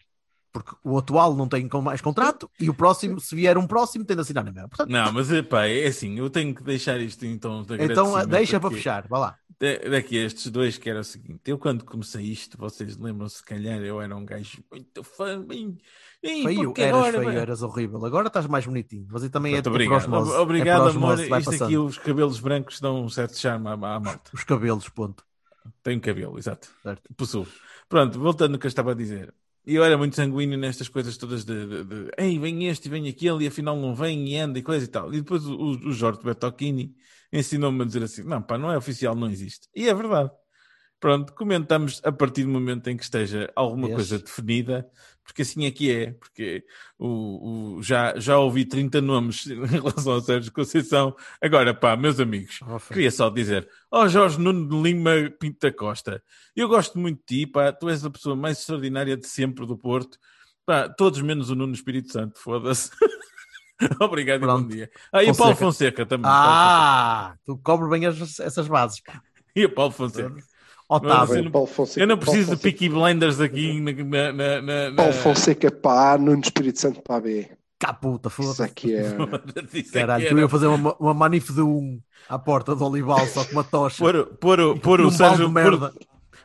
Porque 0.54 0.70
o 0.84 0.96
atual 0.96 1.34
não 1.34 1.48
tem 1.48 1.68
mais 1.82 2.00
contrato 2.00 2.48
e 2.60 2.70
o 2.70 2.74
próximo, 2.74 3.20
se 3.20 3.34
vier 3.34 3.58
um 3.58 3.66
próximo, 3.66 4.04
tem 4.04 4.14
de 4.14 4.22
assinar 4.22 4.44
na 4.44 4.52
mesma. 4.52 4.68
Portanto, 4.68 4.88
Não, 4.88 5.12
mas 5.12 5.28
epá, 5.32 5.66
é 5.66 5.88
assim, 5.88 6.16
eu 6.16 6.30
tenho 6.30 6.54
que 6.54 6.62
deixar 6.62 7.00
isto 7.00 7.26
então 7.26 7.62
de 7.64 7.74
então 7.74 8.06
agradecimento, 8.14 8.28
deixa 8.28 8.60
para 8.60 8.70
fechar, 8.70 9.08
vá 9.08 9.18
lá. 9.18 9.38
da- 9.58 9.90
Daqui 9.90 10.16
a 10.16 10.24
estes 10.26 10.48
dois, 10.52 10.78
que 10.78 10.88
era 10.88 11.00
o 11.00 11.04
seguinte: 11.04 11.40
eu 11.46 11.58
quando 11.58 11.84
comecei 11.84 12.22
isto, 12.26 12.56
vocês 12.56 12.96
lembram-se, 12.96 13.38
se 13.38 13.44
calhar 13.44 13.80
eu 13.80 14.00
era 14.00 14.14
um 14.14 14.24
gajo 14.24 14.62
muito 14.70 15.02
fã, 15.02 15.42
bem, 15.44 15.76
bem, 16.22 16.44
Feio, 16.44 16.72
eras 16.76 16.94
agora, 16.94 17.12
feio, 17.12 17.24
mano? 17.24 17.38
eras 17.40 17.62
horrível. 17.62 18.04
Agora 18.06 18.28
estás 18.28 18.46
mais 18.46 18.64
bonitinho. 18.64 19.08
Mas 19.10 19.24
aí 19.24 19.30
também 19.30 19.60
Pronto, 19.60 19.66
é, 19.66 19.70
é 19.70 19.72
obrigado, 19.72 20.04
por 20.08 20.14
osmose. 20.18 20.38
obrigado 20.38 20.88
é 20.88 20.90
amor. 20.92 21.18
Isto 21.18 21.30
passando. 21.30 21.64
aqui, 21.64 21.76
os 21.76 21.98
cabelos 21.98 22.38
brancos 22.38 22.80
dão 22.80 23.04
um 23.04 23.08
certo 23.08 23.36
charme 23.36 23.66
à, 23.66 23.72
à 23.72 23.76
malta. 23.76 24.30
Os 24.32 24.44
cabelos, 24.44 24.88
ponto. 24.88 25.24
Tenho 25.82 26.00
cabelo, 26.00 26.38
exato. 26.38 26.68
Certo. 26.82 27.02
Possuo. 27.16 27.46
Pronto, 27.88 28.18
voltando 28.20 28.54
ao 28.54 28.58
que 28.60 28.66
eu 28.66 28.68
estava 28.68 28.92
a 28.92 28.94
dizer. 28.94 29.34
E 29.66 29.74
eu 29.74 29.84
era 29.84 29.96
muito 29.96 30.14
sanguíneo 30.14 30.58
nestas 30.58 30.88
coisas 30.88 31.16
todas 31.16 31.44
de, 31.44 31.66
de, 31.66 31.84
de 31.84 32.10
ei, 32.18 32.38
vem 32.38 32.66
este 32.66 32.86
e 32.86 32.90
vem 32.90 33.08
aquele, 33.08 33.44
e 33.44 33.46
afinal 33.46 33.76
não 33.76 33.94
vem 33.94 34.28
e 34.28 34.36
anda 34.36 34.58
e 34.58 34.62
coisa 34.62 34.84
e 34.84 34.88
tal. 34.88 35.12
E 35.12 35.20
depois 35.20 35.46
o, 35.46 35.70
o 35.88 35.92
Jorge 35.92 36.20
Bertocchini 36.22 36.94
ensinou-me 37.32 37.82
a 37.82 37.86
dizer 37.86 38.02
assim: 38.02 38.22
não, 38.24 38.42
pá, 38.42 38.58
não 38.58 38.70
é 38.70 38.76
oficial, 38.76 39.14
não 39.14 39.30
existe. 39.30 39.68
E 39.74 39.88
é 39.88 39.94
verdade. 39.94 40.30
Pronto, 41.04 41.34
comentamos 41.34 42.00
a 42.02 42.10
partir 42.10 42.44
do 42.44 42.48
momento 42.48 42.88
em 42.88 42.96
que 42.96 43.04
esteja 43.04 43.52
alguma 43.54 43.88
Yes. 43.88 43.94
coisa 43.94 44.18
definida, 44.20 44.88
porque 45.22 45.42
assim 45.42 45.66
é 45.66 45.70
que 45.70 45.92
é. 45.92 46.12
Porque 46.12 46.64
o, 46.98 47.76
o- 47.76 47.82
já, 47.82 48.18
já 48.18 48.38
ouvi 48.38 48.64
30 48.64 49.02
nomes 49.02 49.44
em 49.52 49.66
relação 49.66 50.14
ao 50.14 50.22
Sérgio 50.22 50.50
Conceição. 50.50 51.14
Agora, 51.42 51.74
pá, 51.74 51.94
meus 51.94 52.18
amigos, 52.18 52.58
Oh, 52.66 52.80
queria 52.80 53.10
só 53.10 53.28
dizer: 53.28 53.68
Ó 53.90 54.08
Jorge 54.08 54.40
Nuno 54.40 54.66
de 54.66 54.80
Lima 54.82 55.10
Pinto 55.38 55.58
da 55.60 55.70
Costa, 55.70 56.22
eu 56.56 56.68
gosto 56.68 56.98
muito 56.98 57.18
de 57.28 57.40
ti, 57.44 57.46
pá, 57.46 57.70
tu 57.70 57.90
és 57.90 58.02
a 58.02 58.08
pessoa 58.10 58.34
mais 58.34 58.58
extraordinária 58.60 59.14
de 59.14 59.26
sempre 59.26 59.66
do 59.66 59.76
Porto. 59.76 60.16
Pá, 60.64 60.88
todos 60.88 61.20
menos 61.20 61.50
o 61.50 61.54
Nuno 61.54 61.74
Espírito 61.74 62.10
Santo, 62.10 62.38
foda-se. 62.38 62.90
Obrigado 64.00 64.38
e 64.42 64.46
bom 64.46 64.54
Pronto. 64.54 64.68
dia. 64.72 64.90
Ah, 65.12 65.22
e 65.22 65.30
o 65.30 65.36
Paulo 65.36 65.54
Fonseca. 65.54 65.98
Fonseca 66.00 66.06
também. 66.06 66.22
Paulo 66.30 66.46
Ah, 66.48 67.34
tu 67.44 67.58
cobres 67.58 67.90
bem 67.90 68.06
as- 68.06 68.40
essas 68.40 68.66
bases. 68.68 69.00
Pá. 69.02 69.12
Fonseca. 69.12 69.34
E 69.54 69.64
o 69.66 69.70
Paulo 69.74 69.92
Fonseca. 69.92 70.34
Otávio. 70.88 71.36
eu 71.36 71.44
não- 71.44 71.50
Paulo 71.50 71.66
Fonseca, 71.66 72.00
Eu 72.00 72.06
não 72.06 72.16
Paulo 72.18 72.30
preciso 72.32 72.56
de. 72.56 72.62
Peaky 72.62 72.88
Blinders 72.88 73.40
aqui 73.40 73.80
na, 73.80 73.92
na, 74.32 74.32
na, 74.62 74.90
na- 74.90 74.96
Paulo 74.96 75.12
Fonseca 75.12 75.70
para 75.70 76.12
A, 76.12 76.18
Nuno 76.18 76.40
Espírito 76.42 76.80
Santo 76.80 77.00
para 77.02 77.20
B. 77.20 77.48
Cá 77.78 77.92
puta, 77.92 78.28
Isso 78.28 78.36
foda-se. 78.42 78.62
aqui 78.62 78.94
é. 78.94 79.16
Isso 79.74 79.96
é 79.96 80.00
Caralho, 80.00 80.24
que 80.24 80.30
tu 80.30 80.38
ia 80.38 80.48
fazer 80.48 80.66
uma, 80.66 80.94
uma 80.98 81.12
manif 81.14 81.52
de 81.52 81.60
um 81.60 82.00
à 82.28 82.38
porta 82.38 82.74
do 82.74 82.84
Olival, 82.86 83.26
só 83.26 83.44
com 83.44 83.52
uma 83.52 83.64
tocha. 83.64 84.04
O- 84.04 84.26
pôr 84.36 85.00
e 85.00 85.02
o 85.04 85.10
Sérgio, 85.10 85.52
pôr, 85.52 85.92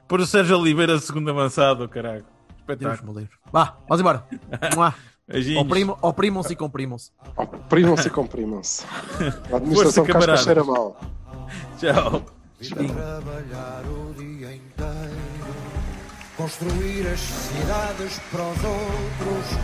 pôr 0.08 0.20
o 0.22 0.26
Sérgio 0.26 0.58
Oliveira 0.58 0.98
segundo 1.00 1.30
avançado, 1.30 1.88
caralho. 1.88 2.26
Deus 2.68 2.82
Espetáculo. 2.82 3.20
livre. 3.20 3.36
Vá, 3.52 3.78
vamos 3.88 4.00
embora. 4.02 4.26
Oprimam-se 6.02 6.54
e 6.54 6.56
comprimam-se. 6.56 7.12
Comprimam-se 7.36 8.08
e 8.08 8.12
comprimam-se. 8.12 8.84
A 9.52 9.58
administração 9.58 10.04
Força, 10.06 10.20
casca 10.28 10.38
cheira 10.38 10.64
mal. 10.64 11.00
Tchau. 11.80 12.26
Trabalhar 12.68 13.84
o 13.86 14.14
dia 14.14 14.54
inteiro, 14.54 15.56
construir 16.36 17.08
as 17.08 17.20
cidades 17.20 18.20
para 18.30 18.44
os 18.44 18.64
outros, 18.64 19.60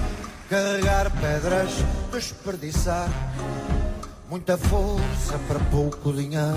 carregar 0.49 1.11
pedras, 1.19 1.71
desperdiçar 2.11 3.09
muita 4.29 4.57
força 4.57 5.37
para 5.45 5.59
pouco 5.71 6.13
dinheiro. 6.13 6.55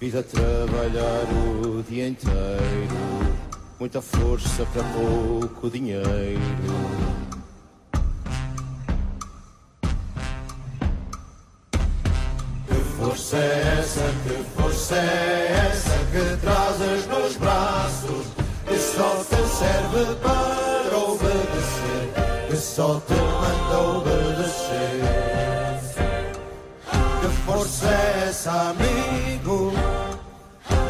Vida 0.00 0.22
trabalhar 0.22 1.24
o 1.34 1.82
dia 1.82 2.08
inteiro, 2.08 3.36
muita 3.78 4.00
força 4.00 4.64
para 4.72 4.82
pouco 4.84 5.68
dinheiro. 5.68 7.17
Força 12.98 13.36
é 13.36 13.76
essa, 13.78 14.00
que 14.24 14.60
força 14.60 14.96
é 14.96 15.70
essa 15.70 15.98
que 16.10 16.36
trazes 16.38 17.06
nos 17.06 17.36
braços, 17.36 18.26
que 18.66 18.76
só 18.76 19.24
te 19.24 19.48
serve 19.48 20.14
para 20.16 20.98
obedecer, 20.98 22.48
que 22.48 22.56
só 22.56 23.00
te 23.06 23.14
manda 23.14 23.78
obedecer. 23.98 24.98
Que 27.20 27.28
força 27.46 27.86
é 27.86 28.26
essa, 28.28 28.50
amigo? 28.70 29.72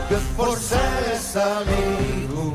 Que 0.08 0.14
força 0.34 0.76
é 0.76 1.12
essa, 1.14 1.42
amigo? 1.42 2.54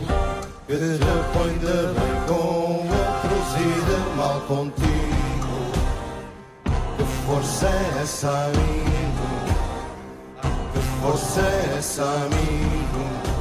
Que 0.65 0.77
te 0.77 0.97
põe 1.34 1.53
de 1.59 1.77
bem 1.93 2.15
com 2.27 2.88
outros 2.89 3.49
e 3.59 3.69
de 3.85 4.15
mal 4.17 4.41
contigo. 4.47 5.53
Que 6.97 7.03
força 7.27 7.67
é 7.67 8.01
essa, 8.01 8.30
amigo? 8.30 9.02
Força 11.03 11.41
é 11.41 11.81
amigo? 12.01 13.32